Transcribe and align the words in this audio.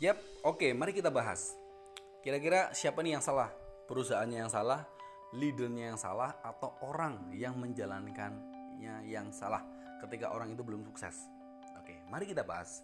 Yap, 0.00 0.16
oke, 0.48 0.64
mari 0.72 0.96
kita 0.96 1.12
bahas. 1.12 1.60
Kira-kira 2.24 2.72
siapa 2.72 3.04
nih 3.04 3.20
yang 3.20 3.24
salah? 3.24 3.52
Perusahaannya 3.84 4.38
yang 4.40 4.48
salah, 4.48 4.88
leadernya 5.36 5.92
yang 5.92 6.00
salah, 6.00 6.40
atau 6.40 6.72
orang 6.88 7.28
yang 7.36 7.52
menjalankannya 7.60 9.04
yang 9.04 9.28
salah 9.28 9.60
ketika 10.00 10.32
orang 10.32 10.56
itu 10.56 10.64
belum 10.64 10.88
sukses? 10.88 11.28
Oke, 11.76 12.00
mari 12.08 12.24
kita 12.24 12.48
bahas. 12.48 12.80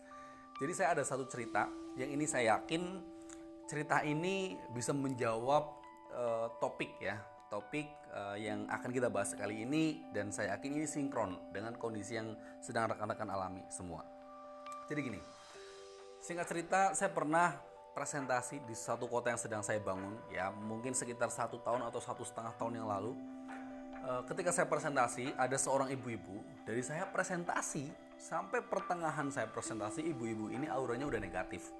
Jadi 0.61 0.77
saya 0.77 0.93
ada 0.93 1.09
satu 1.09 1.25
cerita 1.25 1.65
yang 1.97 2.13
ini 2.13 2.29
saya 2.29 2.61
yakin 2.61 3.01
cerita 3.65 4.05
ini 4.05 4.53
bisa 4.77 4.93
menjawab 4.93 5.73
uh, 6.13 6.53
topik 6.61 7.01
ya, 7.01 7.17
topik 7.49 7.89
uh, 8.13 8.37
yang 8.37 8.69
akan 8.69 8.93
kita 8.93 9.09
bahas 9.09 9.33
kali 9.33 9.65
ini 9.65 10.05
dan 10.13 10.29
saya 10.29 10.53
yakin 10.61 10.85
ini 10.85 10.85
sinkron 10.85 11.49
dengan 11.49 11.81
kondisi 11.81 12.21
yang 12.21 12.37
sedang 12.61 12.93
rekan-rekan 12.93 13.33
alami 13.33 13.65
semua. 13.73 14.05
Jadi 14.85 15.01
gini, 15.01 15.21
Singkat 16.27 16.47
cerita, 16.51 16.81
saya 16.91 17.15
pernah 17.15 17.55
presentasi 17.95 18.59
di 18.67 18.75
satu 18.75 19.07
kota 19.07 19.31
yang 19.31 19.39
sedang 19.39 19.63
saya 19.63 19.79
bangun, 19.79 20.11
ya 20.27 20.51
mungkin 20.51 20.91
sekitar 20.91 21.31
satu 21.31 21.63
tahun 21.63 21.87
atau 21.87 22.03
satu 22.03 22.27
setengah 22.27 22.51
tahun 22.59 22.83
yang 22.83 22.91
lalu. 22.91 23.15
E, 24.03 24.11
ketika 24.27 24.51
saya 24.51 24.67
presentasi, 24.67 25.31
ada 25.39 25.55
seorang 25.55 25.87
ibu-ibu 25.95 26.43
dari 26.67 26.83
saya 26.83 27.07
presentasi 27.07 27.95
sampai 28.19 28.59
pertengahan 28.67 29.31
saya 29.31 29.47
presentasi, 29.47 30.03
ibu-ibu 30.03 30.51
ini 30.51 30.67
auranya 30.67 31.07
udah 31.07 31.23
negatif. 31.23 31.71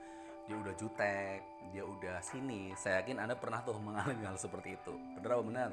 Dia 0.47 0.55
udah 0.63 0.79
jutek, 0.79 1.43
dia 1.75 1.83
udah 1.83 2.23
sini. 2.23 2.71
Saya 2.79 3.03
yakin 3.03 3.19
Anda 3.19 3.35
pernah 3.35 3.67
tuh 3.67 3.83
mengalami 3.83 4.31
hal 4.31 4.39
seperti 4.39 4.79
itu. 4.79 4.95
Benar 5.19 5.43
benar? 5.43 5.71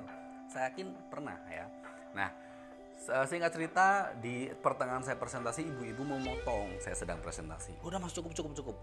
Saya 0.50 0.74
yakin 0.74 0.98
pernah 1.14 1.38
ya. 1.46 1.70
Nah, 2.18 2.34
Singkat 3.04 3.52
cerita 3.52 3.88
di 4.16 4.48
pertengahan 4.48 5.04
saya 5.04 5.20
presentasi 5.20 5.68
ibu-ibu 5.68 6.08
memotong 6.08 6.80
saya 6.80 6.96
sedang 6.96 7.20
presentasi. 7.20 7.76
Udah 7.84 8.00
mas 8.00 8.16
cukup 8.16 8.32
cukup 8.32 8.54
cukup. 8.56 8.78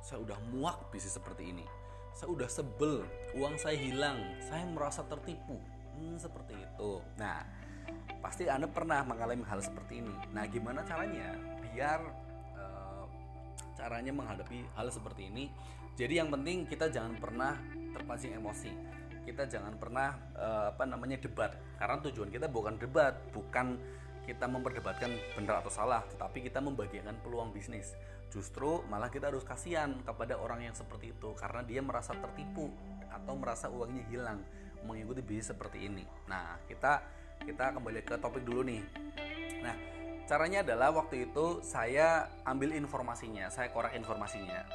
Saya 0.00 0.22
udah 0.24 0.38
muak 0.54 0.88
bisnis 0.88 1.18
seperti 1.18 1.52
ini. 1.52 1.66
Saya 2.16 2.32
udah 2.32 2.48
sebel, 2.50 3.06
uang 3.36 3.54
saya 3.60 3.76
hilang, 3.76 4.18
saya 4.48 4.66
merasa 4.66 5.04
tertipu. 5.06 5.60
Hmm, 5.94 6.16
seperti 6.16 6.56
itu. 6.56 7.04
Nah, 7.20 7.44
pasti 8.24 8.48
Anda 8.48 8.66
pernah 8.66 9.04
mengalami 9.04 9.44
hal 9.46 9.60
seperti 9.60 10.02
ini. 10.02 10.14
Nah, 10.32 10.48
gimana 10.48 10.82
caranya 10.82 11.36
biar 11.70 12.00
uh, 12.56 13.04
caranya 13.76 14.10
menghadapi 14.10 14.66
hal 14.74 14.88
seperti 14.88 15.28
ini? 15.28 15.52
Jadi 16.00 16.16
yang 16.16 16.32
penting 16.32 16.64
kita 16.64 16.88
jangan 16.88 17.18
pernah 17.20 17.60
terpancing 17.92 18.32
emosi 18.32 18.99
kita 19.30 19.46
jangan 19.46 19.78
pernah 19.78 20.18
uh, 20.34 20.74
apa 20.74 20.82
namanya 20.82 21.22
debat. 21.22 21.54
Karena 21.78 22.02
tujuan 22.10 22.34
kita 22.34 22.50
bukan 22.50 22.74
debat 22.82 23.14
bukan 23.30 23.78
kita 24.26 24.46
memperdebatkan 24.50 25.10
benar 25.38 25.64
atau 25.64 25.72
salah 25.72 26.02
tetapi 26.10 26.50
kita 26.50 26.58
membagikan 26.58 27.14
peluang 27.22 27.54
bisnis. 27.54 27.94
Justru 28.34 28.82
malah 28.90 29.10
kita 29.10 29.30
harus 29.30 29.46
kasihan 29.46 29.94
kepada 30.02 30.38
orang 30.38 30.66
yang 30.66 30.74
seperti 30.74 31.14
itu 31.14 31.30
karena 31.38 31.62
dia 31.62 31.80
merasa 31.82 32.14
tertipu 32.18 32.70
atau 33.10 33.34
merasa 33.38 33.70
uangnya 33.70 34.06
hilang 34.10 34.38
mengikuti 34.82 35.22
bisnis 35.22 35.54
seperti 35.54 35.86
ini. 35.86 36.02
Nah 36.26 36.58
kita 36.66 37.02
kita 37.46 37.74
kembali 37.78 38.02
ke 38.02 38.18
topik 38.18 38.42
dulu 38.42 38.66
nih. 38.66 38.82
Nah 39.62 39.74
caranya 40.26 40.62
adalah 40.62 40.94
waktu 40.94 41.30
itu 41.30 41.62
saya 41.62 42.30
ambil 42.46 42.74
informasinya 42.74 43.46
saya 43.50 43.70
korek 43.70 43.94
informasinya. 43.94 44.66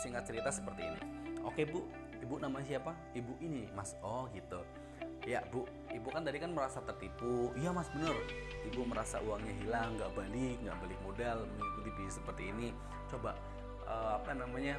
Singkat 0.00 0.24
cerita 0.24 0.48
seperti 0.52 0.84
ini. 0.84 1.00
Oke 1.44 1.64
bu 1.64 2.07
ibu 2.22 2.34
nama 2.38 2.58
siapa? 2.62 2.92
Ibu 3.14 3.32
ini 3.42 3.70
mas. 3.74 3.94
Oh 4.02 4.26
gitu. 4.34 4.60
Ya 5.26 5.42
bu 5.50 5.66
ibu 5.92 6.08
kan 6.08 6.22
tadi 6.24 6.38
kan 6.38 6.54
merasa 6.54 6.80
tertipu. 6.82 7.52
Iya 7.58 7.70
mas 7.74 7.90
bener. 7.90 8.14
Ibu 8.68 8.86
merasa 8.86 9.20
uangnya 9.22 9.54
hilang 9.62 9.98
nggak 9.98 10.12
balik 10.14 10.56
nggak 10.62 10.76
balik 10.82 10.98
modal 11.04 11.38
mengikuti 11.58 11.90
bisnis 11.94 12.16
seperti 12.18 12.42
ini. 12.50 12.68
Coba 13.10 13.34
uh, 13.86 14.18
apa 14.18 14.32
namanya 14.34 14.78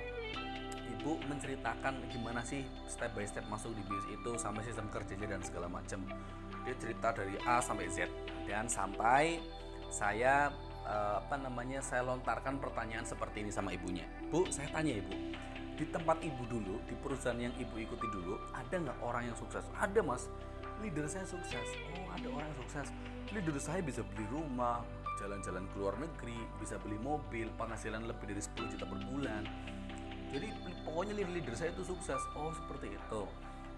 ibu 1.00 1.22
menceritakan 1.30 2.02
gimana 2.10 2.42
sih 2.44 2.66
step 2.90 3.14
by 3.14 3.24
step 3.24 3.46
masuk 3.48 3.72
di 3.78 3.84
bisnis 3.86 4.20
itu 4.20 4.32
sampai 4.36 4.64
sistem 4.66 4.88
kerjanya 4.90 5.38
dan 5.38 5.42
segala 5.46 5.68
macam 5.70 6.02
dia 6.66 6.76
cerita 6.76 7.16
dari 7.16 7.36
A 7.46 7.62
sampai 7.64 7.88
Z. 7.88 8.10
Dan 8.50 8.66
sampai 8.66 9.38
saya 9.90 10.50
uh, 10.86 11.22
apa 11.22 11.36
namanya 11.38 11.82
saya 11.82 12.06
lontarkan 12.06 12.62
pertanyaan 12.62 13.06
seperti 13.06 13.42
ini 13.46 13.52
sama 13.54 13.74
ibunya. 13.74 14.06
Bu 14.30 14.46
saya 14.50 14.70
tanya 14.74 14.98
ibu 14.98 15.14
di 15.80 15.88
tempat 15.88 16.20
ibu 16.20 16.44
dulu 16.52 16.76
di 16.92 16.96
perusahaan 17.00 17.40
yang 17.40 17.56
ibu 17.56 17.80
ikuti 17.80 18.08
dulu 18.12 18.36
ada 18.52 18.76
nggak 18.76 19.00
orang 19.00 19.32
yang 19.32 19.38
sukses? 19.40 19.64
Ada 19.80 20.04
mas. 20.04 20.28
Leader 20.84 21.08
saya 21.08 21.24
sukses. 21.24 21.68
Oh 21.96 22.12
ada 22.12 22.28
orang 22.28 22.52
yang 22.52 22.60
sukses. 22.68 22.92
Leader 23.32 23.56
saya 23.64 23.80
bisa 23.80 24.04
beli 24.04 24.28
rumah 24.28 24.84
jalan-jalan 25.24 25.64
ke 25.72 25.76
luar 25.80 25.96
negeri 25.96 26.40
bisa 26.60 26.76
beli 26.84 27.00
mobil 27.00 27.48
penghasilan 27.56 28.04
lebih 28.04 28.36
dari 28.36 28.44
10 28.44 28.76
juta 28.76 28.84
per 28.84 29.00
bulan. 29.08 29.44
Jadi 30.36 30.48
pokoknya 30.84 31.14
leader 31.16 31.56
saya 31.56 31.72
itu 31.72 31.88
sukses. 31.88 32.20
Oh 32.36 32.52
seperti 32.52 32.92
itu. 33.00 33.22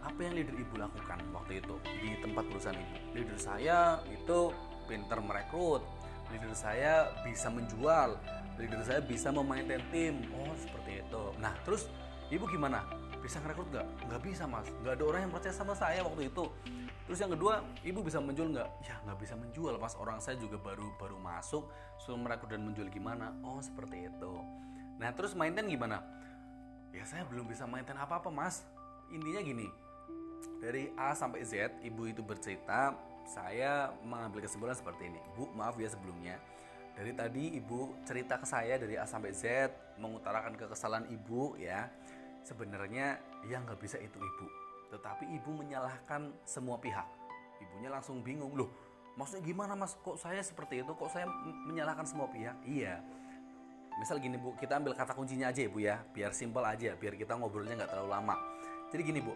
Apa 0.02 0.18
yang 0.26 0.34
leader 0.34 0.58
ibu 0.58 0.82
lakukan 0.82 1.22
waktu 1.38 1.62
itu 1.62 1.78
di 1.86 2.18
tempat 2.18 2.50
perusahaan 2.50 2.82
ibu? 2.82 2.98
Leader 3.14 3.38
saya 3.38 4.02
itu 4.10 4.50
pinter 4.90 5.22
merekrut. 5.22 5.86
Leader 6.34 6.54
saya 6.58 7.14
bisa 7.22 7.54
menjual. 7.54 8.18
Leader 8.58 8.82
saya 8.82 9.06
bisa 9.06 9.30
memaintain 9.30 9.86
tim. 9.94 10.26
Oh 10.34 10.50
seperti 10.58 10.81
itu 11.12 11.24
nah 11.44 11.52
terus 11.68 11.92
ibu 12.32 12.48
gimana? 12.48 12.88
Bisa 13.20 13.38
ngerekrut 13.44 13.70
nggak? 13.70 13.88
Nggak 14.08 14.22
bisa 14.24 14.44
mas. 14.48 14.66
Nggak 14.82 14.94
ada 14.98 15.04
orang 15.06 15.22
yang 15.28 15.32
percaya 15.36 15.54
sama 15.54 15.76
saya 15.76 16.02
waktu 16.02 16.32
itu. 16.32 16.48
Terus 17.06 17.20
yang 17.20 17.32
kedua 17.36 17.62
ibu 17.84 18.00
bisa 18.02 18.18
menjual 18.24 18.56
nggak? 18.56 18.70
Ya 18.88 18.96
nggak 19.04 19.20
bisa 19.20 19.36
menjual 19.36 19.76
mas. 19.78 19.94
Orang 20.00 20.18
saya 20.24 20.40
juga 20.40 20.58
baru 20.58 20.90
baru 20.98 21.20
masuk 21.20 21.68
suruh 22.02 22.18
merekrut 22.18 22.50
dan 22.50 22.64
menjual 22.66 22.88
gimana? 22.90 23.36
Oh 23.46 23.60
seperti 23.62 24.10
itu. 24.10 24.34
Nah 24.98 25.12
terus 25.14 25.38
maintain 25.38 25.68
gimana? 25.68 26.02
Ya 26.96 27.04
saya 27.06 27.28
belum 27.28 27.46
bisa 27.46 27.68
maintain 27.68 28.00
apa 28.00 28.18
apa 28.18 28.32
mas. 28.32 28.64
Intinya 29.12 29.44
gini 29.44 29.68
dari 30.64 30.90
A 30.98 31.14
sampai 31.14 31.46
Z 31.46 31.84
ibu 31.86 32.10
itu 32.10 32.26
bercerita 32.26 32.96
saya 33.28 33.94
mengambil 34.02 34.42
kesimpulan 34.48 34.74
seperti 34.74 35.14
ini. 35.14 35.22
Bu 35.38 35.52
maaf 35.54 35.78
ya 35.78 35.92
sebelumnya 35.92 36.42
dari 36.98 37.12
tadi 37.16 37.56
ibu 37.58 38.04
cerita 38.04 38.38
ke 38.38 38.46
saya 38.46 38.76
dari 38.78 39.00
A 39.00 39.08
sampai 39.08 39.32
Z 39.32 39.72
mengutarakan 39.98 40.58
kekesalan 40.58 41.08
ibu 41.10 41.56
ya. 41.58 41.88
Sebenarnya 42.42 43.22
yang 43.48 43.64
nggak 43.70 43.80
bisa 43.80 44.02
itu 44.02 44.18
ibu. 44.18 44.48
Tetapi 44.90 45.30
ibu 45.30 45.50
menyalahkan 45.54 46.34
semua 46.44 46.82
pihak. 46.82 47.06
Ibunya 47.62 47.94
langsung 47.94 48.26
bingung 48.26 48.58
loh 48.58 48.92
maksudnya 49.20 49.44
gimana 49.44 49.74
mas? 49.76 49.98
Kok 50.00 50.18
saya 50.20 50.42
seperti 50.44 50.84
itu? 50.84 50.92
Kok 50.96 51.10
saya 51.12 51.28
menyalahkan 51.68 52.08
semua 52.08 52.26
pihak? 52.32 52.56
Iya. 52.64 53.02
Misal 54.00 54.18
gini 54.18 54.40
bu 54.40 54.56
kita 54.58 54.80
ambil 54.80 54.96
kata 54.96 55.14
kuncinya 55.14 55.52
aja 55.52 55.62
ya 55.62 55.70
bu 55.70 55.80
ya. 55.84 56.02
Biar 56.16 56.32
simpel 56.32 56.64
aja 56.64 56.96
biar 56.96 57.14
kita 57.20 57.36
ngobrolnya 57.36 57.84
nggak 57.84 57.92
terlalu 57.92 58.10
lama. 58.10 58.36
Jadi 58.92 59.02
gini 59.04 59.20
bu 59.22 59.34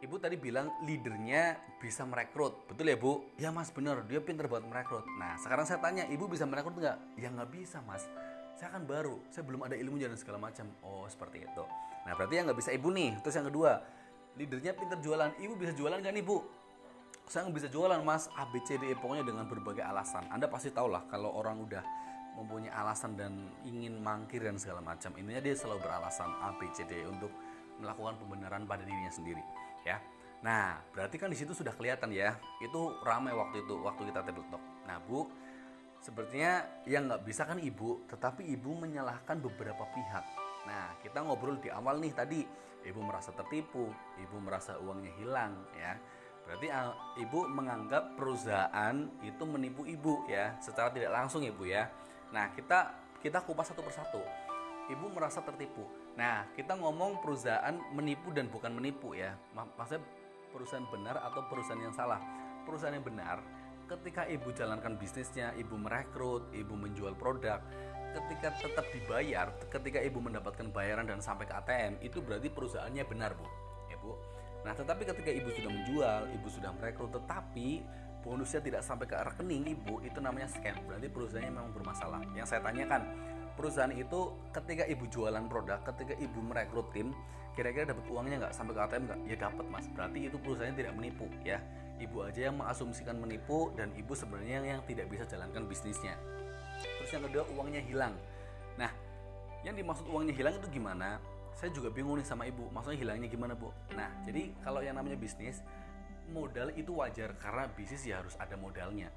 Ibu 0.00 0.16
tadi 0.16 0.40
bilang 0.40 0.72
leadernya 0.88 1.60
bisa 1.76 2.08
merekrut, 2.08 2.64
betul 2.64 2.88
ya 2.88 2.96
Bu? 2.96 3.20
Ya 3.36 3.52
Mas 3.52 3.68
bener, 3.68 4.00
dia 4.08 4.16
pinter 4.24 4.48
buat 4.48 4.64
merekrut. 4.64 5.04
Nah 5.20 5.36
sekarang 5.36 5.68
saya 5.68 5.76
tanya, 5.76 6.08
Ibu 6.08 6.24
bisa 6.24 6.48
merekrut 6.48 6.72
nggak? 6.72 7.20
Ya 7.20 7.28
nggak 7.28 7.52
bisa 7.52 7.84
Mas. 7.84 8.08
Saya 8.56 8.72
kan 8.72 8.88
baru, 8.88 9.20
saya 9.28 9.44
belum 9.44 9.60
ada 9.60 9.76
ilmunya 9.76 10.08
dan 10.08 10.16
segala 10.16 10.40
macam. 10.40 10.72
Oh 10.80 11.04
seperti 11.04 11.44
itu. 11.44 11.64
Nah 12.08 12.16
berarti 12.16 12.32
yang 12.32 12.48
nggak 12.48 12.56
bisa 12.64 12.72
Ibu 12.72 12.88
nih. 12.96 13.20
Terus 13.20 13.34
yang 13.44 13.46
kedua, 13.52 13.70
leadernya 14.40 14.72
pinter 14.72 14.98
jualan. 15.04 15.36
Ibu 15.36 15.52
bisa 15.60 15.72
jualan 15.76 16.00
kan 16.00 16.16
Ibu? 16.16 16.36
Saya 17.28 17.40
nggak 17.44 17.56
bisa 17.60 17.68
jualan 17.68 18.00
Mas. 18.00 18.32
A, 18.40 18.48
B, 18.48 18.56
C, 18.64 18.80
D, 18.80 18.88
E 18.88 18.96
pokoknya 18.96 19.28
dengan 19.28 19.44
berbagai 19.52 19.84
alasan. 19.84 20.24
Anda 20.32 20.48
pasti 20.48 20.72
tahu 20.72 20.88
lah 20.88 21.04
kalau 21.12 21.28
orang 21.36 21.60
udah 21.60 21.84
mempunyai 22.40 22.72
alasan 22.72 23.20
dan 23.20 23.52
ingin 23.68 24.00
mangkir 24.00 24.48
dan 24.48 24.56
segala 24.56 24.80
macam. 24.80 25.12
Intinya 25.20 25.44
dia 25.44 25.52
selalu 25.52 25.84
beralasan 25.84 26.32
A, 26.40 26.56
B, 26.56 26.72
C, 26.72 26.88
D, 26.88 27.04
E 27.04 27.06
untuk 27.06 27.28
melakukan 27.84 28.16
pembenaran 28.16 28.64
pada 28.64 28.80
dirinya 28.80 29.12
sendiri 29.12 29.59
ya. 29.86 29.98
Nah, 30.40 30.80
berarti 30.96 31.20
kan 31.20 31.28
di 31.28 31.36
situ 31.36 31.52
sudah 31.52 31.76
kelihatan 31.76 32.12
ya. 32.12 32.36
Itu 32.64 33.00
ramai 33.04 33.36
waktu 33.36 33.64
itu 33.64 33.76
waktu 33.84 34.08
kita 34.08 34.24
table 34.24 34.46
talk. 34.48 34.62
Nah, 34.88 34.96
Bu, 35.04 35.28
sepertinya 36.00 36.64
yang 36.88 37.12
nggak 37.12 37.22
bisa 37.28 37.44
kan 37.44 37.60
Ibu, 37.60 38.08
tetapi 38.08 38.48
Ibu 38.56 38.70
menyalahkan 38.80 39.36
beberapa 39.40 39.84
pihak. 39.92 40.24
Nah, 40.64 40.96
kita 41.04 41.20
ngobrol 41.24 41.60
di 41.60 41.68
awal 41.68 42.00
nih 42.00 42.12
tadi, 42.16 42.40
Ibu 42.80 43.00
merasa 43.04 43.36
tertipu, 43.36 43.92
Ibu 44.16 44.36
merasa 44.40 44.80
uangnya 44.80 45.12
hilang 45.20 45.52
ya. 45.76 45.92
Berarti 46.48 46.66
uh, 46.72 47.20
Ibu 47.20 47.52
menganggap 47.52 48.16
perusahaan 48.16 48.96
itu 49.20 49.44
menipu 49.44 49.84
Ibu 49.84 50.24
ya, 50.26 50.56
secara 50.58 50.88
tidak 50.88 51.12
langsung 51.12 51.44
Ibu 51.44 51.68
ya. 51.68 51.92
Nah, 52.32 52.48
kita 52.56 52.96
kita 53.20 53.44
kupas 53.44 53.68
satu 53.68 53.84
persatu. 53.84 54.24
Ibu 54.88 55.12
merasa 55.12 55.44
tertipu. 55.44 55.84
Nah, 56.18 56.48
kita 56.58 56.74
ngomong 56.78 57.22
perusahaan 57.22 57.76
menipu 57.94 58.34
dan 58.34 58.50
bukan 58.50 58.74
menipu 58.74 59.14
ya. 59.14 59.34
Maksudnya 59.54 60.02
perusahaan 60.50 60.86
benar 60.90 61.20
atau 61.22 61.46
perusahaan 61.46 61.78
yang 61.78 61.94
salah. 61.94 62.18
Perusahaan 62.66 62.94
yang 62.94 63.06
benar 63.06 63.40
ketika 63.90 64.22
ibu 64.30 64.54
jalankan 64.54 64.94
bisnisnya, 64.94 65.50
ibu 65.58 65.74
merekrut, 65.74 66.54
ibu 66.54 66.78
menjual 66.78 67.18
produk, 67.18 67.58
ketika 68.14 68.54
tetap 68.62 68.86
dibayar, 68.94 69.50
ketika 69.66 69.98
ibu 69.98 70.22
mendapatkan 70.22 70.70
bayaran 70.70 71.10
dan 71.10 71.18
sampai 71.18 71.50
ke 71.50 71.54
ATM, 71.58 71.98
itu 71.98 72.22
berarti 72.22 72.46
perusahaannya 72.54 73.04
benar, 73.10 73.34
Bu. 73.34 73.46
Ya, 73.90 73.98
Bu. 73.98 74.14
Nah, 74.62 74.78
tetapi 74.78 75.02
ketika 75.02 75.30
ibu 75.34 75.50
sudah 75.50 75.70
menjual, 75.74 76.20
ibu 76.30 76.46
sudah 76.46 76.70
merekrut, 76.78 77.10
tetapi 77.10 77.82
bonusnya 78.22 78.62
tidak 78.62 78.82
sampai 78.86 79.10
ke 79.10 79.16
rekening 79.18 79.74
ibu, 79.74 79.98
itu 80.06 80.22
namanya 80.22 80.46
scam. 80.46 80.78
Berarti 80.86 81.10
perusahaannya 81.10 81.50
memang 81.50 81.74
bermasalah. 81.74 82.22
Yang 82.38 82.46
saya 82.54 82.60
tanyakan, 82.62 83.02
perusahaan 83.60 83.92
itu 83.92 84.32
ketika 84.56 84.88
ibu 84.88 85.04
jualan 85.12 85.44
produk 85.52 85.84
ketika 85.92 86.16
ibu 86.16 86.40
merekrut 86.40 86.88
tim 86.96 87.12
kira-kira 87.52 87.92
dapat 87.92 88.08
uangnya 88.08 88.36
nggak? 88.46 88.54
Sampai 88.56 88.72
ke 88.72 88.80
ATM 88.80 89.02
nggak? 89.04 89.20
Ya 89.28 89.36
dapat 89.36 89.66
mas. 89.68 89.84
Berarti 89.92 90.18
itu 90.32 90.36
perusahaannya 90.40 90.80
tidak 90.80 90.94
menipu 90.96 91.28
ya. 91.44 91.60
Ibu 92.00 92.24
aja 92.24 92.48
yang 92.48 92.56
mengasumsikan 92.56 93.20
menipu 93.20 93.68
dan 93.76 93.92
ibu 93.92 94.16
sebenarnya 94.16 94.64
yang 94.64 94.80
tidak 94.88 95.12
bisa 95.12 95.28
jalankan 95.28 95.68
bisnisnya. 95.68 96.16
Terus 96.80 97.10
yang 97.12 97.22
kedua 97.28 97.44
uangnya 97.52 97.84
hilang. 97.84 98.16
Nah 98.80 98.88
yang 99.60 99.76
dimaksud 99.76 100.08
uangnya 100.08 100.32
hilang 100.32 100.56
itu 100.56 100.72
gimana? 100.72 101.20
Saya 101.52 101.68
juga 101.76 101.92
bingung 101.92 102.16
nih 102.16 102.24
sama 102.24 102.48
ibu. 102.48 102.64
Maksudnya 102.72 102.96
hilangnya 102.96 103.28
gimana 103.28 103.52
bu? 103.52 103.68
Nah 103.92 104.08
jadi 104.24 104.56
kalau 104.64 104.80
yang 104.80 104.96
namanya 104.96 105.20
bisnis 105.20 105.60
modal 106.30 106.70
itu 106.78 106.94
wajar 106.96 107.34
karena 107.36 107.66
bisnis 107.74 108.06
ya 108.06 108.22
harus 108.22 108.38
ada 108.38 108.54
modalnya. 108.54 109.10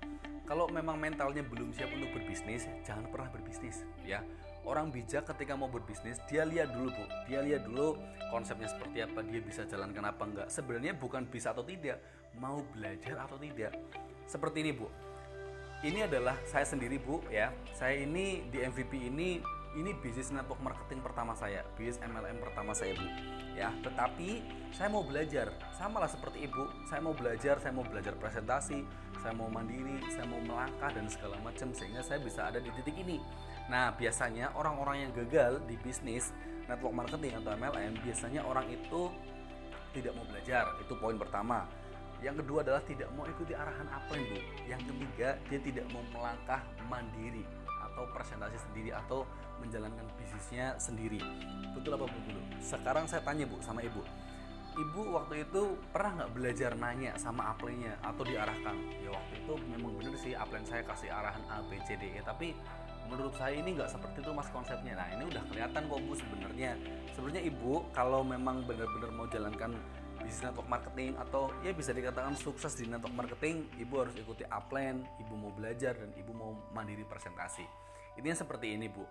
Kalau 0.43 0.67
memang 0.67 0.99
mentalnya 0.99 1.39
belum 1.39 1.71
siap 1.71 1.87
untuk 1.95 2.11
berbisnis, 2.19 2.67
jangan 2.83 3.07
pernah 3.07 3.31
berbisnis 3.31 3.87
ya. 4.03 4.19
Orang 4.67 4.91
bijak 4.91 5.27
ketika 5.27 5.55
mau 5.55 5.71
berbisnis, 5.71 6.19
dia 6.27 6.43
lihat 6.43 6.75
dulu 6.75 6.91
bu, 6.91 7.05
dia 7.27 7.39
lihat 7.43 7.67
dulu 7.67 7.99
konsepnya 8.31 8.67
seperti 8.67 9.03
apa, 9.03 9.19
dia 9.23 9.39
bisa 9.39 9.63
jalankan 9.67 10.03
apa 10.03 10.23
enggak. 10.23 10.47
Sebenarnya 10.51 10.95
bukan 10.95 11.27
bisa 11.27 11.51
atau 11.55 11.63
tidak, 11.63 11.99
mau 12.35 12.63
belajar 12.75 13.23
atau 13.23 13.35
tidak. 13.39 13.75
Seperti 14.23 14.63
ini 14.63 14.71
bu, 14.71 14.87
ini 15.83 15.99
adalah 16.07 16.39
saya 16.47 16.63
sendiri 16.63 16.95
bu 16.95 17.19
ya. 17.27 17.51
Saya 17.75 17.99
ini 18.03 18.47
di 18.47 18.63
MVP 18.63 19.11
ini 19.11 19.43
ini 19.73 19.97
bisnis 19.97 20.29
network 20.29 20.61
marketing 20.61 21.01
pertama 21.01 21.33
saya, 21.33 21.65
bisnis 21.73 21.97
MLM 22.05 22.37
pertama 22.37 22.77
saya 22.77 22.93
bu. 22.93 23.07
Ya, 23.57 23.73
tetapi 23.81 24.45
saya 24.69 24.89
mau 24.89 25.01
belajar, 25.01 25.49
sama 25.73 26.01
lah 26.01 26.09
seperti 26.09 26.45
ibu. 26.45 26.69
Saya 26.85 27.01
mau 27.01 27.13
belajar, 27.13 27.57
saya 27.57 27.73
mau 27.73 27.85
belajar 27.85 28.13
presentasi, 28.17 28.85
saya 29.21 29.33
mau 29.33 29.49
mandiri, 29.49 29.97
saya 30.13 30.29
mau 30.29 30.41
melangkah 30.41 30.93
dan 30.93 31.09
segala 31.09 31.37
macam 31.41 31.73
sehingga 31.73 32.05
saya 32.05 32.21
bisa 32.21 32.49
ada 32.49 32.61
di 32.61 32.69
titik 32.69 32.93
ini. 32.97 33.17
Nah, 33.69 33.93
biasanya 33.97 34.53
orang-orang 34.53 35.09
yang 35.09 35.11
gagal 35.25 35.61
di 35.65 35.73
bisnis 35.81 36.29
network 36.69 36.93
marketing 36.93 37.33
atau 37.41 37.57
MLM, 37.57 37.93
biasanya 38.05 38.41
orang 38.45 38.69
itu 38.69 39.09
tidak 39.93 40.13
mau 40.13 40.25
belajar. 40.29 40.69
Itu 40.81 40.93
poin 41.01 41.17
pertama. 41.17 41.65
Yang 42.21 42.45
kedua 42.45 42.63
adalah 42.63 42.81
tidak 42.85 43.09
mau 43.17 43.25
ikuti 43.25 43.57
arahan 43.57 43.89
apa 43.89 44.13
bu. 44.15 44.37
Yang 44.69 44.81
ketiga, 44.93 45.29
dia 45.49 45.59
tidak 45.59 45.85
mau 45.89 46.05
melangkah 46.13 46.61
mandiri 46.87 47.62
atau 47.93 48.09
presentasi 48.09 48.57
sendiri 48.57 48.89
atau 48.89 49.23
menjalankan 49.61 50.03
bisnisnya 50.17 50.73
sendiri. 50.81 51.21
Betul 51.77 51.93
apa 51.93 52.09
bu? 52.09 52.17
Dulu 52.25 52.41
sekarang 52.59 53.05
saya 53.05 53.21
tanya 53.21 53.45
bu 53.45 53.61
sama 53.61 53.85
ibu. 53.85 54.01
Ibu 54.73 55.13
waktu 55.13 55.45
itu 55.45 55.77
pernah 55.93 56.17
nggak 56.17 56.31
belajar 56.33 56.73
nanya 56.73 57.13
sama 57.21 57.53
aplennya 57.53 57.93
atau 58.01 58.25
diarahkan? 58.25 58.73
Ya 59.05 59.13
waktu 59.13 59.33
itu 59.45 59.53
memang 59.69 59.93
bener 60.01 60.17
sih 60.17 60.33
aplen 60.33 60.65
saya 60.65 60.81
kasih 60.81 61.13
arahan 61.13 61.45
A 61.45 61.61
B 61.69 61.77
C 61.85 61.93
D 61.93 62.17
E 62.17 62.25
tapi 62.25 62.57
menurut 63.05 63.37
saya 63.37 63.53
ini 63.53 63.77
nggak 63.77 63.93
seperti 63.93 64.25
itu 64.25 64.33
mas 64.33 64.49
konsepnya. 64.49 64.97
Nah 64.97 65.07
ini 65.13 65.29
udah 65.29 65.45
kelihatan 65.45 65.85
kok 65.85 66.01
bu 66.01 66.13
sebenarnya. 66.17 66.73
Sebenarnya 67.13 67.43
ibu 67.45 67.85
kalau 67.93 68.25
memang 68.25 68.65
benar-benar 68.65 69.13
mau 69.13 69.29
jalankan 69.29 69.77
bisnis 70.23 70.47
network 70.47 70.71
marketing 70.71 71.19
atau 71.19 71.51
ya 71.61 71.75
bisa 71.75 71.91
dikatakan 71.91 72.33
sukses 72.39 72.79
di 72.79 72.87
network 72.87 73.11
marketing 73.13 73.67
ibu 73.75 73.99
harus 73.99 74.15
ikuti 74.15 74.47
upline 74.47 75.03
ibu 75.19 75.35
mau 75.35 75.51
belajar 75.51 75.99
dan 75.99 76.15
ibu 76.15 76.31
mau 76.31 76.55
mandiri 76.71 77.03
presentasi. 77.03 77.67
Ini 78.15 78.31
seperti 78.31 78.71
ini 78.71 78.87
bu. 78.87 79.03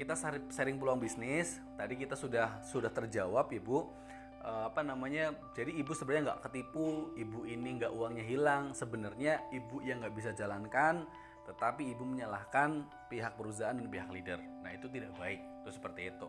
Kita 0.00 0.16
sharing 0.48 0.80
peluang 0.80 1.04
bisnis 1.04 1.60
tadi 1.76 2.00
kita 2.00 2.16
sudah 2.16 2.64
sudah 2.64 2.88
terjawab 2.88 3.52
ibu. 3.52 3.92
Uh, 4.38 4.70
apa 4.70 4.86
namanya 4.86 5.34
jadi 5.52 5.74
ibu 5.74 5.90
sebenarnya 5.92 6.32
nggak 6.32 6.42
ketipu 6.48 7.10
ibu 7.18 7.44
ini 7.44 7.84
nggak 7.84 7.92
uangnya 7.92 8.24
hilang. 8.24 8.72
Sebenarnya 8.72 9.44
ibu 9.52 9.84
yang 9.84 10.00
nggak 10.00 10.16
bisa 10.16 10.32
jalankan 10.32 11.04
tetapi 11.44 11.92
ibu 11.92 12.04
menyalahkan 12.04 12.84
pihak 13.08 13.36
perusahaan 13.36 13.76
dan 13.76 13.88
pihak 13.88 14.08
leader. 14.08 14.40
Nah 14.64 14.72
itu 14.72 14.88
tidak 14.88 15.12
baik. 15.20 15.40
Itu 15.64 15.76
seperti 15.76 16.08
itu 16.08 16.28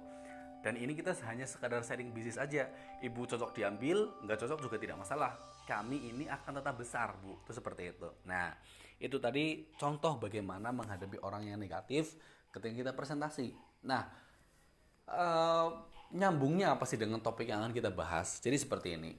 dan 0.60 0.76
ini 0.76 0.92
kita 0.92 1.16
hanya 1.32 1.48
sekadar 1.48 1.80
sharing 1.84 2.12
bisnis 2.12 2.36
aja. 2.36 2.68
Ibu 3.00 3.24
cocok 3.24 3.56
diambil 3.56 4.12
nggak 4.28 4.40
cocok 4.44 4.60
juga 4.68 4.76
tidak 4.76 5.00
masalah. 5.00 5.40
Kami 5.64 6.12
ini 6.12 6.28
akan 6.28 6.60
tetap 6.60 6.76
besar 6.76 7.16
bu. 7.24 7.40
Itu 7.48 7.56
seperti 7.56 7.96
itu. 7.96 8.10
Nah 8.28 8.52
itu 9.00 9.16
tadi 9.24 9.72
contoh 9.80 10.20
bagaimana 10.20 10.76
menghadapi 10.76 11.24
orang 11.24 11.48
yang 11.48 11.56
negatif 11.56 12.20
ketika 12.52 12.76
kita 12.76 12.92
presentasi. 12.92 13.56
Nah 13.88 14.04
uh, 15.08 15.68
nyambungnya 16.12 16.76
apa 16.76 16.84
sih 16.84 17.00
dengan 17.00 17.24
topik 17.24 17.48
yang 17.48 17.64
akan 17.64 17.72
kita 17.72 17.96
bahas? 17.96 18.44
Jadi 18.44 18.60
seperti 18.60 19.00
ini. 19.00 19.14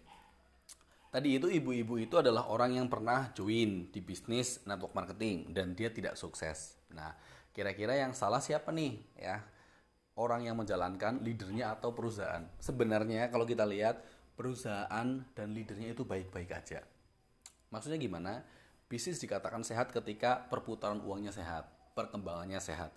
Tadi 1.11 1.43
itu 1.43 1.51
ibu-ibu 1.51 1.99
itu 1.99 2.15
adalah 2.23 2.47
orang 2.47 2.79
yang 2.79 2.87
pernah 2.87 3.35
join 3.35 3.91
di 3.91 3.99
bisnis 3.99 4.63
network 4.63 4.95
marketing 4.95 5.51
dan 5.51 5.75
dia 5.75 5.91
tidak 5.91 6.15
sukses. 6.15 6.79
Nah, 6.95 7.19
kira-kira 7.51 7.99
yang 7.99 8.15
salah 8.15 8.39
siapa 8.39 8.71
nih 8.71 8.95
ya? 9.19 9.43
Orang 10.19 10.47
yang 10.49 10.57
menjalankan 10.59 11.23
leadernya 11.23 11.77
atau 11.77 11.95
perusahaan. 11.95 12.47
Sebenarnya 12.59 13.31
kalau 13.31 13.47
kita 13.47 13.63
lihat 13.69 14.03
perusahaan 14.35 15.09
dan 15.37 15.49
leadernya 15.53 15.93
itu 15.93 16.03
baik-baik 16.03 16.51
aja. 16.51 16.81
Maksudnya 17.71 18.01
gimana? 18.01 18.43
Bisnis 18.91 19.23
dikatakan 19.23 19.63
sehat 19.63 19.95
ketika 19.95 20.51
perputaran 20.51 20.99
uangnya 21.07 21.31
sehat, 21.31 21.71
perkembangannya 21.95 22.59
sehat. 22.59 22.91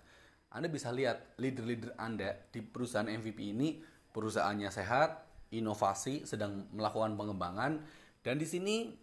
Anda 0.50 0.66
bisa 0.66 0.90
lihat 0.90 1.38
leader-leader 1.38 1.94
Anda 1.94 2.34
di 2.50 2.62
perusahaan 2.62 3.06
MVP 3.06 3.54
ini 3.54 3.78
perusahaannya 4.14 4.70
sehat, 4.70 5.26
inovasi, 5.50 6.22
sedang 6.22 6.70
melakukan 6.70 7.18
pengembangan, 7.18 7.82
dan 8.22 8.38
di 8.38 8.46
sini 8.46 8.94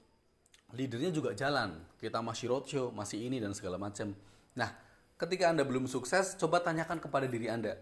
leadernya 0.71 1.11
juga 1.11 1.35
jalan. 1.35 1.83
Kita 1.99 2.23
masih 2.23 2.47
roadshow, 2.47 2.95
masih 2.95 3.27
ini 3.27 3.43
dan 3.43 3.51
segala 3.51 3.75
macam. 3.75 4.15
Nah, 4.55 4.71
ketika 5.19 5.51
Anda 5.51 5.67
belum 5.67 5.91
sukses, 5.91 6.39
coba 6.39 6.63
tanyakan 6.63 7.03
kepada 7.03 7.27
diri 7.27 7.51
Anda, 7.51 7.75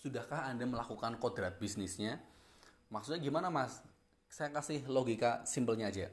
Sudahkah 0.00 0.48
Anda 0.48 0.64
melakukan 0.64 1.20
kodrat 1.20 1.60
bisnisnya? 1.60 2.16
Maksudnya 2.88 3.20
gimana 3.20 3.52
mas? 3.52 3.84
Saya 4.32 4.48
kasih 4.48 4.88
logika 4.88 5.44
simpelnya 5.44 5.92
aja. 5.92 6.08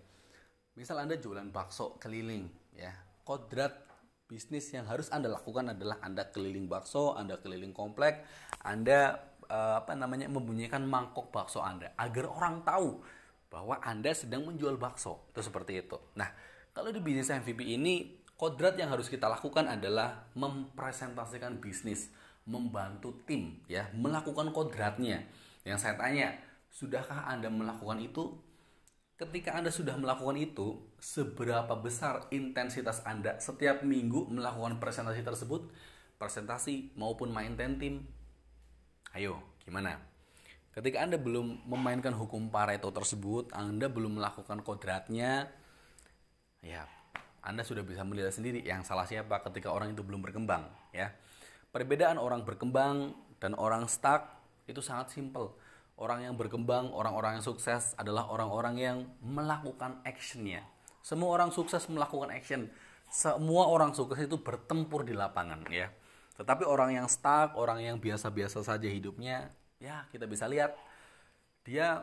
Misal 0.75 1.00
Anda 1.00 1.16
jualan 1.16 1.48
bakso 1.56 1.95
keliling, 1.95 2.51
ya. 2.75 2.92
Kodrat 3.24 3.88
bisnis 4.28 4.68
yang 4.75 4.92
harus 4.92 5.07
Anda 5.07 5.31
lakukan 5.31 5.72
adalah 5.72 6.04
Anda 6.04 6.28
keliling 6.28 6.68
bakso, 6.68 7.16
Anda 7.16 7.39
keliling 7.39 7.72
komplek, 7.72 8.28
Anda 8.60 9.24
uh, 9.48 9.80
apa 9.80 9.95
namanya 9.95 10.28
membunyikan 10.28 10.83
mangkok 10.83 11.31
bakso 11.31 11.63
Anda 11.63 11.95
agar 11.95 12.28
orang 12.28 12.68
tahu 12.68 13.00
bahwa 13.48 13.80
Anda 13.80 14.12
sedang 14.12 14.44
menjual 14.51 14.75
bakso. 14.75 15.31
Itu 15.31 15.40
seperti 15.48 15.80
itu. 15.80 15.95
Nah, 16.19 16.28
kalau 16.75 16.92
di 16.92 17.00
bisnis 17.00 17.31
MVP 17.31 17.63
ini 17.63 18.19
kodrat 18.36 18.75
yang 18.75 18.92
harus 18.92 19.07
kita 19.07 19.31
lakukan 19.31 19.63
adalah 19.72 20.28
mempresentasikan 20.36 21.63
bisnis 21.63 22.12
membantu 22.48 23.12
tim 23.28 23.60
ya 23.68 23.92
melakukan 23.92 24.56
kodratnya. 24.56 25.28
Yang 25.68 25.83
saya 25.83 25.95
tanya, 26.00 26.31
sudahkah 26.71 27.28
Anda 27.28 27.52
melakukan 27.52 28.00
itu? 28.00 28.40
Ketika 29.19 29.57
Anda 29.57 29.74
sudah 29.74 30.00
melakukan 30.00 30.38
itu, 30.40 30.80
seberapa 31.02 31.74
besar 31.76 32.30
intensitas 32.31 33.04
Anda 33.04 33.36
setiap 33.42 33.83
minggu 33.83 34.31
melakukan 34.31 34.80
presentasi 34.80 35.26
tersebut? 35.26 35.68
Presentasi 36.16 36.95
maupun 36.95 37.33
main 37.33 37.57
tim? 37.57 38.06
Ayo, 39.18 39.42
gimana? 39.66 39.98
Ketika 40.78 41.02
Anda 41.02 41.18
belum 41.18 41.66
memainkan 41.66 42.14
hukum 42.14 42.54
Pareto 42.54 42.94
tersebut, 42.94 43.50
Anda 43.57 43.90
belum 43.90 44.21
melakukan 44.21 44.62
kodratnya, 44.62 45.50
ya 46.62 46.86
Anda 47.42 47.66
sudah 47.66 47.81
bisa 47.81 48.06
melihat 48.06 48.30
sendiri 48.30 48.62
yang 48.62 48.86
salah 48.86 49.10
siapa 49.10 49.42
ketika 49.50 49.74
orang 49.74 49.98
itu 49.98 50.06
belum 50.06 50.21
berkembang, 50.21 50.69
ya. 50.94 51.10
Perbedaan 51.78 52.18
orang 52.18 52.42
berkembang 52.42 53.14
dan 53.38 53.54
orang 53.54 53.86
stuck 53.86 54.34
itu 54.66 54.81
sangat 54.81 55.14
simpel. 55.14 55.54
Orang 55.94 56.26
yang 56.26 56.34
berkembang, 56.34 56.90
orang-orang 56.90 57.38
yang 57.38 57.46
sukses 57.46 57.94
adalah 58.02 58.34
orang-orang 58.34 58.76
yang 58.81 58.98
melakukan 59.22 60.02
actionnya. 60.02 60.66
Semua 61.06 61.38
orang 61.38 61.54
sukses 61.54 61.86
melakukan 61.86 62.34
action. 62.34 62.66
Semua 63.14 63.69
orang 63.69 63.94
sukses 63.94 64.26
itu 64.26 64.42
bertempur 64.42 65.06
di 65.06 65.14
lapangan 65.14 65.69
ya. 65.69 65.94
Tetapi 66.42 66.66
orang 66.66 66.98
yang 66.98 67.06
stuck, 67.06 67.54
orang 67.54 67.86
yang 67.86 68.02
biasa-biasa 68.02 68.66
saja 68.66 68.90
hidupnya, 68.90 69.54
ya 69.78 70.10
kita 70.10 70.26
bisa 70.26 70.50
lihat 70.50 70.74
dia 71.62 72.02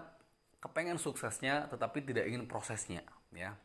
kepengen 0.62 1.02
suksesnya 1.02 1.66
tetapi 1.66 1.99
tidak 2.07 2.31
ingin 2.31 2.47
prosesnya 2.47 3.02
ya. 3.35 3.59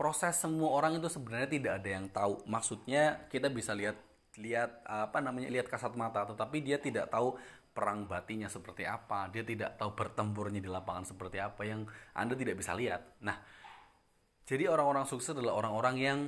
Proses 0.00 0.40
semua 0.40 0.72
orang 0.80 0.96
itu 0.96 1.12
sebenarnya 1.12 1.52
tidak 1.52 1.72
ada 1.84 1.88
yang 1.92 2.08
tahu. 2.08 2.40
Maksudnya 2.48 3.28
kita 3.28 3.52
bisa 3.52 3.76
lihat 3.76 4.00
lihat 4.36 4.84
apa 4.84 5.18
namanya 5.24 5.48
lihat 5.48 5.68
kasat 5.68 5.96
mata 5.96 6.24
tetapi 6.28 6.60
dia 6.60 6.76
tidak 6.76 7.08
tahu 7.08 7.36
perang 7.76 8.08
batinnya 8.08 8.48
seperti 8.48 8.88
apa 8.88 9.28
dia 9.28 9.44
tidak 9.44 9.76
tahu 9.76 9.92
bertempurnya 9.92 10.60
di 10.64 10.68
lapangan 10.68 11.04
seperti 11.12 11.40
apa 11.40 11.62
yang 11.64 11.84
anda 12.16 12.32
tidak 12.32 12.56
bisa 12.56 12.72
lihat. 12.72 13.20
Nah 13.20 13.36
jadi 14.46 14.70
orang-orang 14.70 15.04
sukses 15.04 15.34
adalah 15.34 15.58
orang-orang 15.58 15.96
yang 15.98 16.18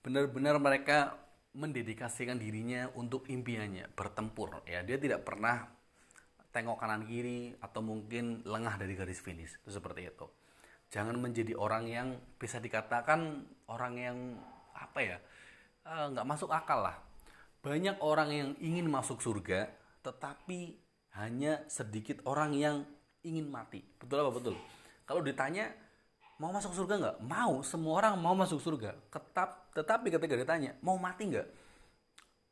benar-benar 0.00 0.56
mereka 0.56 1.14
mendedikasikan 1.52 2.38
dirinya 2.38 2.88
untuk 2.94 3.26
impiannya 3.28 3.90
bertempur 3.92 4.62
ya. 4.66 4.82
Dia 4.86 4.96
tidak 4.96 5.26
pernah 5.26 5.66
tengok 6.50 6.78
kanan 6.82 7.06
kiri 7.06 7.54
atau 7.62 7.82
mungkin 7.82 8.42
lengah 8.42 8.74
dari 8.78 8.98
garis 8.98 9.22
finish 9.22 9.54
itu 9.62 9.70
seperti 9.70 10.10
itu. 10.10 10.26
Jangan 10.90 11.14
menjadi 11.22 11.54
orang 11.54 11.86
yang 11.86 12.08
bisa 12.34 12.58
dikatakan 12.58 13.46
orang 13.70 13.94
yang 13.94 14.16
apa 14.74 14.98
ya 14.98 15.18
nggak 15.90 16.26
uh, 16.26 16.30
masuk 16.30 16.50
akal 16.54 16.86
lah 16.86 17.10
banyak 17.60 18.00
orang 18.00 18.30
yang 18.32 18.50
ingin 18.56 18.88
masuk 18.88 19.20
surga, 19.20 19.68
tetapi 20.00 20.80
hanya 21.20 21.60
sedikit 21.68 22.24
orang 22.24 22.56
yang 22.56 22.76
ingin 23.20 23.52
mati. 23.52 23.84
Betul 24.00 24.24
apa 24.24 24.32
betul? 24.32 24.56
Kalau 25.04 25.20
ditanya 25.20 25.68
mau 26.40 26.48
masuk 26.56 26.72
surga 26.72 26.94
nggak? 26.96 27.16
Mau, 27.20 27.60
semua 27.60 28.00
orang 28.00 28.16
mau 28.16 28.32
masuk 28.32 28.64
surga. 28.64 28.96
Ketap, 29.12 29.76
tetapi 29.76 30.08
ketika 30.08 30.34
ditanya 30.40 30.72
mau 30.80 30.96
mati 30.96 31.28
nggak? 31.28 31.48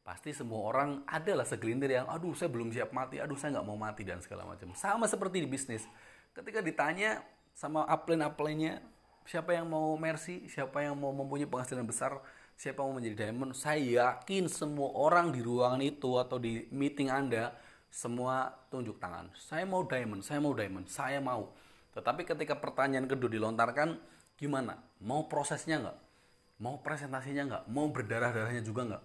Pasti 0.04 0.36
semua 0.36 0.68
orang 0.68 1.04
adalah 1.08 1.48
segelintir 1.48 1.96
yang, 1.96 2.04
aduh 2.08 2.36
saya 2.36 2.52
belum 2.52 2.68
siap 2.68 2.92
mati, 2.92 3.16
aduh 3.16 3.36
saya 3.36 3.56
nggak 3.56 3.66
mau 3.68 3.80
mati 3.80 4.04
dan 4.04 4.20
segala 4.20 4.44
macam. 4.44 4.76
Sama 4.76 5.08
seperti 5.08 5.40
di 5.40 5.48
bisnis. 5.48 5.88
Ketika 6.36 6.60
ditanya 6.60 7.24
sama 7.56 7.88
upline-upline-nya, 7.88 8.84
siapa 9.24 9.56
yang 9.56 9.72
mau 9.72 9.96
mercy, 9.96 10.52
siapa 10.52 10.84
yang 10.84 11.00
mau 11.00 11.16
mempunyai 11.16 11.48
penghasilan 11.48 11.84
besar, 11.88 12.20
siapa 12.58 12.82
mau 12.82 12.90
menjadi 12.90 13.30
diamond, 13.30 13.54
saya 13.54 13.78
yakin 13.78 14.50
semua 14.50 14.90
orang 14.98 15.30
di 15.30 15.38
ruangan 15.38 15.78
itu 15.78 16.18
atau 16.18 16.42
di 16.42 16.66
meeting 16.74 17.06
Anda 17.06 17.54
semua 17.86 18.50
tunjuk 18.66 18.98
tangan. 18.98 19.30
Saya 19.38 19.62
mau 19.62 19.86
diamond, 19.86 20.26
saya 20.26 20.42
mau 20.42 20.50
diamond, 20.50 20.90
saya 20.90 21.22
mau. 21.22 21.54
Tetapi 21.94 22.26
ketika 22.26 22.58
pertanyaan 22.58 23.06
kedua 23.06 23.30
dilontarkan, 23.30 24.02
gimana? 24.34 24.74
Mau 25.06 25.30
prosesnya 25.30 25.78
nggak? 25.78 25.98
Mau 26.58 26.82
presentasinya 26.82 27.46
nggak? 27.46 27.64
Mau 27.70 27.86
berdarah-darahnya 27.94 28.66
juga 28.66 28.82
nggak? 28.90 29.04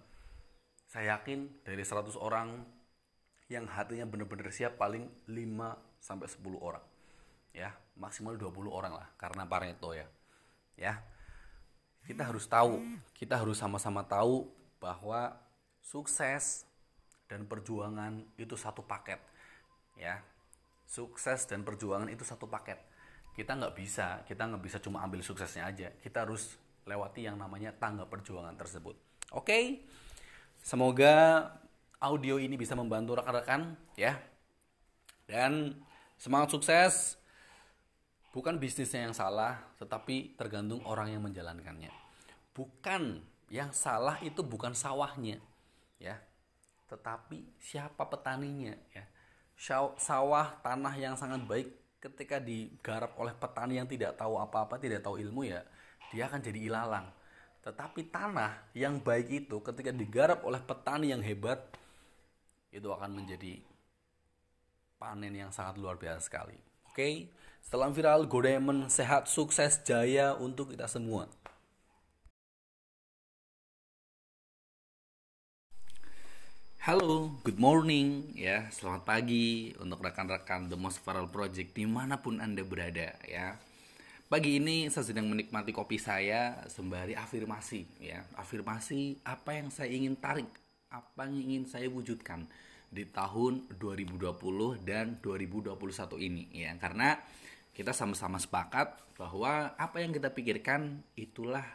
Saya 0.89 1.22
yakin 1.22 1.62
dari 1.62 1.86
100 1.86 2.17
orang 2.17 2.57
yang 3.53 3.69
hatinya 3.69 4.10
benar-benar 4.10 4.50
siap 4.50 4.81
paling 4.81 5.05
5 5.29 6.01
sampai 6.01 6.25
10 6.25 6.57
orang. 6.57 6.81
Ya, 7.53 7.69
maksimal 8.01 8.33
20 8.33 8.74
orang 8.74 8.98
lah 8.98 9.13
karena 9.13 9.45
Pareto 9.45 9.93
ya. 9.93 10.10
Ya 10.74 11.12
kita 12.03 12.27
harus 12.27 12.45
tahu, 12.48 12.83
kita 13.15 13.39
harus 13.39 13.55
sama-sama 13.60 14.03
tahu 14.03 14.48
bahwa 14.83 15.36
sukses 15.79 16.67
dan 17.31 17.48
perjuangan 17.48 18.19
itu 18.36 18.60
satu 18.60 18.83
paket, 18.83 19.19
ya. 19.95 20.19
Sukses 20.83 21.48
dan 21.50 21.63
perjuangan 21.63 22.12
itu 22.12 22.22
satu 22.27 22.45
paket. 22.45 22.77
Kita 23.33 23.57
nggak 23.57 23.74
bisa, 23.74 24.22
kita 24.29 24.45
nggak 24.45 24.62
bisa 24.62 24.77
cuma 24.77 25.01
ambil 25.01 25.25
suksesnya 25.25 25.65
aja. 25.65 25.89
Kita 25.98 26.27
harus 26.27 26.60
lewati 26.86 27.25
yang 27.25 27.39
namanya 27.39 27.74
tangga 27.74 28.05
perjuangan 28.05 28.53
tersebut. 28.53 28.93
Oke, 29.33 29.88
semoga 30.62 31.48
audio 31.98 32.38
ini 32.38 32.60
bisa 32.60 32.75
membantu 32.77 33.17
rekan-rekan, 33.17 33.74
ya. 33.98 34.19
Dan 35.25 35.79
semangat 36.19 36.51
sukses 36.53 37.17
Bukan 38.33 38.57
bisnisnya 38.57 39.05
yang 39.05 39.13
salah, 39.13 39.61
tetapi 39.77 40.33
tergantung 40.33 40.81
orang 40.89 41.13
yang 41.13 41.21
menjalankannya. 41.21 41.93
Bukan 42.57 43.21
yang 43.53 43.69
salah 43.69 44.17
itu 44.25 44.41
bukan 44.41 44.73
sawahnya, 44.73 45.37
ya. 46.01 46.17
Tetapi 46.89 47.61
siapa 47.61 48.09
petaninya, 48.09 48.73
ya. 48.89 49.05
Sawah 50.01 50.57
tanah 50.65 50.97
yang 50.97 51.13
sangat 51.13 51.45
baik 51.45 51.69
ketika 52.01 52.41
digarap 52.41 53.13
oleh 53.21 53.37
petani 53.37 53.77
yang 53.77 53.85
tidak 53.85 54.17
tahu 54.17 54.41
apa-apa, 54.41 54.81
tidak 54.81 55.05
tahu 55.05 55.21
ilmu 55.21 55.45
ya, 55.45 55.61
dia 56.09 56.25
akan 56.25 56.41
jadi 56.41 56.59
ilalang. 56.73 57.07
Tetapi 57.61 58.11
tanah 58.11 58.73
yang 58.73 58.97
baik 58.99 59.45
itu 59.45 59.61
ketika 59.61 59.93
digarap 59.93 60.41
oleh 60.43 60.59
petani 60.59 61.13
yang 61.13 61.21
hebat 61.21 61.63
itu 62.73 62.89
akan 62.89 63.13
menjadi 63.13 63.61
panen 64.97 65.31
yang 65.31 65.53
sangat 65.53 65.77
luar 65.77 65.95
biasa 65.95 66.27
sekali. 66.27 66.57
Oke. 66.89 66.97
Okay? 66.97 67.15
Setelah 67.63 67.96
viral, 67.96 68.27
Godemon 68.27 68.91
sehat, 68.91 69.32
sukses, 69.32 69.79
jaya 69.88 70.36
untuk 70.36 70.75
kita 70.75 70.84
semua. 70.91 71.32
Halo, 76.84 77.32
good 77.48 77.55
morning 77.55 78.36
ya, 78.36 78.67
selamat 78.67 79.08
pagi 79.08 79.72
untuk 79.79 80.03
rekan-rekan 80.03 80.67
The 80.67 80.75
Most 80.75 81.00
Viral 81.08 81.32
Project 81.32 81.72
di 81.72 81.88
mana 81.88 82.20
pun 82.20 82.43
anda 82.43 82.60
berada 82.67 83.15
ya. 83.24 83.55
Pagi 84.27 84.60
ini 84.60 84.91
saya 84.91 85.08
sedang 85.08 85.32
menikmati 85.32 85.72
kopi 85.72 85.96
saya 85.96 86.67
sembari 86.67 87.15
afirmasi 87.15 88.03
ya, 88.03 88.27
afirmasi 88.36 89.24
apa 89.24 89.55
yang 89.55 89.72
saya 89.72 89.88
ingin 89.88 90.20
tarik, 90.20 90.51
apa 90.91 91.32
yang 91.32 91.39
ingin 91.39 91.63
saya 91.72 91.88
wujudkan 91.88 92.43
di 92.91 93.08
tahun 93.08 93.72
2020 93.79 94.20
dan 94.84 95.15
2021 95.24 95.79
ini 96.20 96.51
ya, 96.51 96.75
karena 96.75 97.15
kita 97.73 97.89
sama-sama 97.89 98.37
sepakat 98.37 98.93
bahwa 99.17 99.73
apa 99.73 99.97
yang 99.97 100.13
kita 100.13 100.29
pikirkan 100.29 101.01
itulah 101.17 101.65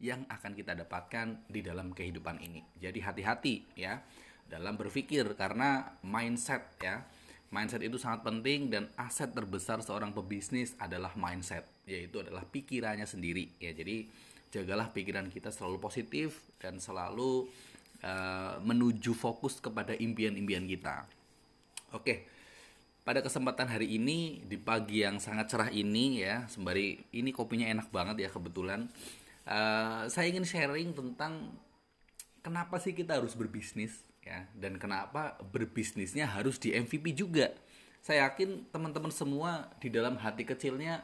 yang 0.00 0.24
akan 0.28 0.52
kita 0.52 0.76
dapatkan 0.76 1.48
di 1.48 1.60
dalam 1.64 1.92
kehidupan 1.96 2.40
ini. 2.44 2.60
Jadi 2.76 3.00
hati-hati 3.00 3.64
ya 3.76 4.00
dalam 4.48 4.76
berpikir 4.76 5.24
karena 5.36 5.96
mindset 6.04 6.64
ya. 6.80 7.04
Mindset 7.50 7.82
itu 7.82 7.98
sangat 7.98 8.22
penting 8.22 8.70
dan 8.70 8.86
aset 8.94 9.34
terbesar 9.34 9.82
seorang 9.82 10.14
pebisnis 10.14 10.78
adalah 10.78 11.10
mindset, 11.18 11.66
yaitu 11.82 12.22
adalah 12.22 12.46
pikirannya 12.46 13.10
sendiri 13.10 13.50
ya. 13.58 13.74
Jadi 13.74 14.06
jagalah 14.54 14.94
pikiran 14.94 15.26
kita 15.26 15.50
selalu 15.50 15.82
positif 15.82 16.46
dan 16.62 16.78
selalu 16.78 17.50
uh, 18.06 18.54
menuju 18.62 19.18
fokus 19.18 19.58
kepada 19.58 19.98
impian-impian 19.98 20.62
kita. 20.68 21.10
Oke 21.90 22.39
pada 23.10 23.26
kesempatan 23.26 23.66
hari 23.66 23.98
ini 23.98 24.38
di 24.46 24.54
pagi 24.54 25.02
yang 25.02 25.18
sangat 25.18 25.50
cerah 25.50 25.66
ini 25.74 26.22
ya 26.22 26.46
sembari 26.46 27.10
ini 27.10 27.34
kopinya 27.34 27.66
enak 27.66 27.90
banget 27.90 28.22
ya 28.22 28.30
kebetulan 28.30 28.86
uh, 29.50 30.06
saya 30.06 30.30
ingin 30.30 30.46
sharing 30.46 30.94
tentang 30.94 31.50
kenapa 32.38 32.78
sih 32.78 32.94
kita 32.94 33.18
harus 33.18 33.34
berbisnis 33.34 34.06
ya 34.22 34.46
dan 34.54 34.78
kenapa 34.78 35.34
berbisnisnya 35.42 36.30
harus 36.30 36.62
di 36.62 36.70
MVP 36.70 37.18
juga. 37.18 37.50
Saya 37.98 38.30
yakin 38.30 38.70
teman-teman 38.70 39.10
semua 39.10 39.66
di 39.82 39.90
dalam 39.90 40.14
hati 40.14 40.46
kecilnya 40.46 41.02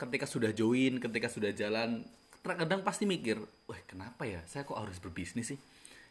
ketika 0.00 0.24
sudah 0.24 0.56
join 0.56 1.04
ketika 1.04 1.28
sudah 1.28 1.52
jalan 1.52 2.00
terkadang 2.40 2.80
pasti 2.80 3.04
mikir 3.04 3.36
wah 3.68 3.80
kenapa 3.84 4.24
ya? 4.24 4.40
Saya 4.48 4.64
kok 4.64 4.80
harus 4.80 4.96
berbisnis 4.96 5.52
sih? 5.52 5.60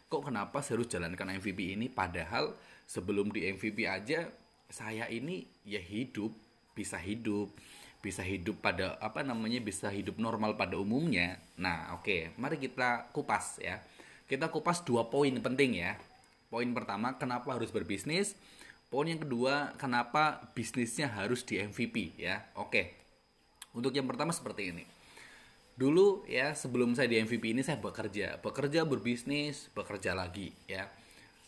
Kok 0.05 0.29
kenapa 0.29 0.61
saya 0.61 0.77
harus 0.77 0.93
jalankan 0.93 1.33
MVP 1.41 1.73
ini? 1.73 1.89
Padahal 1.89 2.53
sebelum 2.85 3.33
di 3.33 3.49
MVP 3.49 3.89
aja 3.89 4.29
saya 4.69 5.09
ini 5.09 5.49
ya 5.65 5.81
hidup 5.81 6.31
bisa 6.77 6.95
hidup 7.01 7.49
bisa 7.99 8.23
hidup 8.23 8.63
pada 8.63 8.95
apa 9.03 9.27
namanya 9.27 9.59
bisa 9.59 9.91
hidup 9.91 10.15
normal 10.23 10.55
pada 10.55 10.79
umumnya. 10.79 11.35
Nah 11.59 11.99
oke 11.99 12.07
okay, 12.07 12.21
mari 12.39 12.55
kita 12.55 13.11
kupas 13.11 13.59
ya. 13.59 13.83
Kita 14.29 14.47
kupas 14.47 14.87
dua 14.87 15.11
poin 15.11 15.35
penting 15.43 15.83
ya. 15.83 15.99
Poin 16.47 16.69
pertama 16.71 17.19
kenapa 17.19 17.59
harus 17.59 17.75
berbisnis? 17.75 18.39
Poin 18.87 19.05
yang 19.05 19.19
kedua 19.19 19.75
kenapa 19.75 20.39
bisnisnya 20.55 21.11
harus 21.11 21.43
di 21.43 21.59
MVP 21.59 22.15
ya? 22.15 22.47
Oke 22.55 22.71
okay. 22.71 22.85
untuk 23.75 23.91
yang 23.91 24.07
pertama 24.07 24.31
seperti 24.31 24.71
ini. 24.71 24.87
Dulu 25.75 26.23
ya 26.23 26.55
sebelum 26.55 26.95
saya 26.95 27.11
di 27.11 27.19
MVP 27.19 27.51
ini 27.51 27.67
saya 27.67 27.83
bekerja. 27.83 28.39
Bekerja 28.39 28.87
berbisnis 28.87 29.67
bekerja 29.75 30.15
lagi 30.15 30.55
ya 30.71 30.87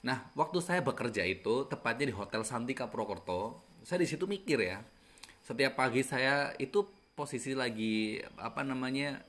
Nah, 0.01 0.33
waktu 0.33 0.57
saya 0.65 0.81
bekerja 0.81 1.21
itu 1.21 1.69
tepatnya 1.69 2.09
di 2.09 2.15
Hotel 2.17 2.41
Santika 2.41 2.89
Purwokerto, 2.89 3.61
saya 3.85 4.01
di 4.01 4.09
situ 4.09 4.25
mikir 4.25 4.57
ya. 4.57 4.81
Setiap 5.45 5.77
pagi 5.77 6.01
saya 6.01 6.57
itu 6.57 6.89
posisi 7.13 7.53
lagi 7.53 8.17
apa 8.41 8.65
namanya 8.65 9.21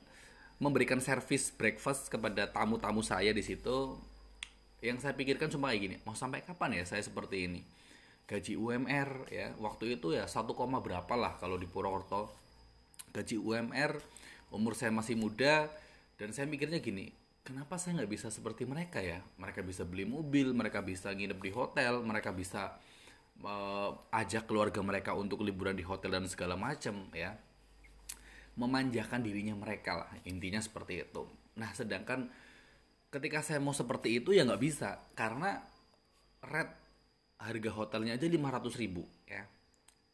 memberikan 0.56 0.96
servis 1.02 1.52
breakfast 1.52 2.08
kepada 2.08 2.48
tamu-tamu 2.48 3.04
saya 3.04 3.36
di 3.36 3.44
situ. 3.44 4.00
Yang 4.80 5.04
saya 5.04 5.12
pikirkan 5.12 5.52
cuma 5.52 5.70
kayak 5.70 5.82
gini, 5.84 5.96
mau 6.08 6.16
sampai 6.16 6.40
kapan 6.40 6.80
ya 6.80 6.84
saya 6.88 7.04
seperti 7.04 7.52
ini? 7.52 7.60
Gaji 8.24 8.56
UMR 8.56 9.28
ya, 9.28 9.52
waktu 9.60 10.00
itu 10.00 10.16
ya 10.16 10.24
1, 10.24 10.48
berapa 10.56 11.14
lah 11.20 11.36
kalau 11.36 11.60
di 11.60 11.68
Purwokerto. 11.68 12.32
Gaji 13.12 13.36
UMR, 13.36 14.00
umur 14.48 14.72
saya 14.72 14.88
masih 14.88 15.20
muda 15.20 15.68
dan 16.16 16.32
saya 16.32 16.48
mikirnya 16.48 16.80
gini, 16.80 17.12
kenapa 17.42 17.74
saya 17.78 18.02
nggak 18.02 18.10
bisa 18.10 18.30
seperti 18.30 18.64
mereka 18.64 19.02
ya? 19.02 19.20
Mereka 19.38 19.66
bisa 19.66 19.82
beli 19.82 20.06
mobil 20.06 20.54
mereka 20.54 20.80
bisa 20.80 21.10
nginep 21.10 21.38
di 21.42 21.50
hotel 21.50 22.00
mereka 22.02 22.30
bisa 22.30 22.78
uh, 23.42 23.90
ajak 24.14 24.46
keluarga 24.46 24.80
mereka 24.80 25.12
untuk 25.18 25.42
liburan 25.42 25.74
di 25.74 25.82
hotel 25.82 26.14
dan 26.14 26.26
segala 26.30 26.54
macam 26.54 27.10
ya. 27.12 27.34
Memanjakan 28.54 29.20
dirinya 29.26 29.58
mereka 29.58 30.06
lah 30.06 30.10
intinya 30.24 30.62
seperti 30.62 31.02
itu. 31.02 31.26
Nah 31.58 31.70
sedangkan 31.74 32.30
ketika 33.12 33.44
saya 33.44 33.60
mau 33.60 33.76
seperti 33.76 34.22
itu 34.22 34.32
ya 34.32 34.46
nggak 34.46 34.62
bisa 34.62 35.02
karena 35.12 35.60
red 36.46 36.70
harga 37.42 37.70
hotelnya 37.74 38.14
aja 38.14 38.30
500 38.30 38.82
ribu 38.82 39.02
ya. 39.26 39.42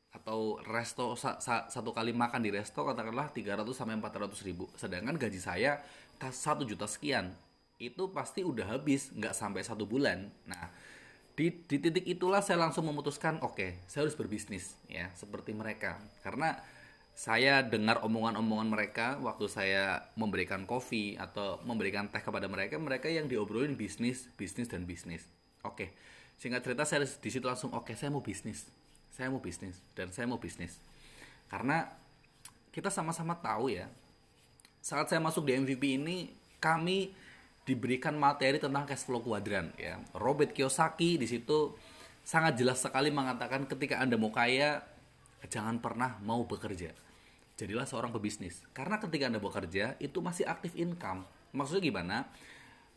Atau 0.09 0.57
resto 0.65 1.13
sa, 1.21 1.37
sa, 1.37 1.69
satu 1.69 1.93
kali 1.93 2.17
makan 2.17 2.41
di 2.41 2.49
resto 2.49 2.81
katakanlah 2.81 3.29
300 3.29 3.61
sampai 3.77 4.01
400 4.01 4.49
ribu. 4.49 4.65
Sedangkan 4.73 5.21
gaji 5.21 5.37
saya 5.37 5.85
satu 6.35 6.67
juta 6.67 6.91
sekian 6.91 7.33
itu 7.79 8.11
pasti 8.11 8.43
udah 8.43 8.75
habis 8.75 9.15
nggak 9.15 9.35
sampai 9.35 9.63
satu 9.63 9.87
bulan 9.87 10.31
nah 10.45 10.71
di, 11.39 11.55
di 11.55 11.79
titik 11.79 12.03
itulah 12.03 12.43
saya 12.43 12.59
langsung 12.67 12.91
memutuskan 12.91 13.39
oke 13.39 13.55
okay, 13.55 13.71
saya 13.87 14.07
harus 14.07 14.19
berbisnis 14.19 14.75
ya 14.91 15.15
seperti 15.15 15.55
mereka 15.55 16.03
karena 16.27 16.59
saya 17.19 17.67
dengar 17.67 17.99
omongan-omongan 18.07 18.69
mereka 18.71 19.07
waktu 19.19 19.51
saya 19.51 20.07
memberikan 20.15 20.63
kopi 20.71 21.19
atau 21.19 21.59
memberikan 21.67 22.07
teh 22.07 22.23
kepada 22.23 22.47
mereka, 22.47 22.79
mereka 22.79 23.11
yang 23.11 23.27
diobrolin 23.27 23.75
bisnis, 23.75 24.31
bisnis 24.39 24.71
dan 24.71 24.87
bisnis. 24.87 25.27
Oke, 25.67 25.99
singkat 26.39 26.63
cerita 26.63 26.87
saya 26.87 27.03
di 27.03 27.31
situ 27.35 27.43
langsung 27.43 27.75
oke 27.75 27.91
saya 27.99 28.15
mau 28.15 28.23
bisnis, 28.23 28.71
saya 29.11 29.35
mau 29.35 29.43
bisnis 29.43 29.83
dan 29.99 30.15
saya 30.15 30.31
mau 30.31 30.39
bisnis. 30.39 30.79
Karena 31.51 31.91
kita 32.71 32.87
sama-sama 32.87 33.35
tahu 33.35 33.75
ya, 33.75 33.91
saat 34.89 35.13
saya 35.13 35.21
masuk 35.21 35.45
di 35.45 35.53
MVP 35.53 36.01
ini 36.01 36.33
kami 36.57 37.13
diberikan 37.69 38.17
materi 38.17 38.57
tentang 38.57 38.89
cash 38.89 39.05
flow 39.05 39.21
kuadran 39.21 39.69
ya. 39.77 40.01
Robert 40.17 40.57
Kiyosaki 40.57 41.21
di 41.21 41.29
situ 41.29 41.77
sangat 42.25 42.57
jelas 42.57 42.81
sekali 42.81 43.13
mengatakan 43.13 43.69
ketika 43.69 44.01
Anda 44.01 44.17
mau 44.17 44.33
kaya 44.33 44.81
jangan 45.53 45.77
pernah 45.85 46.17
mau 46.25 46.49
bekerja 46.49 46.97
jadilah 47.59 47.85
seorang 47.85 48.15
pebisnis. 48.15 48.63
Karena 48.71 49.03
ketika 49.03 49.27
Anda 49.27 49.43
bekerja, 49.43 49.99
itu 49.99 50.23
masih 50.23 50.47
aktif 50.47 50.79
income. 50.79 51.27
Maksudnya 51.51 51.83
gimana? 51.83 52.17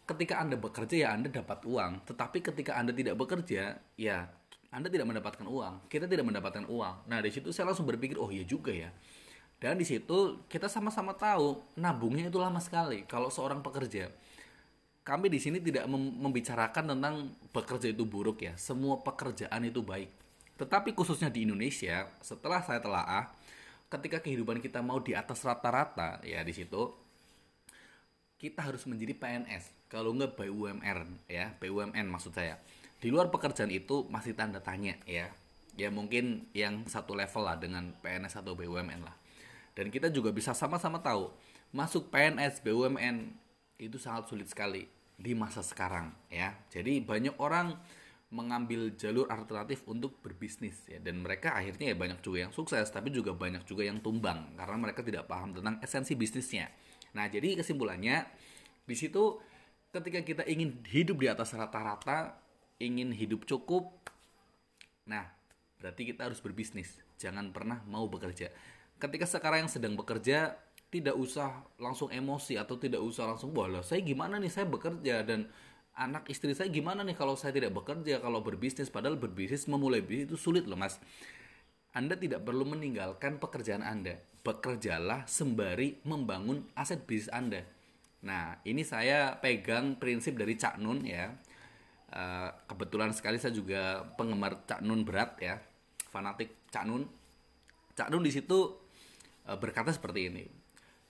Ketika 0.06 0.38
Anda 0.38 0.56
bekerja 0.56 0.96
ya 0.96 1.10
Anda 1.18 1.34
dapat 1.34 1.66
uang, 1.66 2.06
tetapi 2.06 2.46
ketika 2.46 2.78
Anda 2.78 2.94
tidak 2.94 3.18
bekerja, 3.18 3.82
ya 3.98 4.30
Anda 4.70 4.88
tidak 4.88 5.10
mendapatkan 5.10 5.50
uang. 5.50 5.90
Kita 5.90 6.06
tidak 6.06 6.30
mendapatkan 6.30 6.70
uang. 6.70 7.10
Nah, 7.10 7.20
di 7.20 7.34
situ 7.34 7.50
saya 7.50 7.74
langsung 7.74 7.90
berpikir, 7.90 8.22
oh 8.22 8.30
iya 8.30 8.46
juga 8.46 8.70
ya. 8.70 8.94
Dan 9.62 9.78
di 9.78 9.86
situ 9.86 10.42
kita 10.50 10.66
sama-sama 10.66 11.14
tahu 11.14 11.62
nabungnya 11.78 12.34
itu 12.34 12.42
lama 12.42 12.58
sekali 12.58 13.06
kalau 13.06 13.30
seorang 13.30 13.62
pekerja. 13.62 14.10
Kami 15.06 15.30
di 15.30 15.38
sini 15.42 15.62
tidak 15.62 15.86
membicarakan 15.94 16.98
tentang 16.98 17.30
bekerja 17.54 17.94
itu 17.94 18.06
buruk 18.06 18.42
ya. 18.42 18.54
Semua 18.58 19.02
pekerjaan 19.02 19.62
itu 19.66 19.86
baik. 19.86 20.10
Tetapi 20.58 20.94
khususnya 20.94 21.30
di 21.30 21.46
Indonesia, 21.46 22.06
setelah 22.22 22.62
saya 22.62 22.78
telaah, 22.78 23.34
ketika 23.92 24.24
kehidupan 24.24 24.64
kita 24.64 24.80
mau 24.80 25.04
di 25.04 25.12
atas 25.12 25.44
rata-rata 25.44 26.24
ya 26.24 26.40
di 26.48 26.56
situ 26.56 26.96
kita 28.40 28.64
harus 28.64 28.88
menjadi 28.88 29.20
PNS 29.20 29.92
kalau 29.92 30.16
nggak 30.16 30.40
BUMN 30.40 31.28
ya 31.28 31.52
BUMN 31.60 32.08
maksud 32.08 32.32
saya 32.32 32.56
di 33.04 33.12
luar 33.12 33.28
pekerjaan 33.28 33.68
itu 33.68 34.08
masih 34.08 34.32
tanda 34.32 34.64
tanya 34.64 34.96
ya 35.04 35.28
ya 35.76 35.92
mungkin 35.92 36.48
yang 36.56 36.88
satu 36.88 37.20
level 37.20 37.44
lah 37.44 37.60
dengan 37.60 37.92
PNS 38.00 38.40
atau 38.40 38.56
BUMN 38.56 39.04
lah 39.04 39.16
dan 39.78 39.88
kita 39.90 40.12
juga 40.12 40.34
bisa 40.34 40.52
sama-sama 40.52 41.00
tahu 41.00 41.32
masuk 41.72 42.12
PNS 42.12 42.64
BUMN 42.64 43.32
itu 43.80 43.98
sangat 43.98 44.28
sulit 44.28 44.48
sekali 44.48 44.86
di 45.16 45.32
masa 45.38 45.64
sekarang 45.64 46.12
ya 46.28 46.54
jadi 46.70 47.02
banyak 47.02 47.38
orang 47.40 47.78
mengambil 48.32 48.96
jalur 48.96 49.28
alternatif 49.28 49.84
untuk 49.92 50.16
berbisnis 50.24 50.88
ya 50.88 51.04
dan 51.04 51.20
mereka 51.20 51.52
akhirnya 51.52 51.92
ya 51.92 51.96
banyak 52.00 52.24
juga 52.24 52.48
yang 52.48 52.54
sukses 52.56 52.88
tapi 52.88 53.12
juga 53.12 53.36
banyak 53.36 53.68
juga 53.68 53.84
yang 53.84 54.00
tumbang 54.00 54.56
karena 54.56 54.78
mereka 54.80 55.04
tidak 55.04 55.28
paham 55.28 55.52
tentang 55.52 55.84
esensi 55.84 56.16
bisnisnya. 56.16 56.72
Nah, 57.12 57.28
jadi 57.28 57.60
kesimpulannya 57.60 58.24
di 58.88 58.96
situ 58.96 59.36
ketika 59.92 60.24
kita 60.24 60.44
ingin 60.48 60.80
hidup 60.88 61.20
di 61.20 61.28
atas 61.28 61.52
rata-rata, 61.52 62.40
ingin 62.80 63.12
hidup 63.12 63.44
cukup, 63.44 63.92
nah 65.04 65.28
berarti 65.84 66.08
kita 66.08 66.32
harus 66.32 66.40
berbisnis. 66.40 66.96
Jangan 67.20 67.52
pernah 67.52 67.84
mau 67.84 68.08
bekerja. 68.08 68.48
Ketika 69.02 69.26
sekarang 69.26 69.66
yang 69.66 69.72
sedang 69.72 69.98
bekerja 69.98 70.54
tidak 70.94 71.18
usah 71.18 71.66
langsung 71.82 72.14
emosi 72.14 72.60
atau 72.62 72.78
tidak 72.78 73.02
usah 73.02 73.34
langsung 73.34 73.50
bolos. 73.50 73.90
Saya 73.90 74.06
gimana 74.06 74.38
nih 74.38 74.52
saya 74.54 74.70
bekerja 74.70 75.26
dan 75.26 75.50
anak 75.98 76.30
istri 76.30 76.54
saya 76.54 76.70
gimana 76.70 77.02
nih 77.02 77.18
kalau 77.18 77.34
saya 77.34 77.56
tidak 77.56 77.74
bekerja 77.74 78.22
kalau 78.22 78.46
berbisnis 78.46 78.94
padahal 78.94 79.18
berbisnis 79.18 79.66
memulai 79.68 80.00
bisnis 80.00 80.32
itu 80.32 80.38
sulit 80.40 80.64
loh 80.64 80.80
mas 80.80 81.04
anda 81.92 82.16
tidak 82.16 82.48
perlu 82.48 82.64
meninggalkan 82.64 83.36
pekerjaan 83.36 83.84
Anda. 83.84 84.16
Bekerjalah 84.48 85.28
sembari 85.28 86.00
membangun 86.08 86.64
aset 86.72 87.04
bisnis 87.04 87.28
Anda. 87.36 87.68
Nah, 88.24 88.64
ini 88.64 88.88
saya 88.88 89.36
pegang 89.44 90.00
prinsip 90.00 90.40
dari 90.40 90.56
Cak 90.56 90.80
Nun 90.80 91.04
ya. 91.04 91.36
Eh, 92.12 92.50
kebetulan 92.68 93.12
sekali 93.12 93.40
saya 93.44 93.52
juga 93.52 94.08
penggemar 94.16 94.64
Cak 94.64 94.80
Nun 94.84 95.04
berat 95.04 95.36
ya, 95.44 95.60
fanatik 96.16 96.64
Cak 96.72 96.88
Nun. 96.88 97.04
Cak 97.92 98.08
Nun 98.08 98.24
di 98.24 98.32
situ 98.32 98.72
berkata 99.60 99.92
seperti 99.92 100.30
ini. 100.32 100.46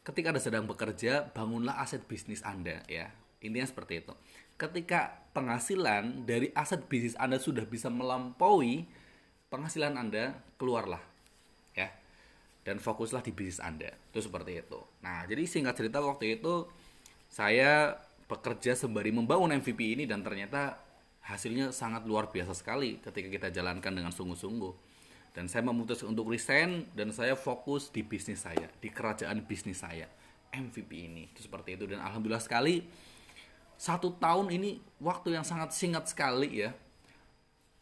Ketika 0.02 0.34
Anda 0.34 0.42
sedang 0.42 0.66
bekerja, 0.66 1.30
bangunlah 1.30 1.78
aset 1.78 2.06
bisnis 2.10 2.42
Anda 2.42 2.82
ya. 2.90 3.14
Intinya 3.42 3.66
seperti 3.66 4.06
itu 4.06 4.14
ketika 4.62 5.18
penghasilan 5.34 6.30
dari 6.30 6.54
aset 6.54 6.86
bisnis 6.86 7.18
Anda 7.18 7.42
sudah 7.42 7.66
bisa 7.66 7.90
melampaui 7.90 8.86
penghasilan 9.50 9.98
Anda, 9.98 10.38
keluarlah. 10.62 11.02
Ya. 11.74 11.90
Dan 12.62 12.78
fokuslah 12.78 13.26
di 13.26 13.34
bisnis 13.34 13.58
Anda. 13.58 13.90
Itu 14.14 14.22
seperti 14.22 14.62
itu. 14.62 14.78
Nah, 15.02 15.26
jadi 15.26 15.42
singkat 15.50 15.82
cerita 15.82 15.98
waktu 15.98 16.38
itu 16.38 16.70
saya 17.26 17.98
bekerja 18.30 18.78
sembari 18.78 19.10
membangun 19.10 19.50
MVP 19.58 19.98
ini 19.98 20.06
dan 20.06 20.22
ternyata 20.22 20.78
hasilnya 21.26 21.74
sangat 21.74 22.06
luar 22.06 22.30
biasa 22.30 22.54
sekali 22.54 23.02
ketika 23.02 23.28
kita 23.34 23.48
jalankan 23.50 23.98
dengan 23.98 24.14
sungguh-sungguh. 24.14 24.91
Dan 25.32 25.48
saya 25.48 25.64
memutuskan 25.64 26.12
untuk 26.12 26.28
resign 26.28 26.92
dan 26.92 27.16
saya 27.16 27.40
fokus 27.40 27.88
di 27.88 28.04
bisnis 28.04 28.44
saya, 28.44 28.68
di 28.84 28.92
kerajaan 28.92 29.48
bisnis 29.48 29.80
saya, 29.80 30.12
MVP 30.52 30.92
ini. 31.08 31.32
Itu 31.32 31.48
seperti 31.48 31.80
itu. 31.80 31.88
Dan 31.88 32.04
alhamdulillah 32.04 32.44
sekali 32.44 32.84
satu 33.82 34.14
tahun 34.20 34.54
ini 34.54 34.78
waktu 35.02 35.34
yang 35.34 35.42
sangat 35.48 35.74
singkat 35.74 36.06
sekali 36.06 36.68
ya. 36.68 36.76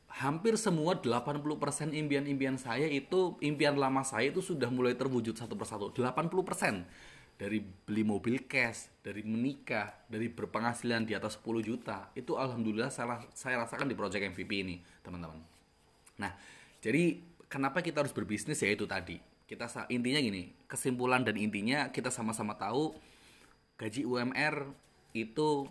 Hampir 0.10 0.58
semua 0.58 0.98
80% 0.98 1.94
impian-impian 1.94 2.58
saya 2.58 2.90
itu 2.90 3.38
impian 3.46 3.78
lama 3.78 4.02
saya 4.02 4.34
itu 4.34 4.42
sudah 4.42 4.72
mulai 4.72 4.98
terwujud 4.98 5.38
satu 5.38 5.54
persatu. 5.60 5.94
80% 5.94 6.88
dari 7.40 7.62
beli 7.62 8.04
mobil 8.04 8.44
cash 8.48 8.92
dari 9.00 9.24
menikah 9.24 9.96
dari 10.12 10.28
berpenghasilan 10.28 11.04
di 11.08 11.14
atas 11.14 11.40
10 11.40 11.62
juta. 11.62 12.12
Itu 12.16 12.36
alhamdulillah 12.36 12.90
saya, 12.92 13.22
saya 13.32 13.64
rasakan 13.64 13.88
di 13.88 13.96
project 13.96 14.34
MVP 14.34 14.52
ini 14.60 14.80
teman-teman. 15.04 15.40
Nah 16.20 16.32
jadi 16.80 17.20
kenapa 17.50 17.82
kita 17.82 18.06
harus 18.06 18.14
berbisnis? 18.14 18.62
Ya 18.62 18.72
itu 18.72 18.86
tadi. 18.86 19.20
Kita 19.50 19.66
intinya 19.90 20.22
gini 20.22 20.54
kesimpulan 20.70 21.26
dan 21.26 21.34
intinya 21.34 21.90
kita 21.90 22.14
sama-sama 22.14 22.54
tahu 22.54 22.94
gaji 23.82 24.06
UMR 24.06 24.70
itu 25.18 25.66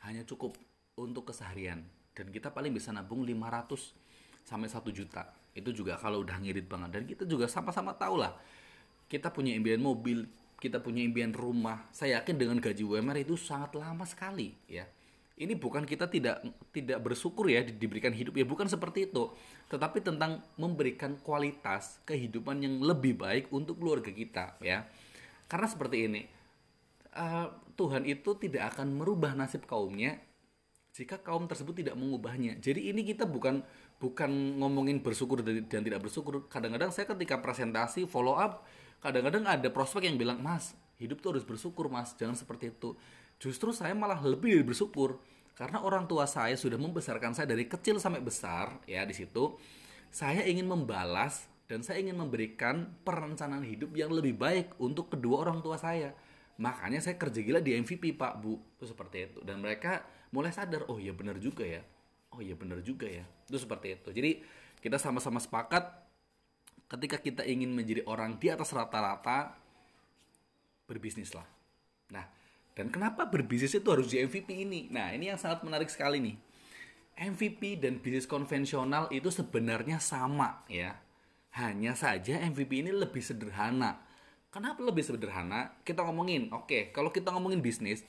hanya 0.00 0.24
cukup 0.24 0.56
untuk 0.96 1.28
keseharian. 1.28 1.84
Dan 2.16 2.32
kita 2.32 2.50
paling 2.50 2.72
bisa 2.72 2.90
nabung 2.90 3.22
500 3.22 3.92
sampai 4.42 4.72
1 4.72 4.80
juta. 4.90 5.28
Itu 5.52 5.70
juga 5.76 6.00
kalau 6.00 6.24
udah 6.24 6.40
ngirit 6.40 6.66
banget. 6.66 6.90
Dan 6.96 7.02
kita 7.04 7.28
juga 7.28 7.46
sama-sama 7.46 7.92
tahu 7.92 8.16
lah 8.16 8.32
kita 9.12 9.28
punya 9.28 9.52
impian 9.52 9.78
mobil 9.78 10.24
kita 10.60 10.76
punya 10.76 11.00
impian 11.00 11.32
rumah. 11.32 11.88
Saya 11.88 12.20
yakin 12.20 12.36
dengan 12.36 12.56
gaji 12.60 12.84
UMR 12.84 13.24
itu 13.24 13.36
sangat 13.36 13.76
lama 13.76 14.04
sekali 14.04 14.52
ya 14.68 14.84
ini 15.40 15.56
bukan 15.56 15.88
kita 15.88 16.06
tidak 16.06 16.44
tidak 16.70 17.00
bersyukur 17.00 17.48
ya 17.48 17.64
diberikan 17.64 18.12
hidup 18.12 18.36
ya 18.36 18.44
bukan 18.44 18.68
seperti 18.68 19.08
itu 19.08 19.32
tetapi 19.72 20.04
tentang 20.04 20.44
memberikan 20.60 21.16
kualitas 21.24 21.98
kehidupan 22.04 22.60
yang 22.60 22.84
lebih 22.84 23.16
baik 23.16 23.48
untuk 23.48 23.80
keluarga 23.80 24.12
kita 24.12 24.60
ya 24.60 24.84
karena 25.48 25.66
seperti 25.66 25.96
ini 26.06 26.22
uh, 27.16 27.48
Tuhan 27.74 28.04
itu 28.04 28.36
tidak 28.36 28.76
akan 28.76 29.00
merubah 29.00 29.32
nasib 29.32 29.64
kaumnya 29.64 30.20
jika 30.90 31.22
kaum 31.22 31.46
tersebut 31.46 31.86
tidak 31.86 31.94
mengubahnya. 31.94 32.58
Jadi 32.58 32.90
ini 32.90 33.06
kita 33.06 33.22
bukan 33.24 33.62
bukan 34.02 34.58
ngomongin 34.58 34.98
bersyukur 34.98 35.40
dan 35.46 35.64
tidak 35.64 36.02
bersyukur. 36.02 36.50
Kadang-kadang 36.50 36.90
saya 36.90 37.06
ketika 37.14 37.38
presentasi 37.38 38.10
follow 38.10 38.34
up, 38.34 38.66
kadang-kadang 38.98 39.46
ada 39.46 39.70
prospek 39.70 40.10
yang 40.10 40.18
bilang, 40.18 40.42
"Mas, 40.42 40.74
hidup 40.98 41.22
tuh 41.22 41.38
harus 41.38 41.46
bersyukur, 41.46 41.86
Mas. 41.86 42.12
Jangan 42.18 42.34
seperti 42.34 42.74
itu." 42.74 42.98
Justru 43.40 43.72
saya 43.72 43.96
malah 43.96 44.20
lebih 44.20 44.60
bersyukur 44.62 45.16
karena 45.56 45.80
orang 45.80 46.04
tua 46.04 46.28
saya 46.28 46.54
sudah 46.54 46.76
membesarkan 46.76 47.32
saya 47.32 47.48
dari 47.48 47.64
kecil 47.64 47.96
sampai 47.96 48.20
besar, 48.20 48.78
ya 48.84 49.02
di 49.08 49.16
situ. 49.16 49.56
Saya 50.12 50.44
ingin 50.44 50.68
membalas 50.68 51.48
dan 51.64 51.80
saya 51.80 52.04
ingin 52.04 52.18
memberikan 52.18 52.92
perencanaan 53.06 53.64
hidup 53.64 53.96
yang 53.96 54.12
lebih 54.12 54.36
baik 54.36 54.76
untuk 54.76 55.08
kedua 55.08 55.48
orang 55.48 55.64
tua 55.64 55.80
saya. 55.80 56.12
Makanya 56.60 57.00
saya 57.00 57.16
kerja 57.16 57.40
gila 57.40 57.64
di 57.64 57.78
MVP 57.80 58.14
pak 58.20 58.36
bu. 58.42 58.60
Itu 58.76 58.84
seperti 58.90 59.32
itu. 59.32 59.38
Dan 59.40 59.64
mereka 59.64 60.04
mulai 60.34 60.52
sadar 60.52 60.84
oh 60.92 61.00
iya 61.00 61.16
benar 61.16 61.40
juga 61.40 61.64
ya. 61.64 61.80
Oh 62.36 62.44
iya 62.44 62.52
benar 62.52 62.84
juga 62.84 63.08
ya. 63.08 63.24
Itu 63.48 63.56
seperti 63.56 63.96
itu. 63.96 64.12
Jadi 64.12 64.30
kita 64.84 65.00
sama-sama 65.00 65.40
sepakat 65.40 66.10
ketika 66.90 67.16
kita 67.22 67.42
ingin 67.46 67.70
menjadi 67.70 68.02
orang 68.10 68.34
di 68.40 68.50
atas 68.50 68.74
rata-rata 68.74 69.54
berbisnis 70.90 71.30
lah 71.30 71.46
nah 72.10 72.26
dan 72.74 72.88
kenapa 72.88 73.26
berbisnis 73.26 73.74
itu 73.74 73.88
harus 73.90 74.10
di 74.10 74.22
MVP 74.22 74.48
ini 74.52 74.90
nah 74.90 75.10
ini 75.10 75.30
yang 75.32 75.38
sangat 75.40 75.62
menarik 75.62 75.90
sekali 75.90 76.18
nih 76.20 76.36
MVP 77.20 77.82
dan 77.82 78.00
bisnis 78.00 78.24
konvensional 78.24 79.10
itu 79.12 79.28
sebenarnya 79.28 80.00
sama 80.00 80.64
ya 80.70 80.96
hanya 81.60 81.98
saja 81.98 82.38
MVP 82.40 82.86
ini 82.86 82.94
lebih 82.94 83.20
sederhana 83.20 84.10
Kenapa 84.50 84.82
lebih 84.82 85.06
sederhana? 85.06 85.78
Kita 85.86 86.02
ngomongin, 86.02 86.50
oke, 86.50 86.66
okay, 86.66 86.82
kalau 86.90 87.14
kita 87.14 87.30
ngomongin 87.30 87.62
bisnis, 87.62 88.02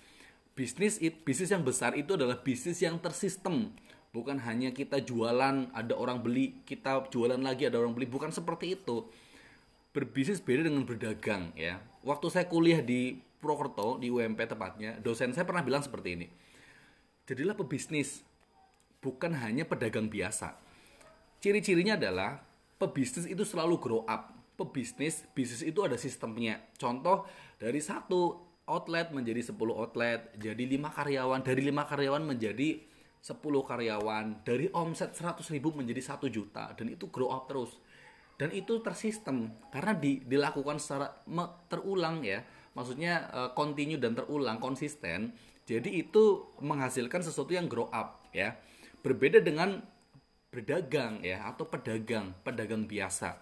bisnis 0.58 0.97
bisnis 0.97 1.54
yang 1.54 1.62
besar 1.62 1.93
itu 1.93 2.17
adalah 2.17 2.41
bisnis 2.41 2.82
yang 2.82 2.97
tersistem. 2.97 3.69
Bukan 4.10 4.41
hanya 4.41 4.74
kita 4.74 5.06
jualan, 5.06 5.69
ada 5.69 5.93
orang 5.93 6.26
beli, 6.26 6.65
kita 6.65 7.06
jualan 7.13 7.38
lagi, 7.38 7.69
ada 7.69 7.78
orang 7.78 7.93
beli. 7.93 8.10
Bukan 8.10 8.34
seperti 8.34 8.74
itu. 8.74 9.06
berbisnis 9.91 10.39
beda 10.39 10.71
dengan 10.71 10.88
berdagang 10.88 11.52
ya. 11.52 11.84
Waktu 12.08 12.32
saya 12.32 12.47
kuliah 12.47 12.80
di 12.80 13.19
Purwokerto 13.42 13.98
di 13.98 14.14
UMP 14.14 14.38
tepatnya, 14.46 15.02
dosen 15.02 15.34
saya 15.34 15.50
pernah 15.50 15.66
bilang 15.66 15.82
seperti 15.82 16.14
ini. 16.14 16.28
Jadilah 17.26 17.58
pebisnis, 17.58 18.22
bukan 19.02 19.34
hanya 19.34 19.66
pedagang 19.66 20.06
biasa. 20.06 20.54
Ciri-cirinya 21.42 21.98
adalah 21.98 22.38
pebisnis 22.78 23.26
itu 23.26 23.42
selalu 23.42 23.82
grow 23.82 24.02
up. 24.06 24.30
Pebisnis, 24.54 25.26
bisnis 25.34 25.66
itu 25.66 25.82
ada 25.82 25.98
sistemnya. 25.98 26.62
Contoh 26.78 27.26
dari 27.58 27.82
satu 27.82 28.38
outlet 28.70 29.10
menjadi 29.10 29.50
10 29.50 29.58
outlet, 29.74 30.38
jadi 30.38 30.64
lima 30.70 30.94
karyawan, 30.94 31.42
dari 31.42 31.66
lima 31.66 31.90
karyawan 31.90 32.22
menjadi 32.22 32.78
10 33.26 33.42
karyawan, 33.42 34.46
dari 34.46 34.70
omset 34.70 35.18
100 35.18 35.42
ribu 35.50 35.74
menjadi 35.74 36.14
1 36.14 36.30
juta, 36.30 36.78
dan 36.78 36.94
itu 36.94 37.10
grow 37.10 37.34
up 37.34 37.50
terus 37.50 37.74
dan 38.42 38.50
itu 38.58 38.82
tersistem 38.82 39.54
karena 39.70 39.94
di, 39.94 40.18
dilakukan 40.26 40.82
secara 40.82 41.14
terulang 41.70 42.26
ya 42.26 42.42
maksudnya 42.74 43.28
uh, 43.32 43.50
continue 43.52 44.00
dan 44.00 44.16
terulang 44.16 44.58
konsisten. 44.58 45.36
Jadi 45.68 46.04
itu 46.04 46.52
menghasilkan 46.60 47.22
sesuatu 47.24 47.54
yang 47.54 47.70
grow 47.70 47.88
up 47.94 48.26
ya. 48.36 48.58
Berbeda 49.02 49.40
dengan 49.40 49.82
berdagang 50.52 51.24
ya 51.24 51.48
atau 51.48 51.64
pedagang 51.64 52.36
pedagang 52.44 52.84
biasa. 52.84 53.40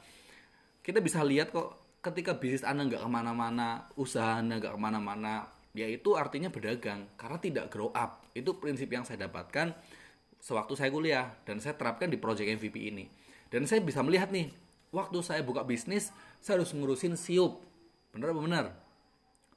Kita 0.86 1.02
bisa 1.02 1.26
lihat 1.26 1.50
kok 1.50 2.00
ketika 2.06 2.38
bisnis 2.38 2.62
anda 2.62 2.86
nggak 2.86 3.02
ke 3.02 3.10
mana-mana 3.10 3.90
usaha 3.98 4.40
anda 4.40 4.62
nggak 4.62 4.78
ke 4.78 4.80
mana-mana 4.80 5.50
ya 5.76 5.86
itu 5.90 6.16
artinya 6.16 6.54
berdagang 6.54 7.10
karena 7.18 7.38
tidak 7.42 7.66
grow 7.74 7.90
up. 7.98 8.26
Itu 8.38 8.62
prinsip 8.62 8.94
yang 8.94 9.04
saya 9.04 9.26
dapatkan 9.26 9.74
sewaktu 10.40 10.74
saya 10.78 10.90
kuliah 10.94 11.26
dan 11.44 11.60
saya 11.60 11.76
terapkan 11.76 12.08
di 12.08 12.18
project 12.22 12.48
MVP 12.48 12.78
ini. 12.94 13.06
Dan 13.50 13.66
saya 13.66 13.82
bisa 13.82 14.06
melihat 14.06 14.30
nih 14.30 14.54
waktu 14.94 15.18
saya 15.26 15.42
buka 15.42 15.66
bisnis 15.66 16.14
saya 16.40 16.62
harus 16.62 16.72
ngurusin 16.78 17.18
siup. 17.18 17.62
Bener 18.14 18.34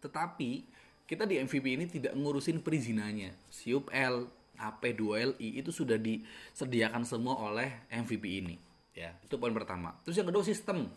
tetapi 0.03 0.67
kita 1.07 1.25
di 1.25 1.39
MVP 1.39 1.67
ini 1.79 1.87
tidak 1.87 2.13
ngurusin 2.19 2.59
perizinannya. 2.61 3.33
Siup 3.49 3.89
L 3.95 4.27
AP2LI 4.59 5.59
itu 5.63 5.71
sudah 5.75 5.99
disediakan 5.99 7.07
semua 7.07 7.39
oleh 7.39 7.87
MVP 7.91 8.25
ini 8.43 8.57
ya. 8.95 9.15
Itu 9.23 9.39
poin 9.39 9.55
pertama. 9.55 9.95
Terus 10.03 10.19
yang 10.19 10.29
kedua 10.29 10.43
sistem. 10.43 10.91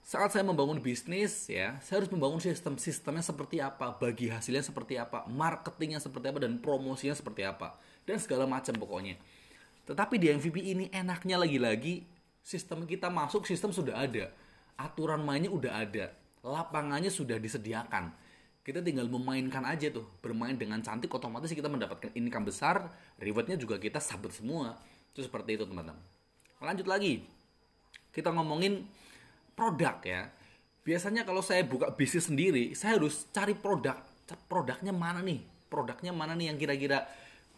Saat 0.00 0.34
saya 0.34 0.42
membangun 0.42 0.82
bisnis 0.82 1.46
ya 1.46 1.78
saya 1.84 2.02
harus 2.02 2.10
membangun 2.10 2.42
sistem. 2.42 2.74
Sistemnya 2.80 3.22
seperti 3.22 3.62
apa? 3.62 3.94
Bagi 3.94 4.30
hasilnya 4.30 4.64
seperti 4.64 4.98
apa? 4.98 5.26
Marketingnya 5.30 6.02
seperti 6.02 6.30
apa? 6.30 6.38
Dan 6.42 6.58
promosinya 6.58 7.14
seperti 7.14 7.46
apa? 7.46 7.78
Dan 8.06 8.18
segala 8.18 8.46
macam 8.46 8.74
pokoknya. 8.78 9.18
Tetapi 9.86 10.16
di 10.18 10.26
MVP 10.30 10.56
ini 10.64 10.84
enaknya 10.94 11.38
lagi-lagi 11.38 12.06
sistem 12.40 12.86
kita 12.86 13.10
masuk 13.10 13.46
sistem 13.46 13.74
sudah 13.74 14.00
ada. 14.00 14.30
Aturan 14.80 15.20
mainnya 15.20 15.52
udah 15.52 15.76
ada 15.76 16.19
lapangannya 16.44 17.12
sudah 17.12 17.36
disediakan. 17.36 18.12
Kita 18.60 18.84
tinggal 18.84 19.08
memainkan 19.08 19.64
aja 19.64 19.88
tuh 19.88 20.04
bermain 20.20 20.52
dengan 20.52 20.84
cantik 20.84 21.08
otomatis 21.08 21.48
kita 21.50 21.72
mendapatkan 21.72 22.12
income 22.12 22.52
besar 22.52 22.92
rewardnya 23.16 23.56
juga 23.56 23.80
kita 23.80 23.98
sabut 23.98 24.32
semua. 24.32 24.76
Itu 25.10 25.24
seperti 25.24 25.56
itu 25.56 25.64
teman-teman. 25.64 26.00
Lanjut 26.60 26.86
lagi. 26.86 27.24
Kita 28.12 28.30
ngomongin 28.36 28.84
produk 29.56 29.96
ya. 30.04 30.28
Biasanya 30.84 31.24
kalau 31.24 31.40
saya 31.40 31.64
buka 31.64 31.92
bisnis 31.96 32.28
sendiri 32.28 32.76
saya 32.76 33.00
harus 33.00 33.28
cari 33.32 33.56
produk. 33.56 33.96
Produknya 34.46 34.92
mana 34.94 35.24
nih? 35.24 35.40
Produknya 35.72 36.12
mana 36.14 36.36
nih 36.36 36.52
yang 36.52 36.58
kira-kira 36.60 37.08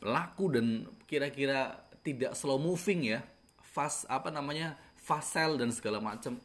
laku 0.01 0.55
dan 0.55 0.87
kira-kira 1.05 1.83
tidak 2.07 2.33
slow 2.39 2.57
moving 2.63 3.11
ya? 3.11 3.21
Fast 3.61 4.07
apa 4.07 4.31
namanya? 4.31 4.79
Fast 5.03 5.35
sell 5.35 5.59
dan 5.59 5.75
segala 5.75 5.99
macam 5.99 6.39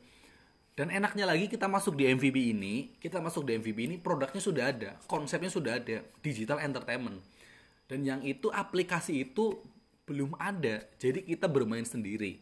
dan 0.78 0.94
enaknya 0.94 1.26
lagi 1.26 1.50
kita 1.50 1.66
masuk 1.66 1.98
di 1.98 2.06
MVP 2.06 2.54
ini, 2.54 2.94
kita 3.02 3.18
masuk 3.18 3.50
di 3.50 3.58
MVP 3.58 3.90
ini 3.90 3.96
produknya 3.98 4.38
sudah 4.38 4.70
ada, 4.70 4.94
konsepnya 5.10 5.50
sudah 5.50 5.82
ada, 5.82 6.06
digital 6.22 6.62
entertainment. 6.62 7.18
Dan 7.90 8.06
yang 8.06 8.22
itu 8.22 8.54
aplikasi 8.54 9.26
itu 9.26 9.58
belum 10.06 10.38
ada. 10.38 10.86
Jadi 11.02 11.26
kita 11.26 11.50
bermain 11.50 11.82
sendiri 11.82 12.38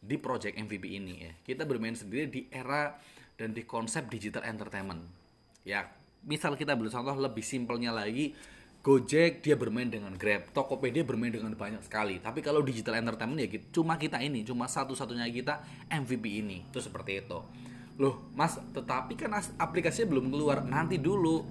di 0.00 0.16
project 0.16 0.56
MVP 0.56 0.96
ini 0.96 1.28
ya. 1.28 1.32
Kita 1.44 1.68
bermain 1.68 1.92
sendiri 1.92 2.24
di 2.32 2.48
era 2.48 2.96
dan 3.36 3.52
di 3.52 3.68
konsep 3.68 4.08
digital 4.08 4.48
entertainment. 4.48 5.04
Ya, 5.68 5.92
misal 6.24 6.56
kita 6.56 6.72
beli 6.80 6.88
contoh 6.88 7.12
lebih 7.20 7.44
simpelnya 7.44 7.92
lagi, 7.92 8.32
Gojek 8.80 9.44
dia 9.44 9.60
bermain 9.60 9.88
dengan 9.88 10.16
Grab, 10.16 10.48
Tokopedia 10.56 11.04
bermain 11.04 11.32
dengan 11.32 11.52
banyak 11.52 11.84
sekali. 11.84 12.16
Tapi 12.20 12.40
kalau 12.40 12.64
digital 12.64 12.96
entertainment 12.96 13.44
ya 13.44 13.48
cuma 13.72 14.00
kita 14.00 14.24
ini, 14.24 14.40
cuma 14.40 14.68
satu-satunya 14.72 15.28
kita 15.28 15.60
MVP 15.92 16.24
ini. 16.40 16.64
Itu 16.68 16.80
seperti 16.80 17.20
itu. 17.20 17.40
Loh, 18.00 18.26
Mas, 18.34 18.58
tetapi 18.74 19.14
kan 19.14 19.34
aplikasinya 19.58 20.10
belum 20.10 20.34
keluar. 20.34 20.66
Nanti 20.66 20.98
dulu. 20.98 21.44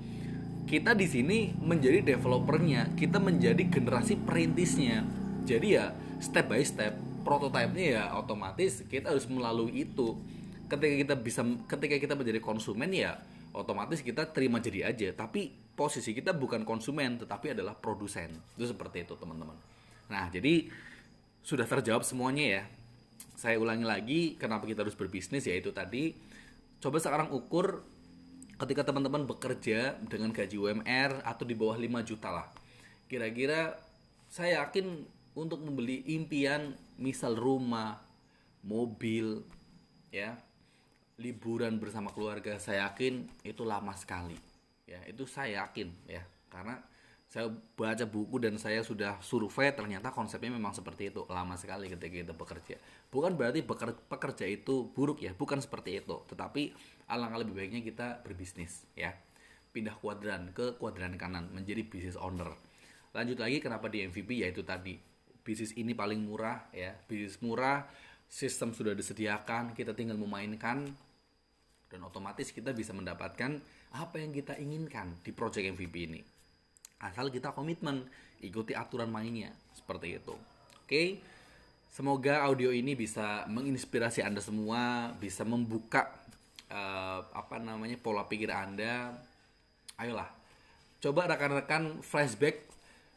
Kita 0.63 0.95
di 0.95 1.03
sini 1.11 1.51
menjadi 1.59 2.15
developernya, 2.15 2.95
kita 2.95 3.19
menjadi 3.19 3.67
generasi 3.67 4.15
perintisnya. 4.15 5.03
Jadi 5.43 5.75
ya 5.75 5.91
step 6.23 6.47
by 6.47 6.63
step, 6.63 6.95
prototipenya 7.27 7.85
ya 7.99 8.03
otomatis 8.15 8.87
kita 8.87 9.11
harus 9.11 9.27
melalui 9.27 9.83
itu. 9.83 10.15
Ketika 10.71 10.95
kita 10.95 11.15
bisa 11.19 11.43
ketika 11.67 11.99
kita 11.99 12.13
menjadi 12.15 12.39
konsumen 12.39 12.95
ya 12.95 13.19
otomatis 13.51 13.99
kita 13.99 14.31
terima 14.31 14.63
jadi 14.63 14.87
aja. 14.87 15.11
Tapi 15.11 15.63
posisi 15.73 16.13
kita 16.13 16.37
bukan 16.37 16.61
konsumen 16.63 17.17
tetapi 17.17 17.57
adalah 17.57 17.73
produsen 17.73 18.29
itu 18.57 18.65
seperti 18.69 19.05
itu 19.09 19.17
teman-teman 19.17 19.57
nah 20.09 20.29
jadi 20.29 20.69
sudah 21.41 21.65
terjawab 21.65 22.05
semuanya 22.05 22.45
ya 22.45 22.63
saya 23.33 23.57
ulangi 23.57 23.85
lagi 23.85 24.21
kenapa 24.37 24.69
kita 24.69 24.85
harus 24.85 24.93
berbisnis 24.93 25.49
yaitu 25.49 25.73
tadi 25.73 26.13
coba 26.83 26.99
sekarang 26.99 27.31
ukur 27.31 27.79
ketika 28.59 28.83
teman-teman 28.83 29.23
bekerja 29.23 29.95
dengan 30.03 30.35
gaji 30.35 30.59
UMR 30.59 31.23
atau 31.23 31.47
di 31.47 31.55
bawah 31.55 31.79
5 31.79 32.03
juta 32.03 32.27
lah. 32.27 32.47
Kira-kira 33.07 33.79
saya 34.27 34.67
yakin 34.67 35.07
untuk 35.31 35.63
membeli 35.63 36.03
impian 36.11 36.75
misal 36.99 37.39
rumah 37.39 38.03
mobil 38.67 39.47
ya 40.11 40.35
liburan 41.15 41.79
bersama 41.79 42.11
keluarga 42.11 42.59
saya 42.59 42.91
yakin 42.91 43.31
itu 43.47 43.63
lama 43.63 43.95
sekali. 43.95 44.35
Ya 44.83 44.99
itu 45.07 45.23
saya 45.23 45.63
yakin 45.63 45.87
ya. 46.03 46.27
Karena 46.51 46.83
saya 47.33 47.49
baca 47.49 48.05
buku 48.05 48.37
dan 48.37 48.61
saya 48.61 48.85
sudah 48.85 49.17
survei 49.25 49.73
ternyata 49.73 50.13
konsepnya 50.13 50.53
memang 50.53 50.69
seperti 50.69 51.09
itu. 51.09 51.25
Lama 51.33 51.57
sekali 51.57 51.89
ketika 51.89 52.13
kita 52.13 52.33
bekerja. 52.37 52.77
Bukan 53.09 53.33
berarti 53.33 53.65
pekerja 54.05 54.45
itu 54.45 54.93
buruk 54.93 55.17
ya 55.17 55.33
bukan 55.33 55.57
seperti 55.57 55.97
itu. 55.97 56.21
Tetapi 56.29 56.69
alangkah 57.09 57.41
lebih 57.41 57.57
baiknya 57.57 57.81
kita 57.81 58.21
berbisnis 58.21 58.85
ya. 58.93 59.17
Pindah 59.73 59.97
kuadran 59.97 60.53
ke 60.53 60.77
kuadran 60.77 61.17
kanan 61.17 61.49
menjadi 61.49 61.81
business 61.81 62.21
owner. 62.21 62.53
Lanjut 63.17 63.41
lagi 63.41 63.57
kenapa 63.57 63.89
di 63.89 64.05
MVP 64.05 64.45
yaitu 64.45 64.61
tadi 64.61 65.01
bisnis 65.41 65.73
ini 65.73 65.97
paling 65.97 66.21
murah 66.21 66.69
ya. 66.69 66.93
Bisnis 67.09 67.41
murah 67.41 67.89
sistem 68.29 68.77
sudah 68.77 68.93
disediakan 68.93 69.73
kita 69.73 69.97
tinggal 69.97 70.21
memainkan 70.21 70.85
dan 71.89 71.99
otomatis 72.05 72.53
kita 72.53 72.77
bisa 72.77 72.93
mendapatkan 72.93 73.57
apa 73.97 74.21
yang 74.21 74.29
kita 74.29 74.53
inginkan 74.61 75.17
di 75.25 75.33
project 75.33 75.73
MVP 75.73 75.97
ini. 76.13 76.32
Asal 77.03 77.27
kita 77.27 77.51
komitmen, 77.51 78.07
ikuti 78.39 78.71
aturan 78.71 79.11
mainnya 79.11 79.51
seperti 79.75 80.15
itu. 80.15 80.35
Oke. 80.83 81.19
Semoga 81.93 82.41
audio 82.47 82.73
ini 82.73 82.97
bisa 82.97 83.45
menginspirasi 83.51 84.25
Anda 84.25 84.41
semua, 84.41 85.13
bisa 85.21 85.45
membuka 85.45 86.09
uh, 86.71 87.21
apa 87.35 87.61
namanya 87.61 87.99
pola 88.01 88.25
pikir 88.25 88.49
Anda. 88.49 89.13
Ayolah, 90.01 90.25
coba 90.97 91.29
rekan-rekan 91.29 92.01
flashback 92.01 92.65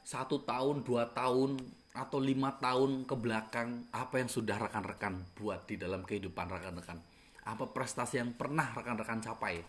satu 0.05 0.44
tahun, 0.44 0.85
dua 0.85 1.09
tahun, 1.09 1.57
atau 1.96 2.20
lima 2.20 2.53
tahun 2.61 3.09
ke 3.09 3.16
belakang 3.16 3.88
apa 3.88 4.20
yang 4.20 4.29
sudah 4.29 4.61
rekan-rekan 4.61 5.16
buat 5.33 5.64
di 5.64 5.81
dalam 5.81 6.05
kehidupan 6.05 6.44
rekan-rekan 6.44 7.01
apa 7.49 7.64
prestasi 7.72 8.20
yang 8.20 8.37
pernah 8.37 8.68
rekan-rekan 8.77 9.25
capai 9.25 9.64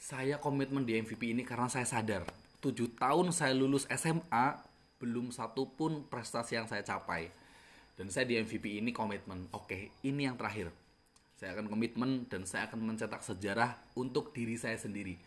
saya 0.00 0.40
komitmen 0.40 0.88
di 0.88 0.96
MVP 0.96 1.36
ini 1.36 1.44
karena 1.44 1.68
saya 1.68 1.84
sadar 1.84 2.24
7 2.62 2.94
tahun 2.94 3.34
saya 3.34 3.52
lulus 3.58 3.90
SMA 3.90 4.62
belum 5.02 5.34
satu 5.34 5.66
pun 5.66 6.06
prestasi 6.06 6.54
yang 6.54 6.70
saya 6.70 6.86
capai. 6.86 7.26
Dan 7.98 8.08
saya 8.08 8.22
di 8.24 8.38
MVP 8.38 8.78
ini 8.78 8.94
komitmen. 8.94 9.50
Oke 9.50 9.90
ini 10.06 10.30
yang 10.30 10.38
terakhir. 10.38 10.70
Saya 11.34 11.58
akan 11.58 11.66
komitmen 11.66 12.30
dan 12.30 12.46
saya 12.46 12.70
akan 12.70 12.78
mencetak 12.86 13.20
sejarah 13.26 13.74
untuk 13.98 14.30
diri 14.30 14.54
saya 14.54 14.78
sendiri 14.78 15.18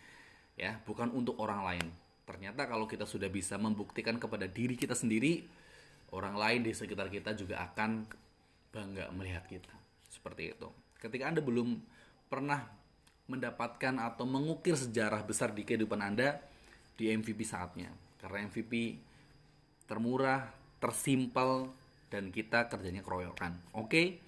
ya 0.56 0.80
bukan 0.84 1.12
untuk 1.12 1.36
orang 1.40 1.62
lain. 1.64 1.88
Ternyata 2.26 2.66
kalau 2.66 2.90
kita 2.90 3.06
sudah 3.06 3.30
bisa 3.30 3.60
membuktikan 3.60 4.18
kepada 4.18 4.50
diri 4.50 4.74
kita 4.74 4.98
sendiri 4.98 5.46
orang 6.16 6.34
lain 6.34 6.60
di 6.66 6.72
sekitar 6.74 7.12
kita 7.12 7.38
juga 7.38 7.62
akan 7.62 8.08
bangga 8.74 9.12
melihat 9.14 9.46
kita. 9.46 9.72
Seperti 10.10 10.56
itu. 10.58 10.68
Ketika 10.98 11.30
anda 11.30 11.44
belum 11.44 11.78
pernah 12.26 12.66
mendapatkan 13.30 13.94
atau 14.02 14.26
mengukir 14.26 14.74
sejarah 14.74 15.22
besar 15.22 15.54
di 15.54 15.66
kehidupan 15.66 15.98
Anda 15.98 16.38
di 16.96 17.12
MVP 17.12 17.44
saatnya. 17.44 17.92
Karena 18.20 18.48
MVP 18.48 19.00
termurah, 19.86 20.50
tersimpel, 20.82 21.70
dan 22.10 22.32
kita 22.32 22.72
kerjanya 22.72 23.04
keroyokan. 23.06 23.54
Oke, 23.76 24.24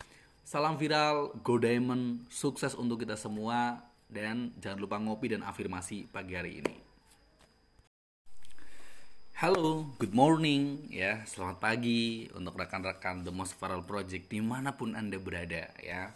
Salam 0.48 0.80
viral, 0.80 1.36
Go 1.44 1.60
Diamond, 1.60 2.24
sukses 2.32 2.72
untuk 2.72 3.04
kita 3.04 3.20
semua 3.20 3.84
dan 4.08 4.56
jangan 4.64 4.80
lupa 4.80 4.96
ngopi 4.96 5.36
dan 5.36 5.44
afirmasi 5.44 6.08
pagi 6.08 6.40
hari 6.40 6.64
ini. 6.64 6.76
Halo, 9.44 9.92
good 10.00 10.16
morning 10.16 10.88
ya, 10.88 11.28
selamat 11.28 11.60
pagi 11.60 12.32
untuk 12.32 12.56
rekan-rekan 12.56 13.28
The 13.28 13.34
Most 13.36 13.60
Viral 13.60 13.84
Project 13.84 14.32
di 14.32 14.40
mana 14.40 14.72
pun 14.72 14.96
anda 14.96 15.20
berada 15.20 15.68
ya. 15.84 16.16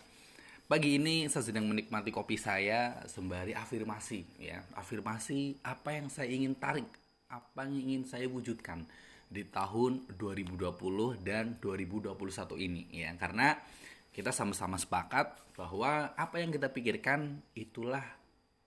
Pagi 0.72 0.96
ini 0.96 1.28
saya 1.28 1.52
sedang 1.52 1.68
menikmati 1.68 2.16
kopi 2.16 2.40
saya 2.40 3.04
sembari 3.04 3.52
afirmasi 3.52 4.24
ya, 4.40 4.64
afirmasi 4.80 5.60
apa 5.68 6.00
yang 6.00 6.08
saya 6.08 6.32
ingin 6.32 6.56
tarik, 6.56 6.88
apa 7.28 7.68
yang 7.68 7.76
ingin 7.92 8.08
saya 8.08 8.24
wujudkan 8.32 8.88
di 9.28 9.44
tahun 9.52 10.08
2020 10.16 10.72
dan 11.28 11.60
2021 11.60 12.16
ini 12.56 12.88
ya, 12.88 13.12
karena 13.20 13.60
kita 14.16 14.32
sama-sama 14.32 14.80
sepakat 14.80 15.36
bahwa 15.60 16.16
apa 16.16 16.40
yang 16.40 16.56
kita 16.56 16.72
pikirkan 16.72 17.44
itulah 17.52 18.08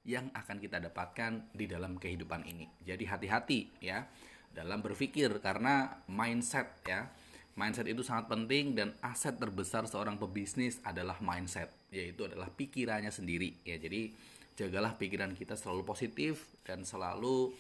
yang 0.05 0.29
akan 0.37 0.61
kita 0.61 0.85
dapatkan 0.85 1.57
di 1.57 1.65
dalam 1.65 1.97
kehidupan 1.97 2.45
ini. 2.45 2.69
Jadi 2.85 3.09
hati-hati 3.09 3.81
ya 3.81 4.05
dalam 4.53 4.85
berpikir 4.85 5.41
karena 5.41 6.05
mindset 6.13 6.69
ya. 6.85 7.09
Mindset 7.55 7.87
itu 7.87 8.03
sangat 8.03 8.27
penting 8.27 8.75
dan 8.75 8.95
aset 8.99 9.39
terbesar 9.39 9.87
seorang 9.87 10.19
pebisnis 10.19 10.83
adalah 10.83 11.19
mindset, 11.23 11.71
yaitu 11.95 12.27
adalah 12.27 12.51
pikirannya 12.51 13.15
sendiri 13.15 13.55
ya. 13.63 13.79
Jadi 13.79 14.11
jagalah 14.59 14.99
pikiran 14.99 15.35
kita 15.39 15.55
selalu 15.55 15.87
positif 15.87 16.51
dan 16.67 16.83
selalu 16.83 17.55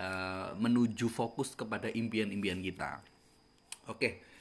uh, 0.00 0.56
menuju 0.56 1.12
fokus 1.12 1.52
kepada 1.52 1.92
impian-impian 1.92 2.64
kita. 2.64 3.04
Oke 3.88 4.34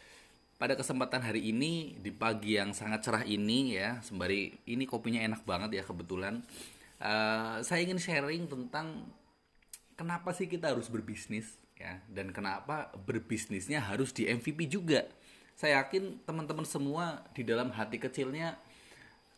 pada 0.63 0.79
kesempatan 0.79 1.19
hari 1.19 1.51
ini 1.51 1.99
di 1.99 2.07
pagi 2.13 2.55
yang 2.55 2.71
sangat 2.71 3.03
cerah 3.03 3.27
ini 3.27 3.75
ya 3.75 3.99
sembari 3.99 4.63
ini 4.71 4.87
kopinya 4.87 5.19
enak 5.19 5.43
banget 5.43 5.75
ya 5.75 5.83
kebetulan 5.83 6.39
uh, 7.03 7.59
saya 7.59 7.83
ingin 7.83 7.99
sharing 7.99 8.47
tentang 8.47 9.03
kenapa 9.99 10.31
sih 10.31 10.47
kita 10.47 10.71
harus 10.71 10.87
berbisnis 10.87 11.59
ya. 11.83 11.93
Dan 12.07 12.31
kenapa 12.31 12.87
berbisnisnya 13.03 13.83
harus 13.83 14.15
di 14.15 14.31
MVP 14.31 14.71
juga? 14.71 15.03
Saya 15.53 15.83
yakin 15.83 16.23
teman-teman 16.23 16.63
semua 16.63 17.21
di 17.35 17.43
dalam 17.43 17.69
hati 17.75 17.99
kecilnya 17.99 18.55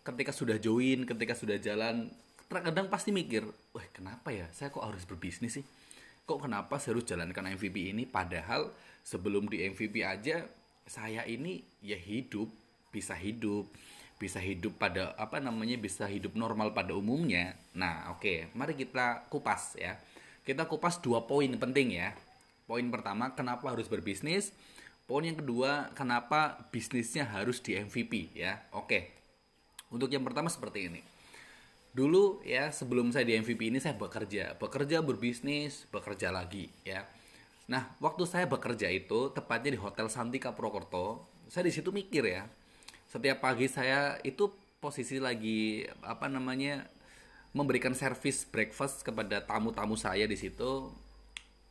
ketika 0.05 0.29
sudah 0.29 0.61
join 0.61 1.01
ketika 1.01 1.33
sudah 1.33 1.57
jalan 1.57 2.13
terkadang 2.45 2.85
pasti 2.93 3.09
mikir 3.09 3.41
wah 3.73 3.85
kenapa 3.89 4.29
ya? 4.29 4.45
Saya 4.53 4.69
kok 4.69 4.85
harus 4.85 5.01
berbisnis 5.03 5.57
sih? 5.59 5.65
Kok 6.29 6.45
kenapa 6.45 6.77
saya 6.77 6.95
harus 6.95 7.09
jalankan 7.09 7.57
MVP 7.57 7.89
ini? 7.89 8.05
Padahal 8.05 8.69
sebelum 9.01 9.49
di 9.49 9.65
MVP 9.65 10.05
aja 10.05 10.45
saya 10.85 11.25
ini 11.25 11.65
ya 11.81 11.97
hidup 11.97 12.47
bisa 12.93 13.17
hidup 13.17 13.65
bisa 14.15 14.39
hidup 14.39 14.79
pada 14.79 15.11
apa 15.19 15.43
namanya 15.43 15.75
bisa 15.75 16.07
hidup 16.07 16.37
normal 16.39 16.71
pada 16.71 16.95
umumnya. 16.95 17.57
Nah 17.75 18.15
oke 18.15 18.23
okay, 18.23 18.37
mari 18.55 18.77
kita 18.77 19.27
kupas 19.27 19.75
ya. 19.75 19.97
Kita 20.45 20.69
kupas 20.69 21.01
dua 21.01 21.25
poin 21.25 21.49
penting 21.57 21.97
ya 21.97 22.13
poin 22.65 22.85
pertama 22.89 23.33
kenapa 23.33 23.71
harus 23.73 23.89
berbisnis? 23.89 24.53
Poin 25.05 25.21
yang 25.21 25.37
kedua 25.37 25.93
kenapa 25.93 26.65
bisnisnya 26.73 27.29
harus 27.29 27.61
di 27.61 27.77
MVP 27.77 28.33
ya? 28.33 28.61
Oke. 28.73 29.13
Untuk 29.93 30.09
yang 30.09 30.25
pertama 30.25 30.49
seperti 30.49 30.89
ini. 30.89 31.01
Dulu 31.95 32.43
ya 32.43 32.73
sebelum 32.73 33.13
saya 33.13 33.23
di 33.23 33.37
MVP 33.37 33.71
ini 33.71 33.79
saya 33.79 33.95
bekerja. 33.95 34.57
Bekerja 34.57 34.99
berbisnis 35.05 35.87
bekerja 35.93 36.33
lagi 36.33 36.67
ya. 36.83 37.05
Nah, 37.65 37.97
waktu 37.97 38.29
saya 38.29 38.45
bekerja 38.45 38.89
itu 38.93 39.33
tepatnya 39.33 39.73
di 39.73 39.79
Hotel 39.81 40.05
Santika 40.05 40.53
Purwokerto, 40.53 41.25
saya 41.49 41.65
di 41.65 41.73
situ 41.73 41.89
mikir 41.89 42.25
ya. 42.25 42.45
Setiap 43.09 43.41
pagi 43.41 43.65
saya 43.65 44.21
itu 44.21 44.53
posisi 44.77 45.17
lagi 45.17 45.81
apa 46.05 46.29
namanya 46.29 46.85
memberikan 47.55 47.95
servis 47.95 48.45
breakfast 48.45 49.01
kepada 49.01 49.41
tamu-tamu 49.41 49.97
saya 49.97 50.27
di 50.27 50.37
situ. 50.37 50.91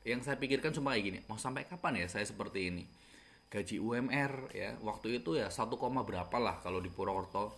Yang 0.04 0.28
saya 0.28 0.36
pikirkan 0.36 0.76
cuma 0.76 0.92
kayak 0.92 1.04
gini, 1.04 1.18
mau 1.26 1.40
sampai 1.40 1.64
kapan 1.64 2.04
ya 2.04 2.06
saya 2.12 2.28
seperti 2.28 2.68
ini? 2.68 2.84
Gaji 3.48 3.80
UMR 3.80 4.52
ya, 4.52 4.76
waktu 4.84 5.18
itu 5.18 5.40
ya 5.40 5.48
1, 5.48 5.68
berapa 5.80 6.36
lah 6.36 6.60
kalau 6.60 6.78
di 6.78 6.92
Purwokerto. 6.92 7.56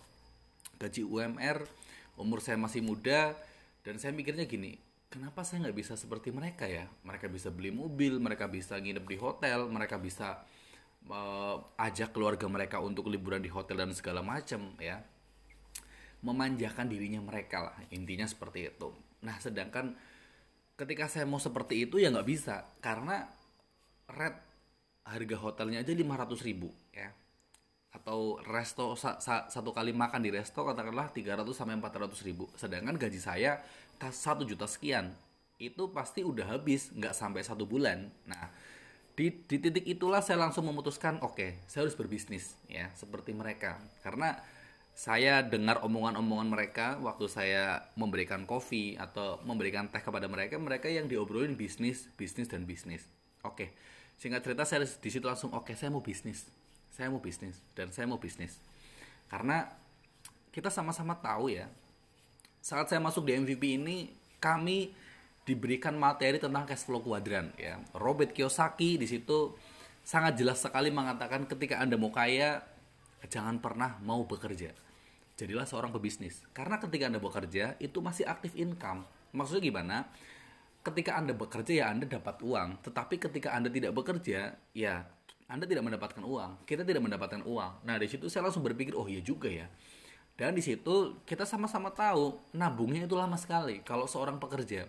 Gaji 0.79 1.03
UMR, 1.03 1.67
umur 2.15 2.39
saya 2.39 2.55
masih 2.55 2.79
muda 2.85 3.35
dan 3.83 3.99
saya 3.99 4.15
mikirnya 4.15 4.47
gini, 4.47 4.79
kenapa 5.07 5.43
saya 5.47 5.67
nggak 5.67 5.77
bisa 5.77 5.93
seperti 5.95 6.35
mereka 6.35 6.67
ya 6.67 6.85
mereka 7.07 7.31
bisa 7.31 7.47
beli 7.47 7.71
mobil 7.71 8.19
mereka 8.19 8.51
bisa 8.51 8.75
nginep 8.75 9.05
di 9.07 9.17
hotel 9.17 9.71
mereka 9.71 9.95
bisa 9.95 10.43
uh, 11.07 11.57
ajak 11.79 12.11
keluarga 12.11 12.45
mereka 12.51 12.83
untuk 12.83 13.07
liburan 13.07 13.39
di 13.39 13.47
hotel 13.47 13.79
dan 13.79 13.91
segala 13.95 14.19
macam 14.19 14.75
ya 14.77 14.99
memanjakan 16.21 16.91
dirinya 16.91 17.23
mereka 17.23 17.71
lah 17.71 17.77
intinya 17.93 18.27
seperti 18.27 18.67
itu 18.67 18.91
nah 19.23 19.39
sedangkan 19.39 19.95
ketika 20.77 21.09
saya 21.09 21.25
mau 21.25 21.41
seperti 21.41 21.89
itu 21.89 21.97
ya 21.97 22.13
nggak 22.13 22.29
bisa. 22.29 22.63
Karena 22.79 23.25
red 24.07 24.37
harga 25.03 25.37
hotelnya 25.41 25.81
aja 25.81 25.91
500 25.91 26.47
ribu 26.47 26.69
ya. 26.93 27.09
Atau 27.91 28.37
resto 28.45 28.93
sa, 28.93 29.17
sa, 29.17 29.49
satu 29.49 29.73
kali 29.73 29.91
makan 29.91 30.21
di 30.21 30.29
resto 30.29 30.61
katakanlah 30.61 31.09
300 31.09 31.41
sampai 31.51 31.75
400 31.81 32.27
ribu. 32.29 32.45
Sedangkan 32.53 32.95
gaji 32.95 33.17
saya 33.17 33.59
satu 33.97 34.45
juta 34.45 34.69
sekian 34.69 35.09
itu 35.57 35.89
pasti 35.89 36.21
udah 36.21 36.53
habis 36.53 36.93
nggak 36.93 37.17
sampai 37.17 37.41
satu 37.41 37.65
bulan. 37.65 38.13
Nah 38.29 38.53
di, 39.17 39.33
di 39.33 39.57
titik 39.57 39.81
itulah 39.89 40.21
saya 40.21 40.45
langsung 40.45 40.69
memutuskan 40.69 41.17
oke 41.25 41.33
okay, 41.33 41.51
saya 41.65 41.89
harus 41.89 41.97
berbisnis 41.97 42.53
ya 42.69 42.93
seperti 42.93 43.33
mereka. 43.33 43.81
Karena 44.05 44.37
saya 44.97 45.45
dengar 45.45 45.85
omongan-omongan 45.85 46.49
mereka 46.49 46.87
waktu 46.97 47.29
saya 47.29 47.85
memberikan 47.93 48.49
kopi 48.49 48.97
atau 48.97 49.37
memberikan 49.45 49.85
teh 49.93 50.01
kepada 50.01 50.25
mereka 50.25 50.57
mereka 50.57 50.89
yang 50.89 51.05
diobrolin 51.05 51.53
bisnis 51.53 52.09
bisnis 52.17 52.49
dan 52.49 52.65
bisnis. 52.65 53.05
Oke 53.45 53.53
okay. 53.53 53.69
singkat 54.17 54.41
cerita 54.41 54.65
saya 54.65 54.89
di 54.89 55.09
situ 55.13 55.21
langsung 55.29 55.53
oke 55.53 55.69
okay, 55.69 55.75
saya 55.77 55.93
mau 55.93 56.01
bisnis. 56.01 56.49
Saya 56.89 57.13
mau 57.13 57.21
bisnis 57.21 57.61
dan 57.77 57.93
saya 57.93 58.09
mau 58.09 58.17
bisnis. 58.17 58.57
Karena 59.29 59.69
kita 60.49 60.73
sama-sama 60.73 61.13
tahu 61.21 61.53
ya 61.53 61.69
saat 62.57 62.89
saya 62.89 62.97
masuk 62.97 63.29
di 63.29 63.37
MVP 63.37 63.77
ini 63.77 64.09
kami 64.41 64.97
diberikan 65.45 65.93
materi 65.93 66.41
tentang 66.41 66.65
cash 66.65 66.89
flow 66.89 67.05
kuadran 67.05 67.53
ya. 67.53 67.77
Robert 67.93 68.33
Kiyosaki 68.33 68.97
di 68.97 69.05
situ 69.05 69.53
sangat 70.01 70.41
jelas 70.41 70.57
sekali 70.57 70.89
mengatakan 70.89 71.45
ketika 71.45 71.77
anda 71.85 72.01
mau 72.01 72.09
kaya 72.09 72.65
jangan 73.29 73.61
pernah 73.61 74.01
mau 74.01 74.25
bekerja 74.25 74.86
jadilah 75.37 75.69
seorang 75.69 75.93
pebisnis 75.93 76.43
karena 76.51 76.81
ketika 76.81 77.07
anda 77.07 77.21
bekerja 77.21 77.77
itu 77.77 78.01
masih 78.01 78.25
aktif 78.25 78.57
income 78.57 79.05
maksudnya 79.31 79.63
gimana 79.63 79.97
ketika 80.81 81.15
anda 81.15 81.37
bekerja 81.37 81.71
ya 81.71 81.85
anda 81.93 82.09
dapat 82.09 82.41
uang 82.41 82.81
tetapi 82.81 83.21
ketika 83.21 83.53
anda 83.53 83.69
tidak 83.69 83.93
bekerja 83.93 84.57
ya 84.73 85.05
anda 85.47 85.63
tidak 85.63 85.87
mendapatkan 85.87 86.23
uang, 86.27 86.67
kita 86.67 86.83
tidak 86.83 87.07
mendapatkan 87.07 87.39
uang. 87.47 87.87
Nah, 87.87 87.95
di 87.95 88.07
situ 88.11 88.27
saya 88.27 88.51
langsung 88.51 88.67
berpikir, 88.67 88.91
oh 88.91 89.07
iya 89.07 89.23
juga 89.23 89.47
ya. 89.47 89.71
Dan 90.35 90.53
di 90.53 90.61
situ 90.61 91.23
kita 91.23 91.47
sama-sama 91.47 91.89
tahu 91.89 92.35
nabungnya 92.51 93.07
itu 93.07 93.15
lama 93.15 93.39
sekali. 93.39 93.79
Kalau 93.81 94.05
seorang 94.11 94.43
pekerja, 94.43 94.85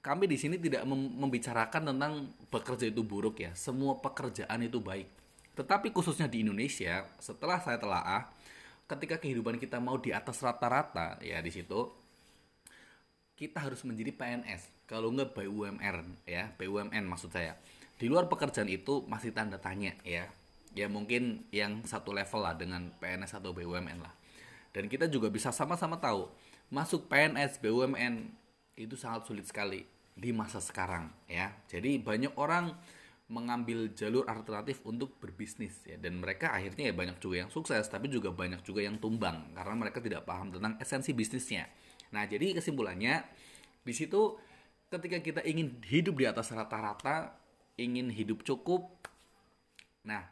kami 0.00 0.24
di 0.24 0.40
sini 0.40 0.56
tidak 0.56 0.88
membicarakan 0.88 1.92
tentang 1.94 2.32
bekerja 2.48 2.88
itu 2.88 3.04
buruk 3.04 3.44
ya. 3.44 3.52
Semua 3.52 4.00
pekerjaan 4.00 4.64
itu 4.64 4.80
baik. 4.80 5.06
Tetapi 5.52 5.92
khususnya 5.92 6.26
di 6.32 6.42
Indonesia, 6.48 7.04
setelah 7.20 7.60
saya 7.60 7.76
telaah, 7.76 8.24
ketika 8.88 9.20
kehidupan 9.20 9.60
kita 9.60 9.76
mau 9.78 10.00
di 10.00 10.16
atas 10.16 10.40
rata-rata, 10.40 11.20
ya 11.20 11.38
di 11.44 11.52
situ 11.52 11.92
kita 13.38 13.62
harus 13.62 13.84
menjadi 13.86 14.10
PNS. 14.16 14.88
Kalau 14.88 15.12
nggak 15.12 15.36
BUMN 15.36 16.24
ya, 16.24 16.50
BUMN 16.56 17.04
maksud 17.06 17.30
saya. 17.30 17.54
Di 18.00 18.08
luar 18.08 18.26
pekerjaan 18.26 18.66
itu 18.66 19.04
masih 19.06 19.30
tanda 19.36 19.60
tanya 19.60 19.94
ya. 20.02 20.26
Ya 20.72 20.88
mungkin 20.88 21.44
yang 21.52 21.84
satu 21.84 22.10
level 22.16 22.40
lah 22.40 22.56
dengan 22.56 22.90
PNS 22.98 23.38
atau 23.38 23.52
BUMN 23.52 24.00
lah. 24.00 24.14
Dan 24.72 24.88
kita 24.88 25.06
juga 25.06 25.28
bisa 25.28 25.52
sama-sama 25.52 26.00
tahu 26.00 26.26
masuk 26.72 27.06
PNS 27.06 27.60
BUMN 27.60 28.32
itu 28.78 28.94
sangat 28.96 29.28
sulit 29.28 29.44
sekali 29.44 29.84
di 30.18 30.30
masa 30.32 30.58
sekarang 30.58 31.12
ya. 31.28 31.52
Jadi 31.68 32.00
banyak 32.00 32.34
orang 32.40 32.72
mengambil 33.28 33.92
jalur 33.92 34.24
alternatif 34.24 34.80
untuk 34.88 35.20
berbisnis 35.20 35.84
ya 35.84 36.00
dan 36.00 36.16
mereka 36.16 36.52
akhirnya 36.52 36.88
ya 36.88 36.94
banyak 36.96 37.20
juga 37.20 37.44
yang 37.44 37.50
sukses 37.52 37.84
tapi 37.92 38.08
juga 38.08 38.32
banyak 38.32 38.64
juga 38.64 38.80
yang 38.80 38.96
tumbang 38.96 39.52
karena 39.52 39.74
mereka 39.76 40.00
tidak 40.00 40.24
paham 40.24 40.48
tentang 40.48 40.80
esensi 40.80 41.12
bisnisnya 41.12 41.68
nah 42.08 42.24
jadi 42.24 42.56
kesimpulannya 42.56 43.20
di 43.84 43.92
situ 43.92 44.40
ketika 44.88 45.20
kita 45.20 45.40
ingin 45.44 45.76
hidup 45.84 46.16
di 46.16 46.24
atas 46.24 46.48
rata-rata 46.52 47.36
ingin 47.78 48.10
hidup 48.10 48.42
cukup, 48.42 48.90
nah 50.02 50.26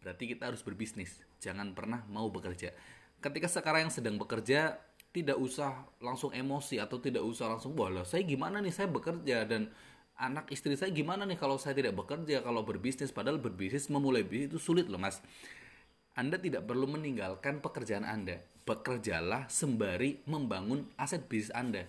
berarti 0.00 0.30
kita 0.30 0.48
harus 0.48 0.62
berbisnis. 0.62 1.18
Jangan 1.42 1.74
pernah 1.74 2.06
mau 2.06 2.30
bekerja. 2.30 2.70
Ketika 3.18 3.50
sekarang 3.50 3.90
yang 3.90 3.94
sedang 3.94 4.16
bekerja, 4.16 4.78
tidak 5.12 5.36
usah 5.36 5.84
langsung 5.98 6.32
emosi 6.32 6.78
atau 6.78 7.02
tidak 7.02 7.26
usah 7.26 7.50
langsung 7.50 7.74
bolos. 7.74 8.14
Saya 8.14 8.22
gimana 8.24 8.62
nih 8.62 8.72
saya 8.72 8.88
bekerja 8.88 9.44
dan 9.44 9.68
anak 10.22 10.54
istri 10.54 10.78
saya 10.78 10.94
gimana 10.94 11.26
nih 11.26 11.34
kalau 11.34 11.58
saya 11.58 11.74
tidak 11.74 11.98
bekerja 11.98 12.46
kalau 12.46 12.62
berbisnis 12.62 13.10
padahal 13.10 13.42
berbisnis 13.42 13.90
memulai 13.90 14.22
bisnis 14.22 14.54
itu 14.54 14.62
sulit 14.62 14.86
loh 14.86 15.02
mas 15.02 15.18
Anda 16.14 16.38
tidak 16.38 16.68
perlu 16.68 16.84
meninggalkan 16.92 17.64
pekerjaan 17.64 18.04
Anda. 18.04 18.36
Bekerjalah 18.68 19.48
sembari 19.48 20.20
membangun 20.28 20.84
aset 21.00 21.24
bisnis 21.24 21.48
Anda. 21.56 21.88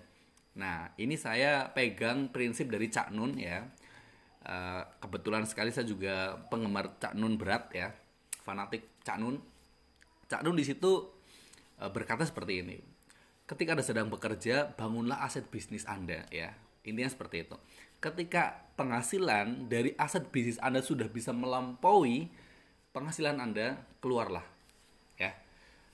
Nah, 0.55 0.95
ini 0.95 1.19
saya 1.19 1.67
pegang 1.75 2.31
prinsip 2.31 2.71
dari 2.71 2.87
Cak 2.87 3.11
Nun 3.11 3.35
ya. 3.35 3.67
Eh, 4.43 4.81
kebetulan 5.03 5.43
sekali 5.43 5.75
saya 5.75 5.83
juga 5.83 6.39
penggemar 6.47 6.95
Cak 7.03 7.19
Nun 7.19 7.35
berat 7.35 7.67
ya, 7.75 7.91
fanatik 8.47 9.03
Cak 9.03 9.19
Nun. 9.19 9.43
Cak 10.31 10.39
Nun 10.47 10.55
di 10.55 10.63
situ 10.63 11.03
eh, 11.83 11.91
berkata 11.91 12.23
seperti 12.23 12.63
ini. 12.63 12.79
Ketika 13.43 13.75
Anda 13.75 13.83
sedang 13.83 14.07
bekerja, 14.07 14.71
bangunlah 14.79 15.19
aset 15.19 15.51
bisnis 15.51 15.83
Anda 15.83 16.23
ya. 16.31 16.55
Intinya 16.87 17.11
seperti 17.11 17.43
itu. 17.43 17.59
Ketika 18.03 18.67
penghasilan 18.75 19.71
dari 19.71 19.95
aset 19.95 20.27
bisnis 20.27 20.59
Anda 20.59 20.83
sudah 20.83 21.07
bisa 21.07 21.31
melampaui 21.31 22.27
penghasilan 22.91 23.39
Anda 23.39 23.79
keluarlah 24.03 24.43
ya. 25.15 25.31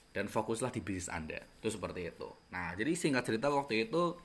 Dan 0.10 0.26
fokuslah 0.26 0.74
di 0.74 0.82
bisnis 0.82 1.14
Anda. 1.14 1.38
Itu 1.62 1.70
seperti 1.70 2.10
itu. 2.10 2.34
Nah 2.50 2.74
jadi 2.74 2.98
singkat 2.98 3.30
cerita 3.30 3.54
waktu 3.54 3.86
itu 3.86 4.18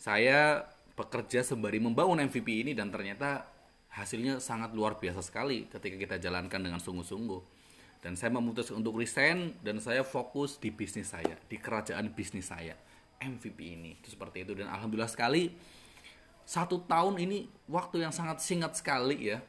saya 0.00 0.64
bekerja 0.96 1.44
sembari 1.44 1.78
membangun 1.78 2.18
MVP 2.24 2.64
ini 2.66 2.72
dan 2.72 2.88
ternyata 2.88 3.46
hasilnya 3.92 4.40
sangat 4.40 4.74
luar 4.74 4.98
biasa 4.98 5.22
sekali 5.22 5.68
ketika 5.70 5.96
kita 6.00 6.16
jalankan 6.16 6.64
dengan 6.64 6.80
sungguh-sungguh. 6.80 7.60
Dan 7.98 8.14
saya 8.14 8.30
memutuskan 8.30 8.78
untuk 8.78 8.94
resign 8.94 9.58
dan 9.58 9.82
saya 9.82 10.06
fokus 10.06 10.54
di 10.62 10.70
bisnis 10.70 11.10
saya 11.10 11.34
di 11.50 11.58
kerajaan 11.58 12.14
bisnis 12.14 12.46
saya 12.46 12.78
MVP 13.18 13.58
ini. 13.58 13.98
Itu 13.98 14.14
seperti 14.14 14.46
itu. 14.46 14.54
Dan 14.54 14.70
alhamdulillah 14.70 15.10
sekali 15.10 15.50
satu 16.48 16.80
tahun 16.88 17.20
ini 17.20 17.44
waktu 17.68 18.00
yang 18.08 18.12
sangat 18.16 18.40
singkat 18.40 18.72
sekali 18.72 19.36
ya. 19.36 19.44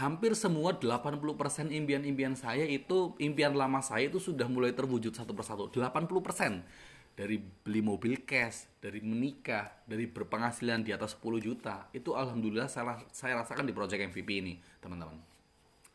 Hampir 0.00 0.32
semua 0.32 0.72
80% 0.72 1.68
impian-impian 1.68 2.32
saya 2.32 2.64
itu 2.64 3.12
impian 3.20 3.52
lama 3.52 3.84
saya 3.84 4.08
itu 4.08 4.16
sudah 4.16 4.48
mulai 4.48 4.72
terwujud 4.72 5.12
satu 5.12 5.36
persatu. 5.36 5.68
80% 5.68 6.64
dari 7.12 7.36
beli 7.36 7.84
mobil 7.84 8.24
cash 8.24 8.72
dari 8.80 9.04
menikah 9.04 9.68
dari 9.84 10.08
berpenghasilan 10.08 10.80
di 10.80 10.96
atas 10.96 11.12
10 11.20 11.44
juta. 11.44 11.92
Itu 11.92 12.16
alhamdulillah 12.16 12.72
saya, 12.72 12.96
saya 13.12 13.36
rasakan 13.44 13.68
di 13.68 13.76
project 13.76 14.00
MVP 14.00 14.28
ini 14.32 14.56
teman-teman. 14.80 15.20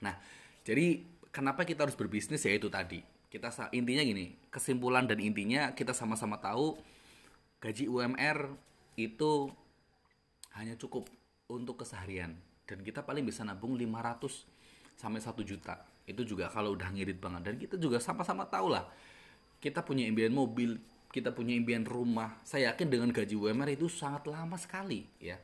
Nah 0.05 0.13
jadi 0.61 1.01
kenapa 1.33 1.65
kita 1.65 1.89
harus 1.89 1.97
berbisnis? 1.97 2.45
Ya 2.45 2.53
itu 2.53 2.69
tadi. 2.69 3.01
Kita 3.33 3.49
intinya 3.73 4.05
gini 4.05 4.37
kesimpulan 4.53 5.09
dan 5.09 5.17
intinya 5.17 5.73
kita 5.73 5.97
sama-sama 5.97 6.37
tahu 6.37 6.77
gaji 7.61 7.89
UMR 7.89 8.69
itu 8.99 9.49
hanya 10.57 10.75
cukup 10.75 11.07
untuk 11.51 11.83
keseharian. 11.83 12.35
Dan 12.65 12.83
kita 12.83 13.03
paling 13.03 13.27
bisa 13.27 13.43
nabung 13.43 13.75
500 13.75 14.47
sampai 14.95 15.19
1 15.19 15.35
juta. 15.43 15.81
Itu 16.07 16.23
juga 16.23 16.47
kalau 16.47 16.73
udah 16.75 16.89
ngirit 16.91 17.19
banget. 17.19 17.41
Dan 17.51 17.55
kita 17.59 17.75
juga 17.75 17.99
sama-sama 17.99 18.47
tahu 18.47 18.71
lah 18.71 18.87
kita 19.61 19.85
punya 19.85 20.09
impian 20.09 20.33
mobil 20.33 20.81
kita 21.11 21.35
punya 21.35 21.53
impian 21.53 21.83
rumah. 21.83 22.39
Saya 22.41 22.71
yakin 22.71 22.87
dengan 22.87 23.09
gaji 23.11 23.35
UMR 23.35 23.75
itu 23.75 23.91
sangat 23.91 24.31
lama 24.31 24.55
sekali 24.55 25.03
ya. 25.19 25.35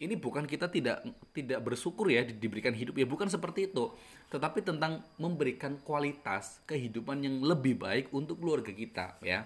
Ini 0.00 0.16
bukan 0.16 0.48
kita 0.48 0.72
tidak 0.72 1.04
tidak 1.36 1.60
bersyukur 1.60 2.08
ya 2.08 2.24
diberikan 2.24 2.72
hidup 2.72 2.96
ya 2.96 3.04
bukan 3.04 3.28
seperti 3.28 3.68
itu. 3.68 3.92
Tetapi 4.32 4.64
tentang 4.64 5.04
memberikan 5.20 5.76
kualitas 5.84 6.64
kehidupan 6.64 7.20
yang 7.20 7.44
lebih 7.44 7.76
baik 7.76 8.08
untuk 8.16 8.40
keluarga 8.40 8.72
kita 8.72 9.20
ya. 9.20 9.44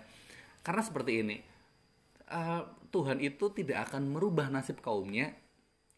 Karena 0.63 0.83
seperti 0.87 1.13
ini 1.27 1.37
uh, 2.31 2.63
Tuhan 2.95 3.19
itu 3.19 3.51
tidak 3.51 3.91
akan 3.91 4.15
merubah 4.15 4.47
nasib 4.47 4.79
kaumnya 4.79 5.35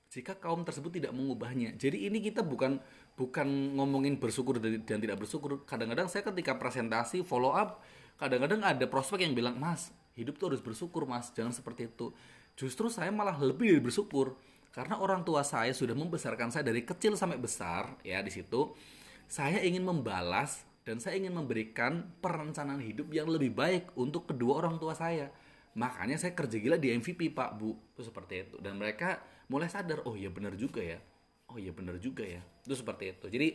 jika 0.09 0.33
kaum 0.41 0.65
tersebut 0.65 0.97
tidak 0.97 1.13
mengubahnya. 1.13 1.77
Jadi 1.77 2.09
ini 2.09 2.25
kita 2.25 2.41
bukan 2.41 2.81
bukan 3.21 3.77
ngomongin 3.77 4.17
bersyukur 4.17 4.57
dan 4.63 4.81
tidak 4.81 5.21
bersyukur. 5.21 5.61
Kadang-kadang 5.69 6.09
saya 6.09 6.25
ketika 6.33 6.57
presentasi 6.57 7.21
follow 7.21 7.53
up, 7.53 7.85
kadang-kadang 8.17 8.65
ada 8.65 8.89
prospek 8.89 9.29
yang 9.29 9.37
bilang, 9.37 9.61
"Mas, 9.61 9.93
hidup 10.17 10.41
tuh 10.41 10.57
harus 10.57 10.65
bersyukur, 10.65 11.05
Mas. 11.05 11.29
Jangan 11.37 11.53
seperti 11.53 11.93
itu." 11.93 12.17
Justru 12.57 12.89
saya 12.89 13.13
malah 13.13 13.37
lebih 13.37 13.85
bersyukur 13.85 14.41
karena 14.73 14.97
orang 14.97 15.21
tua 15.21 15.45
saya 15.45 15.77
sudah 15.77 15.93
membesarkan 15.93 16.49
saya 16.49 16.65
dari 16.65 16.81
kecil 16.81 17.13
sampai 17.13 17.37
besar, 17.37 18.01
ya 18.01 18.25
di 18.25 18.33
situ. 18.33 18.73
Saya 19.29 19.61
ingin 19.61 19.85
membalas 19.85 20.65
dan 20.87 21.03
saya 21.03 21.21
ingin 21.21 21.35
memberikan 21.35 22.09
perencanaan 22.25 22.81
hidup 22.81 23.11
yang 23.13 23.29
lebih 23.29 23.53
baik 23.53 23.93
untuk 23.99 24.31
kedua 24.31 24.65
orang 24.65 24.81
tua 24.81 24.97
saya. 24.97 25.29
Makanya 25.77 26.17
saya 26.17 26.33
kerja 26.33 26.57
gila 26.57 26.81
di 26.81 26.89
MVP, 26.97 27.37
Pak, 27.37 27.61
Bu. 27.61 27.77
Itu 27.93 28.09
seperti 28.09 28.49
itu. 28.49 28.57
Dan 28.65 28.81
mereka 28.81 29.21
mulai 29.53 29.69
sadar 29.69 30.03
oh 30.09 30.17
iya 30.17 30.33
benar 30.33 30.57
juga 30.57 30.81
ya. 30.81 30.97
Oh 31.53 31.61
iya 31.61 31.71
benar 31.71 32.01
juga 32.01 32.25
ya. 32.25 32.41
Itu 32.65 32.75
seperti 32.75 33.13
itu. 33.13 33.27
Jadi 33.29 33.49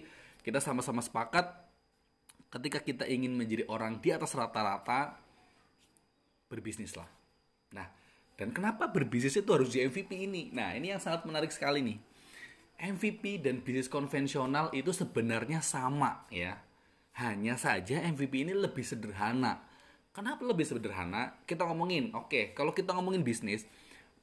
kita 0.45 0.61
sama-sama 0.61 1.01
sepakat 1.01 1.49
ketika 2.51 2.79
kita 2.83 3.03
ingin 3.07 3.33
menjadi 3.33 3.65
orang 3.71 3.97
di 3.99 4.13
atas 4.13 4.37
rata-rata 4.37 5.17
berbisnislah. 6.51 7.07
Nah 7.73 7.87
dan 8.35 8.51
kenapa 8.51 8.89
berbisnis 8.89 9.37
itu 9.37 9.49
harus 9.51 9.71
di 9.71 9.81
MVP 9.81 10.11
ini? 10.27 10.51
Nah 10.51 10.75
ini 10.75 10.91
yang 10.91 11.01
sangat 11.01 11.23
menarik 11.25 11.49
sekali 11.49 11.81
nih. 11.83 11.99
MVP 12.81 13.45
dan 13.45 13.61
bisnis 13.61 13.85
konvensional 13.85 14.73
itu 14.73 14.89
sebenarnya 14.89 15.61
sama 15.61 16.25
ya. 16.33 16.57
Hanya 17.21 17.59
saja 17.59 18.01
MVP 18.01 18.47
ini 18.47 18.55
lebih 18.55 18.81
sederhana 18.81 19.70
kenapa 20.11 20.43
lebih 20.43 20.67
sederhana? 20.67 21.35
Kita 21.47 21.67
ngomongin 21.67 22.11
oke 22.15 22.27
okay, 22.31 22.43
kalau 22.55 22.71
kita 22.75 22.95
ngomongin 22.95 23.23
bisnis 23.23 23.67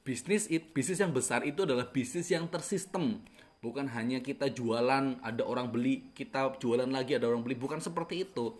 bisnis 0.09 0.47
it, 0.49 0.71
bisnis 0.73 0.97
yang 0.97 1.13
besar 1.13 1.45
itu 1.45 1.67
adalah 1.67 1.85
bisnis 1.89 2.29
yang 2.31 2.49
tersistem. 2.49 3.21
Bukan 3.59 3.91
hanya 3.91 4.23
kita 4.23 4.47
jualan 4.47 5.19
ada 5.19 5.43
orang 5.43 5.67
beli 5.67 6.09
kita 6.15 6.55
jualan 6.57 6.87
lagi 6.87 7.19
ada 7.19 7.27
orang 7.27 7.43
beli. 7.43 7.59
Bukan 7.59 7.83
seperti 7.83 8.23
itu. 8.23 8.55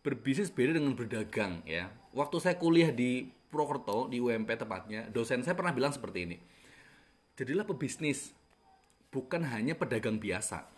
Berbisnis 0.00 0.52
beda 0.52 0.76
dengan 0.76 0.96
berdagang 0.96 1.64
ya. 1.64 1.88
Waktu 2.12 2.36
saya 2.40 2.56
kuliah 2.56 2.92
di 2.92 3.28
Purwokerto 3.50 4.06
di 4.06 4.22
UMP 4.22 4.46
tepatnya 4.54 5.10
dosen 5.10 5.42
saya 5.42 5.56
pernah 5.58 5.74
bilang 5.74 5.90
seperti 5.90 6.28
ini. 6.28 6.36
Jadilah 7.34 7.64
pebisnis 7.64 8.36
bukan 9.10 9.42
hanya 9.48 9.74
pedagang 9.74 10.20
biasa. 10.20 10.68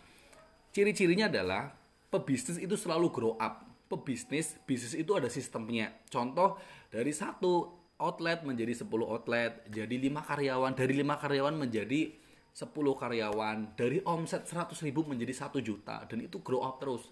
Ciri-cirinya 0.72 1.28
adalah 1.28 1.74
pebisnis 2.08 2.56
itu 2.56 2.78
selalu 2.78 3.12
grow 3.12 3.34
up 3.36 3.71
pebisnis 3.92 4.56
bisnis 4.64 4.96
itu 4.96 5.12
ada 5.12 5.28
sistemnya 5.28 5.92
contoh 6.08 6.56
dari 6.88 7.12
satu 7.12 7.82
outlet 8.02 8.42
menjadi 8.42 8.82
10 8.82 8.90
outlet, 9.06 9.62
jadi 9.70 9.94
lima 9.94 10.26
karyawan, 10.26 10.74
dari 10.74 10.98
lima 10.98 11.14
karyawan 11.14 11.54
menjadi 11.54 12.10
10 12.52 12.74
karyawan, 12.74 13.78
dari 13.78 14.02
omset 14.02 14.44
100 14.44 14.74
ribu 14.82 15.06
menjadi 15.06 15.46
1 15.46 15.62
juta, 15.62 16.02
dan 16.10 16.18
itu 16.18 16.42
grow 16.42 16.66
up 16.66 16.82
terus. 16.82 17.06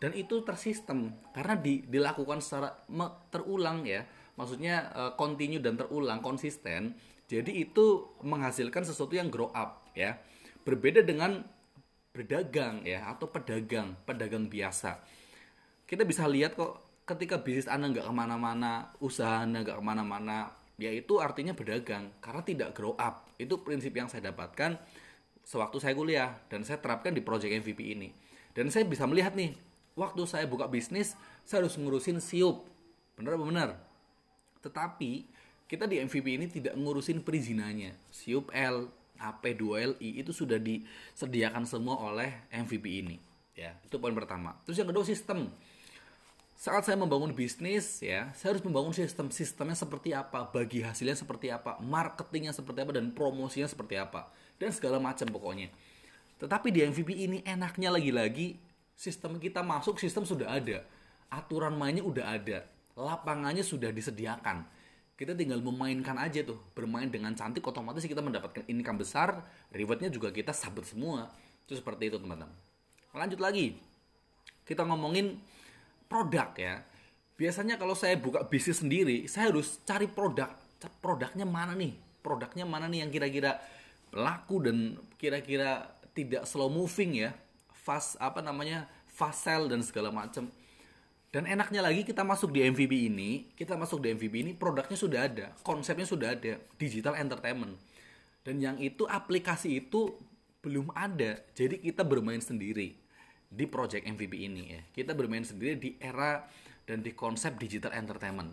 Dan 0.00 0.16
itu 0.18 0.42
tersistem, 0.42 1.14
karena 1.30 1.54
di, 1.54 1.86
dilakukan 1.86 2.42
secara 2.42 2.74
me, 2.90 3.06
terulang 3.30 3.86
ya, 3.86 4.02
maksudnya 4.34 4.90
uh, 4.96 5.12
continue 5.14 5.62
dan 5.62 5.78
terulang, 5.78 6.18
konsisten, 6.18 6.98
jadi 7.30 7.52
itu 7.54 8.10
menghasilkan 8.26 8.82
sesuatu 8.82 9.14
yang 9.14 9.30
grow 9.30 9.54
up 9.54 9.86
ya. 9.94 10.18
Berbeda 10.66 11.06
dengan 11.06 11.46
berdagang 12.10 12.82
ya, 12.82 13.06
atau 13.06 13.30
pedagang, 13.30 13.94
pedagang 14.02 14.50
biasa. 14.50 14.98
Kita 15.92 16.08
bisa 16.08 16.24
lihat 16.24 16.56
kok 16.56 17.04
ketika 17.04 17.36
bisnis 17.44 17.68
Anda 17.68 17.92
nggak 17.92 18.08
ke 18.08 18.14
mana-mana, 18.16 18.96
usaha 18.96 19.44
Anda 19.44 19.60
nggak 19.60 19.76
ke 19.76 19.84
mana-mana, 19.84 20.48
ya 20.80 20.88
itu 20.88 21.20
artinya 21.20 21.52
berdagang 21.52 22.08
karena 22.24 22.40
tidak 22.40 22.72
grow 22.72 22.96
up. 22.96 23.28
Itu 23.36 23.60
prinsip 23.60 23.92
yang 23.92 24.08
saya 24.08 24.32
dapatkan 24.32 24.80
sewaktu 25.44 25.76
saya 25.84 25.92
kuliah 25.92 26.40
dan 26.48 26.64
saya 26.64 26.80
terapkan 26.80 27.12
di 27.12 27.20
project 27.20 27.52
MVP 27.52 27.92
ini. 27.92 28.08
Dan 28.56 28.72
saya 28.72 28.88
bisa 28.88 29.04
melihat 29.04 29.36
nih, 29.36 29.52
waktu 29.92 30.24
saya 30.24 30.48
buka 30.48 30.64
bisnis, 30.64 31.12
saya 31.44 31.60
harus 31.60 31.76
ngurusin 31.76 32.24
siup. 32.24 32.64
Bener 33.20 33.36
apa 33.36 33.44
bener? 33.44 33.70
Tetapi 34.64 35.28
kita 35.68 35.84
di 35.84 36.00
MVP 36.00 36.40
ini 36.40 36.48
tidak 36.48 36.72
ngurusin 36.72 37.20
perizinannya. 37.20 37.92
Siup 38.08 38.48
L, 38.56 38.88
AP2LI 39.20 40.24
itu 40.24 40.32
sudah 40.32 40.56
disediakan 40.56 41.68
semua 41.68 42.00
oleh 42.00 42.48
MVP 42.48 43.04
ini. 43.04 43.20
Ya, 43.52 43.76
itu 43.84 44.00
poin 44.00 44.16
pertama. 44.16 44.56
Terus 44.64 44.80
yang 44.80 44.88
kedua 44.88 45.04
sistem 45.04 45.52
saat 46.62 46.86
saya 46.86 46.94
membangun 46.94 47.34
bisnis 47.34 47.98
ya 47.98 48.30
saya 48.38 48.54
harus 48.54 48.62
membangun 48.62 48.94
sistem 48.94 49.34
sistemnya 49.34 49.74
seperti 49.74 50.14
apa 50.14 50.46
bagi 50.46 50.78
hasilnya 50.78 51.18
seperti 51.18 51.50
apa 51.50 51.82
marketingnya 51.82 52.54
seperti 52.54 52.86
apa 52.86 52.94
dan 52.94 53.10
promosinya 53.10 53.66
seperti 53.66 53.98
apa 53.98 54.30
dan 54.62 54.70
segala 54.70 55.02
macam 55.02 55.26
pokoknya. 55.26 55.74
Tetapi 56.38 56.70
di 56.70 56.86
MVP 56.86 57.10
ini 57.18 57.38
enaknya 57.42 57.90
lagi-lagi 57.90 58.62
sistem 58.94 59.42
kita 59.42 59.66
masuk 59.66 59.98
sistem 59.98 60.22
sudah 60.22 60.54
ada. 60.54 60.86
Aturan 61.34 61.74
mainnya 61.74 62.06
udah 62.06 62.30
ada. 62.30 62.62
Lapangannya 62.94 63.66
sudah 63.66 63.90
disediakan. 63.90 64.62
Kita 65.18 65.34
tinggal 65.34 65.58
memainkan 65.58 66.14
aja 66.14 66.46
tuh 66.46 66.62
bermain 66.78 67.10
dengan 67.10 67.34
cantik 67.34 67.66
otomatis 67.66 68.06
kita 68.06 68.22
mendapatkan 68.22 68.62
income 68.70 69.02
besar 69.02 69.42
rewardnya 69.74 70.14
juga 70.14 70.30
kita 70.30 70.54
sabut 70.54 70.86
semua. 70.86 71.26
Itu 71.66 71.74
seperti 71.74 72.06
itu 72.06 72.22
teman-teman. 72.22 72.54
Lanjut 73.18 73.42
lagi. 73.42 73.74
Kita 74.62 74.86
ngomongin 74.86 75.42
produk 76.12 76.52
ya. 76.60 76.84
Biasanya 77.40 77.80
kalau 77.80 77.96
saya 77.96 78.20
buka 78.20 78.44
bisnis 78.44 78.84
sendiri, 78.84 79.24
saya 79.24 79.48
harus 79.48 79.80
cari 79.88 80.04
produk. 80.04 80.52
Produknya 81.00 81.48
mana 81.48 81.72
nih? 81.72 81.96
Produknya 82.20 82.68
mana 82.68 82.84
nih 82.92 83.08
yang 83.08 83.10
kira-kira 83.10 83.56
laku 84.12 84.60
dan 84.60 85.00
kira-kira 85.16 85.88
tidak 86.12 86.44
slow 86.44 86.68
moving 86.68 87.24
ya. 87.24 87.32
Fast 87.72 88.20
apa 88.20 88.44
namanya? 88.44 88.84
fast 89.12 89.44
sell 89.44 89.68
dan 89.68 89.84
segala 89.84 90.08
macam 90.08 90.48
dan 91.32 91.48
enaknya 91.48 91.80
lagi 91.80 92.04
kita 92.04 92.20
masuk 92.28 92.52
di 92.52 92.60
MVP 92.60 93.08
ini, 93.08 93.48
kita 93.56 93.72
masuk 93.72 94.04
di 94.04 94.12
MVP 94.12 94.44
ini 94.44 94.52
produknya 94.52 95.00
sudah 95.00 95.24
ada, 95.24 95.48
konsepnya 95.64 96.04
sudah 96.04 96.36
ada, 96.36 96.60
digital 96.76 97.16
entertainment. 97.16 97.72
Dan 98.44 98.60
yang 98.60 98.76
itu 98.76 99.08
aplikasi 99.08 99.80
itu 99.80 100.12
belum 100.60 100.92
ada. 100.92 101.40
Jadi 101.56 101.80
kita 101.80 102.04
bermain 102.04 102.44
sendiri 102.44 103.01
di 103.52 103.68
project 103.68 104.08
MVP 104.08 104.48
ini 104.48 104.62
ya. 104.72 104.80
Kita 104.90 105.12
bermain 105.12 105.44
sendiri 105.44 105.76
di 105.76 105.90
era 106.00 106.48
dan 106.88 107.04
di 107.04 107.12
konsep 107.12 107.60
digital 107.60 107.92
entertainment. 107.92 108.50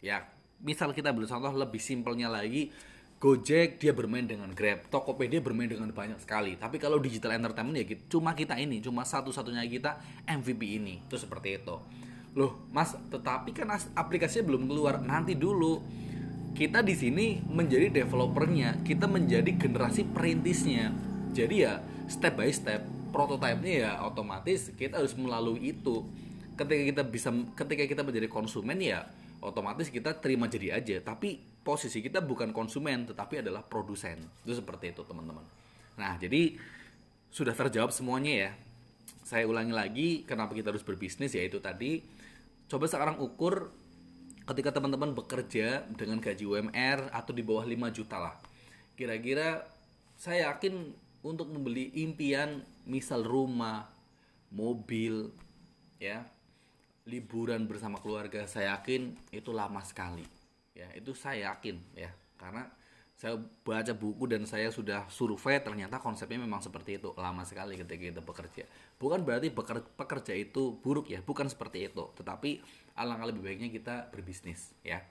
Ya, 0.00 0.24
misal 0.64 0.96
kita 0.96 1.12
beli 1.12 1.28
contoh 1.28 1.52
lebih 1.52 1.78
simpelnya 1.78 2.32
lagi, 2.32 2.72
Gojek 3.20 3.76
dia 3.76 3.92
bermain 3.92 4.24
dengan 4.24 4.48
Grab, 4.56 4.88
Tokopedia 4.88 5.44
bermain 5.44 5.68
dengan 5.68 5.92
banyak 5.92 6.24
sekali. 6.24 6.56
Tapi 6.56 6.80
kalau 6.80 6.96
digital 6.96 7.36
entertainment 7.36 7.76
ya 7.76 7.84
cuma 8.08 8.32
kita 8.32 8.56
ini, 8.56 8.80
cuma 8.80 9.04
satu-satunya 9.04 9.60
kita 9.68 10.00
MVP 10.24 10.80
ini. 10.80 11.04
Itu 11.04 11.20
seperti 11.20 11.60
itu 11.60 11.76
loh 12.38 12.62
mas 12.70 12.94
tetapi 13.10 13.50
kan 13.50 13.74
aplikasinya 13.98 14.46
belum 14.46 14.70
keluar 14.70 15.02
nanti 15.02 15.34
dulu 15.34 15.82
kita 16.54 16.82
di 16.82 16.94
sini 16.94 17.42
menjadi 17.42 17.90
developernya 17.90 18.86
kita 18.86 19.10
menjadi 19.10 19.50
generasi 19.58 20.06
perintisnya 20.06 20.94
jadi 21.34 21.54
ya 21.54 21.72
step 22.06 22.38
by 22.38 22.50
step 22.54 22.86
prototipenya 23.10 23.74
ya 23.74 23.92
otomatis 24.06 24.72
kita 24.74 25.02
harus 25.02 25.14
melalui 25.18 25.74
itu. 25.74 26.06
Ketika 26.56 26.82
kita 26.82 27.02
bisa 27.06 27.28
ketika 27.56 27.84
kita 27.86 28.02
menjadi 28.06 28.28
konsumen 28.30 28.78
ya 28.80 29.04
otomatis 29.42 29.90
kita 29.90 30.16
terima 30.18 30.46
jadi 30.46 30.80
aja. 30.80 31.02
Tapi 31.02 31.40
posisi 31.60 32.00
kita 32.00 32.24
bukan 32.24 32.54
konsumen 32.54 33.10
tetapi 33.10 33.44
adalah 33.44 33.60
produsen. 33.66 34.16
Itu 34.46 34.56
seperti 34.56 34.96
itu 34.96 35.02
teman-teman. 35.04 35.44
Nah 35.98 36.16
jadi 36.16 36.56
sudah 37.30 37.54
terjawab 37.54 37.92
semuanya 37.94 38.48
ya. 38.48 38.50
Saya 39.26 39.46
ulangi 39.46 39.74
lagi 39.74 40.08
kenapa 40.26 40.56
kita 40.56 40.74
harus 40.74 40.82
berbisnis? 40.82 41.34
Yaitu 41.36 41.62
tadi 41.62 42.02
coba 42.66 42.86
sekarang 42.90 43.22
ukur 43.22 43.70
ketika 44.50 44.74
teman-teman 44.74 45.14
bekerja 45.14 45.86
dengan 45.94 46.18
gaji 46.18 46.42
UMR 46.42 47.14
atau 47.14 47.30
di 47.30 47.42
bawah 47.46 47.62
5 47.62 47.96
juta 47.96 48.18
lah. 48.18 48.34
Kira-kira 48.98 49.62
saya 50.18 50.50
yakin 50.52 50.92
untuk 51.20 51.52
membeli 51.52 51.92
impian 52.00 52.64
misal 52.88 53.20
rumah, 53.24 53.88
mobil, 54.52 55.28
ya, 56.00 56.24
liburan 57.04 57.68
bersama 57.68 58.00
keluarga, 58.00 58.48
saya 58.48 58.76
yakin 58.78 59.12
itu 59.34 59.52
lama 59.52 59.84
sekali. 59.84 60.24
Ya, 60.72 60.88
itu 60.96 61.12
saya 61.12 61.52
yakin 61.52 61.76
ya. 61.92 62.10
Karena 62.40 62.64
saya 63.20 63.36
baca 63.36 63.92
buku 63.92 64.24
dan 64.32 64.48
saya 64.48 64.72
sudah 64.72 65.04
survei 65.12 65.60
ternyata 65.60 66.00
konsepnya 66.00 66.40
memang 66.40 66.64
seperti 66.64 66.96
itu 66.96 67.12
lama 67.20 67.44
sekali 67.44 67.76
ketika 67.76 68.00
kita 68.00 68.22
bekerja. 68.24 68.64
Bukan 68.96 69.20
berarti 69.28 69.52
pekerja 69.96 70.32
itu 70.32 70.80
buruk 70.80 71.12
ya. 71.12 71.20
Bukan 71.20 71.52
seperti 71.52 71.92
itu. 71.92 72.08
Tetapi 72.16 72.64
alangkah 72.96 73.28
lebih 73.28 73.44
baiknya 73.44 73.68
kita 73.68 74.08
berbisnis 74.08 74.72
ya. 74.80 75.04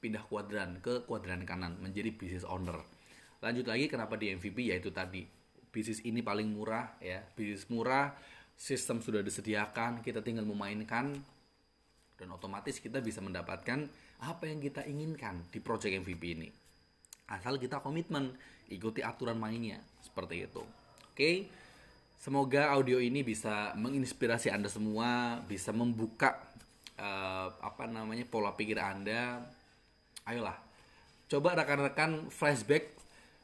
Pindah 0.00 0.24
kuadran 0.24 0.80
ke 0.80 1.04
kuadran 1.04 1.44
kanan 1.44 1.76
menjadi 1.84 2.08
business 2.16 2.48
owner. 2.48 2.80
Lanjut 3.44 3.68
lagi 3.68 3.92
kenapa 3.92 4.16
di 4.16 4.32
MVP 4.32 4.72
yaitu 4.72 4.88
tadi 4.88 5.39
bisnis 5.70 6.02
ini 6.02 6.20
paling 6.20 6.50
murah 6.50 6.98
ya. 6.98 7.22
Bisnis 7.34 7.66
murah 7.70 8.14
sistem 8.58 9.00
sudah 9.00 9.24
disediakan 9.24 10.04
kita 10.04 10.20
tinggal 10.20 10.44
memainkan 10.44 11.16
dan 12.20 12.28
otomatis 12.28 12.76
kita 12.76 13.00
bisa 13.00 13.24
mendapatkan 13.24 13.88
apa 14.20 14.44
yang 14.44 14.60
kita 14.60 14.84
inginkan 14.84 15.40
di 15.48 15.58
project 15.64 16.04
MVP 16.04 16.22
ini. 16.36 16.48
Asal 17.32 17.56
kita 17.56 17.80
komitmen 17.80 18.36
ikuti 18.68 19.00
aturan 19.00 19.40
mainnya 19.40 19.80
seperti 20.04 20.44
itu. 20.44 20.60
Oke? 21.14 21.48
Semoga 22.20 22.76
audio 22.76 23.00
ini 23.00 23.24
bisa 23.24 23.72
menginspirasi 23.80 24.52
anda 24.52 24.68
semua 24.68 25.40
bisa 25.48 25.72
membuka 25.72 26.36
uh, 27.00 27.48
apa 27.64 27.88
namanya 27.88 28.28
pola 28.28 28.52
pikir 28.52 28.76
anda. 28.76 29.40
Ayolah 30.28 30.60
coba 31.30 31.56
rekan-rekan 31.56 32.28
flashback 32.28 32.92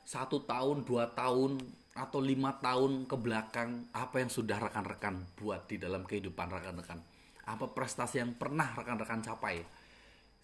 satu 0.05 0.45
tahun 0.45 0.85
dua 0.85 1.09
tahun 1.15 1.57
atau 1.97 2.21
lima 2.21 2.55
tahun 2.61 3.09
ke 3.09 3.17
belakang 3.17 3.89
apa 3.97 4.21
yang 4.21 4.29
sudah 4.29 4.61
rekan-rekan 4.61 5.25
buat 5.41 5.65
di 5.65 5.81
dalam 5.81 6.05
kehidupan 6.05 6.53
rekan-rekan? 6.53 7.01
Apa 7.49 7.73
prestasi 7.73 8.21
yang 8.21 8.37
pernah 8.37 8.71
rekan-rekan 8.77 9.25
capai? 9.25 9.65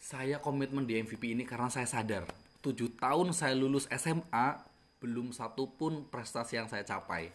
Saya 0.00 0.40
komitmen 0.40 0.88
di 0.88 0.98
MVP 0.98 1.36
ini 1.36 1.44
karena 1.44 1.70
saya 1.70 1.86
sadar 1.86 2.26
tujuh 2.64 2.96
tahun 2.96 3.36
saya 3.36 3.54
lulus 3.54 3.86
SMA 3.92 4.58
belum 4.98 5.30
satu 5.30 5.68
pun 5.76 6.08
prestasi 6.08 6.56
yang 6.56 6.66
saya 6.72 6.82
capai. 6.82 7.28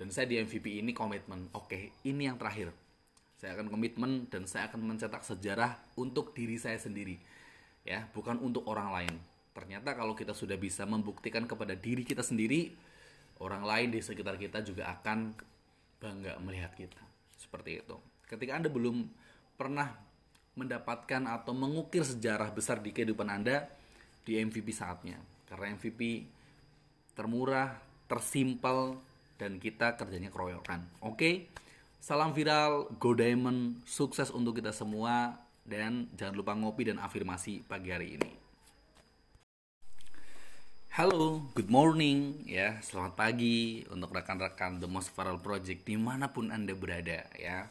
Dan 0.00 0.08
saya 0.08 0.26
di 0.26 0.40
MVP 0.40 0.82
ini 0.82 0.90
komitmen. 0.96 1.52
Oke 1.54 1.94
ini 2.02 2.26
yang 2.26 2.40
terakhir. 2.40 2.72
Saya 3.38 3.54
akan 3.54 3.70
komitmen 3.70 4.26
dan 4.32 4.48
saya 4.48 4.72
akan 4.72 4.80
mencetak 4.82 5.22
sejarah 5.22 5.78
untuk 5.94 6.32
diri 6.34 6.56
saya 6.56 6.78
sendiri 6.78 7.20
ya 7.82 8.06
bukan 8.14 8.38
untuk 8.40 8.66
orang 8.70 8.90
lain. 8.94 9.14
Ternyata 9.52 9.92
kalau 9.92 10.16
kita 10.16 10.32
sudah 10.32 10.56
bisa 10.56 10.88
membuktikan 10.88 11.44
kepada 11.44 11.76
diri 11.76 12.06
kita 12.06 12.24
sendiri 12.24 12.72
orang 13.42 13.66
lain 13.66 13.88
di 13.90 14.00
sekitar 14.00 14.38
kita 14.38 14.62
juga 14.62 14.88
akan 14.94 15.34
bangga 15.98 16.38
melihat 16.38 16.72
kita 16.78 17.02
seperti 17.34 17.82
itu 17.82 17.98
ketika 18.30 18.54
anda 18.56 18.70
belum 18.70 19.10
pernah 19.58 19.92
mendapatkan 20.54 21.26
atau 21.26 21.52
mengukir 21.52 22.06
sejarah 22.06 22.54
besar 22.54 22.78
di 22.78 22.94
kehidupan 22.94 23.26
anda 23.26 23.66
di 24.22 24.38
MVP 24.38 24.70
saatnya 24.70 25.18
karena 25.50 25.74
MVP 25.76 26.24
termurah, 27.12 27.76
tersimpel 28.08 28.96
dan 29.36 29.60
kita 29.60 29.96
kerjanya 30.00 30.32
keroyokan. 30.32 30.84
Oke. 31.04 31.48
Salam 32.02 32.34
viral, 32.34 32.90
Go 32.98 33.14
Diamond, 33.14 33.78
sukses 33.86 34.34
untuk 34.34 34.58
kita 34.58 34.74
semua 34.74 35.38
dan 35.62 36.10
jangan 36.18 36.34
lupa 36.34 36.52
ngopi 36.58 36.90
dan 36.90 36.98
afirmasi 36.98 37.62
pagi 37.62 37.94
hari 37.94 38.18
ini. 38.18 38.41
Halo, 40.92 41.40
good 41.56 41.72
morning 41.72 42.44
ya, 42.44 42.76
selamat 42.84 43.16
pagi 43.16 43.80
untuk 43.88 44.12
rekan-rekan 44.12 44.76
The 44.76 44.84
Most 44.84 45.16
Viral 45.16 45.40
Project 45.40 45.88
di 45.88 45.96
mana 45.96 46.28
pun 46.36 46.52
anda 46.52 46.76
berada 46.76 47.24
ya. 47.32 47.64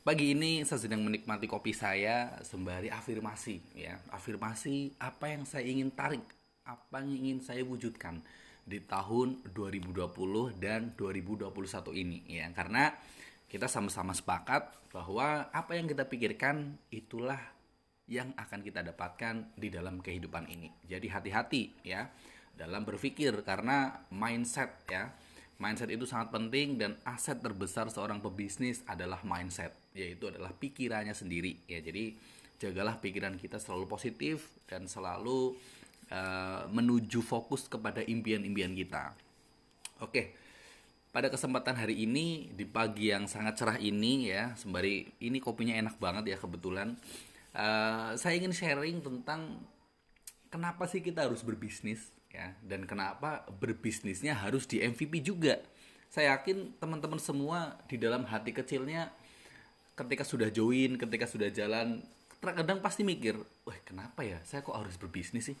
Pagi 0.00 0.32
ini 0.32 0.64
saya 0.64 0.80
sedang 0.80 1.04
menikmati 1.04 1.44
kopi 1.52 1.76
saya 1.76 2.32
sembari 2.40 2.88
afirmasi 2.88 3.60
ya. 3.76 4.00
Afirmasi 4.08 4.96
apa 4.96 5.36
yang 5.36 5.44
saya 5.44 5.68
ingin 5.68 5.92
tarik, 5.92 6.24
apa 6.64 7.04
yang 7.04 7.28
ingin 7.28 7.44
saya 7.44 7.60
wujudkan 7.60 8.24
di 8.64 8.80
tahun 8.80 9.44
2020 9.52 10.56
dan 10.56 10.96
2021 10.96 11.52
ini 11.92 12.24
ya. 12.40 12.48
Karena 12.56 12.88
kita 13.52 13.68
sama-sama 13.68 14.16
sepakat 14.16 14.72
bahwa 14.96 15.52
apa 15.52 15.76
yang 15.76 15.84
kita 15.84 16.08
pikirkan 16.08 16.72
itulah 16.88 17.52
yang 18.08 18.32
akan 18.32 18.64
kita 18.64 18.80
dapatkan 18.80 19.44
di 19.60 19.68
dalam 19.68 20.00
kehidupan 20.00 20.48
ini. 20.48 20.72
Jadi 20.88 21.04
hati-hati 21.12 21.84
ya 21.84 22.08
dalam 22.56 22.82
berpikir 22.88 23.44
karena 23.44 24.00
mindset 24.10 24.72
ya 24.88 25.12
Mindset 25.56 25.88
itu 25.88 26.04
sangat 26.04 26.36
penting 26.36 26.76
dan 26.76 27.00
aset 27.08 27.40
terbesar 27.40 27.88
seorang 27.88 28.20
pebisnis 28.20 28.84
adalah 28.84 29.24
mindset, 29.24 29.72
yaitu 29.96 30.28
adalah 30.28 30.52
pikirannya 30.52 31.16
sendiri. 31.16 31.56
Ya, 31.64 31.80
jadi 31.80 32.12
jagalah 32.60 33.00
pikiran 33.00 33.40
kita 33.40 33.56
selalu 33.56 33.88
positif 33.88 34.52
dan 34.68 34.84
selalu 34.84 35.56
uh, 36.12 36.68
menuju 36.68 37.24
fokus 37.24 37.72
kepada 37.72 38.04
impian-impian 38.04 38.76
kita. 38.76 39.16
Oke. 40.04 40.36
Pada 41.08 41.32
kesempatan 41.32 41.72
hari 41.80 42.04
ini 42.04 42.52
di 42.52 42.68
pagi 42.68 43.08
yang 43.08 43.24
sangat 43.24 43.56
cerah 43.56 43.80
ini 43.80 44.28
ya, 44.28 44.52
sembari 44.60 45.08
ini 45.24 45.40
kopinya 45.40 45.72
enak 45.72 45.96
banget 45.96 46.28
ya 46.28 46.36
kebetulan. 46.36 46.92
Uh, 47.56 48.12
saya 48.20 48.36
ingin 48.36 48.52
sharing 48.52 49.00
tentang 49.00 49.56
kenapa 50.52 50.84
sih 50.84 51.00
kita 51.00 51.24
harus 51.24 51.40
berbisnis 51.40 52.12
ya. 52.36 52.52
Dan 52.60 52.84
kenapa 52.84 53.48
berbisnisnya 53.48 54.36
harus 54.36 54.68
di 54.68 54.84
MVP 54.84 55.24
juga? 55.24 55.56
Saya 56.12 56.36
yakin 56.36 56.76
teman-teman 56.76 57.18
semua 57.18 57.80
di 57.88 57.96
dalam 57.96 58.28
hati 58.28 58.52
kecilnya 58.52 59.10
ketika 59.96 60.28
sudah 60.28 60.52
join 60.52 61.00
ketika 61.00 61.24
sudah 61.24 61.48
jalan 61.48 62.04
terkadang 62.36 62.84
pasti 62.84 63.00
mikir 63.00 63.40
wah 63.64 63.78
kenapa 63.82 64.22
ya? 64.22 64.38
Saya 64.44 64.60
kok 64.60 64.76
harus 64.76 64.94
berbisnis 65.00 65.50
sih? 65.50 65.56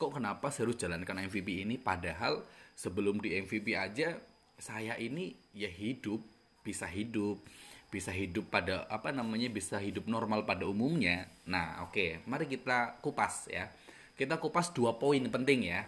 Kok 0.00 0.16
kenapa 0.16 0.48
saya 0.48 0.68
harus 0.68 0.80
jalankan 0.80 1.28
MVP 1.28 1.62
ini? 1.68 1.76
Padahal 1.76 2.40
sebelum 2.72 3.20
di 3.20 3.36
MVP 3.36 3.76
aja 3.76 4.16
saya 4.56 4.96
ini 4.96 5.36
ya 5.52 5.68
hidup 5.68 6.24
bisa 6.64 6.88
hidup 6.88 7.40
bisa 7.86 8.10
hidup 8.10 8.50
pada 8.50 8.82
apa 8.90 9.14
namanya 9.14 9.46
bisa 9.46 9.78
hidup 9.78 10.08
normal 10.10 10.42
pada 10.42 10.66
umumnya. 10.66 11.28
Nah 11.46 11.86
oke 11.86 11.94
okay, 11.94 12.10
mari 12.26 12.48
kita 12.48 12.98
kupas 13.04 13.52
ya. 13.52 13.70
Kita 14.16 14.40
kupas 14.40 14.72
dua 14.72 14.96
poin 14.96 15.20
penting 15.28 15.68
ya 15.68 15.84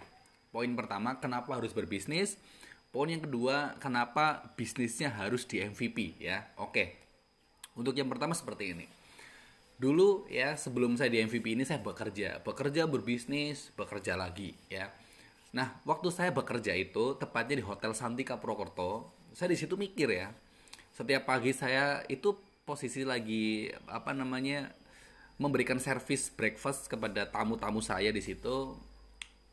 Poin 0.49 0.69
pertama, 0.73 1.21
kenapa 1.21 1.57
harus 1.57 1.73
berbisnis? 1.73 2.41
Poin 2.89 3.05
yang 3.05 3.21
kedua, 3.21 3.77
kenapa 3.77 4.49
bisnisnya 4.57 5.13
harus 5.13 5.45
di 5.45 5.61
MVP 5.61 6.17
ya? 6.17 6.49
Oke. 6.57 6.97
Untuk 7.77 7.93
yang 7.93 8.09
pertama 8.09 8.33
seperti 8.33 8.73
ini. 8.73 8.85
Dulu 9.79 10.27
ya 10.27 10.57
sebelum 10.57 10.97
saya 10.99 11.13
di 11.13 11.21
MVP 11.23 11.55
ini 11.55 11.63
saya 11.63 11.79
bekerja, 11.79 12.41
bekerja 12.43 12.89
berbisnis, 12.89 13.71
bekerja 13.77 14.17
lagi 14.17 14.57
ya. 14.67 14.91
Nah, 15.55 15.79
waktu 15.87 16.11
saya 16.11 16.33
bekerja 16.35 16.75
itu 16.75 17.15
tepatnya 17.15 17.61
di 17.61 17.63
Hotel 17.63 17.95
Santika 17.95 18.35
Prokerto, 18.41 19.07
saya 19.31 19.53
di 19.53 19.57
situ 19.57 19.77
mikir 19.77 20.09
ya. 20.11 20.29
setiap 20.89 21.31
pagi 21.31 21.55
saya 21.55 22.03
itu 22.11 22.35
posisi 22.67 23.07
lagi 23.07 23.71
apa 23.87 24.11
namanya 24.11 24.67
memberikan 25.39 25.79
servis 25.79 26.27
breakfast 26.27 26.91
kepada 26.91 27.23
tamu-tamu 27.23 27.79
saya 27.79 28.11
di 28.11 28.19
situ 28.19 28.75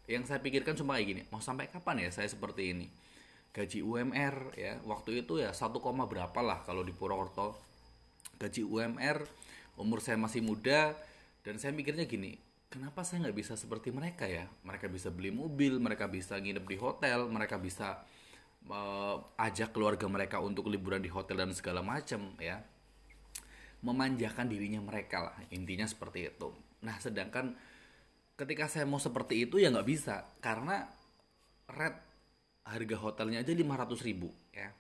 yang 0.07 0.23
saya 0.23 0.39
pikirkan 0.39 0.79
cuma 0.79 0.99
kayak 0.99 1.07
gini 1.07 1.23
mau 1.35 1.43
sampai 1.43 1.67
kapan 1.67 2.07
ya 2.07 2.11
saya 2.15 2.31
seperti 2.31 2.73
ini? 2.75 2.87
Gaji 3.51 3.81
UMR 3.81 4.53
ya 4.55 4.79
waktu 4.85 5.25
itu 5.25 5.41
ya 5.41 5.51
1, 5.51 5.73
berapa 5.81 6.41
lah 6.45 6.63
kalau 6.63 6.85
di 6.85 6.93
Purwokerto. 6.93 7.57
Gaji 8.37 8.63
UMR 8.63 9.25
umur 9.81 10.05
saya 10.05 10.21
masih 10.21 10.45
muda 10.45 10.93
dan 11.41 11.57
saya 11.57 11.73
mikirnya 11.73 12.05
gini 12.05 12.37
kenapa 12.69 13.01
saya 13.07 13.25
nggak 13.27 13.37
bisa 13.37 13.55
seperti 13.57 13.89
mereka 13.95 14.29
ya? 14.29 14.45
Mereka 14.67 14.93
bisa 14.93 15.09
beli 15.09 15.33
mobil 15.33 15.81
mereka 15.81 16.05
bisa 16.11 16.37
nginep 16.37 16.65
di 16.69 16.77
hotel 16.77 17.27
mereka 17.33 17.57
bisa 17.57 18.05
uh, 18.69 19.17
ajak 19.41 19.73
keluarga 19.73 20.05
mereka 20.11 20.37
untuk 20.43 20.69
liburan 20.69 21.01
di 21.01 21.09
hotel 21.09 21.41
dan 21.41 21.57
segala 21.57 21.81
macam 21.81 22.37
ya. 22.37 22.61
Memanjakan 23.81 24.53
dirinya 24.53 24.85
mereka 24.85 25.33
lah 25.33 25.37
intinya 25.49 25.89
seperti 25.89 26.29
itu. 26.29 26.53
Nah 26.85 27.01
sedangkan 27.01 27.57
ketika 28.37 28.69
saya 28.69 28.85
mau 28.85 29.01
seperti 29.01 29.49
itu 29.49 29.57
ya 29.57 29.73
nggak 29.73 29.89
bisa. 29.89 30.29
Karena 30.45 30.85
red 31.73 31.97
harga 32.69 32.97
hotelnya 33.01 33.43
aja 33.43 33.53
500 33.53 34.07
ribu 34.07 34.31
ya. 34.53 34.71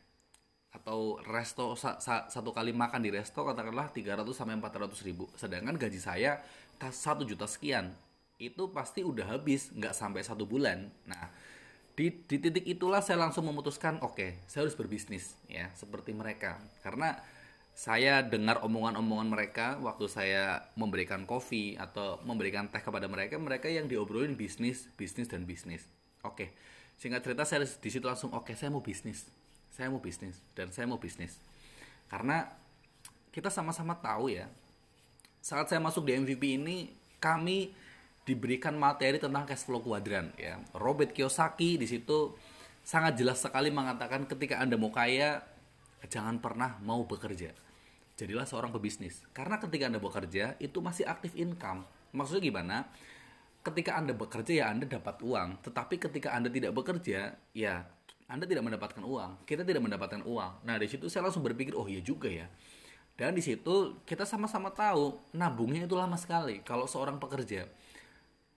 Atau 0.76 1.16
resto 1.24 1.72
sa, 1.72 1.96
sa, 1.98 2.28
satu 2.28 2.52
kali 2.52 2.76
makan 2.76 3.00
di 3.00 3.08
resto 3.08 3.40
katakanlah 3.42 3.88
300 3.90 4.28
sampai 4.36 4.60
400 4.60 5.08
ribu. 5.08 5.24
Sedangkan 5.34 5.74
gaji 5.80 5.98
saya 5.98 6.44
satu 6.92 7.24
juta 7.24 7.48
sekian 7.48 7.96
itu 8.36 8.68
pasti 8.68 9.00
udah 9.00 9.32
habis 9.32 9.72
nggak 9.72 9.96
sampai 9.96 10.20
satu 10.20 10.44
bulan. 10.44 10.92
Nah 11.08 11.32
di, 11.96 12.12
di 12.28 12.36
titik 12.36 12.68
itulah 12.68 13.00
saya 13.00 13.24
langsung 13.24 13.48
memutuskan 13.48 13.96
oke 14.04 14.20
okay, 14.20 14.30
saya 14.44 14.68
harus 14.68 14.76
berbisnis 14.76 15.32
ya 15.48 15.72
seperti 15.72 16.12
mereka. 16.12 16.60
Karena 16.84 17.16
saya 17.76 18.24
dengar 18.24 18.64
omongan-omongan 18.64 19.28
mereka 19.28 19.66
waktu 19.84 20.08
saya 20.08 20.64
memberikan 20.80 21.28
kopi 21.28 21.76
atau 21.76 22.16
memberikan 22.24 22.72
teh 22.72 22.80
kepada 22.80 23.04
mereka 23.04 23.36
mereka 23.36 23.68
yang 23.68 23.84
diobrolin 23.84 24.32
bisnis 24.32 24.88
bisnis 24.96 25.28
dan 25.28 25.44
bisnis. 25.44 25.84
Oke 26.24 26.32
okay 26.32 26.50
singkat 26.96 27.20
cerita 27.22 27.44
saya 27.44 27.64
di 27.64 27.90
situ 27.92 28.04
langsung 28.08 28.32
oke 28.32 28.52
okay, 28.52 28.54
saya 28.56 28.72
mau 28.72 28.80
bisnis. 28.80 29.28
Saya 29.72 29.92
mau 29.92 30.00
bisnis 30.00 30.40
dan 30.56 30.72
saya 30.72 30.88
mau 30.88 30.96
bisnis. 30.96 31.36
Karena 32.08 32.48
kita 33.28 33.52
sama-sama 33.52 33.92
tahu 34.00 34.32
ya 34.32 34.48
saat 35.44 35.68
saya 35.68 35.78
masuk 35.78 36.08
di 36.08 36.16
MVP 36.16 36.58
ini 36.58 36.90
kami 37.20 37.70
diberikan 38.26 38.74
materi 38.74 39.20
tentang 39.22 39.46
cash 39.46 39.68
flow 39.68 39.84
kuadran 39.84 40.32
ya. 40.40 40.58
Robert 40.74 41.12
Kiyosaki 41.12 41.76
di 41.76 41.86
situ 41.86 42.34
sangat 42.82 43.20
jelas 43.20 43.38
sekali 43.44 43.68
mengatakan 43.68 44.24
ketika 44.24 44.58
anda 44.58 44.80
mau 44.80 44.90
kaya 44.90 45.44
jangan 46.06 46.38
pernah 46.38 46.78
mau 46.82 47.02
bekerja 47.04 47.65
jadilah 48.16 48.48
seorang 48.48 48.72
pebisnis 48.72 49.22
karena 49.36 49.60
ketika 49.60 49.92
anda 49.92 50.00
bekerja 50.00 50.56
itu 50.58 50.80
masih 50.80 51.04
aktif 51.04 51.36
income 51.36 51.84
maksudnya 52.16 52.42
gimana 52.42 52.88
ketika 53.66 53.98
Anda 53.98 54.14
bekerja 54.14 54.52
ya 54.62 54.66
Anda 54.70 54.86
dapat 54.86 55.18
uang, 55.26 55.58
tetapi 55.66 55.98
ketika 55.98 56.30
Anda 56.30 56.46
tidak 56.46 56.70
bekerja 56.70 57.34
ya 57.50 57.74
Anda 58.30 58.46
tidak 58.46 58.62
mendapatkan 58.62 59.02
uang. 59.02 59.42
Kita 59.42 59.66
tidak 59.66 59.82
mendapatkan 59.82 60.22
uang. 60.22 60.66
Nah, 60.66 60.76
di 60.78 60.86
situ 60.86 61.10
saya 61.10 61.30
langsung 61.30 61.46
berpikir, 61.46 61.74
oh 61.74 61.86
iya 61.86 62.02
juga 62.02 62.30
ya. 62.30 62.46
Dan 63.14 63.34
di 63.34 63.42
situ 63.42 64.02
kita 64.02 64.26
sama-sama 64.26 64.70
tahu 64.74 65.14
nabungnya 65.30 65.86
itu 65.86 65.94
lama 65.94 66.18
sekali 66.18 66.62
kalau 66.62 66.90
seorang 66.90 67.22
pekerja. 67.22 67.66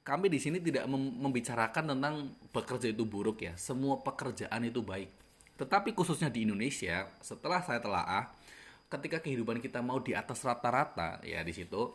Kami 0.01 0.25
di 0.25 0.41
sini 0.41 0.57
tidak 0.57 0.89
membicarakan 0.89 1.93
tentang 1.93 2.33
bekerja 2.49 2.89
itu 2.89 3.05
buruk 3.05 3.45
ya. 3.45 3.53
Semua 3.61 4.01
pekerjaan 4.01 4.65
itu 4.65 4.81
baik. 4.81 5.09
Tetapi 5.53 5.93
khususnya 5.93 6.33
di 6.33 6.49
Indonesia, 6.49 7.05
setelah 7.21 7.61
saya 7.61 7.77
telaah, 7.77 8.33
ketika 8.89 9.21
kehidupan 9.21 9.61
kita 9.61 9.79
mau 9.85 10.01
di 10.01 10.17
atas 10.17 10.41
rata-rata, 10.41 11.21
ya 11.21 11.45
di 11.45 11.53
situ 11.53 11.93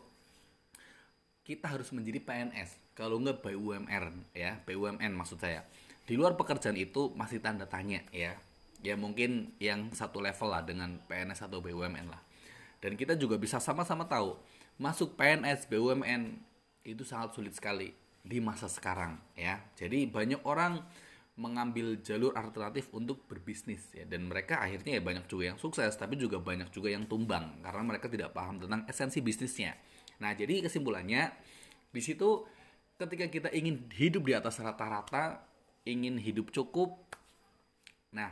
kita 1.45 1.69
harus 1.69 1.93
menjadi 1.93 2.25
PNS 2.25 2.97
kalau 2.97 3.21
nggak 3.21 3.45
BUMN 3.45 4.33
ya 4.33 4.57
BUMN 4.65 5.11
maksud 5.13 5.37
saya. 5.37 5.61
Di 6.05 6.15
luar 6.17 6.33
pekerjaan 6.39 6.79
itu 6.79 7.13
masih 7.13 7.43
tanda 7.43 7.67
tanya 7.67 8.01
ya. 8.09 8.33
Ya 8.81 8.93
mungkin 8.95 9.53
yang 9.57 9.93
satu 9.93 10.21
level 10.21 10.49
lah 10.53 10.61
dengan 10.65 11.01
PNS 11.05 11.45
atau 11.45 11.61
BUMN 11.61 12.07
lah. 12.09 12.21
Dan 12.79 12.95
kita 12.97 13.17
juga 13.17 13.35
bisa 13.37 13.57
sama-sama 13.59 14.07
tahu 14.09 14.37
masuk 14.79 15.17
PNS 15.19 15.67
BUMN 15.69 16.37
itu 16.85 17.01
sangat 17.01 17.33
sulit 17.33 17.53
sekali 17.57 17.91
di 18.25 18.37
masa 18.41 18.65
sekarang 18.65 19.17
ya. 19.37 19.61
Jadi 19.77 20.09
banyak 20.09 20.41
orang 20.45 20.81
mengambil 21.35 21.99
jalur 21.99 22.31
alternatif 22.39 22.87
untuk 22.95 23.27
berbisnis 23.27 23.91
ya 23.91 24.07
dan 24.07 24.31
mereka 24.31 24.63
akhirnya 24.63 24.99
ya 24.99 25.01
banyak 25.03 25.27
juga 25.27 25.51
yang 25.51 25.59
sukses 25.59 25.91
tapi 25.99 26.15
juga 26.15 26.39
banyak 26.39 26.71
juga 26.71 26.87
yang 26.95 27.03
tumbang 27.11 27.59
karena 27.59 27.83
mereka 27.83 28.07
tidak 28.07 28.31
paham 28.31 28.55
tentang 28.55 28.87
esensi 28.87 29.19
bisnisnya 29.19 29.75
nah 30.23 30.31
jadi 30.31 30.63
kesimpulannya 30.63 31.35
di 31.91 31.99
situ 31.99 32.47
ketika 32.95 33.27
kita 33.27 33.49
ingin 33.51 33.91
hidup 33.91 34.23
di 34.23 34.33
atas 34.35 34.59
rata-rata, 34.63 35.43
ingin 35.83 36.15
hidup 36.15 36.51
cukup, 36.51 36.95
nah 38.15 38.31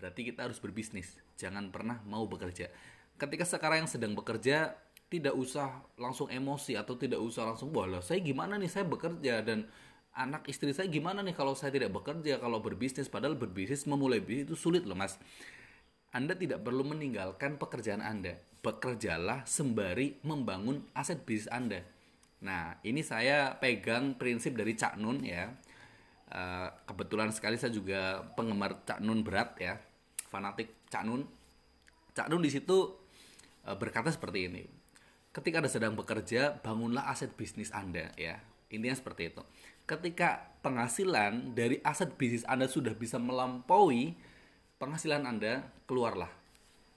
berarti 0.00 0.32
kita 0.32 0.48
harus 0.48 0.56
berbisnis. 0.60 1.16
Jangan 1.36 1.70
pernah 1.70 2.00
mau 2.08 2.24
bekerja. 2.24 2.72
Ketika 3.18 3.44
sekarang 3.44 3.84
yang 3.84 3.90
sedang 3.90 4.12
bekerja, 4.16 4.74
tidak 5.08 5.34
usah 5.36 5.84
langsung 5.96 6.28
emosi 6.28 6.76
atau 6.76 6.92
tidak 6.92 7.16
usah 7.24 7.48
langsung 7.48 7.72
wah 7.72 7.88
saya 8.04 8.20
gimana 8.20 8.60
nih 8.60 8.68
saya 8.68 8.84
bekerja 8.84 9.40
dan 9.40 9.64
anak 10.18 10.50
istri 10.50 10.74
saya 10.74 10.90
gimana 10.90 11.22
nih 11.22 11.38
kalau 11.38 11.54
saya 11.54 11.70
tidak 11.70 11.94
bekerja 11.94 12.42
kalau 12.42 12.58
berbisnis 12.58 13.06
padahal 13.06 13.38
berbisnis 13.38 13.86
memulai 13.86 14.18
bisnis 14.18 14.50
itu 14.50 14.58
sulit 14.58 14.82
loh 14.82 14.98
mas 14.98 15.14
anda 16.10 16.34
tidak 16.34 16.64
perlu 16.64 16.88
meninggalkan 16.88 17.60
pekerjaan 17.60 18.00
Anda 18.00 18.40
bekerjalah 18.64 19.44
sembari 19.44 20.18
membangun 20.24 20.80
aset 20.96 21.20
bisnis 21.22 21.52
Anda 21.52 21.84
Nah, 22.38 22.78
ini 22.86 23.02
saya 23.02 23.58
pegang 23.58 24.14
prinsip 24.14 24.54
dari 24.54 24.78
Cak 24.78 24.94
Nun 24.98 25.26
ya. 25.26 25.50
Uh, 26.28 26.68
kebetulan 26.84 27.32
sekali 27.32 27.56
saya 27.56 27.72
juga 27.72 28.20
penggemar 28.36 28.84
Cak 28.84 29.00
Nun 29.00 29.24
berat 29.24 29.56
ya, 29.58 29.80
fanatik 30.30 30.86
Cak 30.92 31.02
Nun. 31.08 31.26
Cak 32.14 32.28
Nun 32.30 32.44
di 32.44 32.50
situ 32.52 32.94
uh, 33.66 33.76
berkata 33.80 34.12
seperti 34.12 34.46
ini. 34.46 34.62
Ketika 35.34 35.58
Anda 35.62 35.70
sedang 35.70 35.98
bekerja, 35.98 36.62
bangunlah 36.62 37.10
aset 37.10 37.34
bisnis 37.34 37.74
Anda 37.74 38.14
ya. 38.14 38.38
Intinya 38.70 38.94
seperti 38.94 39.34
itu. 39.34 39.42
Ketika 39.88 40.52
penghasilan 40.60 41.56
dari 41.56 41.80
aset 41.80 42.12
bisnis 42.20 42.44
Anda 42.44 42.68
sudah 42.68 42.92
bisa 42.92 43.16
melampaui 43.16 44.12
penghasilan 44.76 45.24
Anda, 45.24 45.64
keluarlah 45.88 46.28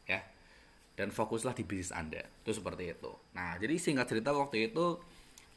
ya. 0.04 0.20
Dan 1.00 1.16
fokuslah 1.16 1.56
di 1.56 1.64
bisnis 1.64 1.96
Anda. 1.96 2.28
Itu 2.44 2.52
seperti 2.52 2.92
itu. 2.92 3.16
Nah, 3.32 3.56
jadi 3.56 3.80
singkat 3.80 4.12
cerita 4.12 4.36
waktu 4.36 4.76
itu 4.76 5.00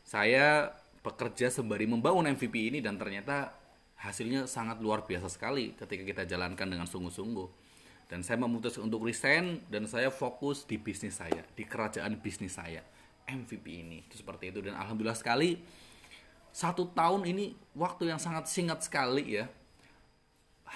saya 0.07 0.71
bekerja 1.03 1.51
sembari 1.51 1.91
membangun 1.91 2.31
MVP 2.31 2.71
ini 2.71 2.79
dan 2.79 2.97
ternyata 2.97 3.51
hasilnya 3.99 4.47
sangat 4.47 4.79
luar 4.79 5.03
biasa 5.03 5.27
sekali 5.27 5.75
ketika 5.75 6.07
kita 6.07 6.23
jalankan 6.29 6.71
dengan 6.71 6.87
sungguh-sungguh. 6.87 7.67
Dan 8.05 8.23
saya 8.23 8.39
memutuskan 8.39 8.87
untuk 8.87 9.03
resign 9.03 9.65
dan 9.73 9.91
saya 9.91 10.13
fokus 10.13 10.69
di 10.69 10.79
bisnis 10.79 11.19
saya, 11.19 11.43
di 11.57 11.67
kerajaan 11.67 12.21
bisnis 12.21 12.55
saya, 12.61 12.85
MVP 13.27 13.65
ini. 13.65 14.05
Itu 14.07 14.21
seperti 14.21 14.53
itu 14.53 14.61
dan 14.61 14.77
alhamdulillah 14.77 15.17
sekali 15.17 15.57
satu 16.55 16.87
tahun 16.95 17.27
ini 17.27 17.59
waktu 17.75 18.15
yang 18.15 18.23
sangat 18.23 18.47
singkat 18.47 18.87
sekali 18.87 19.43
ya. 19.43 19.51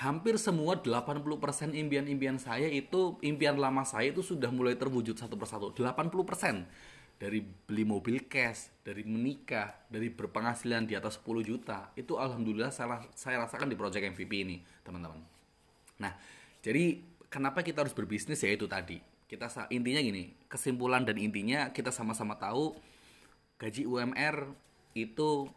Hampir 0.03 0.35
semua 0.39 0.79
80% 0.79 1.75
impian-impian 1.75 2.39
saya 2.39 2.67
itu 2.67 3.15
impian 3.23 3.55
lama 3.55 3.87
saya 3.87 4.11
itu 4.11 4.23
sudah 4.23 4.51
mulai 4.51 4.75
terwujud 4.75 5.15
satu 5.15 5.39
persatu. 5.39 5.71
80% 5.71 6.67
dari 7.19 7.43
beli 7.43 7.83
mobil 7.87 8.27
cash, 8.27 8.71
dari 8.83 9.03
menikah, 9.07 9.75
dari 9.91 10.11
berpenghasilan 10.11 10.87
di 10.87 10.95
atas 10.95 11.19
10 11.23 11.43
juta, 11.43 11.91
itu 11.99 12.15
alhamdulillah 12.15 12.71
saya, 12.71 13.03
saya 13.15 13.43
rasakan 13.43 13.67
di 13.67 13.75
project 13.75 14.15
MVP 14.15 14.33
ini, 14.47 14.63
teman-teman. 14.87 15.19
Nah, 15.99 16.15
jadi 16.63 17.03
kenapa 17.27 17.67
kita 17.67 17.83
harus 17.83 17.95
berbisnis 17.95 18.39
ya 18.39 18.55
itu 18.55 18.71
tadi. 18.71 19.03
Kita 19.27 19.51
intinya 19.75 19.99
gini, 19.99 20.31
kesimpulan 20.47 21.03
dan 21.03 21.19
intinya 21.19 21.75
kita 21.75 21.91
sama-sama 21.91 22.39
tahu 22.39 22.79
gaji 23.59 23.83
UMR 23.83 24.47
itu 24.95 25.51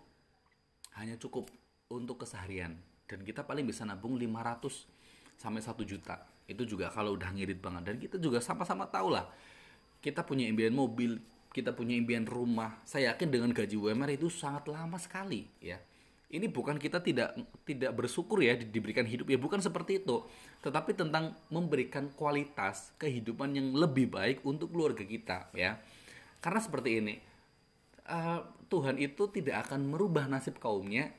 hanya 1.01 1.17
cukup 1.17 1.49
untuk 1.89 2.21
keseharian 2.21 2.77
dan 3.09 3.19
kita 3.25 3.43
paling 3.43 3.65
bisa 3.65 3.83
nabung 3.83 4.15
500 4.15 4.85
sampai 5.35 5.59
1 5.59 5.73
juta. 5.83 6.21
Itu 6.45 6.63
juga 6.63 6.93
kalau 6.93 7.17
udah 7.17 7.33
ngirit 7.33 7.57
banget 7.57 7.83
dan 7.89 7.95
kita 7.97 8.21
juga 8.21 8.37
sama-sama 8.39 8.85
tahu 8.85 9.17
lah 9.17 9.25
kita 10.01 10.25
punya 10.25 10.49
impian 10.49 10.73
mobil, 10.73 11.21
kita 11.53 11.77
punya 11.77 11.93
impian 11.93 12.25
rumah, 12.25 12.81
saya 12.83 13.13
yakin 13.13 13.29
dengan 13.29 13.49
gaji 13.53 13.77
UMR 13.77 14.17
itu 14.17 14.27
sangat 14.33 14.65
lama 14.67 14.97
sekali 14.97 15.45
ya. 15.61 15.77
Ini 16.31 16.47
bukan 16.47 16.79
kita 16.79 17.03
tidak 17.03 17.35
tidak 17.67 17.91
bersyukur 17.91 18.39
ya 18.39 18.55
diberikan 18.55 19.03
hidup 19.03 19.27
ya 19.27 19.37
bukan 19.37 19.59
seperti 19.59 20.01
itu, 20.01 20.25
tetapi 20.63 20.95
tentang 20.95 21.35
memberikan 21.51 22.07
kualitas 22.15 22.95
kehidupan 22.97 23.51
yang 23.51 23.75
lebih 23.75 24.07
baik 24.09 24.41
untuk 24.47 24.71
keluarga 24.71 25.03
kita 25.03 25.51
ya. 25.53 25.77
Karena 26.41 26.59
seperti 26.63 27.03
ini, 27.03 27.19
uh, 28.11 28.39
Tuhan 28.67 28.99
itu 28.99 29.31
tidak 29.31 29.67
akan 29.67 29.95
merubah 29.95 30.27
nasib 30.27 30.59
kaumnya 30.59 31.11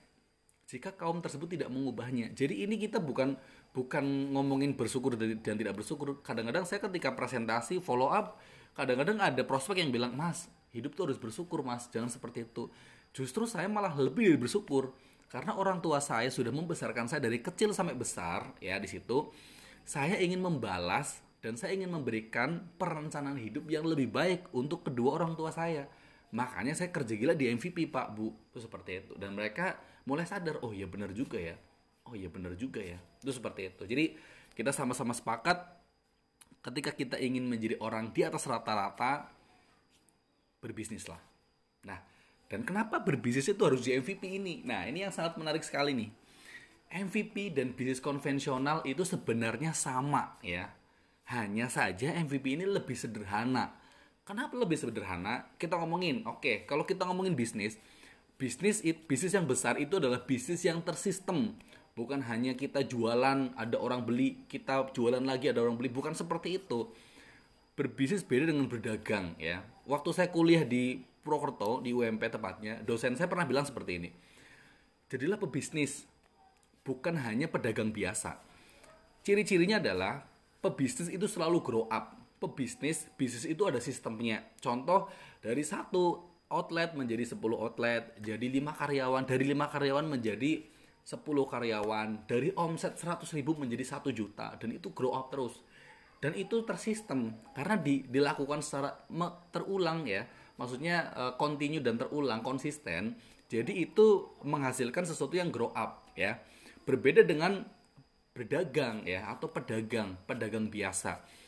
jika 0.69 0.95
kaum 0.97 1.21
tersebut 1.21 1.53
tidak 1.53 1.69
mengubahnya. 1.69 2.33
Jadi 2.33 2.65
ini 2.65 2.81
kita 2.81 2.97
bukan 2.97 3.37
bukan 3.77 4.33
ngomongin 4.33 4.73
bersyukur 4.73 5.17
dan 5.21 5.37
dan 5.41 5.57
tidak 5.61 5.77
bersyukur. 5.77 6.21
Kadang-kadang 6.25 6.65
saya 6.65 6.81
ketika 6.81 7.13
presentasi 7.13 7.81
follow 7.81 8.09
up 8.09 8.41
kadang-kadang 8.73 9.21
ada 9.21 9.45
prospek 9.45 9.85
yang 9.85 9.93
bilang 9.93 10.17
mas 10.17 10.49
hidup 10.73 10.97
tuh 10.97 11.13
harus 11.13 11.21
bersyukur 11.21 11.61
mas. 11.61 11.89
Jangan 11.93 12.09
seperti 12.09 12.49
itu. 12.49 12.73
Justru 13.13 13.45
saya 13.45 13.69
malah 13.69 13.93
lebih 13.93 14.41
bersyukur 14.41 14.97
karena 15.29 15.57
orang 15.57 15.85
tua 15.85 16.01
saya 16.01 16.33
sudah 16.33 16.53
membesarkan 16.53 17.09
saya 17.09 17.21
dari 17.21 17.45
kecil 17.45 17.77
sampai 17.77 17.93
besar 17.93 18.57
ya 18.65 18.81
di 18.81 18.89
situ. 18.89 19.29
Saya 19.85 20.17
ingin 20.17 20.41
membalas 20.41 21.21
dan 21.45 21.59
saya 21.59 21.77
ingin 21.77 21.93
memberikan 21.93 22.65
perencanaan 22.81 23.37
hidup 23.37 23.69
yang 23.69 23.85
lebih 23.85 24.09
baik 24.09 24.49
untuk 24.57 24.89
kedua 24.89 25.21
orang 25.21 25.37
tua 25.37 25.53
saya 25.53 25.85
makanya 26.33 26.73
saya 26.73 26.91
kerja 26.91 27.15
gila 27.15 27.37
di 27.37 27.53
MVP 27.53 27.93
pak 27.93 28.17
bu. 28.17 28.33
Itu 28.53 28.65
seperti 28.65 29.07
itu. 29.07 29.13
Dan 29.17 29.37
mereka 29.37 29.79
mulai 30.09 30.27
sadar 30.27 30.61
oh 30.65 30.73
ya 30.73 30.89
benar 30.89 31.13
juga 31.13 31.39
ya. 31.39 31.57
Oh 32.09 32.17
ya 32.19 32.27
benar 32.33 32.57
juga 32.59 32.83
ya. 32.83 32.99
Itu 33.21 33.31
seperti 33.31 33.73
itu. 33.73 33.83
Jadi 33.87 34.05
kita 34.53 34.75
sama-sama 34.75 35.13
sepakat 35.17 35.63
ketika 36.63 36.91
kita 36.95 37.17
ingin 37.19 37.47
menjadi 37.47 37.79
orang 37.83 38.11
di 38.15 38.23
atas 38.23 38.47
rata-rata 38.47 39.27
berbisnis 40.63 41.11
lah 41.11 41.19
nah 41.83 41.99
dan 42.53 42.69
kenapa 42.69 43.01
berbisnis 43.01 43.49
itu 43.49 43.65
harus 43.65 43.81
di 43.81 43.97
MVP 43.97 44.37
ini? 44.37 44.61
Nah 44.61 44.85
ini 44.85 45.01
yang 45.01 45.09
sangat 45.09 45.41
menarik 45.41 45.65
sekali 45.65 45.97
nih. 45.97 46.13
MVP 46.93 47.57
dan 47.57 47.73
bisnis 47.73 47.97
konvensional 47.97 48.85
itu 48.85 49.09
sebenarnya 49.09 49.73
sama 49.73 50.37
ya. 50.45 50.69
Hanya 51.33 51.73
saja 51.73 52.13
MVP 52.13 52.61
ini 52.61 52.69
lebih 52.69 52.93
sederhana 52.93 53.73
Kenapa 54.23 54.55
lebih 54.55 54.79
sederhana? 54.79 55.51
Kita 55.59 55.75
ngomongin, 55.83 56.23
oke, 56.23 56.39
okay, 56.39 56.57
kalau 56.63 56.87
kita 56.87 57.03
ngomongin 57.03 57.35
bisnis, 57.35 57.75
bisnis 58.39 58.79
it, 58.87 59.03
bisnis 59.11 59.35
yang 59.35 59.51
besar 59.51 59.75
itu 59.83 59.99
adalah 59.99 60.23
bisnis 60.23 60.63
yang 60.63 60.79
tersistem. 60.79 61.59
Bukan 61.99 62.23
hanya 62.31 62.55
kita 62.55 62.87
jualan, 62.87 63.51
ada 63.59 63.77
orang 63.83 64.07
beli, 64.07 64.47
kita 64.47 64.95
jualan 64.95 65.27
lagi, 65.27 65.51
ada 65.51 65.67
orang 65.67 65.75
beli, 65.75 65.91
bukan 65.91 66.15
seperti 66.15 66.63
itu. 66.63 66.87
Berbisnis 67.75 68.23
beda 68.23 68.55
dengan 68.55 68.71
berdagang 68.71 69.35
ya. 69.43 69.67
Waktu 69.91 70.15
saya 70.15 70.31
kuliah 70.31 70.63
di 70.63 71.03
Purwokerto, 71.27 71.83
di 71.83 71.91
UMP 71.91 72.23
tepatnya, 72.31 72.79
dosen 72.79 73.19
saya 73.19 73.27
pernah 73.27 73.43
bilang 73.43 73.67
seperti 73.67 73.99
ini. 73.99 74.11
Jadilah 75.11 75.35
pebisnis, 75.35 76.07
bukan 76.87 77.19
hanya 77.19 77.51
pedagang 77.51 77.91
biasa. 77.91 78.39
Ciri-cirinya 79.27 79.83
adalah 79.83 80.23
pebisnis 80.63 81.11
itu 81.11 81.27
selalu 81.27 81.59
grow 81.59 81.91
up 81.91 82.22
pebisnis, 82.43 83.07
bisnis 83.15 83.47
itu 83.47 83.63
ada 83.63 83.79
sistemnya. 83.79 84.43
Contoh 84.59 85.07
dari 85.39 85.63
satu 85.63 86.33
outlet 86.53 86.93
menjadi 86.93 87.33
10 87.33 87.41
outlet, 87.57 88.13
jadi 88.21 88.47
lima 88.51 88.77
karyawan, 88.77 89.25
dari 89.25 89.45
lima 89.49 89.67
karyawan 89.73 90.05
menjadi 90.05 90.61
10 91.03 91.25
karyawan, 91.25 92.29
dari 92.29 92.53
omset 92.55 93.01
100 93.01 93.25
ribu 93.35 93.57
menjadi 93.57 93.99
1 93.99 94.13
juta, 94.13 94.55
dan 94.61 94.71
itu 94.71 94.93
grow 94.93 95.17
up 95.17 95.33
terus. 95.33 95.59
Dan 96.23 96.39
itu 96.39 96.63
tersistem, 96.63 97.35
karena 97.57 97.75
di, 97.81 98.07
dilakukan 98.07 98.63
secara 98.63 98.95
me, 99.11 99.27
terulang 99.51 100.07
ya, 100.07 100.23
maksudnya 100.55 101.11
uh, 101.17 101.33
continue 101.35 101.83
dan 101.83 101.99
terulang, 101.99 102.45
konsisten, 102.47 103.19
jadi 103.51 103.73
itu 103.75 104.39
menghasilkan 104.47 105.03
sesuatu 105.03 105.35
yang 105.35 105.51
grow 105.51 105.75
up 105.75 106.07
ya. 106.15 106.39
Berbeda 106.87 107.27
dengan 107.27 107.67
berdagang 108.31 109.03
ya, 109.03 109.27
atau 109.35 109.51
pedagang, 109.51 110.15
pedagang 110.29 110.71
biasa 110.71 111.42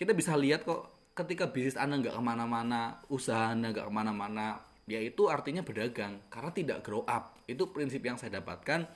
kita 0.00 0.16
bisa 0.16 0.32
lihat 0.40 0.64
kok 0.64 1.12
ketika 1.12 1.52
bisnis 1.52 1.76
anda 1.76 2.00
nggak 2.00 2.16
ke 2.16 2.22
mana-mana 2.24 3.04
usaha 3.12 3.52
anda 3.52 3.68
nggak 3.68 3.84
ke 3.84 3.92
mana-mana 3.92 4.70
ya 4.90 4.98
itu 4.98 5.30
artinya 5.30 5.62
berdagang. 5.62 6.18
Karena 6.26 6.50
tidak 6.50 6.78
grow 6.82 7.06
up. 7.06 7.38
Itu 7.46 7.70
prinsip 7.70 8.02
yang 8.02 8.18
saya 8.18 8.42
dapatkan 8.42 8.90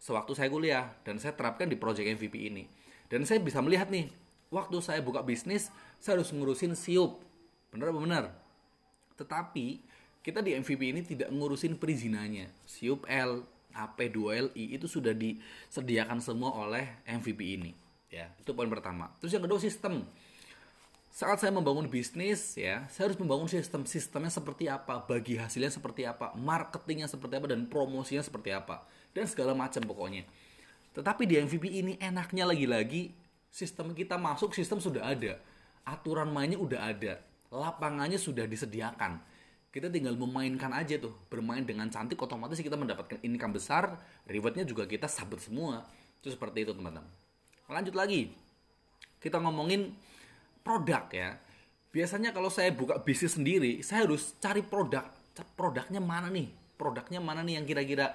sewaktu 0.00 0.32
saya 0.32 0.48
kuliah. 0.48 0.96
Dan 1.04 1.20
saya 1.20 1.36
terapkan 1.36 1.68
di 1.68 1.76
project 1.76 2.08
MVP 2.08 2.48
ini. 2.48 2.64
Dan 3.12 3.28
saya 3.28 3.44
bisa 3.44 3.60
melihat 3.60 3.92
nih 3.92 4.08
waktu 4.48 4.80
saya 4.80 5.04
buka 5.04 5.20
bisnis 5.20 5.68
saya 6.00 6.16
harus 6.16 6.32
ngurusin 6.32 6.72
siup. 6.72 7.20
Bener 7.68 7.92
tetapi 9.16 9.80
kita 10.20 10.44
di 10.44 10.52
MVP 10.56 10.82
ini 10.92 11.00
tidak 11.04 11.28
ngurusin 11.32 11.76
perizinannya. 11.76 12.48
Siup 12.64 13.04
L 13.08 13.44
AP2LI 13.76 14.76
itu 14.76 14.88
sudah 14.88 15.12
disediakan 15.12 16.20
semua 16.24 16.56
oleh 16.56 17.04
MVP 17.04 17.40
ini. 17.60 17.72
Ya 18.08 18.32
itu 18.40 18.56
poin 18.56 18.68
pertama. 18.68 19.12
Terus 19.20 19.36
yang 19.36 19.44
kedua 19.44 19.60
sistem 19.60 20.08
saat 21.16 21.40
saya 21.40 21.48
membangun 21.48 21.88
bisnis 21.88 22.60
ya 22.60 22.84
saya 22.92 23.08
harus 23.08 23.16
membangun 23.16 23.48
sistem 23.48 23.88
sistemnya 23.88 24.28
seperti 24.28 24.68
apa 24.68 25.00
bagi 25.00 25.40
hasilnya 25.40 25.72
seperti 25.72 26.04
apa 26.04 26.36
marketingnya 26.36 27.08
seperti 27.08 27.40
apa 27.40 27.56
dan 27.56 27.64
promosinya 27.72 28.20
seperti 28.20 28.52
apa 28.52 28.84
dan 29.16 29.24
segala 29.24 29.56
macam 29.56 29.80
pokoknya. 29.80 30.28
Tetapi 30.92 31.24
di 31.24 31.40
MVP 31.40 31.64
ini 31.72 31.92
enaknya 31.96 32.44
lagi-lagi 32.44 33.16
sistem 33.48 33.96
kita 33.96 34.20
masuk 34.20 34.52
sistem 34.52 34.76
sudah 34.76 35.08
ada. 35.08 35.40
Aturan 35.88 36.28
mainnya 36.28 36.60
udah 36.60 36.84
ada. 36.84 37.24
Lapangannya 37.48 38.20
sudah 38.20 38.44
disediakan. 38.44 39.16
Kita 39.72 39.88
tinggal 39.88 40.20
memainkan 40.20 40.68
aja 40.76 41.00
tuh 41.00 41.16
bermain 41.32 41.64
dengan 41.64 41.88
cantik 41.88 42.20
otomatis 42.20 42.60
kita 42.60 42.76
mendapatkan 42.76 43.24
income 43.24 43.56
besar 43.56 43.96
rewardnya 44.28 44.68
juga 44.68 44.84
kita 44.84 45.08
sabut 45.08 45.40
semua. 45.40 45.80
Itu 46.20 46.28
seperti 46.28 46.68
itu 46.68 46.76
teman-teman. 46.76 47.08
Lanjut 47.72 47.96
lagi. 47.96 48.36
Kita 49.16 49.40
ngomongin 49.40 49.96
produk 50.66 51.06
ya. 51.14 51.38
Biasanya 51.94 52.34
kalau 52.34 52.50
saya 52.50 52.74
buka 52.74 52.98
bisnis 52.98 53.38
sendiri, 53.38 53.78
saya 53.86 54.02
harus 54.02 54.34
cari 54.42 54.66
produk. 54.66 55.06
Produknya 55.54 56.02
mana 56.02 56.26
nih? 56.26 56.50
Produknya 56.74 57.22
mana 57.22 57.46
nih 57.46 57.62
yang 57.62 57.64
kira-kira 57.64 58.12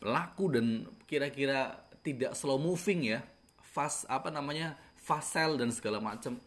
laku 0.00 0.48
dan 0.48 0.88
kira-kira 1.04 1.76
tidak 2.00 2.32
slow 2.32 2.56
moving 2.56 3.12
ya. 3.12 3.20
Fast 3.60 4.08
apa 4.08 4.32
namanya? 4.32 4.74
Fast 4.96 5.36
sell 5.36 5.60
dan 5.60 5.68
segala 5.70 6.00
macam. 6.00 6.40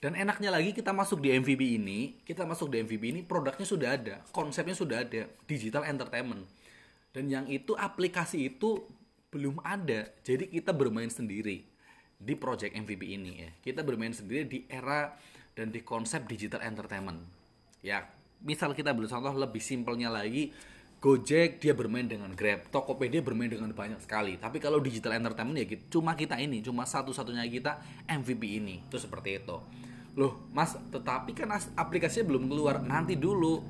Dan 0.00 0.16
enaknya 0.16 0.48
lagi 0.48 0.72
kita 0.72 0.96
masuk 0.96 1.20
di 1.20 1.36
MVP 1.36 1.76
ini, 1.76 2.24
kita 2.24 2.48
masuk 2.48 2.72
di 2.72 2.80
MVP 2.80 3.12
ini 3.12 3.20
produknya 3.20 3.68
sudah 3.68 4.00
ada, 4.00 4.24
konsepnya 4.32 4.72
sudah 4.72 5.04
ada, 5.04 5.28
digital 5.44 5.84
entertainment. 5.84 6.48
Dan 7.12 7.28
yang 7.28 7.44
itu 7.52 7.76
aplikasi 7.76 8.48
itu 8.48 8.80
belum 9.28 9.60
ada. 9.60 10.08
Jadi 10.24 10.48
kita 10.48 10.72
bermain 10.72 11.12
sendiri 11.12 11.68
di 12.20 12.36
project 12.36 12.76
MVP 12.76 13.16
ini 13.16 13.32
ya. 13.40 13.50
Kita 13.64 13.80
bermain 13.80 14.12
sendiri 14.12 14.44
di 14.44 14.58
era 14.68 15.16
dan 15.56 15.72
di 15.72 15.80
konsep 15.80 16.28
digital 16.28 16.60
entertainment. 16.60 17.24
Ya, 17.80 18.04
misal 18.44 18.76
kita 18.76 18.92
ambil 18.92 19.08
contoh 19.08 19.32
lebih 19.32 19.64
simpelnya 19.64 20.12
lagi, 20.12 20.52
Gojek 21.00 21.64
dia 21.64 21.72
bermain 21.72 22.04
dengan 22.04 22.28
Grab, 22.36 22.68
Tokopedia 22.68 23.24
bermain 23.24 23.48
dengan 23.48 23.72
banyak 23.72 24.04
sekali. 24.04 24.36
Tapi 24.36 24.60
kalau 24.60 24.84
digital 24.84 25.16
entertainment 25.16 25.56
ya 25.56 25.80
cuma 25.88 26.12
kita 26.12 26.36
ini, 26.36 26.60
cuma 26.60 26.84
satu-satunya 26.84 27.48
kita 27.48 27.80
MVP 28.04 28.60
ini. 28.60 28.84
Itu 28.84 29.00
seperti 29.00 29.40
itu. 29.40 29.56
Loh, 30.20 30.44
Mas, 30.52 30.76
tetapi 30.76 31.32
kan 31.32 31.56
aplikasinya 31.56 32.28
belum 32.28 32.52
keluar. 32.52 32.84
Nanti 32.84 33.16
dulu. 33.16 33.64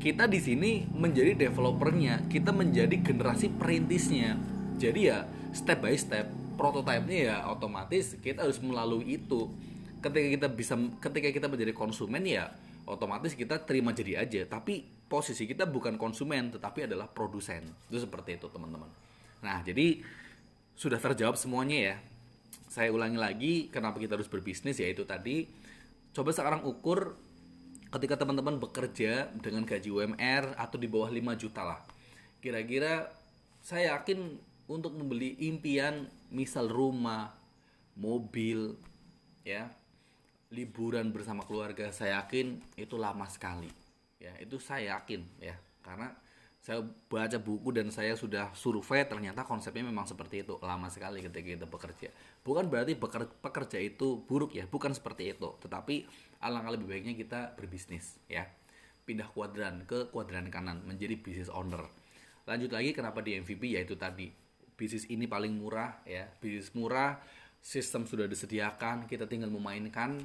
Kita 0.00 0.24
di 0.24 0.40
sini 0.40 0.88
menjadi 0.88 1.36
developernya, 1.36 2.32
kita 2.32 2.50
menjadi 2.50 2.96
generasi 2.96 3.52
perintisnya. 3.52 4.36
Jadi 4.80 5.00
ya 5.04 5.28
step 5.52 5.84
by 5.84 5.94
step 5.94 6.43
prototipenya 6.54 7.18
ya 7.18 7.36
otomatis 7.50 8.16
kita 8.18 8.46
harus 8.46 8.58
melalui 8.62 9.18
itu. 9.20 9.50
Ketika 10.00 10.28
kita 10.28 10.46
bisa 10.52 10.74
ketika 11.00 11.28
kita 11.32 11.46
menjadi 11.48 11.72
konsumen 11.72 12.22
ya 12.24 12.52
otomatis 12.84 13.32
kita 13.36 13.60
terima 13.62 13.92
jadi 13.92 14.24
aja. 14.24 14.42
Tapi 14.48 14.84
posisi 15.08 15.44
kita 15.44 15.68
bukan 15.68 16.00
konsumen 16.00 16.54
tetapi 16.54 16.88
adalah 16.88 17.10
produsen. 17.10 17.64
Itu 17.88 18.00
seperti 18.02 18.40
itu 18.40 18.46
teman-teman. 18.48 18.88
Nah 19.44 19.60
jadi 19.64 20.00
sudah 20.74 20.98
terjawab 20.98 21.38
semuanya 21.38 21.94
ya. 21.94 21.96
Saya 22.68 22.90
ulangi 22.90 23.18
lagi 23.18 23.52
kenapa 23.70 24.02
kita 24.02 24.18
harus 24.18 24.26
berbisnis? 24.26 24.82
Yaitu 24.82 25.06
tadi 25.06 25.46
coba 26.14 26.30
sekarang 26.34 26.66
ukur 26.66 27.14
ketika 27.94 28.18
teman-teman 28.18 28.58
bekerja 28.58 29.30
dengan 29.38 29.62
gaji 29.62 29.86
UMR 29.86 30.58
atau 30.58 30.74
di 30.74 30.90
bawah 30.90 31.06
5 31.06 31.38
juta 31.38 31.62
lah. 31.62 31.80
Kira-kira 32.42 33.06
saya 33.62 33.94
yakin 33.94 34.34
untuk 34.66 34.98
membeli 34.98 35.38
impian 35.46 36.10
misal 36.34 36.66
rumah, 36.66 37.30
mobil, 37.94 38.74
ya, 39.46 39.70
liburan 40.50 41.14
bersama 41.14 41.46
keluarga, 41.46 41.94
saya 41.94 42.18
yakin 42.26 42.58
itu 42.74 42.98
lama 42.98 43.30
sekali. 43.30 43.70
Ya, 44.18 44.34
itu 44.42 44.58
saya 44.58 44.98
yakin 44.98 45.22
ya, 45.38 45.54
karena 45.86 46.10
saya 46.64 46.80
baca 47.12 47.36
buku 47.44 47.76
dan 47.76 47.92
saya 47.92 48.16
sudah 48.16 48.48
survei 48.56 49.04
ternyata 49.04 49.44
konsepnya 49.44 49.84
memang 49.84 50.08
seperti 50.08 50.48
itu 50.48 50.56
lama 50.64 50.88
sekali 50.88 51.20
ketika 51.20 51.44
kita 51.44 51.66
bekerja. 51.68 52.08
Bukan 52.40 52.72
berarti 52.72 52.96
pekerja 53.44 53.76
itu 53.84 54.24
buruk 54.24 54.56
ya. 54.56 54.64
Bukan 54.64 54.96
seperti 54.96 55.36
itu. 55.36 55.44
Tetapi 55.60 56.08
alangkah 56.40 56.72
lebih 56.72 56.88
baiknya 56.88 57.12
kita 57.20 57.52
berbisnis 57.52 58.16
ya. 58.32 58.48
Pindah 59.04 59.28
kuadran 59.28 59.84
ke 59.84 60.08
kuadran 60.08 60.48
kanan 60.48 60.80
menjadi 60.88 61.20
business 61.20 61.52
owner. 61.52 61.84
Lanjut 62.48 62.72
lagi 62.72 62.96
kenapa 62.96 63.20
di 63.20 63.36
MVP 63.36 63.76
yaitu 63.76 64.00
tadi 64.00 64.32
bisnis 64.74 65.06
ini 65.10 65.26
paling 65.26 65.54
murah 65.54 66.02
ya. 66.06 66.26
Bisnis 66.38 66.70
murah 66.74 67.18
sistem 67.64 68.04
sudah 68.04 68.28
disediakan 68.28 69.08
kita 69.08 69.24
tinggal 69.24 69.48
memainkan 69.48 70.20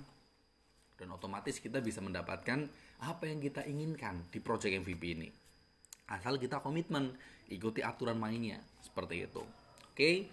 dan 0.99 1.07
otomatis 1.15 1.63
kita 1.63 1.79
bisa 1.79 2.03
mendapatkan 2.03 2.67
apa 2.99 3.23
yang 3.23 3.39
kita 3.39 3.63
inginkan 3.63 4.27
di 4.27 4.43
project 4.43 4.83
MVP 4.83 5.03
ini. 5.15 5.29
Asal 6.11 6.35
kita 6.35 6.59
komitmen 6.59 7.15
ikuti 7.47 7.79
aturan 7.79 8.19
mainnya 8.19 8.59
seperti 8.83 9.23
itu. 9.23 9.41
Oke? 9.93 10.27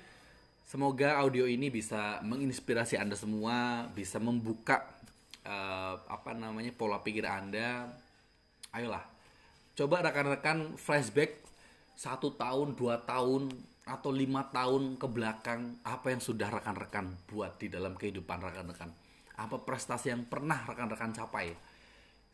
Semoga 0.67 1.23
audio 1.23 1.47
ini 1.47 1.71
bisa 1.71 2.19
menginspirasi 2.27 2.99
Anda 2.99 3.14
semua, 3.14 3.87
bisa 3.95 4.19
membuka 4.19 4.83
uh, 5.47 6.03
apa 6.11 6.35
namanya 6.35 6.75
pola 6.75 6.99
pikir 6.99 7.23
Anda. 7.23 7.87
Ayolah, 8.75 9.07
coba 9.79 10.03
rekan-rekan 10.03 10.75
flashback 10.75 11.39
satu 11.95 12.35
tahun, 12.35 12.75
dua 12.75 12.99
tahun, 13.07 13.55
atau 13.87 14.11
lima 14.11 14.51
tahun 14.51 14.99
ke 14.99 15.07
belakang 15.07 15.78
apa 15.87 16.11
yang 16.11 16.18
sudah 16.18 16.51
rekan-rekan 16.51 17.14
buat 17.30 17.55
di 17.57 17.70
dalam 17.70 17.95
kehidupan 17.95 18.43
rekan-rekan. 18.43 18.91
Apa 19.39 19.62
prestasi 19.62 20.11
yang 20.11 20.26
pernah 20.26 20.66
rekan-rekan 20.66 21.14
capai. 21.14 21.55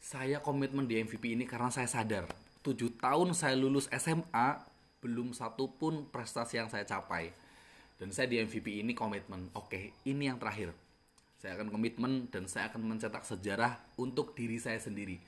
Saya 0.00 0.40
komitmen 0.40 0.88
di 0.88 0.98
MVP 0.98 1.36
ini 1.36 1.44
karena 1.44 1.70
saya 1.70 1.86
sadar 1.86 2.26
tujuh 2.62 2.98
tahun 2.98 3.34
saya 3.34 3.58
lulus 3.58 3.90
SMA 3.90 4.58
belum 5.02 5.34
satu 5.34 5.66
pun 5.78 6.06
prestasi 6.10 6.62
yang 6.62 6.70
saya 6.70 6.86
capai 6.86 7.34
dan 8.02 8.10
saya 8.10 8.26
di 8.26 8.42
MVP 8.42 8.82
ini 8.82 8.98
komitmen, 8.98 9.46
oke, 9.54 9.94
ini 10.02 10.26
yang 10.26 10.34
terakhir. 10.34 10.74
Saya 11.38 11.54
akan 11.54 11.70
komitmen 11.70 12.26
dan 12.34 12.50
saya 12.50 12.66
akan 12.66 12.82
mencetak 12.82 13.22
sejarah 13.22 13.78
untuk 13.94 14.34
diri 14.34 14.58
saya 14.58 14.82
sendiri. 14.82 15.22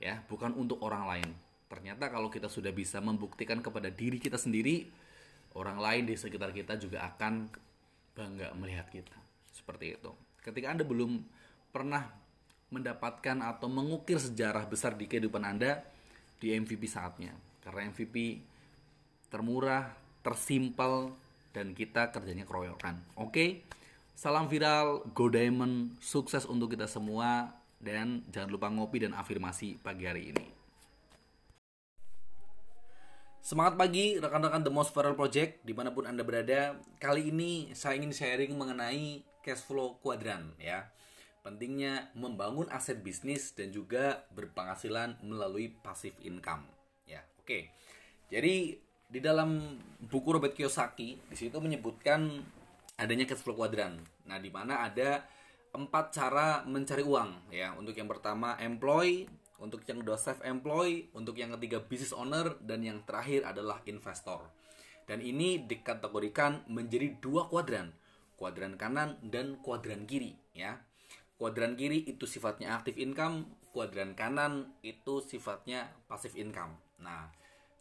Ya, 0.00 0.24
bukan 0.24 0.56
untuk 0.56 0.80
orang 0.80 1.04
lain. 1.04 1.28
Ternyata 1.68 2.08
kalau 2.08 2.32
kita 2.32 2.48
sudah 2.48 2.72
bisa 2.72 3.04
membuktikan 3.04 3.60
kepada 3.60 3.92
diri 3.92 4.16
kita 4.16 4.40
sendiri, 4.40 4.88
orang 5.56 5.80
lain 5.80 6.04
di 6.06 6.14
sekitar 6.14 6.52
kita 6.52 6.76
juga 6.76 7.08
akan 7.08 7.48
bangga 8.12 8.52
melihat 8.56 8.86
kita. 8.92 9.16
Seperti 9.50 9.96
itu. 9.96 10.12
Ketika 10.44 10.70
Anda 10.70 10.84
belum 10.84 11.24
pernah 11.72 12.06
mendapatkan 12.68 13.40
atau 13.40 13.66
mengukir 13.72 14.20
sejarah 14.20 14.68
besar 14.68 14.94
di 14.94 15.08
kehidupan 15.08 15.42
Anda, 15.42 15.80
di 16.36 16.52
MVP 16.52 16.84
saatnya. 16.86 17.32
Karena 17.64 17.88
MVP 17.90 18.38
termurah, 19.32 19.90
tersimpel, 20.22 21.10
dan 21.56 21.72
kita 21.72 22.12
kerjanya 22.12 22.44
keroyokan. 22.44 23.00
Oke, 23.16 23.64
salam 24.12 24.46
viral, 24.46 25.08
go 25.16 25.32
diamond, 25.32 25.96
sukses 26.04 26.44
untuk 26.44 26.76
kita 26.76 26.84
semua 26.84 27.48
dan 27.80 28.20
jangan 28.28 28.50
lupa 28.52 28.68
ngopi 28.68 29.08
dan 29.08 29.16
afirmasi 29.16 29.80
pagi 29.80 30.04
hari 30.04 30.36
ini. 30.36 30.55
Semangat 33.46 33.78
pagi 33.78 34.18
rekan-rekan 34.18 34.66
The 34.66 34.74
Most 34.74 34.90
Viral 34.90 35.14
Project 35.14 35.62
di 35.62 35.70
mana 35.70 35.94
pun 35.94 36.02
anda 36.02 36.26
berada. 36.26 36.82
Kali 36.98 37.30
ini 37.30 37.70
saya 37.78 37.94
ingin 37.94 38.10
sharing 38.10 38.58
mengenai 38.58 39.22
cash 39.38 39.62
flow 39.62 40.02
kuadran 40.02 40.50
ya. 40.58 40.90
Pentingnya 41.46 42.10
membangun 42.18 42.66
aset 42.74 43.06
bisnis 43.06 43.54
dan 43.54 43.70
juga 43.70 44.26
berpenghasilan 44.34 45.22
melalui 45.22 45.70
passive 45.70 46.18
income 46.26 46.66
ya. 47.06 47.22
Oke. 47.38 47.70
Jadi 48.34 48.82
di 49.06 49.20
dalam 49.22 49.78
buku 50.02 50.26
Robert 50.34 50.50
Kiyosaki 50.50 51.30
di 51.30 51.36
situ 51.38 51.62
menyebutkan 51.62 52.26
adanya 52.98 53.30
cash 53.30 53.46
flow 53.46 53.54
quadrant. 53.54 54.02
Nah, 54.26 54.42
di 54.42 54.50
mana 54.50 54.82
ada 54.90 55.22
empat 55.70 56.10
cara 56.10 56.66
mencari 56.66 57.06
uang 57.06 57.54
ya. 57.54 57.78
Untuk 57.78 57.94
yang 57.94 58.10
pertama 58.10 58.58
employee, 58.58 59.30
untuk 59.62 59.84
yang 59.88 60.04
kedua 60.04 60.18
self 60.20 60.44
employee, 60.44 61.08
untuk 61.16 61.36
yang 61.36 61.54
ketiga 61.56 61.80
business 61.80 62.12
owner 62.12 62.56
dan 62.60 62.84
yang 62.84 63.02
terakhir 63.08 63.44
adalah 63.48 63.80
investor. 63.88 64.48
Dan 65.06 65.22
ini 65.22 65.62
dikategorikan 65.64 66.66
menjadi 66.66 67.16
dua 67.22 67.46
kuadran, 67.46 67.94
kuadran 68.34 68.74
kanan 68.74 69.16
dan 69.22 69.60
kuadran 69.62 70.04
kiri 70.04 70.34
ya. 70.52 70.82
Kuadran 71.36 71.76
kiri 71.76 72.04
itu 72.08 72.24
sifatnya 72.24 72.74
active 72.74 72.96
income, 72.96 73.46
kuadran 73.70 74.16
kanan 74.16 74.72
itu 74.80 75.20
sifatnya 75.20 75.92
passive 76.08 76.34
income. 76.34 76.80
Nah, 76.98 77.28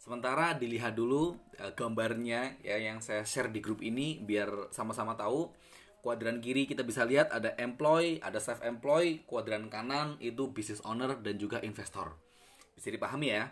Sementara 0.05 0.53
dilihat 0.53 0.93
dulu 0.93 1.33
uh, 1.57 1.73
gambarnya 1.73 2.61
ya 2.61 2.77
yang 2.77 3.01
saya 3.01 3.25
share 3.25 3.49
di 3.49 3.57
grup 3.57 3.81
ini 3.81 4.21
biar 4.21 4.69
sama-sama 4.69 5.17
tahu. 5.17 5.49
Kuadran 6.05 6.37
kiri 6.37 6.69
kita 6.69 6.85
bisa 6.85 7.01
lihat 7.01 7.33
ada 7.33 7.57
employee, 7.57 8.21
ada 8.21 8.37
self 8.37 8.61
employee, 8.61 9.25
kuadran 9.25 9.73
kanan 9.73 10.21
itu 10.21 10.53
business 10.53 10.77
owner 10.85 11.17
dan 11.17 11.41
juga 11.41 11.57
investor. 11.65 12.13
Bisa 12.77 12.93
dipahami 12.93 13.33
ya. 13.33 13.49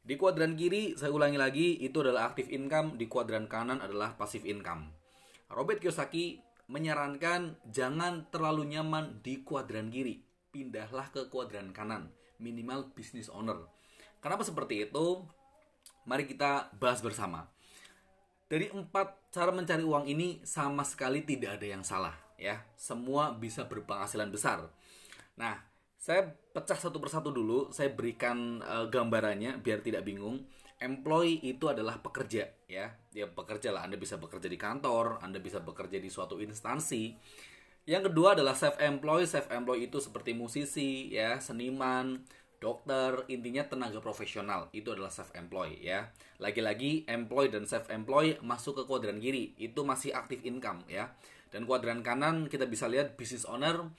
Di 0.00 0.16
kuadran 0.16 0.56
kiri 0.56 0.96
saya 0.96 1.12
ulangi 1.12 1.36
lagi 1.36 1.76
itu 1.76 2.00
adalah 2.00 2.32
active 2.32 2.48
income, 2.48 2.96
di 2.96 3.04
kuadran 3.04 3.52
kanan 3.52 3.84
adalah 3.84 4.16
passive 4.16 4.48
income. 4.48 4.88
Robert 5.52 5.76
Kiyosaki 5.84 6.40
menyarankan 6.72 7.60
jangan 7.68 8.32
terlalu 8.32 8.72
nyaman 8.72 9.20
di 9.20 9.44
kuadran 9.44 9.92
kiri, 9.92 10.24
pindahlah 10.56 11.12
ke 11.12 11.28
kuadran 11.28 11.76
kanan, 11.76 12.08
minimal 12.40 12.96
business 12.96 13.28
owner. 13.28 13.68
Kenapa 14.24 14.40
seperti 14.40 14.88
itu? 14.88 15.20
Mari 16.08 16.24
kita 16.24 16.72
bahas 16.80 17.04
bersama. 17.04 17.52
Dari 18.50 18.66
empat 18.66 19.30
cara 19.30 19.54
mencari 19.54 19.86
uang 19.86 20.10
ini 20.10 20.42
sama 20.42 20.82
sekali 20.82 21.22
tidak 21.22 21.62
ada 21.62 21.66
yang 21.70 21.86
salah 21.86 22.18
ya. 22.34 22.58
Semua 22.74 23.30
bisa 23.30 23.70
berpenghasilan 23.70 24.26
besar. 24.34 24.66
Nah, 25.38 25.54
saya 25.94 26.26
pecah 26.26 26.74
satu 26.74 26.98
persatu 26.98 27.30
dulu, 27.30 27.70
saya 27.70 27.94
berikan 27.94 28.58
uh, 28.66 28.90
gambarannya 28.90 29.62
biar 29.62 29.86
tidak 29.86 30.02
bingung. 30.02 30.50
Employee 30.82 31.38
itu 31.46 31.70
adalah 31.70 32.02
pekerja 32.02 32.50
ya. 32.66 32.90
Ya 33.14 33.30
pekerja 33.30 33.70
lah, 33.70 33.86
Anda 33.86 33.94
bisa 33.94 34.18
bekerja 34.18 34.50
di 34.50 34.58
kantor, 34.58 35.22
Anda 35.22 35.38
bisa 35.38 35.62
bekerja 35.62 36.02
di 36.02 36.10
suatu 36.10 36.42
instansi. 36.42 37.14
Yang 37.86 38.10
kedua 38.10 38.34
adalah 38.34 38.58
self 38.58 38.82
employed. 38.82 39.30
Self 39.30 39.46
employed 39.54 39.86
itu 39.86 40.02
seperti 40.02 40.34
musisi 40.34 41.14
ya, 41.14 41.38
seniman, 41.38 42.26
dokter, 42.60 43.24
intinya 43.32 43.64
tenaga 43.64 43.98
profesional 44.04 44.68
itu 44.76 44.92
adalah 44.92 45.08
self 45.08 45.32
employed 45.32 45.80
ya. 45.80 46.12
Lagi-lagi 46.36 47.08
employee 47.08 47.50
dan 47.50 47.64
self 47.64 47.88
employed 47.88 48.38
masuk 48.44 48.78
ke 48.78 48.82
kuadran 48.84 49.18
kiri, 49.18 49.56
itu 49.56 49.80
masih 49.80 50.12
aktif 50.12 50.44
income 50.44 50.84
ya. 50.86 51.10
Dan 51.50 51.66
kuadran 51.66 52.04
kanan 52.04 52.46
kita 52.46 52.68
bisa 52.68 52.86
lihat 52.86 53.16
business 53.16 53.48
owner. 53.48 53.90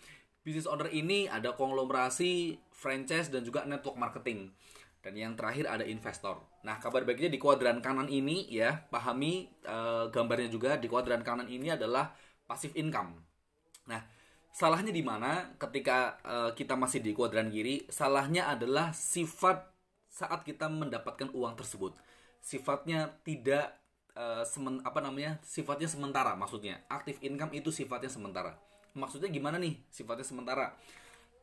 Business 0.46 0.70
owner 0.70 0.90
ini 0.94 1.26
ada 1.28 1.54
konglomerasi, 1.58 2.58
franchise 2.72 3.34
dan 3.34 3.44
juga 3.44 3.66
network 3.68 3.98
marketing. 3.98 4.54
Dan 5.02 5.18
yang 5.18 5.34
terakhir 5.34 5.66
ada 5.66 5.82
investor. 5.82 6.46
Nah, 6.62 6.78
kabar 6.78 7.02
baiknya 7.02 7.34
di 7.34 7.42
kuadran 7.42 7.82
kanan 7.82 8.06
ini 8.06 8.46
ya, 8.54 8.86
pahami 8.94 9.50
uh, 9.66 10.14
gambarnya 10.14 10.50
juga 10.54 10.78
di 10.78 10.86
kuadran 10.86 11.26
kanan 11.26 11.50
ini 11.50 11.74
adalah 11.74 12.14
passive 12.46 12.78
income. 12.78 13.18
Nah, 13.90 14.21
Salahnya 14.52 14.92
di 14.92 15.00
mana 15.00 15.56
ketika 15.56 16.20
uh, 16.28 16.52
kita 16.52 16.76
masih 16.76 17.00
di 17.00 17.16
kuadran 17.16 17.48
kiri? 17.48 17.88
Salahnya 17.88 18.52
adalah 18.52 18.92
sifat 18.92 19.64
saat 20.12 20.44
kita 20.44 20.68
mendapatkan 20.68 21.32
uang 21.32 21.56
tersebut. 21.56 21.96
Sifatnya 22.44 23.16
tidak 23.24 23.80
uh, 24.12 24.44
semen, 24.44 24.84
apa 24.84 25.00
namanya? 25.00 25.40
Sifatnya 25.40 25.88
sementara 25.88 26.36
maksudnya. 26.36 26.84
Aktif 26.92 27.24
income 27.24 27.56
itu 27.56 27.72
sifatnya 27.72 28.12
sementara. 28.12 28.60
Maksudnya 28.92 29.32
gimana 29.32 29.56
nih 29.56 29.80
sifatnya 29.88 30.28
sementara? 30.28 30.76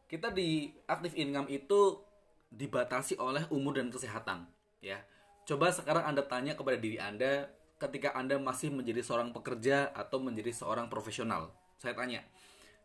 Kita 0.05 0.29
di 0.29 0.69
aktif 0.85 1.17
income 1.17 1.49
itu 1.49 2.01
dibatasi 2.49 3.21
oleh 3.21 3.45
umur 3.53 3.77
dan 3.77 3.93
kesehatan, 3.93 4.49
ya. 4.81 5.01
Coba 5.45 5.69
sekarang 5.69 6.05
Anda 6.09 6.25
tanya 6.25 6.57
kepada 6.57 6.81
diri 6.81 6.97
Anda 6.97 7.49
ketika 7.77 8.17
Anda 8.17 8.41
masih 8.41 8.73
menjadi 8.73 9.05
seorang 9.05 9.37
pekerja 9.37 9.93
atau 9.93 10.21
menjadi 10.21 10.53
seorang 10.53 10.89
profesional. 10.89 11.53
Saya 11.77 11.93
tanya, 11.93 12.25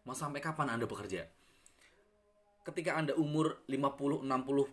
Mau 0.03 0.11
sampai 0.11 0.43
kapan 0.43 0.75
Anda 0.75 0.83
bekerja? 0.83 1.31
Ketika 2.63 2.95
Anda 2.95 3.15
umur 3.15 3.63
50-60 3.71 4.27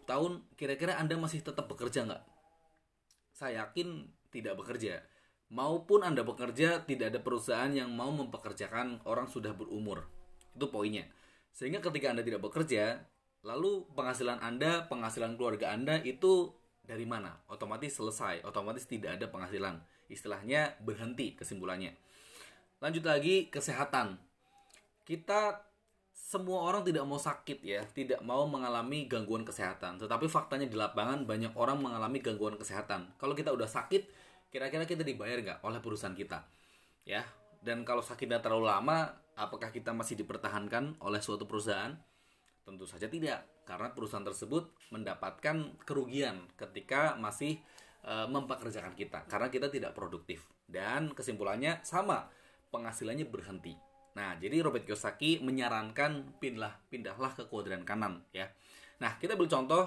tahun, 0.06 0.32
kira-kira 0.58 0.98
Anda 0.98 1.14
masih 1.18 1.42
tetap 1.42 1.70
bekerja 1.70 2.06
nggak? 2.06 2.22
Saya 3.34 3.66
yakin 3.66 4.10
tidak 4.34 4.58
bekerja. 4.58 5.02
Maupun 5.50 6.06
Anda 6.06 6.22
bekerja, 6.22 6.86
tidak 6.86 7.14
ada 7.14 7.20
perusahaan 7.22 7.70
yang 7.70 7.90
mau 7.90 8.10
mempekerjakan 8.14 9.02
orang 9.06 9.26
sudah 9.26 9.50
berumur. 9.54 10.06
Itu 10.54 10.70
poinnya. 10.70 11.06
Sehingga 11.50 11.82
ketika 11.82 12.14
Anda 12.14 12.22
tidak 12.22 12.42
bekerja, 12.46 13.02
lalu 13.42 13.86
penghasilan 13.94 14.38
Anda, 14.38 14.86
penghasilan 14.86 15.34
keluarga 15.34 15.74
Anda 15.74 15.98
itu 16.02 16.54
dari 16.86 17.06
mana? 17.06 17.42
Otomatis 17.50 17.98
selesai, 17.98 18.42
otomatis 18.46 18.86
tidak 18.86 19.18
ada 19.18 19.26
penghasilan. 19.30 19.82
Istilahnya 20.10 20.78
berhenti 20.82 21.38
kesimpulannya. 21.38 21.94
Lanjut 22.82 23.02
lagi 23.06 23.50
kesehatan 23.50 24.29
kita 25.10 25.58
semua 26.14 26.62
orang 26.62 26.86
tidak 26.86 27.02
mau 27.02 27.18
sakit 27.18 27.58
ya, 27.66 27.82
tidak 27.90 28.22
mau 28.22 28.46
mengalami 28.46 29.10
gangguan 29.10 29.42
kesehatan. 29.42 29.98
Tetapi 29.98 30.30
faktanya 30.30 30.70
di 30.70 30.78
lapangan 30.78 31.26
banyak 31.26 31.58
orang 31.58 31.82
mengalami 31.82 32.22
gangguan 32.22 32.54
kesehatan. 32.54 33.18
Kalau 33.18 33.34
kita 33.34 33.50
udah 33.50 33.66
sakit, 33.66 34.06
kira-kira 34.54 34.86
kita 34.86 35.02
dibayar 35.02 35.42
nggak 35.42 35.58
oleh 35.66 35.82
perusahaan 35.82 36.14
kita? 36.14 36.46
Ya, 37.02 37.26
dan 37.58 37.82
kalau 37.82 38.06
sakitnya 38.06 38.38
terlalu 38.38 38.70
lama, 38.70 39.10
apakah 39.34 39.74
kita 39.74 39.90
masih 39.90 40.14
dipertahankan 40.22 41.02
oleh 41.02 41.18
suatu 41.18 41.50
perusahaan? 41.50 41.98
Tentu 42.62 42.86
saja 42.86 43.10
tidak, 43.10 43.66
karena 43.66 43.90
perusahaan 43.90 44.22
tersebut 44.22 44.70
mendapatkan 44.94 45.74
kerugian 45.82 46.46
ketika 46.54 47.18
masih 47.18 47.58
e, 48.06 48.14
mempekerjakan 48.30 48.94
kita, 48.94 49.26
karena 49.26 49.50
kita 49.50 49.66
tidak 49.66 49.90
produktif. 49.98 50.46
Dan 50.70 51.10
kesimpulannya 51.18 51.82
sama, 51.82 52.30
penghasilannya 52.70 53.26
berhenti 53.26 53.89
Nah, 54.14 54.34
jadi 54.38 54.62
Robert 54.64 54.82
Kiyosaki 54.82 55.38
menyarankan 55.42 56.40
pindah 56.42 56.90
pindahlah 56.90 57.30
ke 57.34 57.46
kuadran 57.46 57.86
kanan 57.86 58.26
ya. 58.34 58.50
Nah, 58.98 59.16
kita 59.16 59.38
ambil 59.38 59.48
contoh 59.48 59.82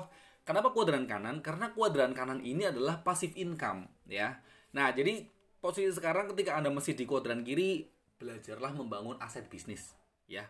kenapa 0.48 0.72
kuadran 0.72 1.06
kanan? 1.06 1.44
Karena 1.44 1.72
kuadran 1.76 2.16
kanan 2.16 2.40
ini 2.40 2.68
adalah 2.68 3.04
passive 3.04 3.36
income 3.36 3.88
ya. 4.08 4.40
Nah, 4.74 4.90
jadi 4.96 5.28
posisi 5.64 5.92
sekarang 5.96 6.32
ketika 6.36 6.60
Anda 6.60 6.74
masih 6.74 6.98
di 6.98 7.08
kuadran 7.08 7.46
kiri, 7.48 7.88
belajarlah 8.20 8.76
membangun 8.76 9.16
aset 9.24 9.48
bisnis, 9.48 9.96
ya. 10.28 10.48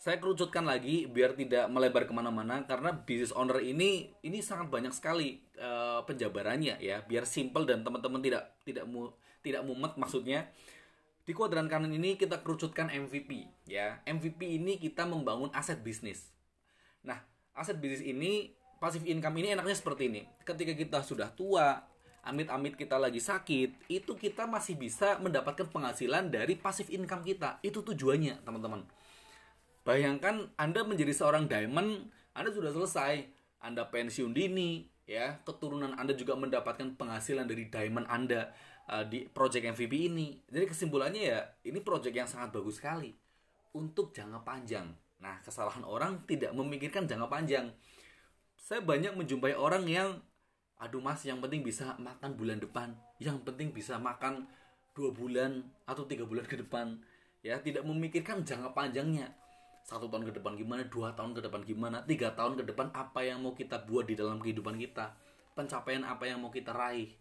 Saya 0.00 0.16
kerucutkan 0.16 0.64
lagi 0.64 1.04
biar 1.04 1.36
tidak 1.36 1.68
melebar 1.68 2.08
ke 2.08 2.12
mana-mana 2.16 2.64
karena 2.64 3.04
business 3.04 3.36
owner 3.36 3.60
ini 3.60 4.08
ini 4.24 4.40
sangat 4.40 4.72
banyak 4.72 4.96
sekali 4.96 5.44
uh, 5.60 6.00
penjabarannya 6.08 6.80
ya, 6.80 7.04
biar 7.04 7.28
simple 7.28 7.68
dan 7.68 7.84
teman-teman 7.84 8.24
tidak 8.24 8.56
tidak 8.64 8.88
mu, 8.88 9.12
tidak 9.44 9.60
mumet 9.60 9.92
maksudnya. 10.00 10.48
Di 11.30 11.38
kuadran 11.38 11.70
kanan 11.70 11.94
ini 11.94 12.18
kita 12.18 12.42
kerucutkan 12.42 12.90
MVP 12.90 13.46
ya. 13.70 14.02
MVP 14.02 14.58
ini 14.58 14.82
kita 14.82 15.06
membangun 15.06 15.46
aset 15.54 15.78
bisnis. 15.78 16.26
Nah, 17.06 17.22
aset 17.54 17.78
bisnis 17.78 18.02
ini 18.02 18.50
pasif 18.82 19.06
income 19.06 19.38
ini 19.38 19.54
enaknya 19.54 19.78
seperti 19.78 20.10
ini. 20.10 20.26
Ketika 20.42 20.74
kita 20.74 21.06
sudah 21.06 21.30
tua, 21.30 21.86
amit-amit 22.26 22.74
kita 22.74 22.98
lagi 22.98 23.22
sakit, 23.22 23.86
itu 23.86 24.18
kita 24.18 24.50
masih 24.50 24.74
bisa 24.74 25.22
mendapatkan 25.22 25.70
penghasilan 25.70 26.34
dari 26.34 26.58
pasif 26.58 26.90
income 26.90 27.22
kita. 27.22 27.62
Itu 27.62 27.86
tujuannya, 27.86 28.42
teman-teman. 28.42 28.82
Bayangkan 29.86 30.50
Anda 30.58 30.82
menjadi 30.82 31.14
seorang 31.14 31.46
diamond, 31.46 32.10
Anda 32.34 32.50
sudah 32.50 32.74
selesai, 32.74 33.22
Anda 33.62 33.86
pensiun 33.86 34.34
dini, 34.34 34.82
ya, 35.06 35.38
keturunan 35.46 35.94
Anda 35.94 36.18
juga 36.18 36.34
mendapatkan 36.34 36.98
penghasilan 36.98 37.46
dari 37.46 37.70
diamond 37.70 38.10
Anda 38.10 38.50
uh, 38.90 39.06
di 39.06 39.30
project 39.30 39.78
MVP 39.78 40.10
ini. 40.10 40.42
Jadi 40.50 40.66
kesimpulannya 40.66 41.22
ya, 41.22 41.40
ini 41.64 41.78
project 41.78 42.14
yang 42.14 42.26
sangat 42.26 42.50
bagus 42.50 42.82
sekali 42.82 43.14
untuk 43.78 44.10
jangka 44.10 44.42
panjang. 44.42 44.90
Nah, 45.22 45.38
kesalahan 45.46 45.86
orang 45.86 46.26
tidak 46.26 46.50
memikirkan 46.50 47.06
jangka 47.06 47.30
panjang. 47.30 47.70
Saya 48.58 48.82
banyak 48.82 49.14
menjumpai 49.14 49.54
orang 49.54 49.86
yang 49.86 50.18
aduh 50.80 51.04
mas 51.04 51.20
yang 51.28 51.44
penting 51.44 51.60
bisa 51.60 51.92
makan 52.00 52.40
bulan 52.40 52.56
depan 52.56 52.96
yang 53.20 53.36
penting 53.44 53.68
bisa 53.68 54.00
makan 54.00 54.48
dua 54.96 55.12
bulan 55.12 55.60
atau 55.84 56.08
tiga 56.08 56.24
bulan 56.24 56.48
ke 56.48 56.56
depan 56.56 56.96
ya 57.44 57.60
tidak 57.60 57.84
memikirkan 57.84 58.40
jangka 58.40 58.72
panjangnya 58.72 59.28
satu 59.84 60.08
tahun 60.08 60.32
ke 60.32 60.40
depan 60.40 60.56
gimana 60.56 60.88
dua 60.88 61.12
tahun 61.12 61.36
ke 61.36 61.40
depan 61.44 61.60
gimana 61.68 62.00
tiga 62.08 62.32
tahun 62.32 62.56
ke 62.56 62.72
depan 62.72 62.96
apa 62.96 63.20
yang 63.20 63.44
mau 63.44 63.52
kita 63.52 63.84
buat 63.84 64.08
di 64.08 64.16
dalam 64.16 64.40
kehidupan 64.40 64.80
kita 64.80 65.12
pencapaian 65.52 66.00
apa 66.00 66.24
yang 66.24 66.40
mau 66.40 66.48
kita 66.48 66.72
raih 66.72 67.12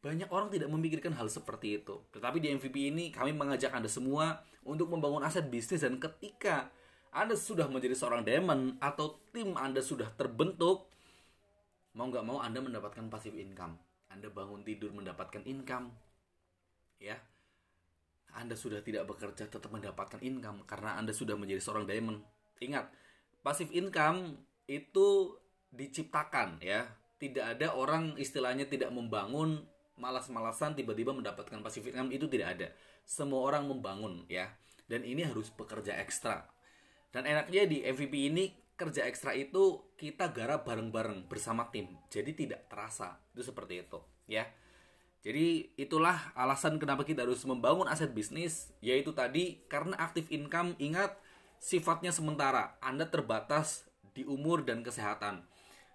banyak 0.00 0.28
orang 0.30 0.52
tidak 0.52 0.68
memikirkan 0.70 1.16
hal 1.16 1.26
seperti 1.26 1.82
itu. 1.82 1.98
Tetapi 2.14 2.38
di 2.38 2.52
MVP 2.54 2.94
ini 2.94 3.10
kami 3.10 3.34
mengajak 3.34 3.74
anda 3.74 3.90
semua 3.90 4.38
untuk 4.62 4.90
membangun 4.90 5.22
aset 5.24 5.46
bisnis 5.50 5.82
dan 5.82 5.98
ketika 5.98 6.70
anda 7.16 7.32
sudah 7.32 7.66
menjadi 7.70 7.96
seorang 7.96 8.22
diamond 8.22 8.76
atau 8.76 9.18
tim 9.32 9.56
anda 9.56 9.80
sudah 9.80 10.12
terbentuk 10.14 10.92
mau 11.96 12.12
nggak 12.12 12.26
mau 12.28 12.44
anda 12.44 12.60
mendapatkan 12.60 13.08
pasif 13.08 13.32
income. 13.32 13.80
Anda 14.12 14.28
bangun 14.28 14.62
tidur 14.62 14.92
mendapatkan 14.92 15.42
income 15.48 15.92
ya. 17.00 17.16
Anda 18.36 18.52
sudah 18.52 18.84
tidak 18.84 19.08
bekerja 19.08 19.48
tetap 19.48 19.72
mendapatkan 19.72 20.20
income 20.20 20.68
karena 20.68 21.00
anda 21.00 21.16
sudah 21.16 21.40
menjadi 21.40 21.64
seorang 21.64 21.88
diamond. 21.88 22.20
Ingat 22.60 22.92
pasif 23.40 23.72
income 23.72 24.36
itu 24.68 25.36
diciptakan 25.72 26.60
ya. 26.60 26.84
Tidak 27.16 27.56
ada 27.56 27.72
orang 27.72 28.20
istilahnya 28.20 28.68
tidak 28.68 28.92
membangun 28.92 29.64
malas-malasan 29.96 30.76
tiba-tiba 30.76 31.12
mendapatkan 31.12 31.60
pasif 31.60 31.84
income 31.88 32.12
itu 32.12 32.28
tidak 32.28 32.48
ada 32.60 32.68
semua 33.08 33.44
orang 33.48 33.68
membangun 33.68 34.24
ya 34.28 34.52
dan 34.86 35.02
ini 35.02 35.24
harus 35.24 35.48
bekerja 35.52 35.96
ekstra 35.98 36.46
dan 37.16 37.24
enaknya 37.24 37.64
di 37.64 37.80
MVP 37.80 38.14
ini 38.28 38.44
kerja 38.76 39.08
ekstra 39.08 39.32
itu 39.32 39.80
kita 39.96 40.28
garap 40.36 40.68
bareng-bareng 40.68 41.24
bersama 41.26 41.72
tim. 41.72 41.88
Jadi 42.12 42.36
tidak 42.36 42.68
terasa. 42.68 43.16
Itu 43.32 43.40
seperti 43.40 43.80
itu, 43.80 43.98
ya. 44.28 44.44
Jadi 45.24 45.74
itulah 45.80 46.30
alasan 46.36 46.76
kenapa 46.76 47.02
kita 47.02 47.24
harus 47.24 47.42
membangun 47.48 47.88
aset 47.88 48.12
bisnis, 48.12 48.70
yaitu 48.84 49.10
tadi 49.16 49.64
karena 49.66 49.96
aktif 49.98 50.28
income 50.28 50.76
ingat 50.78 51.16
sifatnya 51.58 52.12
sementara. 52.12 52.76
Anda 52.84 53.08
terbatas 53.08 53.88
di 54.12 54.22
umur 54.28 54.62
dan 54.62 54.84
kesehatan. 54.84 55.42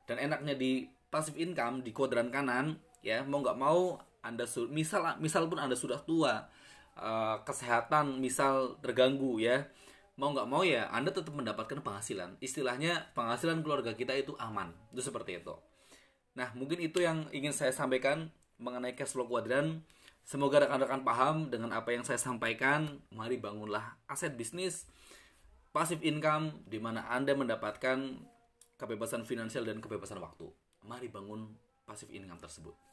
Dan 0.09 0.17
enaknya 0.17 0.57
di 0.57 0.89
passive 1.13 1.37
income 1.37 1.85
di 1.85 1.93
kuadran 1.93 2.33
kanan, 2.33 2.81
ya 3.01 3.25
mau 3.25 3.41
nggak 3.41 3.57
mau 3.57 3.97
Anda 4.21 4.45
misal 4.69 5.17
misal 5.17 5.49
pun 5.49 5.57
Anda 5.57 5.73
sudah 5.73 6.01
tua, 6.05 6.45
uh, 6.97 7.41
kesehatan 7.41 8.21
misal 8.21 8.77
terganggu 8.81 9.41
ya 9.41 9.65
mau 10.21 10.29
nggak 10.37 10.49
mau 10.49 10.61
ya 10.61 10.85
Anda 10.93 11.09
tetap 11.09 11.33
mendapatkan 11.33 11.81
penghasilan. 11.81 12.37
Istilahnya 12.37 13.09
penghasilan 13.17 13.65
keluarga 13.65 13.97
kita 13.97 14.13
itu 14.13 14.37
aman. 14.37 14.69
Itu 14.93 15.01
seperti 15.01 15.41
itu. 15.41 15.57
Nah, 16.37 16.53
mungkin 16.53 16.77
itu 16.77 17.01
yang 17.01 17.25
ingin 17.33 17.51
saya 17.51 17.73
sampaikan 17.73 18.29
mengenai 18.61 18.93
cash 18.93 19.17
flow 19.17 19.25
kuadran. 19.25 19.81
Semoga 20.21 20.61
rekan-rekan 20.61 21.01
paham 21.01 21.49
dengan 21.49 21.73
apa 21.73 21.89
yang 21.89 22.05
saya 22.05 22.21
sampaikan. 22.21 23.01
Mari 23.09 23.41
bangunlah 23.41 23.97
aset 24.05 24.37
bisnis 24.37 24.85
passive 25.71 26.03
income 26.03 26.67
di 26.69 26.77
mana 26.77 27.07
Anda 27.09 27.33
mendapatkan 27.33 27.97
kebebasan 28.77 29.25
finansial 29.25 29.65
dan 29.65 29.81
kebebasan 29.81 30.21
waktu. 30.21 30.51
Mari 30.85 31.09
bangun 31.09 31.57
passive 31.89 32.13
income 32.13 32.37
tersebut. 32.37 32.90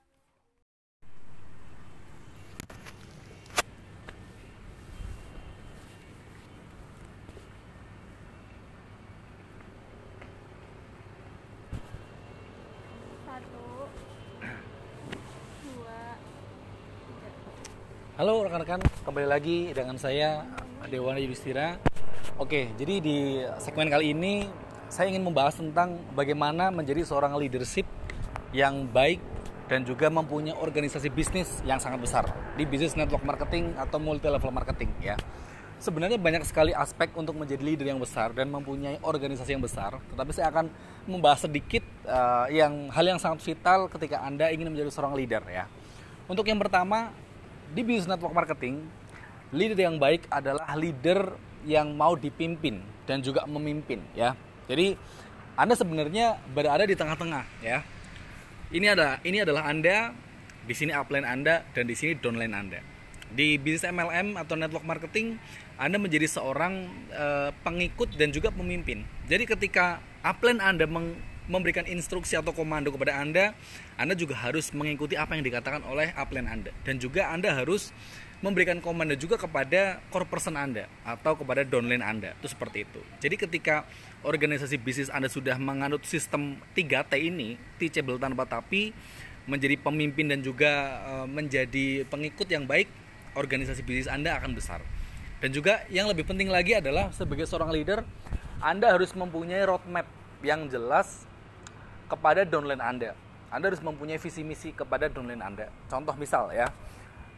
Halo 18.19 18.43
rekan-rekan, 18.43 18.83
kembali 19.07 19.31
lagi 19.31 19.71
dengan 19.71 19.95
saya 19.95 20.43
Dewana 20.91 21.23
Yudhistira. 21.23 21.79
Oke, 22.35 22.67
jadi 22.75 22.99
di 22.99 23.47
segmen 23.63 23.87
kali 23.87 24.11
ini 24.11 24.43
saya 24.91 25.07
ingin 25.15 25.23
membahas 25.23 25.63
tentang 25.63 26.03
bagaimana 26.19 26.75
menjadi 26.75 27.07
seorang 27.07 27.39
leadership 27.39 27.87
yang 28.51 28.91
baik 28.91 29.23
dan 29.71 29.87
juga 29.87 30.11
mempunyai 30.11 30.59
organisasi 30.59 31.15
bisnis 31.15 31.63
yang 31.63 31.79
sangat 31.79 32.03
besar 32.03 32.27
di 32.59 32.67
bisnis 32.67 32.99
network 32.99 33.23
marketing 33.23 33.79
atau 33.79 34.03
multi 34.03 34.27
level 34.27 34.51
marketing 34.51 34.91
ya. 34.99 35.15
Sebenarnya 35.79 36.19
banyak 36.19 36.43
sekali 36.43 36.75
aspek 36.75 37.15
untuk 37.15 37.39
menjadi 37.39 37.63
leader 37.63 37.87
yang 37.87 38.03
besar 38.03 38.35
dan 38.35 38.51
mempunyai 38.51 38.99
organisasi 38.99 39.55
yang 39.55 39.63
besar, 39.63 39.95
tetapi 39.95 40.35
saya 40.35 40.51
akan 40.51 40.67
membahas 41.07 41.47
sedikit 41.47 41.87
uh, 42.03 42.51
yang 42.51 42.91
hal 42.91 43.15
yang 43.15 43.23
sangat 43.23 43.47
vital 43.47 43.87
ketika 43.87 44.27
Anda 44.27 44.51
ingin 44.51 44.75
menjadi 44.75 44.91
seorang 44.91 45.15
leader 45.15 45.47
ya. 45.47 45.71
Untuk 46.27 46.43
yang 46.51 46.59
pertama, 46.59 47.15
di 47.73 47.81
bisnis 47.85 48.09
network 48.09 48.33
marketing, 48.33 48.87
leader 49.53 49.79
yang 49.79 49.97
baik 49.97 50.25
adalah 50.29 50.69
leader 50.77 51.37
yang 51.67 51.93
mau 51.97 52.15
dipimpin 52.15 52.81
dan 53.05 53.21
juga 53.25 53.45
memimpin 53.49 54.01
ya. 54.13 54.37
Jadi 54.69 54.97
Anda 55.59 55.75
sebenarnya 55.75 56.39
berada 56.55 56.85
di 56.87 56.95
tengah-tengah 56.95 57.45
ya. 57.65 57.83
Ini 58.69 58.93
ada 58.93 59.19
ini 59.25 59.43
adalah 59.43 59.67
Anda, 59.67 60.13
di 60.69 60.75
sini 60.77 60.93
upline 60.93 61.25
Anda 61.25 61.65
dan 61.73 61.89
di 61.89 61.97
sini 61.97 62.13
downline 62.21 62.53
Anda. 62.53 62.81
Di 63.29 63.57
bisnis 63.61 63.89
MLM 63.89 64.37
atau 64.37 64.57
network 64.57 64.85
marketing, 64.85 65.41
Anda 65.81 65.97
menjadi 65.97 66.29
seorang 66.29 66.89
e, 67.13 67.27
pengikut 67.65 68.17
dan 68.17 68.33
juga 68.33 68.53
pemimpin. 68.53 69.05
Jadi 69.29 69.45
ketika 69.49 70.01
upline 70.21 70.61
Anda 70.61 70.85
meng, 70.85 71.17
memberikan 71.49 71.89
instruksi 71.89 72.37
atau 72.37 72.53
komando 72.53 72.93
kepada 72.93 73.19
Anda, 73.19 73.57
Anda 73.97 74.15
juga 74.15 74.37
harus 74.37 74.71
mengikuti 74.77 75.17
apa 75.17 75.35
yang 75.35 75.43
dikatakan 75.43 75.83
oleh 75.89 76.13
upline 76.15 76.47
Anda. 76.47 76.71
Dan 76.85 77.01
juga 77.01 77.33
Anda 77.33 77.57
harus 77.57 77.91
memberikan 78.39 78.79
komando 78.79 79.19
juga 79.19 79.35
kepada 79.35 79.99
core 80.15 80.29
person 80.29 80.55
Anda 80.55 80.87
atau 81.03 81.35
kepada 81.35 81.67
downline 81.67 82.05
Anda. 82.05 82.39
Itu 82.39 82.47
seperti 82.53 82.87
itu. 82.87 83.01
Jadi 83.19 83.35
ketika 83.35 83.83
organisasi 84.23 84.79
bisnis 84.79 85.11
Anda 85.11 85.27
sudah 85.27 85.59
menganut 85.59 86.07
sistem 86.07 86.61
3T 86.77 87.19
ini, 87.19 87.59
teachable 87.83 88.21
tanpa 88.21 88.47
tapi, 88.47 88.95
menjadi 89.49 89.81
pemimpin 89.81 90.29
dan 90.29 90.45
juga 90.45 91.01
e, 91.03 91.13
menjadi 91.27 91.87
pengikut 92.07 92.47
yang 92.47 92.69
baik, 92.69 92.87
organisasi 93.35 93.83
bisnis 93.83 94.07
Anda 94.07 94.39
akan 94.39 94.55
besar. 94.55 94.85
Dan 95.43 95.51
juga 95.51 95.83
yang 95.91 96.07
lebih 96.07 96.29
penting 96.29 96.53
lagi 96.53 96.79
adalah 96.79 97.11
sebagai 97.11 97.49
seorang 97.49 97.75
leader, 97.75 98.07
Anda 98.63 98.95
harus 98.95 99.17
mempunyai 99.17 99.67
roadmap 99.67 100.07
yang 100.47 100.71
jelas 100.71 101.27
kepada 102.09 102.43
downline 102.49 102.81
Anda. 102.81 103.13
Anda 103.49 103.73
harus 103.73 103.81
mempunyai 103.81 104.21
visi 104.21 104.41
misi 104.45 104.73
kepada 104.73 105.09
downline 105.09 105.41
Anda. 105.41 105.69
Contoh 105.89 106.13
misal 106.17 106.53
ya, 106.53 106.69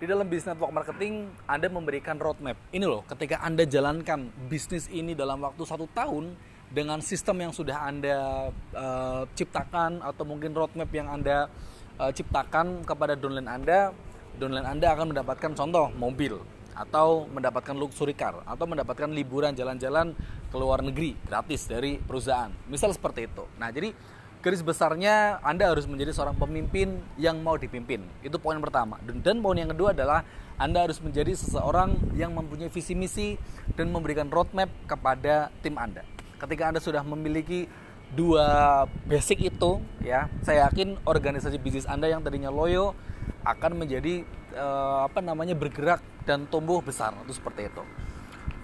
di 0.01 0.09
dalam 0.09 0.25
bisnis 0.27 0.57
network 0.57 0.73
marketing 0.73 1.29
Anda 1.45 1.69
memberikan 1.69 2.17
roadmap. 2.17 2.57
Ini 2.73 2.87
loh, 2.89 3.05
ketika 3.05 3.45
Anda 3.45 3.69
jalankan 3.69 4.33
bisnis 4.49 4.89
ini 4.89 5.13
dalam 5.13 5.45
waktu 5.45 5.63
satu 5.69 5.85
tahun 5.93 6.35
dengan 6.71 7.03
sistem 7.03 7.45
yang 7.45 7.53
sudah 7.53 7.85
Anda 7.85 8.49
uh, 8.73 9.23
ciptakan 9.35 10.01
atau 10.01 10.25
mungkin 10.25 10.57
roadmap 10.57 10.89
yang 10.95 11.11
Anda 11.11 11.51
uh, 11.99 12.11
ciptakan 12.15 12.87
kepada 12.89 13.19
downline 13.19 13.51
Anda, 13.51 13.93
downline 14.41 14.67
Anda 14.67 14.95
akan 14.95 15.13
mendapatkan 15.13 15.53
contoh 15.53 15.93
mobil 15.93 16.39
atau 16.73 17.29
mendapatkan 17.29 17.77
luxury 17.77 18.17
car 18.17 18.41
atau 18.49 18.65
mendapatkan 18.65 19.11
liburan 19.13 19.53
jalan-jalan 19.53 20.17
ke 20.49 20.57
luar 20.57 20.81
negeri 20.81 21.13
gratis 21.29 21.69
dari 21.69 22.01
perusahaan. 22.01 22.49
Misal 22.73 22.97
seperti 22.97 23.29
itu. 23.29 23.45
Nah, 23.61 23.69
jadi 23.69 23.93
garis 24.41 24.65
besarnya 24.65 25.37
Anda 25.45 25.69
harus 25.69 25.85
menjadi 25.85 26.17
seorang 26.17 26.37
pemimpin 26.37 26.97
yang 27.21 27.45
mau 27.45 27.61
dipimpin. 27.61 28.01
Itu 28.25 28.41
poin 28.41 28.57
pertama. 28.57 28.97
Dan, 29.05 29.21
dan 29.21 29.37
poin 29.45 29.57
yang 29.57 29.69
kedua 29.73 29.93
adalah 29.93 30.25
Anda 30.57 30.89
harus 30.89 30.97
menjadi 31.01 31.37
seseorang 31.37 32.17
yang 32.17 32.33
mempunyai 32.33 32.73
visi 32.73 32.97
misi 32.97 33.37
dan 33.77 33.93
memberikan 33.93 34.33
roadmap 34.33 34.73
kepada 34.89 35.53
tim 35.61 35.77
Anda. 35.77 36.05
Ketika 36.41 36.73
Anda 36.73 36.81
sudah 36.81 37.05
memiliki 37.05 37.69
dua 38.17 38.85
basic 39.05 39.45
itu, 39.45 39.85
ya, 40.01 40.33
saya 40.41 40.73
yakin 40.73 40.97
organisasi 41.05 41.61
bisnis 41.61 41.85
Anda 41.85 42.09
yang 42.09 42.25
tadinya 42.25 42.49
loyo 42.49 42.97
akan 43.45 43.77
menjadi 43.77 44.25
uh, 44.57 45.05
apa 45.05 45.21
namanya 45.21 45.53
bergerak 45.53 46.01
dan 46.25 46.49
tumbuh 46.49 46.81
besar. 46.81 47.13
Itu 47.29 47.37
seperti 47.37 47.69
itu. 47.69 47.83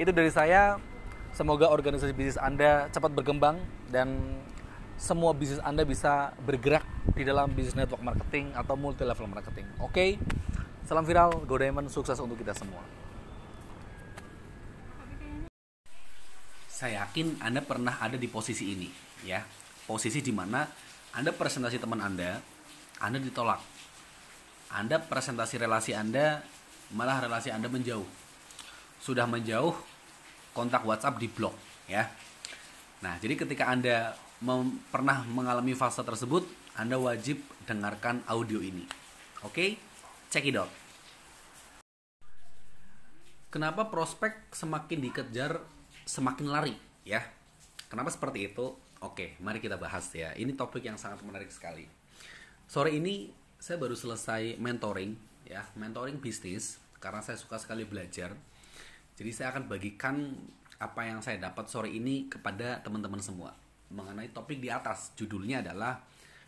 Itu 0.00 0.10
dari 0.12 0.32
saya. 0.32 0.80
Semoga 1.36 1.68
organisasi 1.68 2.16
bisnis 2.16 2.40
Anda 2.40 2.88
cepat 2.88 3.12
berkembang 3.12 3.60
dan 3.92 4.40
semua 4.96 5.36
bisnis 5.36 5.60
Anda 5.60 5.84
bisa 5.84 6.32
bergerak 6.40 6.84
di 7.12 7.22
dalam 7.24 7.52
bisnis 7.52 7.76
network 7.76 8.00
marketing 8.00 8.52
atau 8.56 8.74
multi 8.74 9.04
level 9.04 9.28
marketing. 9.28 9.68
Oke, 9.80 9.92
okay? 9.92 10.10
salam 10.88 11.04
viral, 11.04 11.44
Go 11.44 11.60
Diamond, 11.60 11.92
sukses 11.92 12.16
untuk 12.20 12.40
kita 12.40 12.56
semua. 12.56 12.80
Saya 16.68 17.04
yakin 17.08 17.40
Anda 17.40 17.64
pernah 17.64 17.96
ada 18.00 18.20
di 18.20 18.28
posisi 18.28 18.72
ini, 18.72 18.88
ya. 19.24 19.40
Posisi 19.88 20.20
di 20.20 20.32
mana 20.32 20.64
Anda 21.16 21.32
presentasi 21.32 21.80
teman 21.80 22.00
Anda, 22.00 22.40
Anda 23.00 23.20
ditolak. 23.20 23.60
Anda 24.72 25.00
presentasi 25.00 25.62
relasi 25.62 25.96
Anda, 25.96 26.44
malah 26.92 27.24
relasi 27.24 27.48
Anda 27.48 27.72
menjauh. 27.72 28.04
Sudah 29.00 29.24
menjauh, 29.24 29.72
kontak 30.52 30.84
WhatsApp 30.84 31.16
di 31.16 31.28
blok, 31.32 31.56
ya. 31.88 32.12
Nah, 33.00 33.16
jadi 33.20 33.40
ketika 33.40 33.72
Anda 33.72 34.25
pernah 34.92 35.24
mengalami 35.24 35.72
fase 35.72 36.04
tersebut, 36.04 36.44
Anda 36.76 37.00
wajib 37.00 37.40
dengarkan 37.64 38.20
audio 38.28 38.60
ini. 38.60 38.84
Oke, 39.40 39.52
okay? 39.52 39.70
check 40.28 40.44
it 40.44 40.56
out. 40.60 40.68
Kenapa 43.48 43.88
prospek 43.88 44.52
semakin 44.52 45.00
dikejar 45.08 45.64
semakin 46.04 46.52
lari 46.52 46.76
ya? 47.08 47.24
Kenapa 47.88 48.12
seperti 48.12 48.52
itu? 48.52 48.76
Oke, 49.00 49.40
mari 49.40 49.62
kita 49.62 49.80
bahas 49.80 50.04
ya. 50.12 50.36
Ini 50.36 50.52
topik 50.52 50.84
yang 50.84 51.00
sangat 51.00 51.24
menarik 51.24 51.48
sekali. 51.48 51.88
Sore 52.68 52.92
ini 52.92 53.32
saya 53.56 53.80
baru 53.80 53.96
selesai 53.96 54.60
mentoring 54.60 55.16
ya, 55.48 55.64
mentoring 55.78 56.20
bisnis 56.20 56.76
karena 57.00 57.24
saya 57.24 57.40
suka 57.40 57.56
sekali 57.56 57.88
belajar. 57.88 58.36
Jadi 59.16 59.30
saya 59.32 59.56
akan 59.56 59.64
bagikan 59.72 60.36
apa 60.76 61.08
yang 61.08 61.24
saya 61.24 61.40
dapat 61.40 61.72
sore 61.72 61.88
ini 61.88 62.28
kepada 62.28 62.84
teman-teman 62.84 63.24
semua 63.24 63.56
mengenai 63.90 64.30
topik 64.34 64.58
di 64.58 64.72
atas. 64.72 65.14
Judulnya 65.14 65.62
adalah 65.62 66.02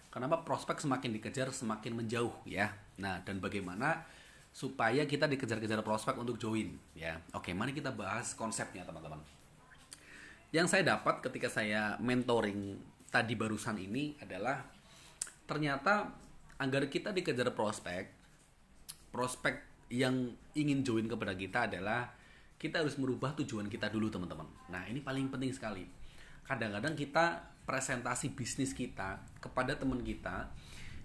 kenapa 0.09 0.43
prospek 0.43 0.83
semakin 0.83 1.15
dikejar 1.15 1.53
semakin 1.55 1.93
menjauh 1.95 2.35
ya. 2.49 2.73
Nah, 2.99 3.23
dan 3.23 3.39
bagaimana 3.39 4.03
supaya 4.51 5.07
kita 5.07 5.31
dikejar-kejar 5.31 5.85
prospek 5.87 6.19
untuk 6.19 6.41
join 6.41 6.75
ya. 6.99 7.21
Oke, 7.37 7.55
mari 7.55 7.71
kita 7.71 7.95
bahas 7.95 8.35
konsepnya 8.35 8.83
teman-teman. 8.83 9.23
Yang 10.51 10.75
saya 10.75 10.97
dapat 10.97 11.21
ketika 11.21 11.53
saya 11.53 12.01
mentoring 12.01 12.81
tadi 13.13 13.37
barusan 13.37 13.77
ini 13.79 14.17
adalah 14.19 14.65
ternyata 15.45 16.09
agar 16.59 16.89
kita 16.91 17.13
dikejar 17.15 17.53
prospek, 17.55 18.09
prospek 19.13 19.55
yang 19.89 20.33
ingin 20.53 20.85
join 20.85 21.07
kepada 21.09 21.33
kita 21.33 21.69
adalah 21.71 22.13
kita 22.59 22.83
harus 22.83 22.99
merubah 22.99 23.33
tujuan 23.39 23.71
kita 23.71 23.87
dulu 23.89 24.11
teman-teman. 24.11 24.49
Nah 24.69 24.85
ini 24.91 24.99
paling 25.01 25.31
penting 25.31 25.55
sekali 25.55 25.98
kadang-kadang 26.49 26.97
kita 26.97 27.45
presentasi 27.69 28.33
bisnis 28.33 28.73
kita 28.73 29.21
kepada 29.45 29.77
teman 29.77 30.01
kita 30.01 30.49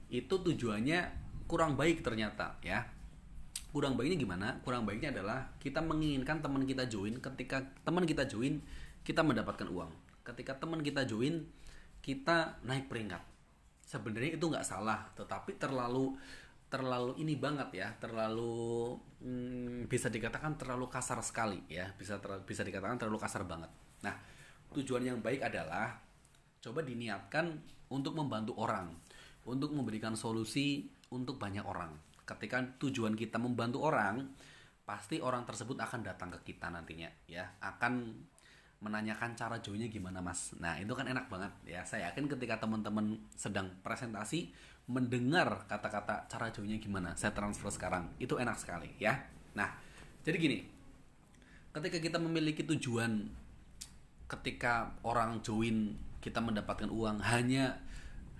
itu 0.07 0.31
tujuannya 0.31 1.11
kurang 1.51 1.75
baik 1.75 1.99
ternyata 1.99 2.55
ya. 2.63 2.87
Kurang 3.73 3.97
baiknya 3.99 4.15
gimana? 4.21 4.47
Kurang 4.61 4.87
baiknya 4.87 5.11
adalah 5.11 5.49
kita 5.59 5.81
menginginkan 5.81 6.39
teman 6.39 6.63
kita 6.63 6.87
join 6.87 7.17
ketika 7.19 7.65
teman 7.83 8.07
kita 8.07 8.23
join 8.23 8.63
kita 9.03 9.25
mendapatkan 9.25 9.67
uang. 9.67 9.91
Ketika 10.23 10.55
teman 10.55 10.79
kita 10.79 11.03
join 11.03 11.43
kita 11.99 12.63
naik 12.63 12.87
peringkat. 12.87 13.19
Sebenarnya 13.83 14.39
itu 14.39 14.45
nggak 14.47 14.63
salah 14.63 15.11
tetapi 15.17 15.59
terlalu 15.59 16.15
terlalu 16.69 17.17
ini 17.19 17.35
banget 17.35 17.69
ya. 17.75 17.89
Terlalu 17.97 18.95
hmm, 19.25 19.89
bisa 19.89 20.07
dikatakan 20.07 20.55
terlalu 20.55 20.87
kasar 20.87 21.19
sekali 21.25 21.65
ya. 21.67 21.89
Bisa 21.97 22.21
ter, 22.21 22.29
bisa 22.45 22.61
dikatakan 22.61 23.01
terlalu 23.01 23.19
kasar 23.19 23.43
banget. 23.43 23.73
Nah 24.05 24.15
tujuan 24.73 25.05
yang 25.05 25.19
baik 25.21 25.45
adalah 25.45 26.01
coba 26.63 26.79
diniatkan 26.81 27.59
untuk 27.93 28.17
membantu 28.17 28.57
orang, 28.57 28.89
untuk 29.45 29.75
memberikan 29.75 30.17
solusi 30.17 30.89
untuk 31.13 31.37
banyak 31.37 31.61
orang. 31.61 31.93
Ketika 32.23 32.63
tujuan 32.79 33.13
kita 33.13 33.37
membantu 33.37 33.83
orang, 33.83 34.31
pasti 34.83 35.19
orang 35.19 35.43
tersebut 35.43 35.79
akan 35.79 36.01
datang 36.03 36.31
ke 36.39 36.53
kita 36.53 36.71
nantinya 36.71 37.07
ya, 37.27 37.45
akan 37.59 38.15
menanyakan 38.83 39.31
cara 39.39 39.63
joinnya 39.63 39.87
gimana 39.87 40.19
mas. 40.19 40.51
Nah 40.59 40.75
itu 40.75 40.91
kan 40.91 41.07
enak 41.07 41.31
banget 41.31 41.51
ya. 41.63 41.81
Saya 41.87 42.11
yakin 42.11 42.27
ketika 42.27 42.59
teman-teman 42.59 43.15
sedang 43.31 43.71
presentasi 43.79 44.51
mendengar 44.91 45.63
kata-kata 45.71 46.27
cara 46.27 46.51
joinnya 46.51 46.83
gimana 46.83 47.15
saya 47.15 47.31
transfer 47.31 47.71
sekarang. 47.71 48.11
Itu 48.19 48.35
enak 48.35 48.59
sekali 48.59 48.91
ya. 48.99 49.23
Nah 49.55 49.71
jadi 50.27 50.35
gini. 50.35 50.59
Ketika 51.73 51.97
kita 51.97 52.21
memiliki 52.21 52.61
tujuan 52.67 53.25
ketika 54.33 54.97
orang 55.05 55.45
join 55.45 55.93
kita 56.23 56.41
mendapatkan 56.41 56.89
uang. 56.89 57.21
Hanya 57.21 57.77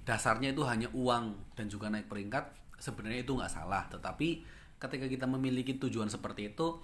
dasarnya 0.07 0.55
itu 0.55 0.63
hanya 0.65 0.89
uang 0.95 1.53
dan 1.53 1.69
juga 1.69 1.91
naik 1.93 2.09
peringkat 2.09 2.49
sebenarnya 2.81 3.27
itu 3.27 3.35
nggak 3.37 3.51
salah. 3.51 3.85
Tetapi 3.91 4.43
ketika 4.81 5.05
kita 5.05 5.25
memiliki 5.29 5.77
tujuan 5.77 6.09
seperti 6.09 6.55
itu 6.55 6.81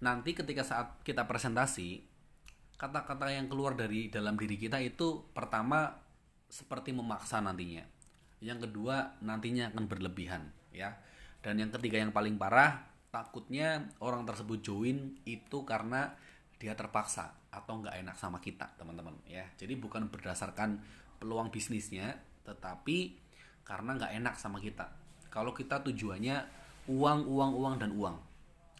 nanti 0.00 0.32
ketika 0.32 0.64
saat 0.64 1.02
kita 1.04 1.28
presentasi 1.28 2.02
kata-kata 2.80 3.28
yang 3.28 3.52
keluar 3.52 3.76
dari 3.76 4.08
dalam 4.08 4.40
diri 4.40 4.56
kita 4.56 4.80
itu 4.80 5.28
pertama 5.36 5.92
seperti 6.48 6.90
memaksa 6.96 7.38
nantinya. 7.44 7.84
Yang 8.40 8.68
kedua 8.70 9.20
nantinya 9.20 9.70
akan 9.70 9.84
berlebihan 9.86 10.50
ya. 10.72 10.96
Dan 11.40 11.60
yang 11.60 11.72
ketiga 11.72 12.00
yang 12.00 12.12
paling 12.12 12.36
parah 12.36 12.90
takutnya 13.10 13.90
orang 13.98 14.22
tersebut 14.24 14.62
join 14.62 15.18
itu 15.26 15.66
karena 15.66 16.14
dia 16.60 16.76
terpaksa 16.76 17.32
atau 17.48 17.80
nggak 17.80 18.04
enak 18.04 18.16
sama 18.20 18.36
kita 18.38 18.68
teman-teman 18.76 19.16
ya. 19.24 19.48
Jadi 19.56 19.74
bukan 19.80 20.12
berdasarkan 20.12 20.76
peluang 21.16 21.48
bisnisnya 21.48 22.20
tetapi 22.44 23.16
karena 23.64 23.96
nggak 23.96 24.12
enak 24.20 24.34
sama 24.36 24.60
kita. 24.60 24.92
Kalau 25.32 25.56
kita 25.56 25.80
tujuannya 25.80 26.36
uang 26.92 27.20
uang 27.24 27.52
uang 27.56 27.74
dan 27.80 27.90
uang. 27.96 28.16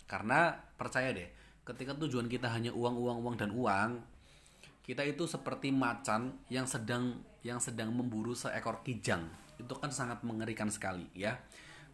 Karena 0.04 0.52
percaya 0.52 1.10
deh 1.16 1.40
ketika 1.64 1.96
tujuan 1.96 2.28
kita 2.28 2.52
hanya 2.52 2.74
uang 2.74 2.96
uang 2.98 3.18
uang 3.24 3.36
dan 3.38 3.50
uang 3.54 3.90
kita 4.82 5.06
itu 5.06 5.22
seperti 5.28 5.70
macan 5.70 6.34
yang 6.50 6.66
sedang 6.66 7.22
yang 7.46 7.62
sedang 7.62 7.94
memburu 7.94 8.34
seekor 8.34 8.82
kijang. 8.84 9.24
Itu 9.56 9.78
kan 9.78 9.88
sangat 9.94 10.20
mengerikan 10.26 10.68
sekali 10.68 11.08
ya. 11.16 11.38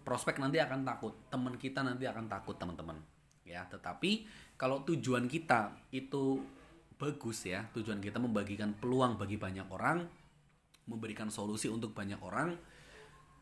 Prospek 0.06 0.38
nanti 0.38 0.62
akan 0.62 0.86
takut 0.86 1.14
teman 1.30 1.58
kita 1.58 1.82
nanti 1.82 2.06
akan 2.08 2.30
takut 2.30 2.56
teman-teman 2.56 2.96
ya. 3.44 3.68
Tetapi 3.68 4.24
kalau 4.56 4.82
tujuan 4.88 5.28
kita 5.28 5.72
itu 5.92 6.40
bagus 6.96 7.44
ya 7.44 7.68
tujuan 7.76 8.00
kita 8.00 8.16
membagikan 8.16 8.72
peluang 8.72 9.20
bagi 9.20 9.36
banyak 9.36 9.68
orang 9.68 10.08
memberikan 10.88 11.28
solusi 11.28 11.68
untuk 11.68 11.92
banyak 11.92 12.16
orang 12.24 12.56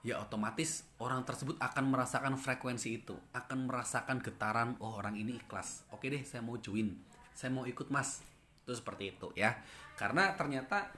ya 0.04 0.20
otomatis 0.20 0.84
orang 1.00 1.24
tersebut 1.24 1.56
akan 1.62 1.88
merasakan 1.88 2.34
frekuensi 2.36 3.00
itu 3.00 3.16
akan 3.32 3.70
merasakan 3.70 4.20
getaran 4.20 4.76
oh 4.84 5.00
orang 5.00 5.16
ini 5.16 5.40
ikhlas. 5.40 5.88
Oke 5.94 6.12
deh 6.12 6.20
saya 6.26 6.44
mau 6.44 6.60
join 6.60 6.92
saya 7.32 7.50
mau 7.50 7.64
ikut 7.64 7.88
mas. 7.88 8.20
Itu 8.64 8.76
seperti 8.76 9.16
itu 9.16 9.32
ya. 9.32 9.56
Karena 9.96 10.36
ternyata 10.36 10.92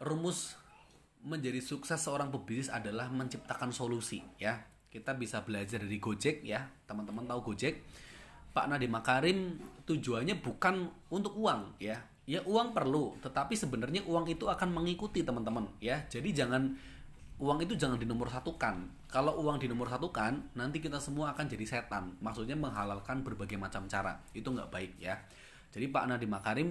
rumus 0.00 0.56
menjadi 1.24 1.60
sukses 1.64 2.00
seorang 2.00 2.28
pebisnis 2.28 2.68
adalah 2.72 3.12
menciptakan 3.12 3.72
solusi 3.72 4.24
ya. 4.40 4.64
Kita 4.88 5.12
bisa 5.16 5.44
belajar 5.44 5.84
dari 5.84 5.98
Gojek 6.00 6.44
ya. 6.46 6.64
Teman-teman 6.88 7.28
tahu 7.28 7.52
Gojek 7.52 7.84
Pak 8.54 8.70
Nadiem 8.70 8.94
Makarim 8.94 9.38
tujuannya 9.82 10.38
bukan 10.38 10.86
untuk 11.10 11.34
uang 11.34 11.82
ya. 11.82 11.98
Ya 12.24 12.40
uang 12.48 12.72
perlu, 12.72 13.12
tetapi 13.20 13.52
sebenarnya 13.52 14.00
uang 14.08 14.24
itu 14.32 14.48
akan 14.48 14.72
mengikuti 14.72 15.20
teman-teman 15.20 15.68
ya. 15.76 16.00
Jadi 16.08 16.32
jangan 16.32 16.72
uang 17.36 17.60
itu 17.60 17.76
jangan 17.76 18.00
dinomor 18.00 18.32
satukan. 18.32 18.88
Kalau 19.10 19.36
uang 19.44 19.60
dinomor 19.60 19.92
satukan, 19.92 20.56
nanti 20.56 20.80
kita 20.80 21.02
semua 21.02 21.36
akan 21.36 21.44
jadi 21.50 21.66
setan. 21.68 22.16
Maksudnya 22.24 22.56
menghalalkan 22.56 23.20
berbagai 23.20 23.60
macam 23.60 23.84
cara. 23.90 24.16
Itu 24.32 24.56
nggak 24.56 24.70
baik 24.72 24.92
ya. 24.96 25.20
Jadi 25.74 25.90
Pak 25.90 26.06
Nadiem 26.06 26.30
Makarim 26.30 26.68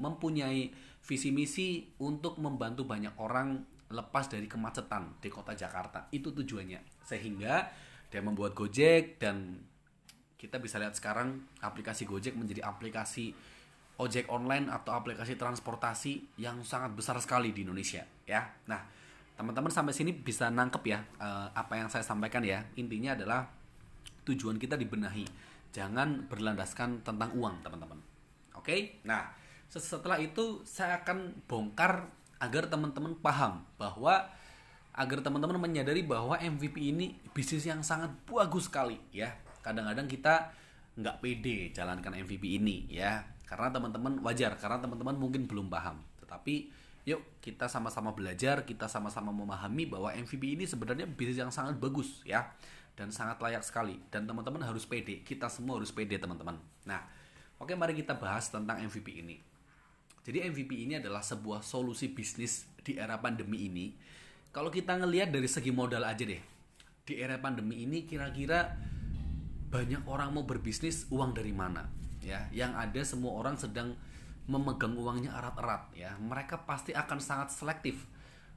mempunyai 0.00 0.70
visi 1.02 1.34
misi 1.34 1.90
untuk 1.98 2.38
membantu 2.38 2.86
banyak 2.86 3.18
orang 3.18 3.58
lepas 3.90 4.30
dari 4.30 4.46
kemacetan 4.46 5.18
di 5.18 5.28
kota 5.28 5.52
Jakarta. 5.52 6.06
Itu 6.14 6.30
tujuannya. 6.30 7.04
Sehingga 7.04 7.66
dia 8.06 8.22
membuat 8.22 8.54
Gojek 8.54 9.18
dan 9.18 9.60
kita 10.46 10.62
bisa 10.62 10.78
lihat 10.78 10.94
sekarang 10.94 11.42
aplikasi 11.58 12.06
Gojek 12.06 12.38
menjadi 12.38 12.62
aplikasi 12.62 13.34
ojek 13.98 14.30
online 14.30 14.70
atau 14.70 14.94
aplikasi 14.94 15.34
transportasi 15.34 16.38
yang 16.38 16.62
sangat 16.62 16.94
besar 16.94 17.18
sekali 17.18 17.50
di 17.50 17.66
Indonesia 17.66 18.06
ya. 18.22 18.46
Nah, 18.70 18.78
teman-teman 19.34 19.72
sampai 19.72 19.90
sini 19.90 20.14
bisa 20.14 20.46
nangkep 20.46 20.82
ya 20.86 21.02
uh, 21.18 21.50
apa 21.50 21.74
yang 21.74 21.90
saya 21.90 22.06
sampaikan 22.06 22.46
ya. 22.46 22.62
Intinya 22.78 23.18
adalah 23.18 23.42
tujuan 24.22 24.62
kita 24.62 24.78
dibenahi. 24.78 25.26
Jangan 25.74 26.30
berlandaskan 26.30 27.02
tentang 27.02 27.34
uang 27.34 27.66
teman-teman. 27.66 27.98
Oke? 28.54 29.02
Nah 29.02 29.32
setelah 29.66 30.22
itu 30.22 30.62
saya 30.62 31.02
akan 31.02 31.42
bongkar 31.50 32.06
agar 32.38 32.70
teman-teman 32.70 33.18
paham 33.18 33.66
bahwa 33.74 34.30
agar 34.96 35.20
teman-teman 35.20 35.60
menyadari 35.60 36.06
bahwa 36.06 36.38
MVP 36.38 36.94
ini 36.94 37.18
bisnis 37.34 37.68
yang 37.68 37.82
sangat 37.84 38.14
bagus 38.24 38.70
sekali 38.70 38.96
ya 39.12 39.34
kadang-kadang 39.66 40.06
kita 40.06 40.54
nggak 40.96 41.16
pede 41.18 41.74
jalankan 41.74 42.14
MVP 42.14 42.62
ini 42.62 42.86
ya. 42.86 43.26
Karena 43.46 43.70
teman-teman 43.70 44.22
wajar 44.22 44.54
karena 44.58 44.78
teman-teman 44.78 45.18
mungkin 45.18 45.50
belum 45.50 45.66
paham. 45.66 46.02
Tetapi 46.22 46.70
yuk 47.06 47.22
kita 47.38 47.70
sama-sama 47.70 48.10
belajar 48.10 48.66
kita 48.66 48.90
sama-sama 48.90 49.30
memahami 49.30 49.86
bahwa 49.86 50.10
MVP 50.10 50.58
ini 50.58 50.64
sebenarnya 50.66 51.06
bisnis 51.06 51.38
yang 51.38 51.50
sangat 51.50 51.78
bagus 51.78 52.22
ya. 52.22 52.54
Dan 52.96 53.12
sangat 53.12 53.42
layak 53.44 53.60
sekali. 53.60 54.00
Dan 54.08 54.24
teman-teman 54.24 54.64
harus 54.64 54.88
pede. 54.88 55.20
Kita 55.20 55.52
semua 55.52 55.76
harus 55.76 55.92
pede 55.92 56.16
teman-teman. 56.16 56.56
Nah 56.88 57.02
oke 57.60 57.74
mari 57.74 57.92
kita 57.92 58.16
bahas 58.16 58.48
tentang 58.48 58.80
MVP 58.80 59.20
ini. 59.20 59.36
Jadi 60.26 60.42
MVP 60.42 60.90
ini 60.90 60.98
adalah 60.98 61.22
sebuah 61.22 61.62
solusi 61.62 62.10
bisnis 62.10 62.66
di 62.82 62.98
era 62.98 63.20
pandemi 63.22 63.68
ini. 63.70 63.94
Kalau 64.50 64.72
kita 64.72 64.98
ngelihat 64.98 65.30
dari 65.30 65.46
segi 65.46 65.70
modal 65.70 66.02
aja 66.02 66.24
deh. 66.24 66.40
Di 67.06 67.14
era 67.22 67.38
pandemi 67.38 67.86
ini 67.86 68.02
kira-kira 68.02 68.74
banyak 69.76 70.08
orang 70.08 70.32
mau 70.32 70.48
berbisnis 70.48 71.04
uang 71.12 71.36
dari 71.36 71.52
mana? 71.52 71.84
Ya 72.24 72.48
yang 72.48 72.72
ada 72.80 73.04
semua 73.04 73.36
orang 73.36 73.60
sedang 73.60 73.92
memegang 74.48 74.96
uangnya 74.96 75.36
erat-erat 75.36 75.92
ya. 75.92 76.16
Mereka 76.16 76.64
pasti 76.64 76.96
akan 76.96 77.20
sangat 77.20 77.52
selektif 77.52 78.08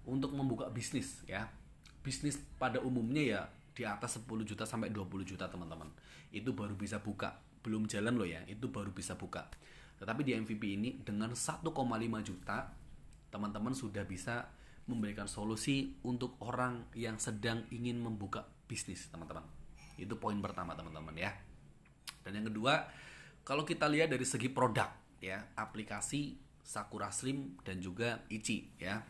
untuk 0.07 0.31
membuka 0.31 0.71
bisnis 0.71 1.19
ya. 1.27 1.51
Bisnis 1.99 2.39
pada 2.55 2.79
umumnya 2.79 3.19
ya 3.19 3.41
di 3.75 3.83
atas 3.83 4.23
10 4.23 4.31
juta 4.47 4.63
sampai 4.63 4.95
20 4.95 5.27
juta 5.27 5.51
teman-teman. 5.51 5.91
Itu 6.31 6.55
baru 6.55 6.79
bisa 6.79 7.03
buka. 7.03 7.35
Belum 7.59 7.83
jalan 7.83 8.15
loh 8.15 8.23
ya 8.23 8.39
itu 8.47 8.71
baru 8.71 8.95
bisa 8.95 9.19
buka. 9.19 9.51
Tetapi 9.99 10.23
di 10.23 10.31
MVP 10.39 10.79
ini 10.79 11.03
dengan 11.03 11.35
1,5 11.35 11.67
juta 12.23 12.71
teman-teman 13.27 13.75
sudah 13.75 14.07
bisa 14.07 14.47
memberikan 14.87 15.27
solusi 15.27 15.99
untuk 16.07 16.39
orang 16.39 16.87
yang 16.95 17.19
sedang 17.19 17.67
ingin 17.75 17.99
membuka 17.99 18.47
bisnis 18.71 19.11
teman-teman 19.11 19.58
itu 19.99 20.15
poin 20.15 20.39
pertama 20.39 20.73
teman-teman 20.73 21.15
ya 21.19 21.31
dan 22.23 22.39
yang 22.39 22.47
kedua 22.47 22.87
kalau 23.43 23.65
kita 23.65 23.89
lihat 23.89 24.13
dari 24.13 24.23
segi 24.23 24.47
produk 24.47 24.87
ya 25.19 25.41
aplikasi 25.57 26.49
Sakura 26.69 27.09
Slim 27.09 27.57
dan 27.65 27.81
juga 27.81 28.21
Ichi 28.29 28.69
ya. 28.77 29.01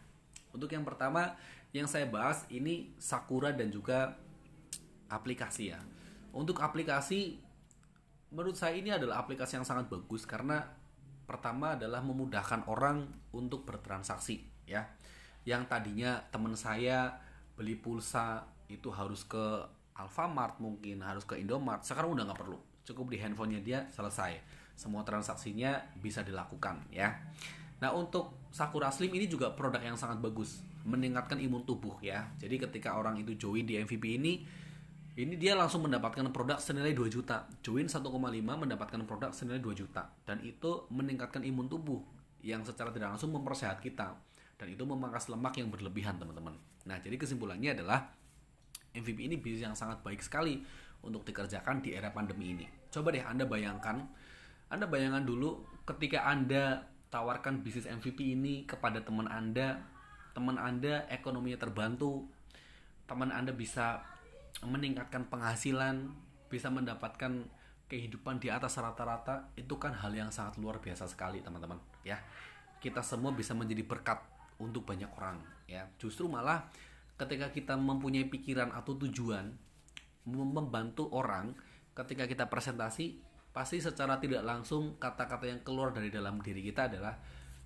Untuk 0.56 0.72
yang 0.72 0.88
pertama 0.88 1.36
yang 1.76 1.92
saya 1.92 2.08
bahas 2.08 2.48
ini 2.48 2.96
Sakura 2.96 3.52
dan 3.52 3.68
juga 3.68 4.16
aplikasi 5.12 5.76
ya. 5.76 5.84
Untuk 6.32 6.64
aplikasi 6.64 7.36
menurut 8.32 8.56
saya 8.56 8.80
ini 8.80 8.96
adalah 8.96 9.20
aplikasi 9.20 9.60
yang 9.60 9.68
sangat 9.68 9.92
bagus 9.92 10.24
karena 10.24 10.72
pertama 11.28 11.76
adalah 11.76 12.00
memudahkan 12.00 12.64
orang 12.72 13.12
untuk 13.36 13.68
bertransaksi 13.68 14.40
ya. 14.64 14.96
Yang 15.44 15.68
tadinya 15.68 16.24
teman 16.32 16.56
saya 16.56 17.20
beli 17.60 17.76
pulsa 17.76 18.48
itu 18.72 18.88
harus 18.88 19.28
ke 19.28 19.68
Alfamart 20.00 20.64
mungkin 20.64 21.04
harus 21.04 21.28
ke 21.28 21.36
Indomart 21.36 21.84
sekarang 21.84 22.16
udah 22.16 22.24
nggak 22.32 22.40
perlu 22.40 22.60
cukup 22.88 23.12
di 23.12 23.18
handphonenya 23.20 23.62
dia 23.62 23.80
selesai 23.92 24.40
semua 24.80 25.04
transaksinya 25.04 25.76
bisa 26.00 26.24
dilakukan 26.24 26.88
ya. 26.88 27.20
Nah 27.84 27.92
untuk 27.92 28.48
Sakura 28.52 28.88
Slim 28.92 29.12
ini 29.12 29.28
juga 29.28 29.52
produk 29.52 29.84
yang 29.84 30.00
sangat 30.00 30.24
bagus, 30.24 30.64
meningkatkan 30.88 31.40
imun 31.40 31.68
tubuh 31.68 32.00
ya. 32.00 32.32
Jadi 32.40 32.56
ketika 32.60 32.96
orang 32.96 33.20
itu 33.20 33.36
join 33.36 33.68
di 33.68 33.76
MVP 33.76 34.20
ini, 34.20 34.44
ini 35.20 35.36
dia 35.36 35.56
langsung 35.56 35.84
mendapatkan 35.84 36.24
produk 36.32 36.60
senilai 36.60 36.96
2 36.96 37.12
juta. 37.12 37.48
Join 37.60 37.92
1,5 37.92 38.08
mendapatkan 38.40 39.02
produk 39.04 39.32
senilai 39.36 39.60
2 39.60 39.76
juta. 39.76 40.12
Dan 40.24 40.44
itu 40.44 40.88
meningkatkan 40.92 41.44
imun 41.44 41.68
tubuh 41.68 42.00
yang 42.40 42.64
secara 42.64 42.92
tidak 42.96 43.16
langsung 43.16 43.36
mempersehat 43.36 43.84
kita. 43.84 44.16
Dan 44.60 44.68
itu 44.76 44.84
memangkas 44.84 45.32
lemak 45.32 45.56
yang 45.60 45.72
berlebihan 45.72 46.20
teman-teman. 46.20 46.56
Nah 46.88 46.98
jadi 47.00 47.16
kesimpulannya 47.16 47.80
adalah 47.80 48.12
MVP 48.96 49.30
ini 49.30 49.36
bisnis 49.38 49.66
yang 49.66 49.78
sangat 49.78 50.02
baik 50.02 50.22
sekali 50.24 50.62
untuk 51.06 51.24
dikerjakan 51.24 51.80
di 51.80 51.96
era 51.96 52.12
pandemi 52.12 52.54
ini. 52.54 52.66
Coba 52.90 53.14
deh 53.14 53.24
Anda 53.24 53.46
bayangkan 53.46 54.02
anda 54.70 54.86
bayangkan 54.86 55.26
dulu 55.26 55.66
ketika 55.90 56.30
Anda 56.30 56.86
tawarkan 57.10 57.66
bisnis 57.66 57.90
MVP 57.90 58.38
ini 58.38 58.70
kepada 58.70 59.02
teman 59.02 59.26
Anda, 59.26 59.82
teman 60.38 60.62
Anda 60.62 61.10
ekonominya 61.10 61.58
terbantu, 61.58 62.30
teman 63.10 63.34
Anda 63.34 63.50
bisa 63.50 64.06
meningkatkan 64.62 65.26
penghasilan, 65.34 66.14
bisa 66.54 66.70
mendapatkan 66.70 67.50
kehidupan 67.90 68.38
di 68.38 68.54
atas 68.54 68.78
rata-rata, 68.78 69.50
itu 69.58 69.74
kan 69.82 69.98
hal 69.98 70.14
yang 70.14 70.30
sangat 70.30 70.62
luar 70.62 70.78
biasa 70.78 71.10
sekali, 71.10 71.42
teman-teman, 71.42 71.82
ya. 72.06 72.22
Kita 72.78 73.02
semua 73.02 73.34
bisa 73.34 73.58
menjadi 73.58 73.82
berkat 73.82 74.22
untuk 74.62 74.86
banyak 74.86 75.10
orang, 75.18 75.42
ya. 75.66 75.90
Justru 75.98 76.30
malah 76.30 76.70
ketika 77.20 77.52
kita 77.52 77.76
mempunyai 77.76 78.32
pikiran 78.32 78.72
atau 78.72 78.96
tujuan 78.96 79.52
membantu 80.24 81.12
orang, 81.12 81.52
ketika 81.92 82.24
kita 82.24 82.48
presentasi 82.48 83.20
pasti 83.52 83.84
secara 83.84 84.16
tidak 84.24 84.48
langsung 84.48 84.96
kata-kata 84.96 85.52
yang 85.52 85.60
keluar 85.68 85.92
dari 85.92 86.08
dalam 86.08 86.40
diri 86.40 86.64
kita 86.64 86.88
adalah 86.88 87.18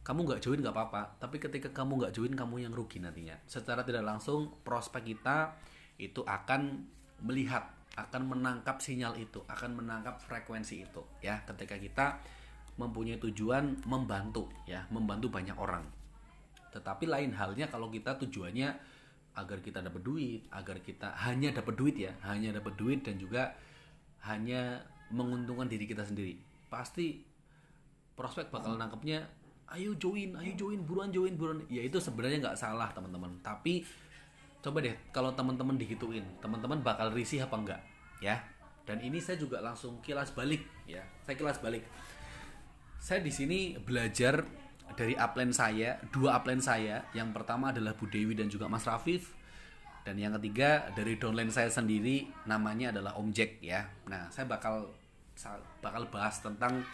kamu 0.02 0.26
nggak 0.26 0.42
join 0.44 0.60
nggak 0.60 0.76
apa-apa 0.76 1.16
tapi 1.16 1.40
ketika 1.40 1.72
kamu 1.72 2.02
nggak 2.02 2.14
join 2.18 2.34
kamu 2.34 2.66
yang 2.66 2.74
rugi 2.74 2.98
nantinya. 2.98 3.38
Secara 3.46 3.86
tidak 3.86 4.02
langsung 4.02 4.58
prospek 4.66 5.14
kita 5.14 5.54
itu 6.02 6.26
akan 6.26 6.90
melihat 7.22 7.70
akan 7.94 8.26
menangkap 8.26 8.82
sinyal 8.82 9.14
itu 9.22 9.46
akan 9.46 9.78
menangkap 9.78 10.18
frekuensi 10.18 10.82
itu 10.82 11.04
ya. 11.22 11.46
Ketika 11.46 11.78
kita 11.78 12.06
mempunyai 12.82 13.22
tujuan 13.22 13.86
membantu 13.86 14.50
ya 14.66 14.90
membantu 14.90 15.30
banyak 15.30 15.56
orang. 15.56 15.86
Tetapi 16.74 17.06
lain 17.06 17.38
halnya 17.38 17.70
kalau 17.70 17.94
kita 17.94 18.18
tujuannya 18.18 18.93
agar 19.34 19.58
kita 19.66 19.82
dapat 19.82 20.02
duit 20.06 20.46
agar 20.54 20.78
kita 20.82 21.14
hanya 21.26 21.50
dapat 21.50 21.74
duit 21.74 21.96
ya 21.98 22.14
hanya 22.26 22.54
dapat 22.54 22.74
duit 22.78 23.02
dan 23.02 23.18
juga 23.18 23.54
hanya 24.24 24.80
menguntungkan 25.12 25.68
diri 25.68 25.86
kita 25.86 26.06
sendiri. 26.06 26.40
Pasti 26.72 27.22
prospek 28.14 28.54
bakal 28.54 28.78
nangkepnya 28.78 29.26
ayo 29.74 29.98
join 29.98 30.38
ayo 30.38 30.54
join 30.54 30.80
buruan 30.86 31.10
join 31.10 31.34
buruan. 31.36 31.60
Ya 31.68 31.84
itu 31.84 31.98
sebenarnya 32.00 32.40
nggak 32.40 32.58
salah 32.58 32.90
teman-teman. 32.94 33.42
Tapi 33.44 33.84
coba 34.64 34.80
deh 34.80 34.96
kalau 35.12 35.36
teman-teman 35.36 35.76
digituin 35.76 36.24
teman-teman 36.40 36.80
bakal 36.80 37.12
risih 37.12 37.44
apa 37.44 37.56
enggak 37.60 37.82
ya? 38.24 38.40
Dan 38.84 39.00
ini 39.00 39.20
saya 39.20 39.40
juga 39.40 39.64
langsung 39.64 40.00
kilas 40.04 40.32
balik 40.36 40.64
ya. 40.88 41.04
Saya 41.24 41.36
kilas 41.40 41.60
balik. 41.60 41.84
Saya 43.00 43.20
di 43.20 43.32
sini 43.32 43.76
belajar 43.76 44.63
dari 44.94 45.18
upline 45.18 45.56
saya 45.56 45.98
dua 46.14 46.38
upline 46.38 46.62
saya 46.62 47.08
yang 47.18 47.34
pertama 47.34 47.74
adalah 47.74 47.98
Bu 47.98 48.06
Dewi 48.10 48.38
dan 48.38 48.52
juga 48.52 48.70
Mas 48.70 48.86
Rafif 48.86 49.34
dan 50.04 50.20
yang 50.20 50.36
ketiga 50.38 50.92
dari 50.94 51.16
downline 51.16 51.50
saya 51.50 51.72
sendiri 51.72 52.28
namanya 52.46 52.92
adalah 52.94 53.16
Om 53.18 53.32
Jack 53.32 53.64
ya 53.64 53.88
nah 54.06 54.30
saya 54.30 54.46
bakal 54.46 54.92
bakal 55.82 56.08
bahas 56.14 56.40
tentang 56.40 56.86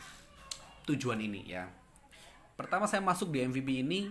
tujuan 0.88 1.20
ini 1.22 1.46
ya. 1.46 1.70
Pertama 2.58 2.90
saya 2.90 3.00
masuk 3.06 3.32
di 3.32 3.46
MVP 3.46 3.86
ini, 3.86 4.10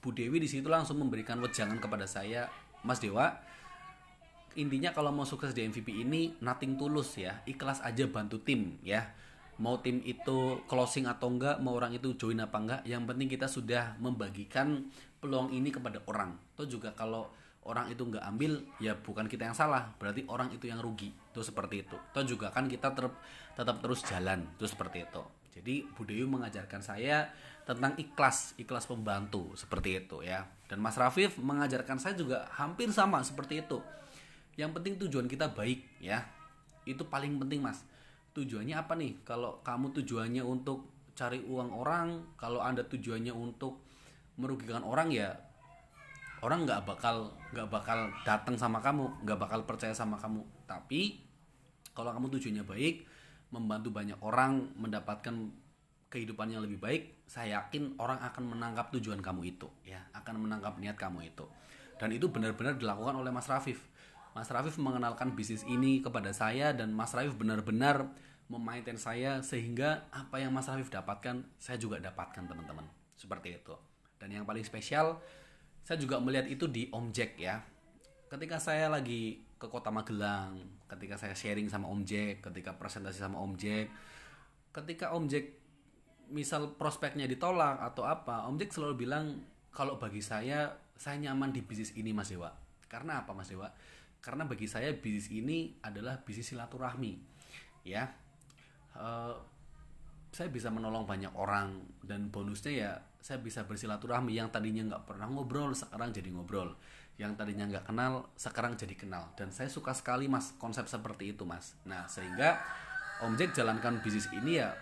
Bu 0.00 0.14
Dewi 0.14 0.40
di 0.40 0.48
situ 0.48 0.70
langsung 0.70 1.02
memberikan 1.02 1.36
wejangan 1.42 1.76
kepada 1.82 2.06
saya, 2.08 2.48
Mas 2.86 3.02
Dewa. 3.02 3.36
Intinya 4.58 4.90
kalau 4.90 5.14
mau 5.14 5.26
sukses 5.26 5.54
di 5.54 5.66
MVP 5.66 6.02
ini, 6.02 6.34
nothing 6.42 6.74
tulus 6.74 7.14
ya, 7.18 7.42
ikhlas 7.46 7.82
aja 7.84 8.08
bantu 8.08 8.40
tim 8.40 8.80
ya. 8.80 9.12
Mau 9.60 9.76
tim 9.84 10.00
itu 10.08 10.64
closing 10.64 11.04
atau 11.04 11.28
enggak, 11.28 11.60
mau 11.60 11.76
orang 11.76 11.92
itu 11.92 12.16
join 12.16 12.40
apa 12.40 12.56
enggak, 12.56 12.80
yang 12.88 13.04
penting 13.04 13.28
kita 13.28 13.44
sudah 13.44 13.92
membagikan 14.00 14.88
peluang 15.20 15.52
ini 15.52 15.68
kepada 15.68 16.00
orang. 16.08 16.32
Atau 16.56 16.64
juga 16.64 16.96
kalau 16.96 17.28
orang 17.68 17.92
itu 17.92 18.00
nggak 18.08 18.24
ambil 18.24 18.56
ya 18.80 18.96
bukan 18.96 19.28
kita 19.28 19.52
yang 19.52 19.56
salah 19.56 19.92
berarti 20.00 20.24
orang 20.32 20.48
itu 20.56 20.64
yang 20.64 20.80
rugi. 20.80 21.12
Itu 21.12 21.44
seperti 21.44 21.84
itu. 21.84 21.96
Toh 22.16 22.24
juga 22.24 22.48
kan 22.48 22.72
kita 22.72 22.96
ter, 22.96 23.12
tetap 23.52 23.76
terus 23.84 24.00
jalan 24.08 24.48
itu 24.56 24.64
seperti 24.64 25.04
itu. 25.04 25.22
Jadi 25.60 25.84
Bu 25.92 26.08
Dewi 26.08 26.24
mengajarkan 26.24 26.80
saya 26.80 27.28
tentang 27.68 27.92
ikhlas 28.00 28.56
ikhlas 28.56 28.88
pembantu 28.88 29.52
seperti 29.60 30.00
itu 30.00 30.24
ya. 30.24 30.48
Dan 30.72 30.80
Mas 30.80 30.96
Rafif 30.96 31.36
mengajarkan 31.36 32.00
saya 32.00 32.16
juga 32.16 32.48
hampir 32.56 32.88
sama 32.96 33.20
seperti 33.20 33.60
itu. 33.60 33.84
Yang 34.56 34.80
penting 34.80 34.92
tujuan 35.04 35.28
kita 35.28 35.52
baik 35.52 35.84
ya. 36.00 36.24
Itu 36.88 37.04
paling 37.04 37.36
penting 37.36 37.60
Mas 37.60 37.84
tujuannya 38.34 38.76
apa 38.76 38.94
nih? 38.96 39.22
Kalau 39.26 39.62
kamu 39.62 39.94
tujuannya 40.00 40.42
untuk 40.44 40.90
cari 41.20 41.42
uang 41.44 41.70
orang 41.76 42.32
kalau 42.40 42.64
anda 42.64 42.80
tujuannya 42.80 43.34
untuk 43.34 43.84
merugikan 44.40 44.80
orang 44.80 45.12
ya 45.12 45.36
orang 46.40 46.64
nggak 46.64 46.88
bakal 46.88 47.28
nggak 47.52 47.68
bakal 47.68 48.08
datang 48.24 48.56
sama 48.56 48.80
kamu 48.80 49.04
nggak 49.28 49.36
bakal 49.36 49.60
percaya 49.68 49.92
sama 49.92 50.16
kamu. 50.16 50.40
Tapi 50.64 51.20
kalau 51.92 52.16
kamu 52.16 52.32
tujuannya 52.38 52.64
baik 52.64 53.04
membantu 53.52 53.92
banyak 53.92 54.16
orang 54.24 54.72
mendapatkan 54.78 55.52
kehidupan 56.08 56.50
yang 56.54 56.62
lebih 56.64 56.80
baik 56.80 57.22
saya 57.28 57.60
yakin 57.62 57.94
orang 58.00 58.18
akan 58.24 58.56
menangkap 58.56 58.90
tujuan 58.98 59.22
kamu 59.22 59.54
itu 59.54 59.68
ya 59.84 60.00
akan 60.16 60.48
menangkap 60.48 60.80
niat 60.80 60.96
kamu 60.96 61.28
itu. 61.28 61.44
Dan 62.00 62.16
itu 62.16 62.32
benar-benar 62.32 62.80
dilakukan 62.80 63.12
oleh 63.20 63.28
Mas 63.28 63.44
Rafif 63.44 63.89
Mas 64.34 64.48
Rafif 64.50 64.78
mengenalkan 64.78 65.34
bisnis 65.34 65.66
ini 65.66 65.98
kepada 65.98 66.30
saya 66.30 66.70
dan 66.70 66.94
Mas 66.94 67.10
Rafif 67.10 67.34
benar-benar 67.34 68.10
memaintain 68.50 68.98
saya 68.98 69.42
sehingga 69.42 70.06
apa 70.10 70.38
yang 70.38 70.54
Mas 70.54 70.70
Rafif 70.70 70.90
dapatkan 70.90 71.46
saya 71.58 71.78
juga 71.78 71.98
dapatkan 71.98 72.46
teman-teman. 72.46 72.86
Seperti 73.18 73.58
itu. 73.58 73.74
Dan 74.18 74.34
yang 74.34 74.44
paling 74.46 74.62
spesial 74.62 75.18
saya 75.82 75.96
juga 75.98 76.20
melihat 76.20 76.46
itu 76.46 76.70
di 76.70 76.86
Om 76.92 77.10
Jack 77.10 77.40
ya. 77.40 77.62
Ketika 78.30 78.62
saya 78.62 78.86
lagi 78.86 79.42
ke 79.60 79.68
kota 79.68 79.92
Magelang 79.92 80.56
ketika 80.88 81.20
saya 81.20 81.36
sharing 81.36 81.68
sama 81.68 81.84
Om 81.92 82.00
Jack 82.08 82.40
ketika 82.40 82.72
presentasi 82.80 83.20
sama 83.20 83.36
Om 83.44 83.60
Jack 83.60 83.92
ketika 84.72 85.12
Om 85.12 85.28
Jack 85.28 85.60
misal 86.32 86.78
prospeknya 86.80 87.28
ditolak 87.28 87.76
atau 87.84 88.08
apa 88.08 88.48
Om 88.48 88.56
Jack 88.56 88.72
selalu 88.72 89.04
bilang 89.04 89.44
kalau 89.68 90.00
bagi 90.00 90.24
saya 90.24 90.72
saya 90.96 91.20
nyaman 91.20 91.52
di 91.52 91.60
bisnis 91.60 91.92
ini 91.96 92.12
Mas 92.12 92.28
Dewa. 92.32 92.52
Karena 92.90 93.22
apa 93.22 93.36
Mas 93.36 93.48
Dewa 93.52 93.68
karena 94.20 94.44
bagi 94.44 94.68
saya 94.68 94.92
bisnis 94.92 95.32
ini 95.32 95.80
adalah 95.80 96.20
bisnis 96.20 96.52
silaturahmi 96.52 97.16
ya. 97.84 98.04
Uh, 98.92 99.32
saya 100.30 100.46
bisa 100.46 100.70
menolong 100.70 101.08
banyak 101.08 101.34
orang 101.34 101.82
dan 102.06 102.30
bonusnya 102.30 102.72
ya 102.72 102.92
saya 103.18 103.40
bisa 103.42 103.66
bersilaturahmi. 103.66 104.36
Yang 104.36 104.60
tadinya 104.60 104.82
nggak 104.94 105.04
pernah 105.08 105.26
ngobrol 105.26 105.72
sekarang 105.74 106.12
jadi 106.12 106.30
ngobrol. 106.30 106.76
Yang 107.18 107.32
tadinya 107.36 107.64
nggak 107.66 107.84
kenal 107.88 108.30
sekarang 108.36 108.76
jadi 108.76 108.94
kenal. 108.94 109.32
Dan 109.34 109.50
saya 109.50 109.72
suka 109.72 109.96
sekali 109.96 110.28
mas 110.30 110.54
konsep 110.60 110.86
seperti 110.86 111.34
itu 111.34 111.42
mas. 111.48 111.74
Nah 111.88 112.06
sehingga 112.06 112.60
Om 113.20 113.36
Jack 113.36 113.52
jalankan 113.56 114.00
bisnis 114.00 114.28
ini 114.32 114.60
ya 114.60 114.72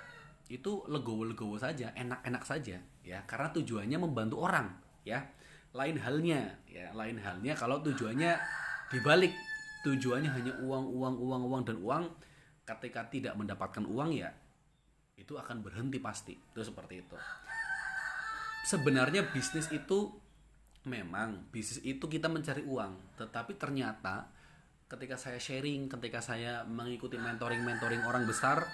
itu 0.48 0.86
legowo-legowo 0.88 1.58
saja 1.60 1.94
enak-enak 1.94 2.42
saja 2.44 2.76
ya. 3.06 3.18
Karena 3.24 3.54
tujuannya 3.54 3.98
membantu 4.02 4.42
orang 4.44 4.68
ya. 5.06 5.22
Lain 5.76 6.00
halnya 6.00 6.58
ya 6.64 6.90
lain 6.96 7.20
halnya 7.20 7.52
kalau 7.52 7.84
tujuannya 7.84 8.40
dibalik 8.88 9.32
tujuannya 9.84 10.30
hanya 10.32 10.52
uang 10.64 10.84
uang 10.90 11.14
uang 11.20 11.42
uang 11.48 11.62
dan 11.68 11.76
uang 11.80 12.04
ketika 12.64 13.08
tidak 13.08 13.34
mendapatkan 13.36 13.84
uang 13.88 14.12
ya 14.12 14.32
itu 15.18 15.34
akan 15.34 15.60
berhenti 15.60 15.98
pasti. 15.98 16.38
Itu 16.38 16.62
seperti 16.62 17.02
itu. 17.02 17.16
Sebenarnya 18.62 19.26
bisnis 19.34 19.66
itu 19.74 20.14
memang 20.86 21.50
bisnis 21.50 21.82
itu 21.82 22.06
kita 22.06 22.30
mencari 22.30 22.62
uang. 22.62 23.18
Tetapi 23.18 23.58
ternyata 23.58 24.30
ketika 24.88 25.20
saya 25.20 25.36
sharing 25.36 25.90
ketika 25.90 26.22
saya 26.24 26.64
mengikuti 26.64 27.20
mentoring 27.20 27.60
mentoring 27.60 28.00
orang 28.08 28.24
besar 28.24 28.64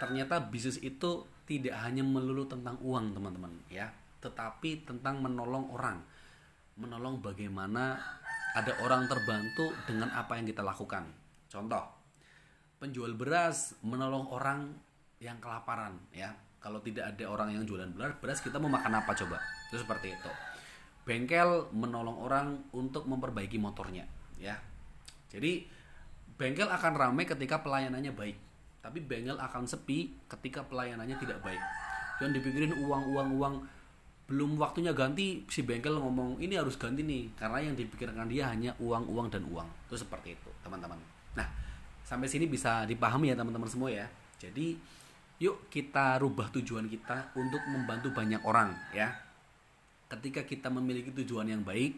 ternyata 0.00 0.40
bisnis 0.40 0.80
itu 0.80 1.28
tidak 1.44 1.76
hanya 1.84 2.00
melulu 2.00 2.48
tentang 2.48 2.78
uang 2.80 3.12
teman-teman 3.12 3.52
ya. 3.68 3.90
Tetapi 4.22 4.86
tentang 4.86 5.18
menolong 5.18 5.68
orang. 5.74 5.98
Menolong 6.78 7.20
bagaimana 7.20 8.00
ada 8.52 8.72
orang 8.84 9.08
terbantu 9.08 9.72
dengan 9.88 10.12
apa 10.12 10.36
yang 10.36 10.44
kita 10.44 10.60
lakukan. 10.60 11.08
Contoh, 11.48 11.84
penjual 12.76 13.16
beras 13.16 13.76
menolong 13.80 14.28
orang 14.28 14.72
yang 15.22 15.40
kelaparan 15.40 15.96
ya. 16.12 16.32
Kalau 16.62 16.78
tidak 16.78 17.10
ada 17.10 17.26
orang 17.26 17.58
yang 17.58 17.66
jualan 17.66 17.90
beras, 17.90 18.14
beras 18.22 18.38
kita 18.38 18.62
mau 18.62 18.70
makan 18.70 19.02
apa 19.02 19.10
coba? 19.18 19.42
Itu 19.66 19.82
seperti 19.82 20.14
itu. 20.14 20.30
Bengkel 21.02 21.74
menolong 21.74 22.22
orang 22.22 22.46
untuk 22.70 23.10
memperbaiki 23.10 23.58
motornya 23.58 24.06
ya. 24.38 24.54
Jadi 25.26 25.66
bengkel 26.38 26.70
akan 26.70 26.92
ramai 26.94 27.26
ketika 27.26 27.58
pelayanannya 27.62 28.14
baik. 28.14 28.38
Tapi 28.82 28.98
bengkel 29.02 29.38
akan 29.38 29.66
sepi 29.66 30.14
ketika 30.30 30.62
pelayanannya 30.62 31.18
tidak 31.18 31.42
baik. 31.42 31.58
Jangan 32.22 32.34
dipikirin 32.38 32.74
uang 32.78 33.02
uang 33.10 33.28
uang 33.38 33.54
belum 34.32 34.56
waktunya 34.56 34.96
ganti 34.96 35.44
si 35.44 35.60
bengkel 35.60 36.00
ngomong 36.00 36.40
ini 36.40 36.56
harus 36.56 36.80
ganti 36.80 37.04
nih 37.04 37.36
karena 37.36 37.68
yang 37.68 37.76
dipikirkan 37.76 38.24
dia 38.32 38.48
hanya 38.48 38.72
uang 38.80 39.04
uang 39.12 39.28
dan 39.28 39.44
uang. 39.44 39.68
Itu 39.84 40.00
seperti 40.00 40.32
itu 40.32 40.48
teman-teman. 40.64 40.96
Nah 41.36 41.44
sampai 42.00 42.32
sini 42.32 42.48
bisa 42.48 42.88
dipahami 42.88 43.28
ya 43.28 43.36
teman-teman 43.36 43.68
semua 43.68 43.92
ya. 43.92 44.08
Jadi 44.40 44.72
yuk 45.36 45.68
kita 45.68 46.16
rubah 46.16 46.48
tujuan 46.48 46.88
kita 46.88 47.36
untuk 47.36 47.60
membantu 47.68 48.08
banyak 48.16 48.40
orang 48.48 48.72
ya. 48.96 49.12
Ketika 50.08 50.48
kita 50.48 50.72
memiliki 50.72 51.12
tujuan 51.12 51.52
yang 51.52 51.60
baik 51.60 51.92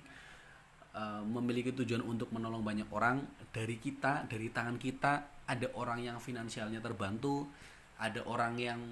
eh, 0.90 1.22
memiliki 1.22 1.70
tujuan 1.70 2.02
untuk 2.02 2.34
menolong 2.34 2.66
banyak 2.66 2.90
orang 2.90 3.22
dari 3.54 3.78
kita 3.78 4.26
dari 4.26 4.50
tangan 4.50 4.74
kita 4.74 5.46
ada 5.46 5.70
orang 5.78 6.02
yang 6.02 6.18
finansialnya 6.18 6.82
terbantu 6.82 7.46
ada 7.94 8.26
orang 8.26 8.58
yang 8.58 8.82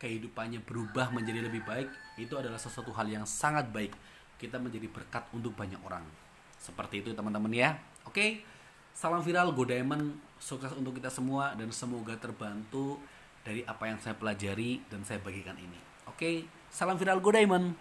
kehidupannya 0.00 0.64
berubah 0.64 1.12
menjadi 1.12 1.44
lebih 1.44 1.60
baik 1.68 1.92
itu 2.16 2.32
adalah 2.32 2.56
sesuatu 2.56 2.88
hal 2.96 3.06
yang 3.06 3.28
sangat 3.28 3.68
baik. 3.68 3.92
Kita 4.40 4.56
menjadi 4.56 4.88
berkat 4.88 5.28
untuk 5.36 5.52
banyak 5.52 5.76
orang. 5.84 6.02
Seperti 6.56 7.04
itu 7.04 7.12
teman-teman 7.12 7.52
ya. 7.52 7.76
Oke 8.08 8.40
salam 8.96 9.20
viral 9.20 9.52
Go 9.52 9.68
Diamond. 9.68 10.16
Sukses 10.40 10.72
untuk 10.72 10.96
kita 10.96 11.12
semua 11.12 11.52
dan 11.52 11.68
semoga 11.68 12.16
terbantu 12.16 12.96
dari 13.44 13.60
apa 13.68 13.92
yang 13.92 14.00
saya 14.00 14.16
pelajari 14.16 14.80
dan 14.88 15.04
saya 15.04 15.20
bagikan 15.20 15.60
ini. 15.60 15.76
Oke 16.08 16.48
salam 16.72 16.96
viral 16.96 17.20
Go 17.20 17.28
Diamond. 17.36 17.76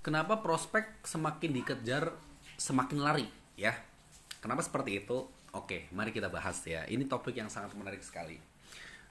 Kenapa 0.00 0.38
prospek 0.38 1.02
semakin 1.02 1.50
dikejar 1.50 2.14
semakin 2.54 2.98
lari 3.02 3.26
ya? 3.58 3.74
Kenapa 4.38 4.62
seperti 4.62 5.02
itu? 5.02 5.26
Oke 5.50 5.90
mari 5.90 6.14
kita 6.14 6.30
bahas 6.30 6.62
ya. 6.62 6.86
Ini 6.86 7.10
topik 7.10 7.34
yang 7.34 7.50
sangat 7.50 7.74
menarik 7.74 8.06
sekali 8.06 8.49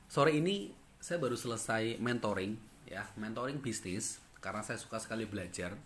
sore 0.10 0.34
ini 0.34 0.73
saya 0.98 1.22
baru 1.22 1.38
selesai 1.38 2.02
mentoring 2.02 2.57
ya. 2.90 3.06
Mentoring 3.15 3.61
bisnis 3.61 4.18
karena 4.41 4.65
saya 4.65 4.81
suka 4.81 4.98
sekali 4.98 5.30
belajar. 5.30 5.77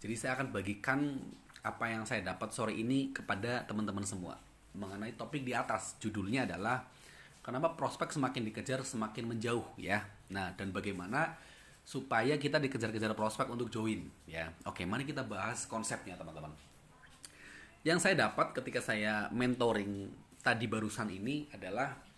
Jadi 0.00 0.14
saya 0.18 0.34
akan 0.40 0.50
bagikan 0.50 1.20
apa 1.62 1.92
yang 1.92 2.02
saya 2.08 2.26
dapat 2.26 2.50
sore 2.50 2.74
ini 2.74 3.14
kepada 3.14 3.62
teman-teman 3.68 4.02
semua. 4.02 4.34
Mengenai 4.74 5.14
topik 5.14 5.44
di 5.44 5.52
atas 5.52 6.00
judulnya 6.00 6.48
adalah 6.48 6.82
kenapa 7.44 7.76
prospek 7.76 8.10
semakin 8.10 8.42
dikejar 8.50 8.80
semakin 8.82 9.36
menjauh? 9.36 9.68
Ya. 9.78 10.08
Nah 10.32 10.56
dan 10.56 10.72
bagaimana 10.74 11.36
supaya 11.84 12.38
kita 12.40 12.56
dikejar-kejar 12.56 13.12
prospek 13.12 13.52
untuk 13.52 13.68
join 13.68 14.08
ya. 14.24 14.48
Oke 14.64 14.88
mari 14.88 15.04
kita 15.04 15.22
bahas 15.22 15.68
konsepnya 15.68 16.16
teman-teman. 16.16 16.50
Yang 17.84 18.08
saya 18.08 18.26
dapat 18.26 18.56
ketika 18.56 18.80
saya 18.80 19.28
mentoring 19.34 20.08
tadi 20.42 20.66
barusan 20.66 21.10
ini 21.10 21.46
adalah 21.50 22.11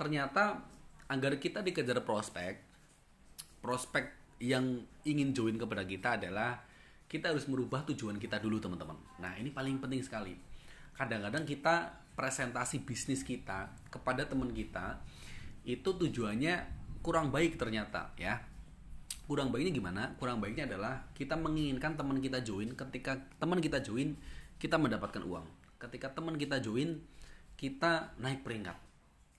ternyata 0.00 0.64
agar 1.12 1.36
kita 1.36 1.60
dikejar 1.60 2.00
prospek 2.08 2.56
prospek 3.60 4.16
yang 4.40 4.80
ingin 5.04 5.36
join 5.36 5.60
kepada 5.60 5.84
kita 5.84 6.16
adalah 6.16 6.64
kita 7.04 7.28
harus 7.28 7.44
merubah 7.44 7.84
tujuan 7.84 8.16
kita 8.16 8.40
dulu 8.40 8.56
teman-teman. 8.56 8.96
Nah 9.20 9.36
ini 9.36 9.52
paling 9.52 9.76
penting 9.76 10.00
sekali. 10.00 10.32
Kadang-kadang 10.96 11.44
kita 11.44 11.92
presentasi 12.16 12.80
bisnis 12.88 13.20
kita 13.20 13.68
kepada 13.92 14.24
teman 14.24 14.48
kita 14.56 15.04
itu 15.68 15.92
tujuannya 15.92 16.64
kurang 17.04 17.28
baik 17.28 17.60
ternyata 17.60 18.16
ya. 18.16 18.40
Kurang 19.28 19.52
baiknya 19.52 19.76
gimana? 19.76 20.02
Kurang 20.16 20.40
baiknya 20.40 20.64
adalah 20.64 21.04
kita 21.12 21.36
menginginkan 21.36 22.00
teman 22.00 22.18
kita 22.24 22.40
join 22.40 22.72
ketika 22.72 23.20
teman 23.36 23.60
kita 23.60 23.84
join 23.84 24.16
kita 24.56 24.80
mendapatkan 24.80 25.20
uang. 25.20 25.44
Ketika 25.76 26.16
teman 26.16 26.40
kita 26.40 26.64
join 26.64 27.04
kita 27.60 28.16
naik 28.16 28.40
peringkat 28.40 28.89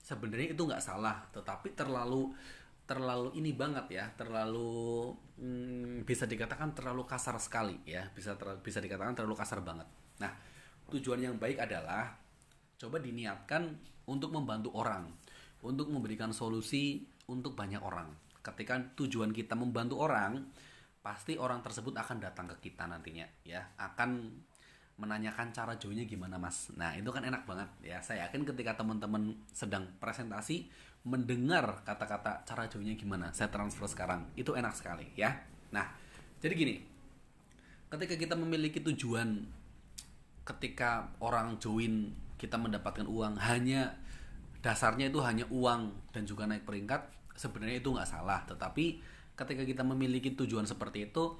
sebenarnya 0.02 0.52
itu 0.52 0.62
nggak 0.66 0.82
salah 0.82 1.22
tetapi 1.30 1.72
terlalu 1.78 2.34
terlalu 2.82 3.30
ini 3.38 3.54
banget 3.54 3.86
ya 3.94 4.04
terlalu 4.18 5.14
hmm, 5.38 6.02
bisa 6.02 6.26
dikatakan 6.26 6.74
terlalu 6.74 7.06
kasar 7.06 7.38
sekali 7.38 7.78
ya 7.86 8.04
bisa 8.10 8.34
ter, 8.34 8.58
bisa 8.58 8.82
dikatakan 8.82 9.14
terlalu 9.14 9.38
kasar 9.38 9.62
banget. 9.62 9.86
Nah 10.18 10.32
tujuan 10.90 11.22
yang 11.22 11.38
baik 11.38 11.62
adalah 11.62 12.12
coba 12.76 12.98
diniatkan 12.98 13.70
untuk 14.10 14.34
membantu 14.34 14.74
orang 14.74 15.06
untuk 15.62 15.88
memberikan 15.88 16.34
solusi 16.34 17.06
untuk 17.30 17.54
banyak 17.54 17.78
orang. 17.78 18.10
Ketika 18.42 18.82
tujuan 18.98 19.30
kita 19.30 19.54
membantu 19.54 20.02
orang 20.02 20.42
pasti 20.98 21.38
orang 21.38 21.62
tersebut 21.62 21.94
akan 21.94 22.18
datang 22.18 22.46
ke 22.50 22.70
kita 22.70 22.86
nantinya 22.86 23.26
ya 23.42 23.62
akan 23.78 24.38
menanyakan 25.00 25.50
cara 25.50 25.74
joinnya 25.80 26.04
gimana 26.04 26.36
mas. 26.36 26.68
Nah 26.76 26.92
itu 26.92 27.08
kan 27.08 27.24
enak 27.24 27.48
banget. 27.48 27.68
Ya 27.80 27.98
saya 28.04 28.28
yakin 28.28 28.44
ketika 28.44 28.76
teman-teman 28.76 29.32
sedang 29.50 29.88
presentasi 29.98 30.68
mendengar 31.02 31.82
kata-kata 31.82 32.46
cara 32.46 32.70
joinnya 32.70 32.94
gimana 32.94 33.32
saya 33.32 33.48
transfer 33.48 33.88
sekarang. 33.88 34.28
Itu 34.36 34.52
enak 34.52 34.74
sekali 34.76 35.08
ya. 35.16 35.32
Nah 35.72 35.88
jadi 36.38 36.54
gini. 36.54 36.76
Ketika 37.92 38.16
kita 38.16 38.34
memiliki 38.36 38.80
tujuan 38.80 39.44
ketika 40.42 41.12
orang 41.20 41.60
join 41.60 42.10
kita 42.40 42.58
mendapatkan 42.58 43.06
uang 43.06 43.38
hanya 43.38 43.94
dasarnya 44.64 45.12
itu 45.12 45.22
hanya 45.22 45.46
uang 45.52 46.10
dan 46.10 46.24
juga 46.24 46.48
naik 46.48 46.64
peringkat 46.64 47.04
sebenarnya 47.36 47.80
itu 47.82 47.88
nggak 47.92 48.08
salah. 48.08 48.44
Tetapi 48.48 49.02
ketika 49.36 49.62
kita 49.64 49.82
memiliki 49.82 50.36
tujuan 50.36 50.68
seperti 50.68 51.10
itu 51.10 51.36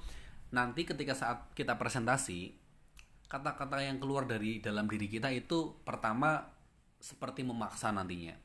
nanti 0.53 0.85
ketika 0.85 1.17
saat 1.17 1.49
kita 1.57 1.81
presentasi 1.81 2.62
kata-kata 3.33 3.81
yang 3.81 3.97
keluar 3.97 4.29
dari 4.29 4.61
dalam 4.61 4.85
diri 4.85 5.09
kita 5.09 5.33
itu 5.33 5.81
pertama 5.81 6.45
seperti 7.01 7.41
memaksa 7.41 7.89
nantinya. 7.89 8.37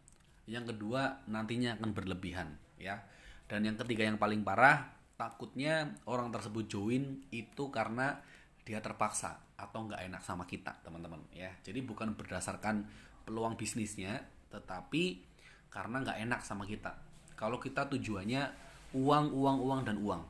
Yang 0.48 0.72
kedua 0.72 1.28
nantinya 1.28 1.76
akan 1.76 1.92
berlebihan 1.92 2.56
ya. 2.80 3.04
Dan 3.44 3.68
yang 3.68 3.76
ketiga 3.76 4.08
yang 4.08 4.16
paling 4.16 4.40
parah 4.40 4.96
takutnya 5.20 5.92
orang 6.08 6.32
tersebut 6.32 6.64
join 6.72 7.20
itu 7.28 7.68
karena 7.68 8.16
dia 8.64 8.80
terpaksa 8.80 9.44
atau 9.58 9.90
nggak 9.90 10.06
enak 10.06 10.22
sama 10.22 10.46
kita 10.46 10.78
teman-teman 10.86 11.18
ya 11.34 11.50
jadi 11.66 11.82
bukan 11.82 12.14
berdasarkan 12.14 12.86
peluang 13.26 13.58
bisnisnya 13.58 14.22
tetapi 14.54 15.26
karena 15.66 16.06
nggak 16.06 16.18
enak 16.22 16.40
sama 16.46 16.62
kita 16.62 16.94
kalau 17.34 17.58
kita 17.58 17.90
tujuannya 17.90 18.46
uang 18.94 19.34
uang 19.34 19.58
uang 19.58 19.80
dan 19.82 19.96
uang 19.98 20.22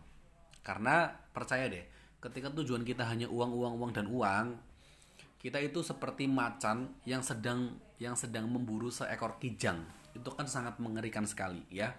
karena 0.64 1.12
percaya 1.36 1.68
deh 1.68 1.97
ketika 2.18 2.50
tujuan 2.50 2.82
kita 2.82 3.06
hanya 3.06 3.30
uang 3.30 3.54
uang 3.54 3.74
uang 3.78 3.90
dan 3.94 4.06
uang 4.10 4.46
kita 5.38 5.62
itu 5.62 5.86
seperti 5.86 6.26
macan 6.26 6.90
yang 7.06 7.22
sedang 7.22 7.78
yang 8.02 8.18
sedang 8.18 8.50
memburu 8.50 8.90
seekor 8.90 9.38
kijang. 9.38 9.86
Itu 10.10 10.34
kan 10.34 10.50
sangat 10.50 10.82
mengerikan 10.82 11.22
sekali 11.22 11.62
ya. 11.70 11.94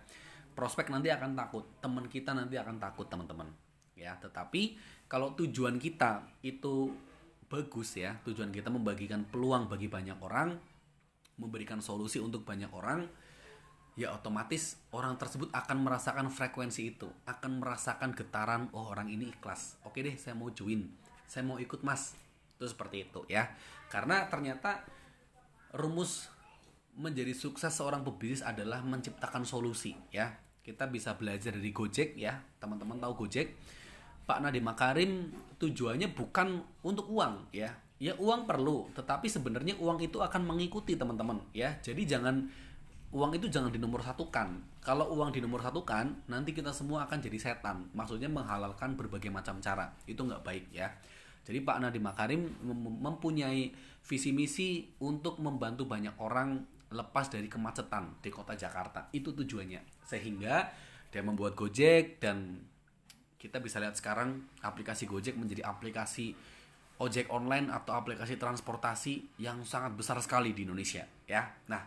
Prospek 0.51 0.91
nanti 0.91 1.07
akan 1.07 1.39
takut 1.39 1.63
teman 1.79 2.11
kita 2.11 2.35
nanti 2.35 2.59
akan 2.59 2.83
takut 2.83 3.07
teman-teman. 3.07 3.47
Ya 3.95 4.19
tetapi 4.19 4.75
kalau 5.07 5.31
tujuan 5.39 5.79
kita 5.79 6.27
itu 6.43 6.91
bagus 7.49 7.97
ya 7.97 8.19
tujuan 8.27 8.53
kita 8.53 8.69
membagikan 8.69 9.25
peluang 9.25 9.71
bagi 9.71 9.89
banyak 9.89 10.19
orang 10.21 10.53
memberikan 11.39 11.79
solusi 11.81 12.21
untuk 12.21 12.45
banyak 12.45 12.69
orang 12.69 13.07
ya 13.99 14.15
otomatis 14.15 14.79
orang 14.95 15.19
tersebut 15.19 15.51
akan 15.51 15.83
merasakan 15.83 16.31
frekuensi 16.31 16.95
itu 16.95 17.11
akan 17.27 17.59
merasakan 17.59 18.15
getaran 18.15 18.71
oh 18.71 18.87
orang 18.95 19.11
ini 19.11 19.27
ikhlas. 19.27 19.75
Oke 19.83 19.99
deh 19.99 20.15
saya 20.15 20.39
mau 20.39 20.47
join. 20.55 20.87
Saya 21.27 21.43
mau 21.43 21.59
ikut 21.59 21.83
mas. 21.83 22.15
Itu 22.55 22.63
seperti 22.63 23.11
itu 23.11 23.27
ya. 23.27 23.51
Karena 23.91 24.23
ternyata 24.31 24.87
rumus 25.75 26.31
menjadi 26.95 27.35
sukses 27.35 27.75
seorang 27.75 28.07
pebisnis 28.07 28.39
adalah 28.39 28.79
menciptakan 28.87 29.43
solusi 29.43 29.99
ya. 30.15 30.31
Kita 30.63 30.87
bisa 30.87 31.19
belajar 31.19 31.51
dari 31.51 31.75
Gojek 31.75 32.15
ya. 32.15 32.39
Teman-teman 32.63 33.03
tahu 33.03 33.27
Gojek? 33.27 33.59
Pak 34.23 34.39
Nadiem 34.39 34.63
Makarim 34.63 35.11
tujuannya 35.59 36.15
bukan 36.15 36.63
untuk 36.87 37.11
uang 37.11 37.51
ya. 37.51 37.75
Ya 37.99 38.15
uang 38.15 38.47
perlu, 38.47 38.87
tetapi 38.95 39.27
sebenarnya 39.27 39.75
uang 39.75 39.99
itu 39.99 40.23
akan 40.23 40.47
mengikuti 40.47 40.95
teman-teman 40.95 41.43
ya. 41.51 41.75
Jadi 41.83 42.07
jangan 42.07 42.47
uang 43.09 43.31
itu 43.33 43.49
jangan 43.49 43.73
dinomor 43.73 44.05
satukan. 44.05 44.61
Kalau 44.79 45.09
uang 45.17 45.33
dinomor 45.33 45.65
satukan, 45.65 46.29
nanti 46.29 46.53
kita 46.53 46.69
semua 46.69 47.09
akan 47.09 47.17
jadi 47.17 47.37
setan. 47.41 47.89
Maksudnya 47.97 48.29
menghalalkan 48.29 48.93
berbagai 48.93 49.33
macam 49.33 49.57
cara. 49.61 49.89
Itu 50.05 50.25
nggak 50.25 50.45
baik 50.45 50.65
ya. 50.69 50.93
Jadi 51.41 51.65
Pak 51.65 51.77
Nadiem 51.81 52.05
Makarim 52.05 52.41
mempunyai 53.01 53.73
visi 54.05 54.29
misi 54.29 54.85
untuk 55.01 55.41
membantu 55.41 55.89
banyak 55.89 56.13
orang 56.21 56.61
lepas 56.93 57.25
dari 57.33 57.49
kemacetan 57.49 58.21
di 58.21 58.29
kota 58.29 58.53
Jakarta. 58.53 59.09
Itu 59.09 59.33
tujuannya. 59.33 60.05
Sehingga 60.05 60.69
dia 61.09 61.21
membuat 61.25 61.57
Gojek 61.57 62.21
dan 62.21 62.61
kita 63.41 63.57
bisa 63.57 63.81
lihat 63.81 63.97
sekarang 63.97 64.45
aplikasi 64.61 65.09
Gojek 65.09 65.33
menjadi 65.33 65.65
aplikasi 65.65 66.37
ojek 66.99 67.31
online 67.31 67.71
atau 67.71 67.95
aplikasi 67.95 68.35
transportasi 68.35 69.39
yang 69.39 69.63
sangat 69.63 69.95
besar 69.95 70.19
sekali 70.19 70.51
di 70.51 70.67
Indonesia 70.67 71.07
ya. 71.23 71.47
Nah, 71.71 71.81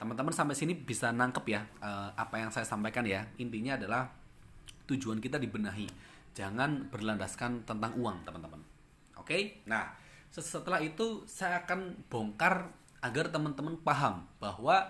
teman-teman 0.00 0.32
sampai 0.32 0.56
sini 0.56 0.72
bisa 0.72 1.12
nangkep 1.12 1.44
ya 1.44 1.60
uh, 1.84 2.16
apa 2.16 2.40
yang 2.40 2.48
saya 2.48 2.64
sampaikan 2.64 3.04
ya. 3.04 3.28
Intinya 3.36 3.76
adalah 3.76 4.08
tujuan 4.88 5.20
kita 5.20 5.36
dibenahi. 5.36 5.84
Jangan 6.32 6.88
berlandaskan 6.88 7.68
tentang 7.68 7.92
uang, 8.00 8.24
teman-teman. 8.24 8.64
Oke? 9.20 9.28
Okay? 9.28 9.42
Nah, 9.68 9.92
setelah 10.32 10.80
itu 10.80 11.28
saya 11.28 11.68
akan 11.68 12.08
bongkar 12.08 12.72
agar 13.04 13.28
teman-teman 13.28 13.76
paham 13.84 14.24
bahwa 14.40 14.88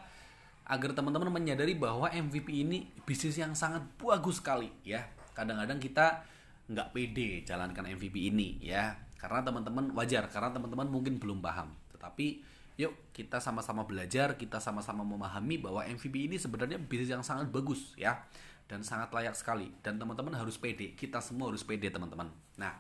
agar 0.70 0.94
teman-teman 0.94 1.34
menyadari 1.34 1.74
bahwa 1.74 2.06
MVP 2.06 2.62
ini 2.62 2.86
bisnis 3.02 3.34
yang 3.34 3.58
sangat 3.58 3.82
bagus 3.98 4.38
sekali 4.38 4.70
ya 4.86 5.02
kadang-kadang 5.34 5.82
kita 5.82 6.22
nggak 6.70 6.94
pede 6.94 7.42
jalankan 7.42 7.90
MVP 7.90 8.30
ini 8.30 8.62
ya 8.62 8.94
karena 9.18 9.42
teman-teman 9.42 9.90
wajar 9.98 10.30
karena 10.30 10.54
teman-teman 10.54 10.86
mungkin 10.86 11.18
belum 11.18 11.42
paham 11.42 11.74
tetapi 11.90 12.46
yuk 12.80 12.96
kita 13.12 13.44
sama-sama 13.44 13.84
belajar 13.84 14.40
kita 14.40 14.56
sama-sama 14.56 15.04
memahami 15.04 15.60
bahwa 15.60 15.84
MVP 15.84 16.32
ini 16.32 16.40
sebenarnya 16.40 16.80
bisnis 16.80 17.12
yang 17.12 17.20
sangat 17.20 17.52
bagus 17.52 17.92
ya 18.00 18.24
dan 18.64 18.80
sangat 18.80 19.12
layak 19.12 19.36
sekali. 19.36 19.68
Dan 19.84 20.00
teman-teman 20.00 20.32
harus 20.32 20.56
pede 20.56 20.96
kita 20.96 21.20
semua 21.20 21.52
harus 21.52 21.60
pede 21.60 21.92
teman-teman. 21.92 22.32
Nah 22.56 22.72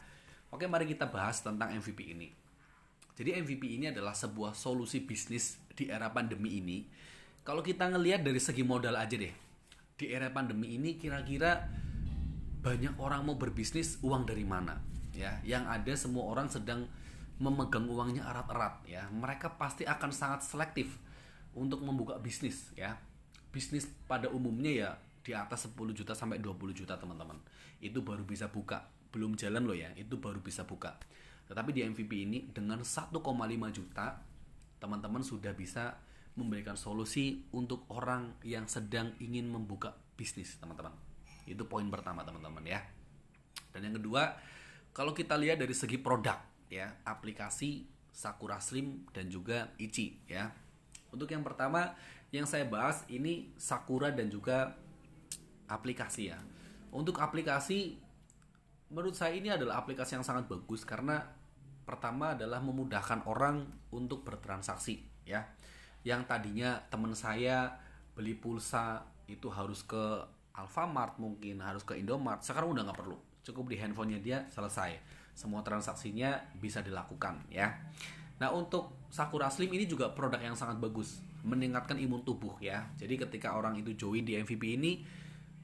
oke 0.48 0.64
mari 0.64 0.88
kita 0.88 1.04
bahas 1.12 1.44
tentang 1.44 1.68
MVP 1.76 2.16
ini. 2.16 2.32
Jadi 3.20 3.36
MVP 3.44 3.76
ini 3.76 3.92
adalah 3.92 4.16
sebuah 4.16 4.56
solusi 4.56 5.04
bisnis 5.04 5.60
di 5.76 5.92
era 5.92 6.08
pandemi 6.08 6.56
ini. 6.56 6.88
Kalau 7.44 7.60
kita 7.60 7.92
ngelihat 7.92 8.24
dari 8.24 8.40
segi 8.40 8.64
modal 8.64 8.96
aja 8.96 9.20
deh 9.20 9.34
di 10.00 10.06
era 10.08 10.32
pandemi 10.32 10.80
ini 10.80 10.96
kira-kira 10.96 11.68
banyak 12.64 12.96
orang 12.96 13.28
mau 13.28 13.36
berbisnis 13.36 14.00
uang 14.00 14.24
dari 14.24 14.48
mana 14.48 14.80
ya? 15.12 15.36
Yang 15.44 15.64
ada 15.68 15.92
semua 16.08 16.24
orang 16.32 16.48
sedang 16.48 16.88
memegang 17.40 17.88
uangnya 17.88 18.22
erat-erat 18.28 18.84
ya. 18.84 19.08
Mereka 19.08 19.56
pasti 19.56 19.88
akan 19.88 20.12
sangat 20.12 20.44
selektif 20.44 21.00
untuk 21.56 21.80
membuka 21.80 22.20
bisnis 22.20 22.70
ya. 22.76 23.00
Bisnis 23.50 23.88
pada 24.06 24.28
umumnya 24.30 24.70
ya 24.70 24.90
di 25.24 25.32
atas 25.32 25.66
10 25.72 25.96
juta 25.96 26.12
sampai 26.12 26.38
20 26.38 26.76
juta 26.76 27.00
teman-teman. 27.00 27.40
Itu 27.80 28.04
baru 28.04 28.22
bisa 28.22 28.52
buka. 28.52 28.84
Belum 29.10 29.34
jalan 29.34 29.66
loh 29.66 29.74
ya 29.74 29.90
itu 29.96 30.20
baru 30.20 30.38
bisa 30.38 30.68
buka. 30.68 31.00
Tetapi 31.48 31.74
di 31.74 31.82
MVP 31.82 32.12
ini 32.28 32.38
dengan 32.52 32.84
1,5 32.84 33.18
juta 33.74 34.06
teman-teman 34.78 35.24
sudah 35.24 35.50
bisa 35.56 35.98
memberikan 36.38 36.78
solusi 36.78 37.42
untuk 37.56 37.90
orang 37.90 38.38
yang 38.46 38.70
sedang 38.70 39.16
ingin 39.18 39.50
membuka 39.50 39.96
bisnis 40.14 40.60
teman-teman. 40.62 40.94
Itu 41.48 41.66
poin 41.66 41.88
pertama 41.90 42.22
teman-teman 42.22 42.62
ya. 42.62 42.78
Dan 43.74 43.90
yang 43.90 43.98
kedua, 43.98 44.38
kalau 44.94 45.10
kita 45.10 45.34
lihat 45.34 45.58
dari 45.58 45.74
segi 45.74 45.98
produk 45.98 46.49
ya, 46.70 46.94
aplikasi 47.04 47.90
Sakura 48.14 48.62
Slim 48.62 49.04
dan 49.10 49.28
juga 49.28 49.74
Ichi 49.76 50.22
ya. 50.30 50.54
Untuk 51.10 51.26
yang 51.28 51.42
pertama 51.42 51.98
yang 52.30 52.46
saya 52.46 52.64
bahas 52.64 53.02
ini 53.10 53.50
Sakura 53.58 54.14
dan 54.14 54.30
juga 54.30 54.78
aplikasi 55.66 56.30
ya. 56.30 56.38
Untuk 56.94 57.18
aplikasi 57.18 57.98
menurut 58.90 59.14
saya 59.18 59.34
ini 59.34 59.50
adalah 59.50 59.82
aplikasi 59.82 60.18
yang 60.18 60.26
sangat 60.26 60.46
bagus 60.46 60.86
karena 60.86 61.22
pertama 61.86 62.38
adalah 62.38 62.62
memudahkan 62.62 63.26
orang 63.26 63.66
untuk 63.90 64.22
bertransaksi 64.22 65.26
ya. 65.26 65.50
Yang 66.06 66.30
tadinya 66.30 66.80
teman 66.88 67.12
saya 67.12 67.76
beli 68.14 68.38
pulsa 68.38 69.04
itu 69.26 69.46
harus 69.50 69.86
ke 69.86 70.02
Alfamart 70.58 71.16
mungkin 71.22 71.62
harus 71.62 71.86
ke 71.86 71.94
Indomart 71.94 72.42
sekarang 72.42 72.74
udah 72.74 72.82
nggak 72.84 72.98
perlu 72.98 73.16
cukup 73.46 73.70
di 73.70 73.76
handphonenya 73.78 74.20
dia 74.20 74.38
selesai 74.50 74.98
semua 75.34 75.64
transaksinya 75.64 76.36
bisa 76.58 76.84
dilakukan 76.84 77.46
ya. 77.48 77.76
Nah 78.40 78.50
untuk 78.52 79.08
Sakura 79.10 79.50
Slim 79.50 79.74
ini 79.74 79.84
juga 79.84 80.10
produk 80.12 80.40
yang 80.40 80.56
sangat 80.56 80.78
bagus 80.78 81.20
meningkatkan 81.44 81.96
imun 81.96 82.22
tubuh 82.24 82.56
ya. 82.60 82.88
Jadi 83.00 83.16
ketika 83.16 83.56
orang 83.56 83.76
itu 83.80 83.96
join 83.96 84.24
di 84.24 84.36
MVP 84.36 84.76
ini 84.76 84.92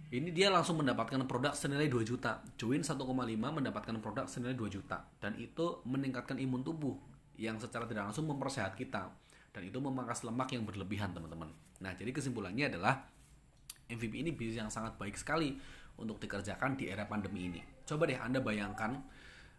ini 0.06 0.30
dia 0.30 0.54
langsung 0.54 0.78
mendapatkan 0.78 1.18
produk 1.26 1.50
senilai 1.52 1.90
2 1.90 2.06
juta. 2.06 2.38
Join 2.54 2.80
1,5 2.80 3.02
mendapatkan 3.34 3.96
produk 3.98 4.24
senilai 4.30 4.54
2 4.54 4.70
juta. 4.70 5.02
Dan 5.18 5.34
itu 5.36 5.82
meningkatkan 5.82 6.38
imun 6.38 6.62
tubuh 6.62 6.94
yang 7.36 7.58
secara 7.58 7.84
tidak 7.90 8.10
langsung 8.10 8.30
mempersehat 8.30 8.78
kita. 8.78 9.10
Dan 9.50 9.62
itu 9.66 9.82
memangkas 9.82 10.22
lemak 10.22 10.54
yang 10.54 10.62
berlebihan 10.62 11.10
teman-teman. 11.10 11.50
Nah 11.82 11.92
jadi 11.98 12.14
kesimpulannya 12.14 12.70
adalah 12.70 13.02
MVP 13.90 14.22
ini 14.22 14.30
bisnis 14.30 14.62
yang 14.62 14.70
sangat 14.70 14.94
baik 14.94 15.18
sekali 15.18 15.58
untuk 15.98 16.22
dikerjakan 16.22 16.76
di 16.76 16.86
era 16.86 17.08
pandemi 17.08 17.50
ini. 17.50 17.60
Coba 17.86 18.06
deh 18.06 18.18
Anda 18.18 18.42
bayangkan, 18.42 18.98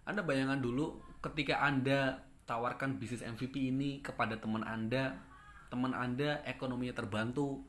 Anda 0.07 0.23
bayangkan 0.23 0.63
dulu 0.63 1.03
ketika 1.19 1.59
Anda 1.59 2.23
tawarkan 2.47 2.95
bisnis 2.95 3.19
MVP 3.19 3.75
ini 3.75 3.99
kepada 3.99 4.39
teman 4.39 4.63
Anda, 4.63 5.19
teman 5.67 5.91
Anda 5.91 6.39
ekonominya 6.47 6.95
terbantu, 6.95 7.59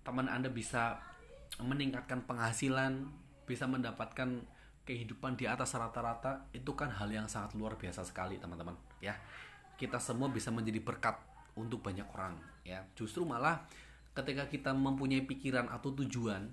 teman 0.00 0.32
Anda 0.32 0.48
bisa 0.48 0.96
meningkatkan 1.60 2.24
penghasilan, 2.24 3.04
bisa 3.44 3.68
mendapatkan 3.68 4.40
kehidupan 4.88 5.36
di 5.36 5.44
atas 5.44 5.76
rata-rata, 5.76 6.48
itu 6.56 6.72
kan 6.72 6.88
hal 6.88 7.12
yang 7.12 7.28
sangat 7.28 7.52
luar 7.52 7.76
biasa 7.76 8.08
sekali, 8.08 8.40
teman-teman, 8.40 8.72
ya. 9.04 9.12
Kita 9.76 10.00
semua 10.00 10.32
bisa 10.32 10.48
menjadi 10.48 10.80
berkat 10.80 11.20
untuk 11.60 11.84
banyak 11.84 12.08
orang, 12.16 12.40
ya. 12.64 12.88
Justru 12.96 13.28
malah 13.28 13.68
ketika 14.16 14.48
kita 14.48 14.72
mempunyai 14.72 15.28
pikiran 15.28 15.68
atau 15.68 15.92
tujuan 15.92 16.48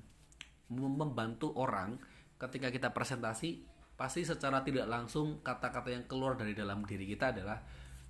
membantu 0.67 1.55
orang 1.55 1.95
ketika 2.35 2.67
kita 2.67 2.91
presentasi 2.91 3.63
pasti 3.95 4.27
secara 4.27 4.59
tidak 4.59 4.91
langsung 4.91 5.39
kata-kata 5.39 5.91
yang 5.91 6.03
keluar 6.07 6.35
dari 6.35 6.51
dalam 6.51 6.83
diri 6.83 7.07
kita 7.07 7.31
adalah 7.31 7.59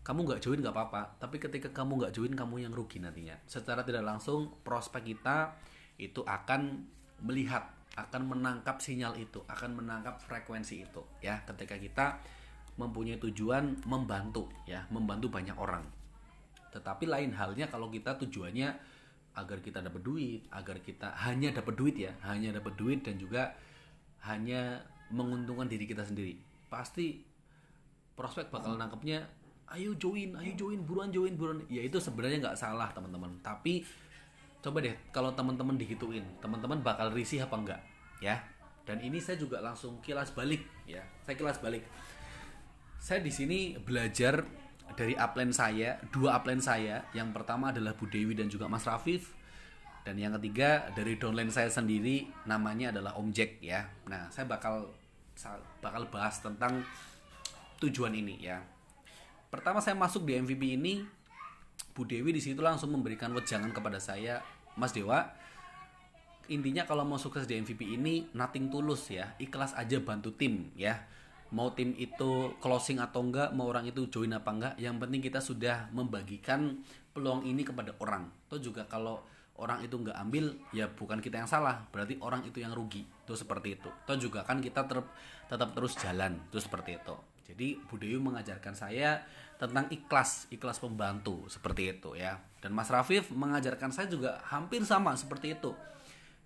kamu 0.05 0.25
nggak 0.25 0.41
join 0.41 0.61
nggak 0.61 0.73
apa-apa 0.73 1.17
tapi 1.17 1.41
ketika 1.41 1.69
kamu 1.73 2.01
nggak 2.01 2.13
join 2.13 2.33
kamu 2.33 2.65
yang 2.65 2.73
rugi 2.73 3.01
nantinya. 3.01 3.37
Secara 3.45 3.85
tidak 3.85 4.05
langsung 4.05 4.61
prospek 4.61 5.15
kita 5.15 5.57
itu 5.97 6.21
akan 6.25 6.85
melihat 7.25 7.69
akan 7.95 8.27
menangkap 8.27 8.83
sinyal 8.83 9.15
itu 9.15 9.39
akan 9.47 9.77
menangkap 9.81 10.21
frekuensi 10.21 10.85
itu 10.85 11.01
ya. 11.21 11.41
Ketika 11.45 11.77
kita 11.77 12.05
mempunyai 12.75 13.21
tujuan 13.21 13.81
membantu 13.87 14.49
ya 14.67 14.85
membantu 14.89 15.31
banyak 15.31 15.57
orang. 15.57 15.85
Tetapi 16.75 17.07
lain 17.07 17.31
halnya 17.31 17.71
kalau 17.71 17.87
kita 17.87 18.19
tujuannya 18.19 18.69
agar 19.35 19.59
kita 19.59 19.83
dapat 19.83 20.01
duit, 20.03 20.47
agar 20.51 20.79
kita 20.79 21.11
hanya 21.27 21.51
dapat 21.51 21.75
duit 21.75 21.95
ya, 21.99 22.11
hanya 22.23 22.55
dapat 22.55 22.73
duit 22.79 23.03
dan 23.03 23.19
juga 23.19 23.51
hanya 24.27 24.79
menguntungkan 25.13 25.69
diri 25.69 25.85
kita 25.85 26.01
sendiri. 26.01 26.37
Pasti 26.69 27.21
prospek 28.15 28.49
bakal 28.49 28.79
nangkepnya 28.79 29.27
ayo 29.75 29.97
join 29.97 30.37
ayo 30.39 30.51
join 30.55 30.79
buruan 30.85 31.09
join 31.11 31.33
buruan. 31.35 31.61
Ya 31.67 31.83
itu 31.83 31.97
sebenarnya 32.01 32.51
nggak 32.51 32.57
salah 32.57 32.89
teman-teman. 32.93 33.37
Tapi 33.41 33.85
coba 34.61 34.81
deh 34.81 34.95
kalau 35.13 35.29
teman-teman 35.37 35.77
digituin 35.77 36.25
teman-teman 36.41 36.81
bakal 36.81 37.13
risih 37.13 37.45
apa 37.45 37.55
enggak 37.57 37.81
ya. 38.23 38.41
Dan 38.85 39.01
ini 39.01 39.17
saya 39.17 39.41
juga 39.41 39.61
langsung 39.61 39.97
kilas 40.01 40.33
balik 40.33 40.61
ya. 40.85 41.01
Saya 41.25 41.35
kilas 41.37 41.57
balik. 41.57 41.85
Saya 43.01 43.21
di 43.21 43.33
sini 43.33 43.77
belajar 43.77 44.45
dari 44.93 45.17
upline 45.17 45.53
saya 45.53 45.97
dua 46.13 46.37
upline 46.37 46.61
saya. 46.61 47.05
Yang 47.13 47.33
pertama 47.33 47.73
adalah 47.73 47.97
Bu 47.97 48.05
Dewi 48.09 48.37
dan 48.37 48.49
juga 48.49 48.69
Mas 48.69 48.85
Rafif 48.85 49.44
dan 50.05 50.21
yang 50.21 50.37
ketiga 50.37 50.85
dari 50.93 51.17
downline 51.17 51.49
saya 51.49 51.67
sendiri 51.67 52.29
namanya 52.45 52.93
adalah 52.93 53.17
Om 53.17 53.33
Jack 53.33 53.57
ya. 53.57 53.89
Nah 54.05 54.29
saya 54.29 54.45
bakal 54.45 54.93
bakal 55.81 56.05
bahas 56.13 56.37
tentang 56.45 56.85
tujuan 57.81 58.13
ini 58.13 58.37
ya. 58.37 58.61
Pertama 59.49 59.81
saya 59.81 59.97
masuk 59.97 60.29
di 60.29 60.37
MVP 60.37 60.77
ini 60.77 61.01
Bu 61.97 62.05
Dewi 62.05 62.29
di 62.29 62.39
situ 62.39 62.61
langsung 62.61 62.93
memberikan 62.93 63.33
wejangan 63.33 63.73
kepada 63.73 63.97
saya 63.97 64.45
Mas 64.77 64.93
Dewa 64.93 65.25
intinya 66.45 66.85
kalau 66.85 67.01
mau 67.01 67.17
sukses 67.17 67.49
di 67.49 67.57
MVP 67.57 67.97
ini 67.97 68.29
nothing 68.37 68.69
tulus 68.69 69.09
ya. 69.09 69.33
Ikhlas 69.41 69.73
aja 69.73 69.97
bantu 70.05 70.37
tim 70.37 70.69
ya. 70.77 71.01
Mau 71.49 71.73
tim 71.73 71.97
itu 71.97 72.53
closing 72.61 73.01
atau 73.01 73.25
enggak 73.25 73.57
mau 73.57 73.73
orang 73.73 73.89
itu 73.89 74.05
join 74.13 74.37
apa 74.37 74.49
enggak 74.53 74.73
yang 74.77 75.01
penting 75.01 75.25
kita 75.25 75.41
sudah 75.41 75.89
membagikan 75.89 76.77
peluang 77.09 77.41
ini 77.41 77.65
kepada 77.65 77.97
orang. 77.97 78.29
Atau 78.45 78.61
juga 78.61 78.85
kalau 78.85 79.25
orang 79.55 79.83
itu 79.83 79.95
enggak 79.95 80.17
ambil 80.19 80.51
ya 80.75 80.91
bukan 80.91 81.23
kita 81.23 81.39
yang 81.39 81.49
salah 81.49 81.87
berarti 81.91 82.19
orang 82.19 82.43
itu 82.43 82.59
yang 82.59 82.75
rugi 82.75 83.07
itu 83.07 83.33
seperti 83.33 83.79
itu 83.79 83.87
atau 83.87 84.15
juga 84.19 84.43
kan 84.43 84.59
kita 84.59 84.83
ter 84.83 84.99
tetap 85.47 85.71
terus 85.71 85.95
jalan 85.95 86.35
itu 86.51 86.59
seperti 86.59 86.99
itu 86.99 87.15
jadi 87.45 87.77
Bu 87.85 87.95
Dewi 88.01 88.17
mengajarkan 88.17 88.73
saya 88.73 89.21
tentang 89.55 89.87
ikhlas, 89.93 90.49
ikhlas 90.51 90.81
pembantu 90.81 91.45
seperti 91.47 91.95
itu 91.95 92.17
ya. 92.17 92.41
Dan 92.59 92.73
Mas 92.73 92.89
Rafif 92.89 93.29
mengajarkan 93.31 93.93
saya 93.93 94.09
juga 94.09 94.41
hampir 94.49 94.81
sama 94.83 95.13
seperti 95.13 95.55
itu. 95.55 95.71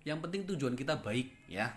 Yang 0.04 0.18
penting 0.28 0.40
tujuan 0.54 0.74
kita 0.76 1.00
baik 1.00 1.32
ya. 1.48 1.72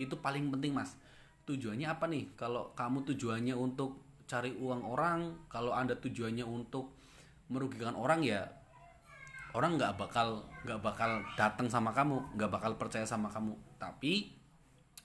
Itu 0.00 0.18
paling 0.18 0.48
penting 0.50 0.74
Mas. 0.74 0.96
Tujuannya 1.44 1.86
apa 1.86 2.08
nih? 2.08 2.32
Kalau 2.34 2.72
kamu 2.72 3.04
tujuannya 3.14 3.52
untuk 3.52 4.00
cari 4.24 4.56
uang 4.56 4.82
orang, 4.88 5.46
kalau 5.52 5.76
Anda 5.76 5.94
tujuannya 6.00 6.48
untuk 6.48 6.96
merugikan 7.52 7.92
orang 7.92 8.24
ya 8.24 8.48
orang 9.54 9.78
nggak 9.78 9.94
bakal 9.94 10.42
nggak 10.66 10.80
bakal 10.82 11.22
datang 11.38 11.70
sama 11.70 11.94
kamu, 11.94 12.18
nggak 12.34 12.50
bakal 12.50 12.74
percaya 12.74 13.06
sama 13.06 13.30
kamu. 13.30 13.54
Tapi 13.78 14.34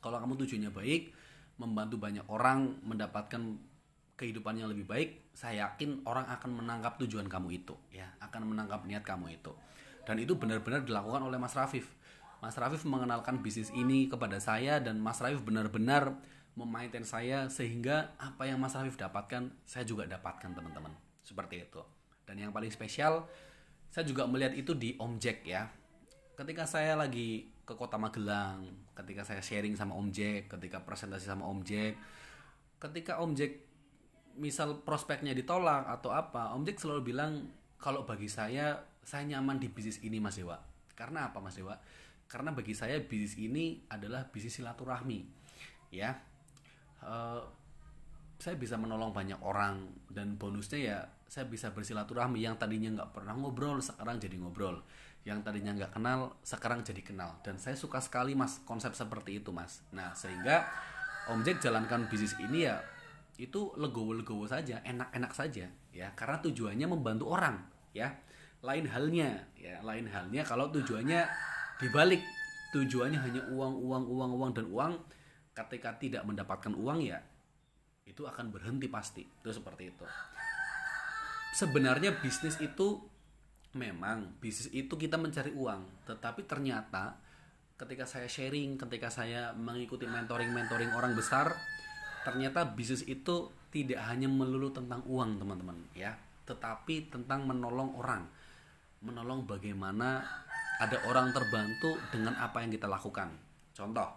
kalau 0.01 0.17
kamu 0.17 0.33
tujuannya 0.45 0.71
baik, 0.73 1.13
membantu 1.61 1.95
banyak 2.01 2.25
orang 2.27 2.81
mendapatkan 2.81 3.41
kehidupan 4.19 4.59
yang 4.59 4.67
lebih 4.67 4.83
baik, 4.89 5.31
saya 5.31 5.69
yakin 5.69 6.03
orang 6.03 6.27
akan 6.27 6.59
menangkap 6.59 6.99
tujuan 6.99 7.31
kamu 7.31 7.63
itu, 7.63 7.75
ya, 7.93 8.09
akan 8.19 8.51
menangkap 8.51 8.83
niat 8.83 9.05
kamu 9.05 9.39
itu. 9.39 9.55
Dan 10.03 10.19
itu 10.19 10.35
benar-benar 10.35 10.83
dilakukan 10.83 11.23
oleh 11.23 11.39
Mas 11.39 11.55
Rafif. 11.55 11.87
Mas 12.43 12.55
Rafif 12.59 12.83
mengenalkan 12.83 13.39
bisnis 13.39 13.71
ini 13.71 14.11
kepada 14.11 14.41
saya 14.43 14.81
dan 14.83 14.99
Mas 14.99 15.23
Rafif 15.23 15.45
benar-benar 15.45 16.19
memaintain 16.57 17.07
saya 17.07 17.47
sehingga 17.47 18.11
apa 18.19 18.43
yang 18.43 18.59
Mas 18.59 18.75
Rafif 18.75 18.99
dapatkan, 18.99 19.53
saya 19.63 19.83
juga 19.87 20.03
dapatkan 20.09 20.51
teman-teman. 20.51 20.91
Seperti 21.23 21.63
itu. 21.63 21.79
Dan 22.27 22.39
yang 22.43 22.51
paling 22.51 22.71
spesial, 22.71 23.27
saya 23.89 24.05
juga 24.05 24.29
melihat 24.29 24.53
itu 24.53 24.77
di 24.77 24.93
Om 24.97 25.17
Jack 25.17 25.45
ya. 25.45 25.65
Ketika 26.37 26.63
saya 26.63 26.95
lagi 26.95 27.49
ke 27.69 27.77
kota 27.77 28.01
Magelang 28.01 28.65
ketika 28.97 29.21
saya 29.21 29.45
sharing 29.45 29.77
sama 29.77 29.93
Om 29.93 30.09
Jack 30.09 30.49
ketika 30.49 30.81
presentasi 30.81 31.29
sama 31.29 31.45
Om 31.45 31.61
Jack 31.61 32.01
ketika 32.81 33.21
Om 33.21 33.37
Jack 33.37 33.61
misal 34.41 34.81
prospeknya 34.81 35.37
ditolak 35.37 35.85
atau 35.85 36.09
apa 36.09 36.49
Om 36.57 36.65
Jack 36.65 36.81
selalu 36.81 37.13
bilang 37.13 37.45
kalau 37.77 38.09
bagi 38.09 38.25
saya 38.25 38.81
saya 39.05 39.23
nyaman 39.25 39.61
di 39.61 39.69
bisnis 39.69 40.01
ini 40.01 40.17
Mas 40.17 40.37
Dewa. 40.37 40.57
Karena 40.97 41.29
apa 41.29 41.37
Mas 41.39 41.55
Dewa? 41.55 41.77
Karena 42.25 42.53
bagi 42.53 42.73
saya 42.73 42.97
bisnis 43.01 43.37
ini 43.37 43.85
adalah 43.89 44.25
bisnis 44.27 44.57
silaturahmi 44.57 45.25
ya. 45.93 46.17
Uh, 46.99 47.41
saya 48.39 48.55
bisa 48.57 48.79
menolong 48.79 49.11
banyak 49.11 49.39
orang 49.43 49.87
dan 50.11 50.35
bonusnya 50.35 50.79
ya 50.79 50.99
saya 51.29 51.45
bisa 51.45 51.69
bersilaturahmi. 51.69 52.41
Yang 52.41 52.65
tadinya 52.65 52.89
nggak 52.99 53.11
pernah 53.13 53.37
ngobrol 53.37 53.79
sekarang 53.79 54.17
jadi 54.17 54.35
ngobrol. 54.41 54.81
Yang 55.23 55.45
tadinya 55.45 55.71
nggak 55.77 55.93
kenal 55.93 56.33
sekarang 56.41 56.81
jadi 56.81 57.05
kenal. 57.05 57.37
Dan 57.45 57.61
saya 57.61 57.77
suka 57.77 58.01
sekali 58.01 58.33
mas 58.33 58.59
konsep 58.65 58.91
seperti 58.97 59.37
itu 59.39 59.53
mas. 59.53 59.85
Nah 59.93 60.11
sehingga 60.17 60.65
Om 61.29 61.45
Jack 61.45 61.61
jalankan 61.61 62.09
bisnis 62.09 62.33
ini 62.41 62.65
ya 62.65 62.81
itu 63.39 63.71
legowo-legowo 63.77 64.49
saja 64.49 64.81
enak-enak 64.81 65.31
saja 65.37 65.69
ya. 65.93 66.09
Karena 66.17 66.41
tujuannya 66.41 66.87
membantu 66.89 67.29
orang 67.29 67.61
ya. 67.93 68.09
Lain 68.59 68.91
halnya 68.91 69.47
ya 69.55 69.79
lain 69.85 70.09
halnya 70.09 70.41
kalau 70.43 70.73
tujuannya 70.73 71.29
dibalik. 71.77 72.19
Tujuannya 72.69 73.17
hanya 73.21 73.41
uang 73.49 73.81
uang 73.81 74.03
uang 74.09 74.31
uang 74.35 74.51
dan 74.53 74.65
uang 74.69 74.93
ketika 75.57 75.89
tidak 75.97 76.21
mendapatkan 76.25 76.73
uang 76.73 77.01
ya 77.01 77.21
itu 78.05 78.25
akan 78.25 78.49
berhenti 78.49 78.89
pasti. 78.89 79.21
Itu 79.21 79.53
seperti 79.53 79.93
itu 79.93 80.05
sebenarnya 81.55 82.17
bisnis 82.19 82.57
itu 82.61 83.01
memang 83.77 84.33
bisnis 84.41 84.69
itu 84.73 84.93
kita 84.97 85.17
mencari 85.17 85.53
uang, 85.53 86.09
tetapi 86.09 86.45
ternyata 86.49 87.17
ketika 87.79 88.03
saya 88.03 88.27
sharing, 88.27 88.75
ketika 88.75 89.07
saya 89.07 89.55
mengikuti 89.55 90.03
mentoring-mentoring 90.03 90.91
orang 90.91 91.15
besar, 91.15 91.55
ternyata 92.27 92.67
bisnis 92.67 93.07
itu 93.07 93.47
tidak 93.71 94.03
hanya 94.09 94.27
melulu 94.27 94.73
tentang 94.73 95.05
uang, 95.07 95.39
teman-teman, 95.39 95.77
ya, 95.95 96.17
tetapi 96.43 97.07
tentang 97.07 97.47
menolong 97.47 97.95
orang. 97.95 98.27
Menolong 98.99 99.47
bagaimana 99.47 100.19
ada 100.83 100.97
orang 101.07 101.31
terbantu 101.31 101.95
dengan 102.11 102.35
apa 102.35 102.59
yang 102.59 102.75
kita 102.75 102.89
lakukan. 102.91 103.31
Contoh, 103.71 104.11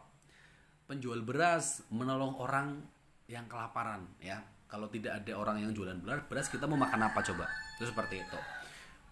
penjual 0.91 1.23
beras 1.23 1.87
menolong 1.95 2.35
orang 2.43 2.83
yang 3.31 3.47
kelaparan, 3.47 4.11
ya. 4.19 4.43
Kalau 4.73 4.89
tidak 4.89 5.21
ada 5.21 5.37
orang 5.37 5.61
yang 5.61 5.77
jualan 5.77 6.01
beras, 6.01 6.49
kita 6.49 6.65
mau 6.65 6.81
makan 6.81 7.05
apa 7.05 7.21
coba? 7.21 7.45
Itu 7.77 7.93
seperti 7.93 8.25
itu. 8.25 8.39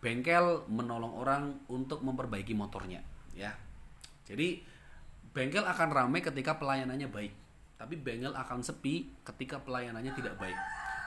Bengkel 0.00 0.64
menolong 0.72 1.12
orang 1.20 1.60
untuk 1.68 2.00
memperbaiki 2.00 2.56
motornya 2.56 3.04
ya. 3.36 3.52
Jadi 4.24 4.64
bengkel 5.36 5.60
akan 5.60 5.88
ramai 5.92 6.24
ketika 6.24 6.56
pelayanannya 6.56 7.12
baik. 7.12 7.32
Tapi 7.76 7.94
bengkel 8.00 8.32
akan 8.32 8.64
sepi 8.64 9.08
ketika 9.20 9.60
pelayanannya 9.60 10.12
tidak 10.16 10.40
baik. 10.40 10.56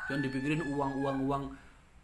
Jangan 0.10 0.22
dipikirin 0.22 0.62
uang 0.70 0.92
uang 1.02 1.18
uang. 1.26 1.44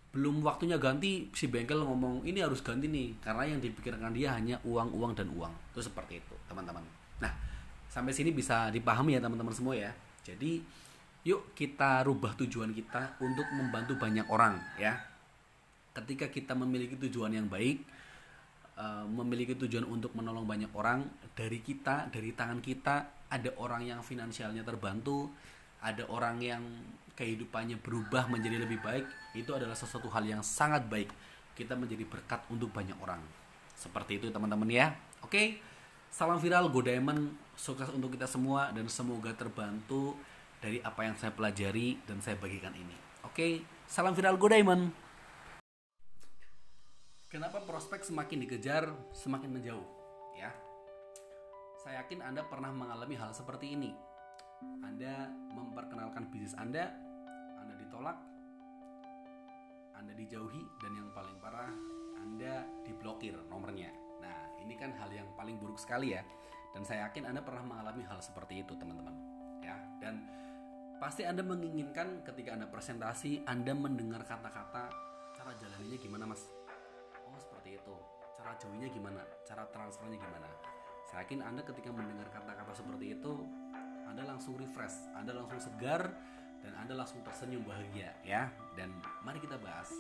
Belum 0.10 0.42
waktunya 0.42 0.82
ganti 0.82 1.30
si 1.38 1.46
bengkel 1.54 1.86
ngomong 1.86 2.26
ini 2.26 2.42
harus 2.42 2.66
ganti 2.66 2.90
nih. 2.90 3.14
Karena 3.22 3.46
yang 3.46 3.62
dipikirkan 3.62 4.10
dia 4.10 4.34
hanya 4.34 4.58
uang 4.66 4.90
uang 4.90 5.14
dan 5.14 5.30
uang. 5.30 5.54
Itu 5.74 5.86
seperti 5.86 6.18
itu 6.22 6.36
teman-teman. 6.50 6.82
Nah 7.22 7.30
sampai 7.90 8.14
sini 8.14 8.34
bisa 8.34 8.74
dipahami 8.74 9.18
ya 9.18 9.22
teman-teman 9.22 9.54
semua 9.54 9.78
ya. 9.78 9.94
Jadi 10.26 10.62
yuk 11.28 11.52
kita 11.52 12.04
rubah 12.08 12.36
tujuan 12.40 12.72
kita 12.72 13.20
untuk 13.20 13.48
membantu 13.52 14.00
banyak 14.00 14.28
orang 14.32 14.56
ya. 14.80 14.96
Ketika 15.92 16.32
kita 16.32 16.56
memiliki 16.56 16.96
tujuan 16.96 17.36
yang 17.36 17.52
baik 17.52 17.84
uh, 18.80 19.04
memiliki 19.04 19.58
tujuan 19.58 19.84
untuk 19.84 20.16
menolong 20.16 20.48
banyak 20.48 20.72
orang 20.72 21.04
dari 21.36 21.60
kita 21.60 22.08
dari 22.08 22.32
tangan 22.32 22.64
kita 22.64 23.28
ada 23.30 23.50
orang 23.60 23.84
yang 23.86 24.00
finansialnya 24.00 24.64
terbantu 24.64 25.28
ada 25.84 26.08
orang 26.08 26.40
yang 26.40 26.64
kehidupannya 27.20 27.84
berubah 27.84 28.32
menjadi 28.32 28.64
lebih 28.64 28.80
baik 28.80 29.04
itu 29.36 29.52
adalah 29.52 29.76
sesuatu 29.76 30.08
hal 30.08 30.24
yang 30.24 30.40
sangat 30.40 30.88
baik. 30.88 31.12
Kita 31.56 31.76
menjadi 31.76 32.08
berkat 32.08 32.48
untuk 32.48 32.72
banyak 32.72 32.96
orang. 33.04 33.20
Seperti 33.76 34.24
itu 34.24 34.32
teman-teman 34.32 34.72
ya. 34.72 34.96
Oke 35.20 35.60
salam 36.10 36.42
viral 36.42 36.74
Go 36.74 36.82
sukses 37.54 37.90
untuk 37.94 38.18
kita 38.18 38.26
semua 38.26 38.74
dan 38.74 38.90
semoga 38.90 39.30
terbantu 39.36 40.18
dari 40.60 40.84
apa 40.84 41.08
yang 41.08 41.16
saya 41.16 41.32
pelajari 41.32 42.04
dan 42.04 42.20
saya 42.20 42.36
bagikan 42.36 42.76
ini 42.76 42.96
oke 43.24 43.64
salam 43.88 44.14
viral 44.16 44.36
Go 44.36 44.52
Diamond 44.52 45.10
Kenapa 47.30 47.62
prospek 47.62 48.02
semakin 48.02 48.42
dikejar, 48.42 48.90
semakin 49.14 49.54
menjauh? 49.54 49.86
Ya, 50.34 50.50
saya 51.78 52.02
yakin 52.02 52.26
Anda 52.26 52.42
pernah 52.50 52.74
mengalami 52.74 53.14
hal 53.14 53.38
seperti 53.38 53.78
ini. 53.78 53.94
Anda 54.82 55.30
memperkenalkan 55.54 56.34
bisnis 56.34 56.58
Anda, 56.58 56.90
Anda 57.62 57.78
ditolak, 57.78 58.18
Anda 59.94 60.12
dijauhi, 60.18 60.66
dan 60.82 60.92
yang 60.98 61.14
paling 61.14 61.38
parah, 61.38 61.70
Anda 62.18 62.66
diblokir 62.82 63.38
nomornya. 63.46 63.94
Nah, 64.26 64.60
ini 64.66 64.74
kan 64.74 64.92
hal 64.98 65.14
yang 65.14 65.30
paling 65.38 65.62
buruk 65.62 65.78
sekali 65.78 66.18
ya. 66.18 66.26
Dan 66.74 66.82
saya 66.82 67.08
yakin 67.08 67.30
Anda 67.30 67.46
pernah 67.46 67.62
mengalami 67.62 68.10
hal 68.10 68.26
seperti 68.26 68.66
itu, 68.66 68.74
teman-teman. 68.74 69.14
Ya, 69.62 69.78
dan 70.02 70.26
pasti 71.00 71.24
Anda 71.26 71.42
menginginkan 71.42 72.28
ketika 72.28 72.54
Anda 72.60 72.68
presentasi, 72.68 73.48
Anda 73.48 73.74
mendengar 73.74 74.28
kata-kata 74.28 74.92
cara 75.34 75.52
jalaninya 75.56 75.98
gimana, 75.98 76.28
Mas? 76.30 76.60
itu 77.70 77.96
cara 78.34 78.52
jauhnya 78.58 78.90
gimana 78.90 79.22
cara 79.46 79.64
transfernya 79.70 80.18
gimana 80.18 80.50
saya 81.06 81.26
yakin 81.26 81.42
anda 81.42 81.62
ketika 81.66 81.90
mendengar 81.90 82.30
kata-kata 82.30 82.74
seperti 82.74 83.18
itu 83.18 83.34
anda 84.10 84.26
langsung 84.26 84.58
refresh 84.58 85.10
anda 85.14 85.38
langsung 85.38 85.62
segar 85.62 86.10
dan 86.60 86.76
Anda 86.76 86.92
langsung 86.92 87.24
tersenyum 87.24 87.64
bahagia 87.64 88.12
ya. 88.20 88.52
Dan 88.76 88.92
mari 89.24 89.40
kita 89.40 89.56
bahas 89.64 89.96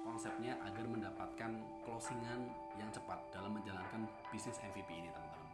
konsepnya 0.00 0.56
agar 0.64 0.88
mendapatkan 0.88 1.52
closingan 1.84 2.48
yang 2.80 2.88
cepat 2.88 3.20
dalam 3.28 3.52
menjalankan 3.52 4.08
bisnis 4.32 4.56
MVP 4.72 4.88
ini 4.88 5.12
teman-teman. 5.12 5.52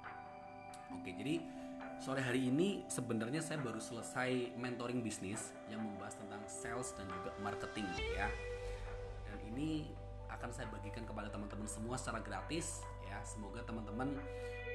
Oke, 0.95 1.11
jadi 1.11 1.43
sore 2.01 2.21
hari 2.21 2.51
ini 2.51 2.83
sebenarnya 2.91 3.41
saya 3.41 3.61
baru 3.63 3.79
selesai 3.79 4.55
mentoring 4.59 5.01
bisnis 5.01 5.55
yang 5.71 5.83
membahas 5.83 6.19
tentang 6.19 6.43
sales 6.47 6.93
dan 6.99 7.07
juga 7.11 7.31
marketing 7.41 7.87
ya. 8.17 8.29
Dan 9.31 9.39
ini 9.55 9.89
akan 10.31 10.51
saya 10.51 10.67
bagikan 10.69 11.07
kepada 11.07 11.31
teman-teman 11.31 11.69
semua 11.69 11.95
secara 11.97 12.21
gratis 12.21 12.83
ya. 13.07 13.19
Semoga 13.23 13.63
teman-teman 13.65 14.19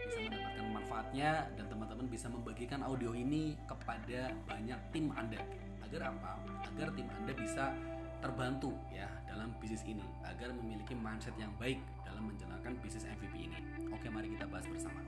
bisa 0.09 0.19
mendapatkan 0.25 0.65
manfaatnya 0.73 1.31
dan 1.53 1.65
teman-teman 1.69 2.05
bisa 2.09 2.27
membagikan 2.31 2.81
audio 2.81 3.13
ini 3.13 3.53
kepada 3.69 4.33
banyak 4.49 4.79
tim 4.89 5.13
Anda. 5.13 5.41
Agar 5.85 6.13
apa? 6.13 6.41
Agar 6.73 6.89
tim 6.97 7.05
Anda 7.13 7.33
bisa 7.37 7.73
terbantu 8.19 8.75
ya 8.91 9.07
dalam 9.31 9.55
bisnis 9.63 9.79
ini 9.87 10.03
agar 10.27 10.51
memiliki 10.51 10.91
mindset 10.91 11.31
yang 11.39 11.55
baik 11.55 11.79
dalam 12.03 12.27
menjalankan 12.27 12.75
bisnis 12.83 13.07
MVP 13.07 13.47
ini. 13.47 13.59
Oke, 13.95 14.11
mari 14.11 14.33
kita 14.35 14.43
bahas 14.49 14.67
bersama. 14.67 14.99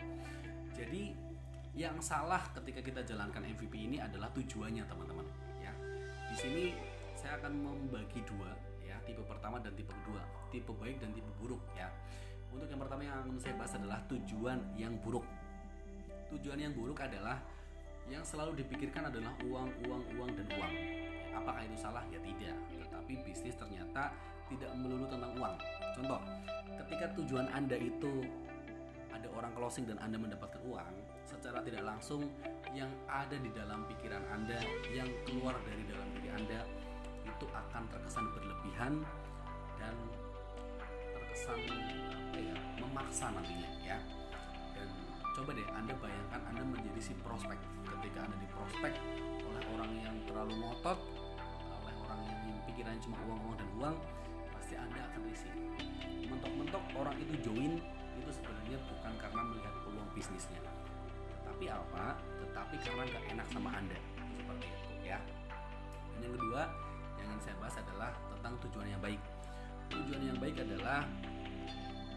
Jadi 0.72 1.31
yang 1.72 1.96
salah 2.04 2.44
ketika 2.52 2.84
kita 2.84 3.02
jalankan 3.08 3.48
MVP 3.48 3.88
ini 3.88 3.98
adalah 4.04 4.28
tujuannya 4.36 4.84
teman-teman. 4.84 5.24
Ya. 5.64 5.72
Di 6.28 6.36
sini 6.36 6.64
saya 7.16 7.40
akan 7.40 7.54
membagi 7.56 8.20
dua 8.28 8.52
ya. 8.84 9.00
Tipe 9.08 9.24
pertama 9.24 9.64
dan 9.64 9.72
tipe 9.80 9.92
kedua. 10.04 10.20
Tipe 10.52 10.72
baik 10.76 11.00
dan 11.00 11.16
tipe 11.16 11.32
buruk 11.40 11.64
ya. 11.80 11.88
Untuk 12.52 12.68
yang 12.68 12.84
pertama 12.84 13.02
yang 13.08 13.16
akan 13.24 13.40
saya 13.40 13.56
bahas 13.56 13.72
adalah 13.80 14.04
tujuan 14.12 14.60
yang 14.76 15.00
buruk. 15.00 15.24
Tujuan 16.36 16.60
yang 16.60 16.76
buruk 16.76 17.00
adalah 17.00 17.40
yang 18.12 18.28
selalu 18.28 18.60
dipikirkan 18.60 19.08
adalah 19.08 19.32
uang 19.48 19.72
uang 19.88 20.04
uang 20.20 20.30
dan 20.36 20.48
uang. 20.60 20.74
Apakah 21.32 21.64
itu 21.64 21.80
salah? 21.80 22.04
Ya 22.12 22.20
tidak. 22.20 22.60
Tetapi 22.76 23.14
bisnis 23.24 23.56
ternyata 23.56 24.12
tidak 24.52 24.76
melulu 24.76 25.08
tentang 25.08 25.32
uang. 25.40 25.56
Contoh 25.96 26.20
ketika 26.84 27.16
tujuan 27.16 27.48
anda 27.56 27.80
itu 27.80 28.28
ada 29.16 29.32
orang 29.32 29.56
closing 29.56 29.88
dan 29.88 29.96
anda 30.04 30.20
mendapatkan 30.20 30.60
uang 30.68 31.11
secara 31.32 31.64
tidak 31.64 31.84
langsung 31.88 32.28
yang 32.76 32.92
ada 33.08 33.36
di 33.40 33.48
dalam 33.56 33.88
pikiran 33.88 34.24
Anda, 34.36 34.60
yang 34.92 35.08
keluar 35.24 35.56
dari 35.64 35.84
dalam 35.88 36.08
diri 36.16 36.30
Anda 36.32 36.60
itu 37.24 37.46
akan 37.48 37.88
terkesan 37.88 38.26
berlebihan 38.36 38.94
dan 39.80 39.96
terkesan 41.16 41.60
apa 41.72 42.40
ya, 42.40 42.56
memaksa 42.84 43.32
nantinya 43.32 43.70
ya. 43.84 43.98
Dan 44.76 44.88
coba 45.40 45.56
deh 45.56 45.68
Anda 45.72 45.94
bayangkan 46.00 46.42
Anda 46.52 46.64
menjadi 46.68 47.00
si 47.00 47.14
prospek 47.24 47.60
ketika 47.88 48.20
Anda 48.28 48.36
di 48.40 48.48
prospek 48.52 48.94
oleh 49.48 49.64
orang 49.80 49.92
yang 50.04 50.16
terlalu 50.28 50.54
ngotot, 50.60 51.00
oleh 51.84 51.96
orang 52.08 52.20
yang, 52.28 52.40
yang 52.52 52.60
pikirannya 52.68 53.02
cuma 53.04 53.18
uang, 53.28 53.40
uang 53.48 53.56
dan 53.56 53.70
uang, 53.80 53.96
pasti 54.52 54.74
Anda 54.76 55.00
akan 55.12 55.22
risih. 55.32 55.54
Mentok-mentok 56.28 56.84
orang 56.96 57.16
itu 57.20 57.34
join 57.44 57.80
itu 58.20 58.32
sebenarnya 58.32 58.78
bukan 58.86 59.14
karena 59.18 59.42
melihat 59.50 59.74
peluang 59.82 60.10
bisnisnya 60.14 60.62
tetapi 61.62 61.78
apa? 61.78 62.18
Tetapi 62.42 62.76
karena 62.82 63.04
nggak 63.06 63.24
enak 63.38 63.48
sama 63.54 63.70
anda. 63.78 64.00
Seperti 64.34 64.66
itu 64.66 64.94
ya. 65.06 65.22
Dan 66.18 66.20
yang 66.26 66.34
kedua 66.34 66.62
yang 67.22 67.28
ingin 67.30 67.42
saya 67.46 67.56
bahas 67.62 67.76
adalah 67.78 68.10
tentang 68.34 68.54
tujuan 68.66 68.88
yang 68.90 68.98
baik. 68.98 69.22
Tujuan 69.94 70.22
yang 70.26 70.38
baik 70.42 70.58
adalah 70.58 71.06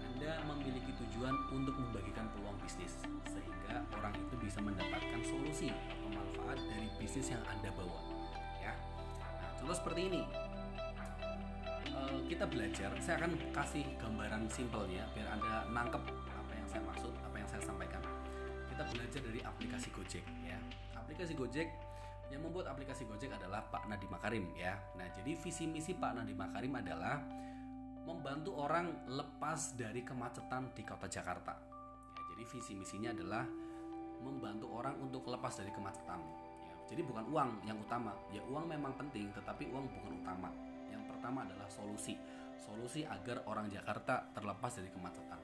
anda 0.01 0.33
memiliki 0.49 0.97
tujuan 0.97 1.37
untuk 1.53 1.77
membagikan 1.77 2.25
peluang 2.33 2.57
bisnis 2.65 2.97
sehingga 3.29 3.85
orang 3.93 4.17
itu 4.17 4.33
bisa 4.41 4.65
mendapatkan 4.65 5.21
solusi 5.21 5.69
atau 5.69 6.09
manfaat 6.09 6.57
dari 6.65 6.89
bisnis 6.97 7.29
yang 7.29 7.45
anda 7.45 7.69
bawa 7.77 8.01
ya. 8.65 8.73
Nah, 9.21 9.51
contoh 9.61 9.77
seperti 9.77 10.09
ini. 10.09 10.23
Eh, 11.85 12.19
kita 12.33 12.49
belajar 12.49 12.97
saya 12.97 13.21
akan 13.21 13.37
kasih 13.53 13.85
gambaran 14.01 14.49
simpelnya 14.49 15.05
biar 15.13 15.37
anda 15.37 15.69
nangkep 15.69 16.01
apa 16.33 16.53
yang 16.57 16.65
saya 16.65 16.81
maksud 16.89 17.13
apa 17.29 17.37
yang 17.37 17.49
saya 17.53 17.61
sampaikan 17.61 18.01
kita 18.75 18.91
belajar 18.91 19.23
dari 19.23 19.39
aplikasi 19.39 19.89
Gojek 19.95 20.25
ya. 20.43 20.59
Aplikasi 20.99 21.39
Gojek 21.39 21.69
yang 22.35 22.43
membuat 22.43 22.75
aplikasi 22.75 23.07
Gojek 23.07 23.31
adalah 23.31 23.63
Pak 23.71 23.87
Nadiem 23.87 24.11
Makarim 24.11 24.51
ya. 24.59 24.75
Nah, 24.99 25.07
jadi 25.15 25.39
visi 25.39 25.71
misi 25.71 25.95
Pak 25.95 26.19
Nadiem 26.19 26.35
Makarim 26.35 26.75
adalah 26.75 27.23
membantu 28.03 28.59
orang 28.59 29.07
lepas 29.07 29.79
dari 29.79 30.03
kemacetan 30.03 30.75
di 30.75 30.83
kota 30.83 31.07
Jakarta. 31.07 31.55
Ya, 32.19 32.23
jadi 32.35 32.43
visi 32.51 32.75
misinya 32.75 33.15
adalah 33.15 33.47
membantu 34.27 34.67
orang 34.75 34.99
untuk 34.99 35.23
lepas 35.31 35.55
dari 35.55 35.71
kemacetan. 35.71 36.19
Ya, 36.67 36.75
jadi 36.91 37.07
bukan 37.07 37.31
uang 37.31 37.51
yang 37.71 37.79
utama. 37.79 38.11
Ya 38.35 38.43
uang 38.43 38.67
memang 38.67 38.99
penting, 38.99 39.31
tetapi 39.39 39.71
uang 39.71 39.87
bukan 39.87 40.19
utama. 40.19 40.51
Yang 40.91 41.15
pertama 41.15 41.47
adalah 41.47 41.71
solusi. 41.71 42.19
Solusi 42.59 43.07
agar 43.07 43.47
orang 43.47 43.71
Jakarta 43.71 44.35
terlepas 44.35 44.75
dari 44.75 44.91
kemacetan. 44.91 45.39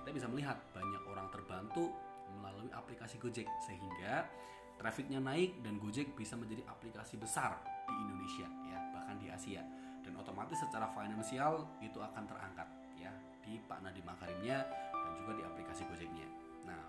Kita 0.00 0.08
bisa 0.08 0.24
melihat 0.24 0.56
banyak 0.72 1.04
orang 1.04 1.28
terbantu 1.28 2.09
melalui 2.50 2.74
aplikasi 2.74 3.22
Gojek 3.22 3.46
sehingga 3.62 4.26
trafficnya 4.74 5.22
naik 5.22 5.62
dan 5.62 5.78
Gojek 5.78 6.18
bisa 6.18 6.34
menjadi 6.34 6.66
aplikasi 6.66 7.14
besar 7.14 7.62
di 7.86 7.94
Indonesia 7.94 8.48
ya 8.66 8.78
bahkan 8.90 9.16
di 9.22 9.30
Asia 9.30 9.62
dan 10.02 10.18
otomatis 10.18 10.58
secara 10.58 10.90
finansial 10.90 11.62
itu 11.78 12.02
akan 12.02 12.26
terangkat 12.26 12.66
ya 12.98 13.14
di 13.46 13.62
Pak 13.70 13.86
Nadiem 13.86 14.02
Makarimnya 14.02 14.66
dan 14.90 15.12
juga 15.14 15.32
di 15.38 15.42
aplikasi 15.46 15.86
Gojeknya. 15.86 16.26
Nah 16.66 16.80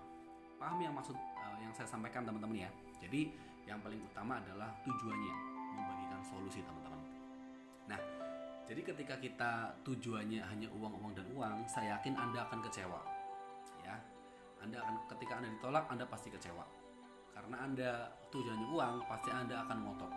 paham 0.58 0.82
yang 0.82 0.94
maksud 0.96 1.14
uh, 1.14 1.56
yang 1.62 1.70
saya 1.70 1.86
sampaikan 1.86 2.26
teman-teman 2.26 2.66
ya. 2.66 2.70
Jadi 2.98 3.30
yang 3.68 3.78
paling 3.78 4.02
utama 4.02 4.42
adalah 4.42 4.74
tujuannya 4.82 5.34
membagikan 5.78 6.20
solusi 6.26 6.64
teman-teman. 6.66 7.00
Nah 7.86 8.00
jadi 8.66 8.80
ketika 8.88 9.14
kita 9.20 9.52
tujuannya 9.84 10.40
hanya 10.40 10.68
uang-uang 10.72 11.12
dan 11.12 11.26
uang, 11.36 11.68
saya 11.68 12.00
yakin 12.00 12.16
Anda 12.16 12.48
akan 12.48 12.64
kecewa. 12.64 13.11
Anda 14.62 14.78
akan 14.80 14.94
ketika 15.10 15.42
Anda 15.42 15.48
ditolak 15.50 15.84
Anda 15.90 16.04
pasti 16.06 16.28
kecewa. 16.30 16.64
Karena 17.34 17.56
Anda 17.66 17.90
tujuannya 18.30 18.66
uang, 18.70 18.94
pasti 19.10 19.30
Anda 19.34 19.66
akan 19.66 19.78
ngotot. 19.82 20.12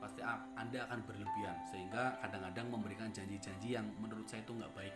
Pasti 0.00 0.20
Anda 0.56 0.88
akan 0.88 0.98
berlebihan 1.04 1.56
sehingga 1.68 2.16
kadang-kadang 2.24 2.72
memberikan 2.72 3.12
janji-janji 3.12 3.76
yang 3.76 3.84
menurut 4.00 4.24
saya 4.24 4.40
itu 4.40 4.56
nggak 4.56 4.72
baik. 4.72 4.94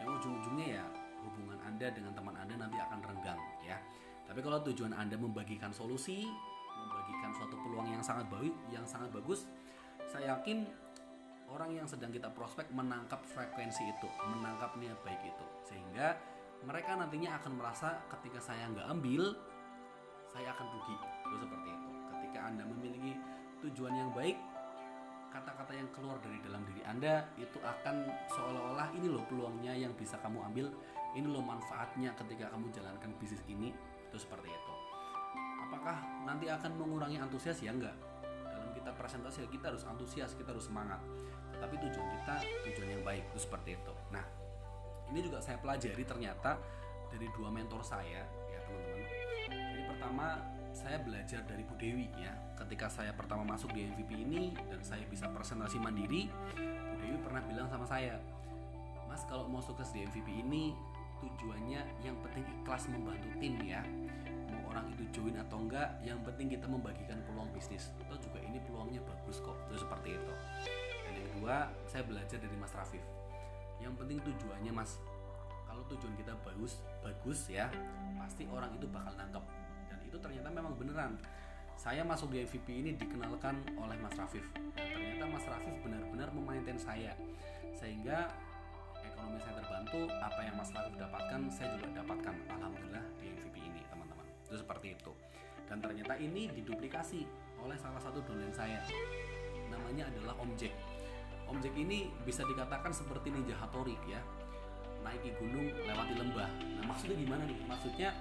Yang 0.00 0.08
ujung-ujungnya 0.16 0.80
ya 0.80 0.84
hubungan 1.20 1.60
Anda 1.60 1.92
dengan 1.92 2.16
teman 2.16 2.32
Anda 2.40 2.56
nanti 2.56 2.80
akan 2.80 2.98
renggang 3.04 3.40
ya. 3.60 3.76
Tapi 4.24 4.40
kalau 4.40 4.64
tujuan 4.64 4.96
Anda 4.96 5.20
membagikan 5.20 5.74
solusi, 5.74 6.24
membagikan 6.72 7.36
suatu 7.36 7.58
peluang 7.60 7.92
yang 7.92 8.00
sangat 8.00 8.30
baik, 8.32 8.54
yang 8.72 8.86
sangat 8.88 9.12
bagus, 9.12 9.44
saya 10.08 10.38
yakin 10.38 10.64
orang 11.50 11.74
yang 11.74 11.84
sedang 11.84 12.14
kita 12.14 12.30
prospek 12.30 12.70
menangkap 12.70 13.20
frekuensi 13.26 13.90
itu, 13.90 14.08
menangkap 14.30 14.72
niat 14.78 14.96
baik 15.02 15.20
itu, 15.26 15.46
sehingga 15.66 16.14
mereka 16.64 16.92
nantinya 16.96 17.40
akan 17.40 17.52
merasa 17.56 18.04
ketika 18.18 18.40
saya 18.52 18.68
nggak 18.68 18.86
ambil 18.92 19.32
saya 20.30 20.52
akan 20.54 20.66
rugi. 20.76 20.96
Itu 21.26 21.36
seperti 21.42 21.68
itu. 21.72 21.90
Ketika 22.12 22.38
anda 22.46 22.62
memiliki 22.68 23.12
tujuan 23.64 23.94
yang 23.96 24.10
baik 24.12 24.36
kata-kata 25.30 25.72
yang 25.78 25.86
keluar 25.94 26.18
dari 26.18 26.42
dalam 26.42 26.66
diri 26.66 26.82
anda 26.82 27.22
itu 27.38 27.62
akan 27.62 28.02
seolah-olah 28.34 28.90
ini 28.98 29.06
loh 29.06 29.22
peluangnya 29.30 29.78
yang 29.78 29.94
bisa 29.94 30.18
kamu 30.18 30.42
ambil 30.50 30.66
ini 31.14 31.26
loh 31.30 31.38
manfaatnya 31.38 32.10
ketika 32.18 32.50
kamu 32.50 32.70
jalankan 32.74 33.10
bisnis 33.18 33.42
ini. 33.46 33.74
Itu 34.10 34.18
seperti 34.18 34.50
itu. 34.50 34.74
Apakah 35.70 36.02
nanti 36.26 36.50
akan 36.50 36.74
mengurangi 36.74 37.18
antusias? 37.22 37.62
Ya 37.62 37.70
enggak 37.70 37.94
dalam 38.50 38.70
kita 38.74 38.90
presentasi 38.94 39.46
kita 39.50 39.70
harus 39.70 39.86
antusias 39.86 40.34
kita 40.34 40.50
harus 40.50 40.66
semangat. 40.66 40.98
Tetapi 41.54 41.74
tujuan 41.88 42.06
kita 42.18 42.34
tujuan 42.66 42.88
yang 42.98 43.02
baik. 43.06 43.22
Itu 43.30 43.38
seperti 43.46 43.78
itu. 43.78 43.94
Nah 44.10 44.39
ini 45.10 45.20
juga 45.26 45.42
saya 45.42 45.58
pelajari 45.58 46.02
ternyata 46.06 46.56
dari 47.10 47.26
dua 47.34 47.50
mentor 47.50 47.82
saya 47.82 48.22
ya 48.22 48.60
teman-teman. 48.62 49.02
Jadi 49.50 49.82
pertama 49.90 50.26
saya 50.70 51.02
belajar 51.02 51.42
dari 51.42 51.62
Bu 51.66 51.74
Dewi 51.74 52.06
ya. 52.14 52.32
Ketika 52.54 52.86
saya 52.86 53.10
pertama 53.10 53.42
masuk 53.42 53.74
di 53.74 53.90
MVP 53.90 54.10
ini 54.14 54.54
dan 54.70 54.78
saya 54.86 55.02
bisa 55.10 55.26
presentasi 55.26 55.82
mandiri 55.82 56.30
Bu 56.54 56.94
Dewi 57.02 57.18
pernah 57.18 57.42
bilang 57.42 57.66
sama 57.66 57.84
saya 57.88 58.16
Mas 59.10 59.26
kalau 59.26 59.50
mau 59.50 59.58
sukses 59.58 59.90
di 59.90 60.06
MVP 60.06 60.46
ini 60.46 60.70
tujuannya 61.18 61.82
yang 62.06 62.14
penting 62.22 62.46
ikhlas 62.62 62.86
membantu 62.86 63.26
tim 63.42 63.58
ya. 63.66 63.82
Mau 64.54 64.70
orang 64.70 64.86
itu 64.94 65.02
join 65.10 65.34
atau 65.34 65.58
enggak 65.58 65.98
yang 66.06 66.22
penting 66.22 66.54
kita 66.54 66.70
membagikan 66.70 67.18
peluang 67.26 67.50
bisnis. 67.50 67.90
Atau 68.06 68.22
juga 68.22 68.38
ini 68.38 68.62
peluangnya 68.62 69.02
bagus 69.02 69.42
kok 69.42 69.58
itu 69.66 69.82
seperti 69.82 70.14
itu. 70.14 70.34
Dan 71.02 71.12
yang 71.18 71.28
kedua 71.34 71.56
saya 71.90 72.06
belajar 72.06 72.38
dari 72.38 72.54
Mas 72.54 72.70
Rafif 72.70 73.19
yang 73.80 73.96
penting 73.96 74.20
tujuannya 74.20 74.72
mas. 74.72 75.00
Kalau 75.64 75.82
tujuan 75.88 76.14
kita 76.18 76.34
bagus 76.44 76.82
bagus 77.00 77.48
ya 77.48 77.72
pasti 78.20 78.44
orang 78.46 78.76
itu 78.76 78.86
bakal 78.86 79.12
nangkep. 79.16 79.44
Dan 79.88 79.98
itu 80.04 80.16
ternyata 80.20 80.48
memang 80.52 80.76
beneran. 80.76 81.16
Saya 81.80 82.04
masuk 82.04 82.36
di 82.36 82.44
MVP 82.44 82.68
ini 82.76 82.92
dikenalkan 82.92 83.56
oleh 83.80 83.96
Mas 84.04 84.12
Rafif. 84.12 84.44
Ternyata 84.76 85.24
Mas 85.32 85.48
Rafif 85.48 85.72
benar-benar 85.80 86.28
memaintain 86.36 86.76
saya. 86.76 87.16
Sehingga 87.72 88.28
ekonomi 89.00 89.40
saya 89.40 89.64
terbantu 89.64 90.12
apa 90.20 90.40
yang 90.44 90.60
Mas 90.60 90.68
Rafif 90.76 90.92
dapatkan 91.00 91.40
saya 91.48 91.72
juga 91.80 92.04
dapatkan 92.04 92.36
Alhamdulillah 92.52 93.04
di 93.16 93.32
MVP 93.32 93.56
ini 93.64 93.80
teman-teman. 93.88 94.28
Itu 94.44 94.60
seperti 94.60 94.92
itu. 94.92 95.12
Dan 95.64 95.80
ternyata 95.80 96.20
ini 96.20 96.52
diduplikasi 96.52 97.24
oleh 97.64 97.76
salah 97.80 98.02
satu 98.04 98.20
dolen 98.28 98.52
saya. 98.52 98.84
Namanya 99.72 100.12
adalah 100.12 100.36
Om 100.36 100.52
Jack. 100.60 100.76
Om 101.50 101.58
ini 101.74 102.06
bisa 102.22 102.46
dikatakan 102.46 102.94
seperti 102.94 103.34
ninja 103.34 103.58
Hattori 103.58 103.98
ya. 104.06 104.22
Naiki 105.02 105.34
gunung, 105.34 105.66
lewati 105.82 106.14
lembah. 106.14 106.46
Nah, 106.78 106.84
maksudnya 106.94 107.18
gimana 107.18 107.42
nih? 107.42 107.58
Maksudnya 107.66 108.14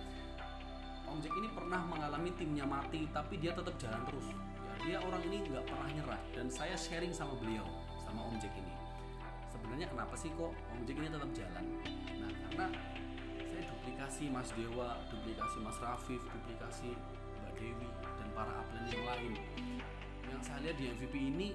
Om 1.06 1.22
ini 1.22 1.48
pernah 1.54 1.78
mengalami 1.86 2.34
timnya 2.34 2.66
mati 2.66 3.06
tapi 3.14 3.38
dia 3.38 3.54
tetap 3.54 3.78
jalan 3.78 4.02
terus. 4.10 4.34
Ya, 4.34 4.74
dia 4.82 4.98
orang 5.06 5.22
ini 5.30 5.46
nggak 5.46 5.62
pernah 5.62 5.90
nyerah 5.94 6.22
dan 6.34 6.50
saya 6.50 6.74
sharing 6.74 7.14
sama 7.14 7.38
beliau, 7.38 7.70
sama 8.02 8.26
Om 8.26 8.42
ini. 8.42 8.74
Sebenarnya 9.54 9.88
kenapa 9.94 10.18
sih 10.18 10.34
kok 10.34 10.50
Om 10.50 10.82
ini 10.90 11.08
tetap 11.14 11.30
jalan? 11.30 11.66
Nah, 12.18 12.32
karena 12.34 12.66
saya 13.46 13.64
duplikasi 13.70 14.24
Mas 14.34 14.50
Dewa, 14.58 14.98
duplikasi 15.14 15.58
Mas 15.62 15.78
Rafif, 15.78 16.22
duplikasi 16.34 16.98
Mbak 17.46 17.54
Dewi 17.62 17.90
dan 17.94 18.28
para 18.34 18.54
upline 18.58 18.90
yang 18.90 19.06
lain. 19.06 19.34
Yang 20.34 20.42
saya 20.50 20.60
lihat 20.66 20.78
di 20.82 20.86
MVP 20.98 21.14
ini 21.14 21.48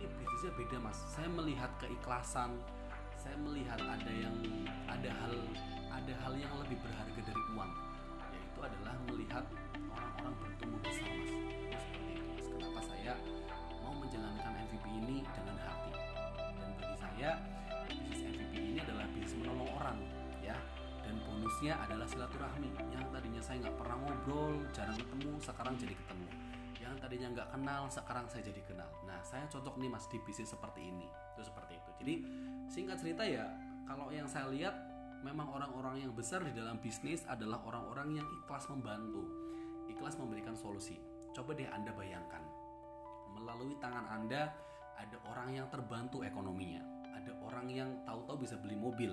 ini 0.00 0.08
bisnisnya 0.16 0.52
beda 0.56 0.76
mas. 0.80 0.98
Saya 1.12 1.28
melihat 1.28 1.68
keikhlasan 1.76 2.56
saya 3.20 3.36
melihat 3.36 3.76
ada 3.84 4.12
yang 4.16 4.32
ada 4.88 5.12
hal 5.12 5.34
ada 5.92 6.12
hal 6.24 6.32
yang 6.40 6.48
lebih 6.64 6.80
berharga 6.80 7.20
dari 7.20 7.42
uang 7.52 7.72
yaitu 8.32 8.60
adalah 8.64 8.96
melihat 9.12 9.44
orang-orang 9.92 10.34
bertumbuh 10.40 10.80
besar 10.80 11.04
mas. 11.04 11.32
Nah, 11.68 11.84
itu 12.16 12.24
mas. 12.32 12.46
Kenapa 12.48 12.80
saya 12.80 13.12
mau 13.84 13.92
menjalankan 13.92 14.52
MVP 14.64 14.84
ini 14.88 15.16
dengan 15.36 15.56
hati? 15.60 15.92
Dan 16.56 16.70
bagi 16.80 16.96
saya 16.96 17.30
bisnis 17.92 18.20
MVP 18.24 18.54
ini 18.56 18.78
adalah 18.80 19.04
bisnis 19.12 19.36
menolong 19.36 19.68
orang 19.76 19.98
ya. 20.40 20.56
Dan 21.04 21.20
bonusnya 21.28 21.76
adalah 21.76 22.08
silaturahmi. 22.08 22.72
Yang 22.88 23.04
tadinya 23.12 23.42
saya 23.44 23.56
nggak 23.68 23.76
pernah 23.76 23.96
ngobrol 24.00 24.64
jarang 24.72 24.96
ketemu 24.96 25.36
sekarang 25.44 25.76
jadi 25.76 25.92
ketemu 25.92 26.28
yang 26.80 26.96
tadinya 26.96 27.28
nggak 27.36 27.48
kenal 27.52 27.86
sekarang 27.92 28.24
saya 28.32 28.42
jadi 28.48 28.64
kenal. 28.64 28.88
Nah 29.04 29.20
saya 29.20 29.44
cocok 29.52 29.76
nih 29.76 29.90
mas 29.92 30.08
di 30.08 30.16
bisnis 30.24 30.48
seperti 30.48 30.88
ini. 30.88 31.06
Itu 31.36 31.44
seperti 31.44 31.76
itu. 31.76 31.90
Jadi 32.00 32.14
singkat 32.72 32.96
cerita 33.04 33.22
ya 33.28 33.44
kalau 33.84 34.08
yang 34.08 34.24
saya 34.24 34.48
lihat 34.48 34.72
memang 35.20 35.52
orang-orang 35.52 36.00
yang 36.00 36.12
besar 36.16 36.40
di 36.40 36.56
dalam 36.56 36.80
bisnis 36.80 37.28
adalah 37.28 37.60
orang-orang 37.68 38.24
yang 38.24 38.28
ikhlas 38.40 38.64
membantu 38.72 39.28
ikhlas 39.92 40.16
memberikan 40.16 40.56
solusi. 40.56 40.96
Coba 41.36 41.52
deh 41.52 41.68
anda 41.68 41.92
bayangkan 41.92 42.40
melalui 43.36 43.76
tangan 43.78 44.08
anda 44.08 44.50
ada 44.96 45.16
orang 45.28 45.52
yang 45.52 45.66
terbantu 45.68 46.24
ekonominya. 46.24 46.80
Ada 47.20 47.36
orang 47.44 47.68
yang 47.68 47.88
tahu-tahu 48.08 48.48
bisa 48.48 48.56
beli 48.56 48.80
mobil 48.80 49.12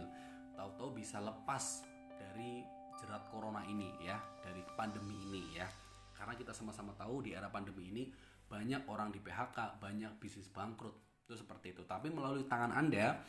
tahu-tahu 0.58 0.98
bisa 0.98 1.22
lepas 1.22 1.86
dari 2.18 2.66
jerat 2.98 3.30
corona 3.30 3.62
ini 3.70 3.94
ya 4.02 4.18
dari 4.42 4.66
pandemi 4.74 5.14
ini 5.14 5.42
ya 5.54 5.70
karena 6.18 6.34
kita 6.34 6.50
sama-sama 6.50 6.98
tahu 6.98 7.22
di 7.22 7.38
era 7.38 7.54
pandemi 7.54 7.94
ini 7.94 8.10
banyak 8.50 8.90
orang 8.90 9.14
di 9.14 9.22
PHK 9.22 9.78
banyak 9.78 10.18
bisnis 10.18 10.50
bangkrut. 10.50 11.22
Itu 11.30 11.38
seperti 11.38 11.78
itu. 11.78 11.86
Tapi 11.86 12.10
melalui 12.10 12.50
tangan 12.50 12.74
anda 12.74 13.22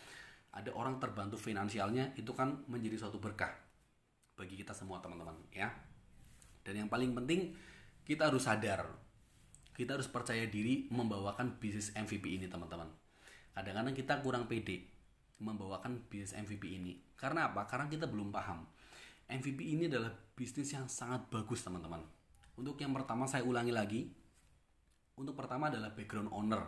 ada 0.49 0.71
orang 0.73 0.97
terbantu 0.97 1.37
finansialnya 1.37 2.17
itu 2.17 2.33
kan 2.33 2.65
menjadi 2.73 3.05
suatu 3.05 3.21
berkah 3.21 3.53
bagi 4.33 4.57
kita 4.57 4.73
semua 4.73 5.05
teman-teman 5.05 5.37
ya. 5.53 5.69
Dan 6.65 6.87
yang 6.87 6.89
paling 6.89 7.13
penting 7.13 7.53
kita 8.09 8.33
harus 8.33 8.49
sadar. 8.49 8.89
Kita 9.77 9.95
harus 9.95 10.09
percaya 10.11 10.49
diri 10.49 10.91
membawakan 10.91 11.61
bisnis 11.61 11.95
MVP 11.95 12.41
ini 12.41 12.51
teman-teman. 12.51 12.89
Kadang-kadang 13.55 13.95
kita 13.95 14.19
kurang 14.25 14.51
pede 14.51 14.91
membawakan 15.39 16.09
bisnis 16.09 16.35
MVP 16.35 16.83
ini. 16.83 16.99
Karena 17.15 17.53
apa? 17.53 17.69
Karena 17.69 17.87
kita 17.87 18.11
belum 18.11 18.35
paham. 18.35 18.67
MVP 19.29 19.61
ini 19.61 19.87
adalah 19.87 20.11
bisnis 20.35 20.73
yang 20.75 20.89
sangat 20.91 21.31
bagus 21.31 21.63
teman-teman 21.63 22.18
untuk 22.59 22.75
yang 22.83 22.91
pertama 22.91 23.31
saya 23.31 23.47
ulangi 23.47 23.71
lagi. 23.71 24.03
Untuk 25.15 25.39
pertama 25.39 25.71
adalah 25.71 25.95
background 25.95 26.35
owner. 26.35 26.67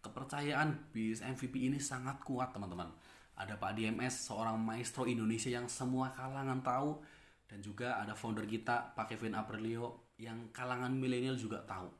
Kepercayaan 0.00 0.92
bisnis 0.96 1.20
MVP 1.20 1.68
ini 1.68 1.76
sangat 1.76 2.24
kuat 2.24 2.56
teman-teman. 2.56 2.88
Ada 3.36 3.60
Pak 3.60 3.76
DMS 3.76 4.32
seorang 4.32 4.56
maestro 4.56 5.04
Indonesia 5.04 5.52
yang 5.52 5.68
semua 5.68 6.08
kalangan 6.16 6.64
tahu. 6.64 7.04
Dan 7.46 7.60
juga 7.60 8.00
ada 8.00 8.16
founder 8.16 8.48
kita 8.48 8.96
Pak 8.96 9.12
Kevin 9.12 9.36
Aprilio 9.36 10.16
yang 10.16 10.50
kalangan 10.56 10.90
milenial 10.96 11.36
juga 11.36 11.60
tahu. 11.62 11.92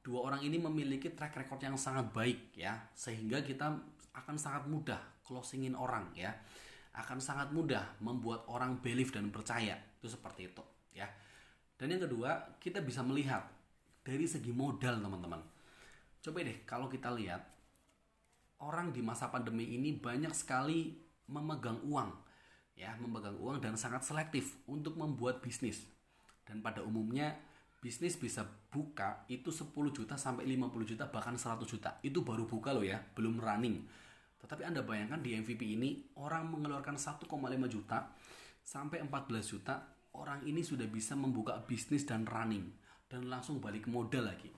Dua 0.00 0.30
orang 0.30 0.40
ini 0.46 0.56
memiliki 0.56 1.12
track 1.12 1.36
record 1.42 1.60
yang 1.60 1.74
sangat 1.74 2.14
baik 2.14 2.54
ya. 2.54 2.86
Sehingga 2.94 3.42
kita 3.42 3.66
akan 4.14 4.36
sangat 4.38 4.70
mudah 4.70 5.20
closingin 5.26 5.74
orang 5.74 6.14
ya. 6.14 6.30
Akan 6.94 7.18
sangat 7.18 7.50
mudah 7.50 7.98
membuat 7.98 8.46
orang 8.46 8.78
believe 8.78 9.10
dan 9.10 9.30
percaya. 9.34 9.74
Itu 9.98 10.06
seperti 10.06 10.54
itu 10.54 10.62
ya 10.94 11.06
dan 11.80 11.96
yang 11.96 12.04
kedua 12.04 12.60
kita 12.60 12.84
bisa 12.84 13.00
melihat 13.00 13.48
dari 14.04 14.28
segi 14.28 14.52
modal 14.52 15.00
teman-teman. 15.00 15.40
Coba 16.20 16.44
deh 16.44 16.60
kalau 16.68 16.92
kita 16.92 17.08
lihat 17.16 17.40
orang 18.60 18.92
di 18.92 19.00
masa 19.00 19.32
pandemi 19.32 19.72
ini 19.72 19.96
banyak 19.96 20.36
sekali 20.36 21.00
memegang 21.32 21.80
uang 21.88 22.12
ya 22.80 22.96
memegang 22.96 23.36
uang 23.36 23.60
dan 23.60 23.76
sangat 23.76 24.00
selektif 24.08 24.56
untuk 24.64 24.96
membuat 24.96 25.44
bisnis. 25.44 25.84
Dan 26.48 26.64
pada 26.64 26.80
umumnya 26.80 27.36
bisnis 27.84 28.16
bisa 28.16 28.44
buka 28.72 29.28
itu 29.28 29.52
10 29.52 29.72
juta 29.92 30.16
sampai 30.16 30.48
50 30.48 30.96
juta 30.96 31.04
bahkan 31.12 31.36
100 31.36 31.60
juta. 31.68 32.00
Itu 32.00 32.24
baru 32.24 32.48
buka 32.48 32.72
loh 32.72 32.84
ya 32.84 32.96
belum 33.12 33.36
running. 33.36 33.84
Tetapi 34.40 34.64
anda 34.64 34.80
bayangkan 34.80 35.20
di 35.20 35.36
MVP 35.36 35.76
ini 35.76 36.08
orang 36.16 36.48
mengeluarkan 36.48 36.96
1,5 36.96 37.28
juta 37.68 38.16
sampai 38.64 39.04
14 39.04 39.44
juta 39.44 39.99
orang 40.16 40.42
ini 40.46 40.64
sudah 40.64 40.86
bisa 40.90 41.14
membuka 41.14 41.58
bisnis 41.62 42.02
dan 42.02 42.26
running 42.26 42.66
dan 43.10 43.26
langsung 43.26 43.58
balik 43.58 43.86
modal 43.86 44.26
lagi. 44.30 44.50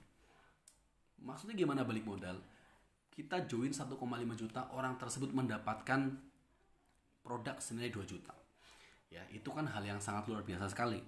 Maksudnya 1.23 1.55
gimana 1.55 1.81
balik 1.87 2.05
modal? 2.05 2.37
Kita 3.13 3.45
join 3.45 3.69
1,5 3.69 3.93
juta 4.37 4.73
orang 4.73 4.97
tersebut 4.97 5.29
mendapatkan 5.31 6.17
produk 7.21 7.55
senilai 7.61 7.93
2 7.93 8.03
juta. 8.09 8.33
Ya 9.13 9.21
itu 9.29 9.49
kan 9.53 9.69
hal 9.69 9.85
yang 9.85 10.01
sangat 10.01 10.25
luar 10.27 10.41
biasa 10.41 10.73
sekali. 10.73 10.99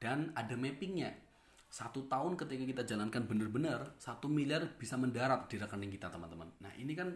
Dan 0.00 0.32
ada 0.32 0.56
mappingnya. 0.56 1.12
Satu 1.70 2.08
tahun 2.10 2.34
ketika 2.34 2.64
kita 2.66 2.82
jalankan 2.82 3.30
benar-benar 3.30 3.94
satu 3.94 4.26
miliar 4.26 4.74
bisa 4.74 4.98
mendarat 4.98 5.46
di 5.46 5.54
rekening 5.60 5.92
kita 5.94 6.10
teman-teman. 6.10 6.50
Nah 6.58 6.72
ini 6.74 6.98
kan 6.98 7.14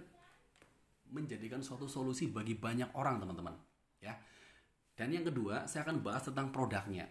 menjadikan 1.11 1.59
suatu 1.59 1.91
solusi 1.91 2.31
bagi 2.31 2.55
banyak 2.55 2.95
orang 2.95 3.19
teman-teman. 3.19 3.57
Ya 3.99 4.15
dan 4.95 5.11
yang 5.11 5.27
kedua 5.27 5.67
saya 5.67 5.87
akan 5.87 6.03
bahas 6.03 6.27
tentang 6.27 6.51
produknya 6.55 7.07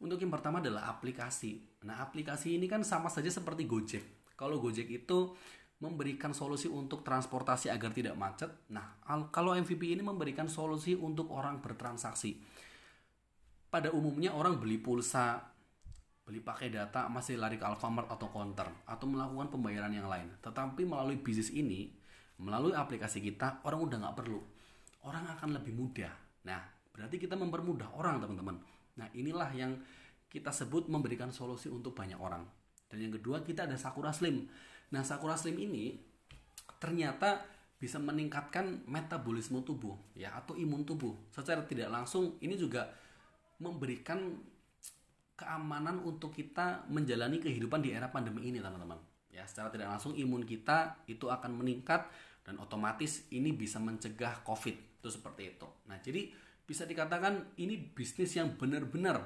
untuk 0.00 0.20
yang 0.20 0.32
pertama 0.32 0.60
adalah 0.60 0.92
aplikasi 0.92 1.60
nah 1.84 2.00
aplikasi 2.04 2.56
ini 2.56 2.68
kan 2.68 2.84
sama 2.84 3.08
saja 3.12 3.28
seperti 3.28 3.64
Gojek 3.68 4.36
kalau 4.36 4.60
Gojek 4.60 4.88
itu 4.88 5.32
memberikan 5.76 6.32
solusi 6.32 6.72
untuk 6.72 7.04
transportasi 7.04 7.68
agar 7.68 7.92
tidak 7.92 8.16
macet 8.16 8.48
nah 8.72 8.96
kalau 9.28 9.52
MVP 9.52 9.92
ini 9.96 10.00
memberikan 10.00 10.48
solusi 10.48 10.96
untuk 10.96 11.32
orang 11.32 11.60
bertransaksi 11.60 12.40
pada 13.68 13.92
umumnya 13.92 14.32
orang 14.32 14.56
beli 14.56 14.80
pulsa 14.80 15.56
beli 16.26 16.42
pakai 16.42 16.74
data 16.74 17.06
masih 17.06 17.38
lari 17.38 17.54
ke 17.54 17.62
Alfamart 17.62 18.10
atau 18.10 18.26
counter 18.34 18.66
atau 18.82 19.06
melakukan 19.06 19.46
pembayaran 19.46 19.94
yang 19.94 20.10
lain. 20.10 20.26
Tetapi 20.42 20.82
melalui 20.82 21.22
bisnis 21.22 21.54
ini, 21.54 21.94
melalui 22.42 22.74
aplikasi 22.74 23.22
kita, 23.22 23.62
orang 23.62 23.86
udah 23.86 23.96
nggak 24.02 24.16
perlu. 24.18 24.42
Orang 25.06 25.22
akan 25.30 25.54
lebih 25.54 25.78
mudah. 25.78 26.10
Nah, 26.50 26.58
berarti 26.96 27.20
kita 27.20 27.36
mempermudah 27.36 27.92
orang 28.00 28.18
teman-teman. 28.24 28.56
Nah, 28.96 29.06
inilah 29.12 29.52
yang 29.52 29.76
kita 30.32 30.48
sebut 30.48 30.88
memberikan 30.88 31.28
solusi 31.28 31.68
untuk 31.68 31.92
banyak 31.92 32.16
orang. 32.16 32.42
Dan 32.88 33.04
yang 33.04 33.12
kedua 33.12 33.44
kita 33.44 33.68
ada 33.68 33.76
Sakura 33.76 34.10
Slim. 34.16 34.48
Nah, 34.96 35.04
Sakura 35.04 35.36
Slim 35.36 35.60
ini 35.60 36.00
ternyata 36.80 37.44
bisa 37.76 38.00
meningkatkan 38.00 38.88
metabolisme 38.88 39.60
tubuh 39.60 40.00
ya 40.16 40.32
atau 40.32 40.56
imun 40.56 40.88
tubuh. 40.88 41.12
Secara 41.28 41.68
tidak 41.68 41.92
langsung 41.92 42.40
ini 42.40 42.56
juga 42.56 42.88
memberikan 43.60 44.32
keamanan 45.36 46.00
untuk 46.00 46.32
kita 46.32 46.88
menjalani 46.88 47.36
kehidupan 47.36 47.84
di 47.84 47.92
era 47.92 48.08
pandemi 48.08 48.48
ini 48.48 48.56
teman-teman 48.56 48.96
ya 49.36 49.44
secara 49.44 49.68
tidak 49.68 49.92
langsung 49.92 50.16
imun 50.16 50.48
kita 50.48 51.04
itu 51.04 51.28
akan 51.28 51.60
meningkat 51.60 52.08
dan 52.40 52.56
otomatis 52.56 53.28
ini 53.28 53.52
bisa 53.52 53.76
mencegah 53.76 54.40
covid 54.48 54.72
itu 54.72 55.08
seperti 55.12 55.52
itu 55.52 55.68
nah 55.84 56.00
jadi 56.00 56.32
bisa 56.66 56.82
dikatakan 56.82 57.54
ini 57.62 57.78
bisnis 57.78 58.34
yang 58.34 58.58
benar-benar 58.58 59.22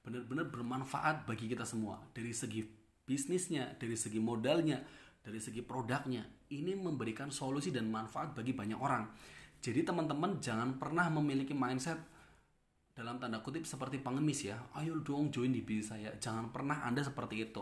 benar-benar 0.00 0.48
bermanfaat 0.48 1.28
bagi 1.28 1.52
kita 1.52 1.68
semua. 1.68 2.00
Dari 2.16 2.32
segi 2.32 2.64
bisnisnya 3.04 3.76
dari 3.76 3.92
segi 3.92 4.16
modalnya 4.16 4.80
dari 5.20 5.36
segi 5.36 5.60
produknya 5.60 6.24
ini 6.48 6.72
memberikan 6.72 7.28
solusi 7.28 7.68
dan 7.68 7.92
manfaat 7.92 8.32
bagi 8.32 8.56
banyak 8.56 8.80
orang. 8.80 9.04
Jadi 9.60 9.84
teman-teman 9.84 10.40
jangan 10.40 10.80
pernah 10.80 11.12
memiliki 11.12 11.52
mindset 11.52 12.00
dalam 12.96 13.20
tanda 13.20 13.44
kutip 13.44 13.68
seperti 13.68 14.00
pengemis 14.00 14.48
ya. 14.48 14.56
Ayo 14.80 14.96
dong 15.04 15.28
join 15.28 15.52
di 15.52 15.60
bisnis 15.60 15.92
saya. 15.92 16.16
Jangan 16.16 16.48
pernah 16.48 16.88
anda 16.88 17.04
seperti 17.04 17.52
itu. 17.52 17.60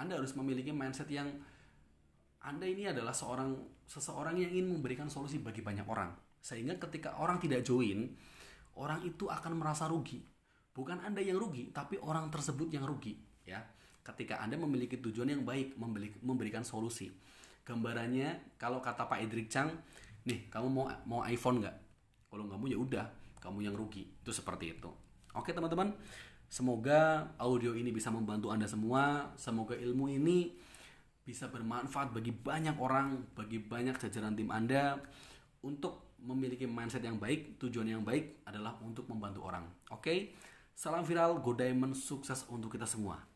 Anda 0.00 0.16
harus 0.16 0.32
memiliki 0.32 0.72
mindset 0.72 1.12
yang 1.12 1.28
anda 2.40 2.64
ini 2.64 2.88
adalah 2.88 3.12
seorang 3.12 3.52
seseorang 3.84 4.40
yang 4.40 4.48
ingin 4.48 4.80
memberikan 4.80 5.12
solusi 5.12 5.44
bagi 5.44 5.60
banyak 5.60 5.84
orang 5.84 6.29
sehingga 6.40 6.76
ketika 6.88 7.20
orang 7.20 7.36
tidak 7.38 7.62
join 7.62 8.10
orang 8.80 9.04
itu 9.04 9.28
akan 9.28 9.60
merasa 9.60 9.86
rugi 9.86 10.24
bukan 10.72 11.04
anda 11.04 11.20
yang 11.20 11.36
rugi 11.36 11.68
tapi 11.72 12.00
orang 12.00 12.32
tersebut 12.32 12.72
yang 12.72 12.88
rugi 12.88 13.16
ya 13.44 13.60
ketika 14.04 14.40
Anda 14.40 14.56
memiliki 14.56 14.98
tujuan 14.98 15.28
yang 15.30 15.42
baik, 15.44 15.76
memberikan 16.24 16.64
solusi. 16.64 17.12
Gambarannya 17.62 18.56
kalau 18.56 18.80
kata 18.80 19.06
Pak 19.06 19.20
Edric 19.22 19.52
Chang, 19.52 19.70
nih 20.26 20.48
kamu 20.48 20.66
mau 20.66 20.86
mau 21.06 21.20
iPhone 21.28 21.62
nggak? 21.62 21.76
Kalau 22.32 22.48
nggak 22.48 22.58
mau 22.58 22.68
ya 22.68 22.78
udah, 22.80 23.06
kamu 23.38 23.70
yang 23.70 23.74
rugi. 23.76 24.08
Itu 24.24 24.32
seperti 24.34 24.74
itu. 24.78 24.90
Oke 25.36 25.54
teman-teman, 25.54 25.94
semoga 26.50 27.30
audio 27.38 27.76
ini 27.76 27.94
bisa 27.94 28.10
membantu 28.10 28.50
Anda 28.50 28.66
semua. 28.66 29.30
Semoga 29.38 29.78
ilmu 29.78 30.10
ini 30.10 30.56
bisa 31.22 31.46
bermanfaat 31.46 32.10
bagi 32.10 32.34
banyak 32.34 32.74
orang, 32.80 33.30
bagi 33.38 33.62
banyak 33.62 33.94
jajaran 34.00 34.34
tim 34.34 34.50
Anda 34.50 34.98
untuk 35.62 36.09
memiliki 36.24 36.68
mindset 36.68 37.04
yang 37.04 37.16
baik, 37.16 37.56
tujuan 37.56 37.88
yang 37.88 38.04
baik 38.04 38.44
adalah 38.44 38.76
untuk 38.84 39.08
membantu 39.08 39.46
orang. 39.46 39.64
Oke, 39.94 40.36
salam 40.76 41.06
viral, 41.06 41.40
go 41.40 41.56
diamond, 41.56 41.96
sukses 41.96 42.44
untuk 42.50 42.74
kita 42.74 42.84
semua. 42.84 43.29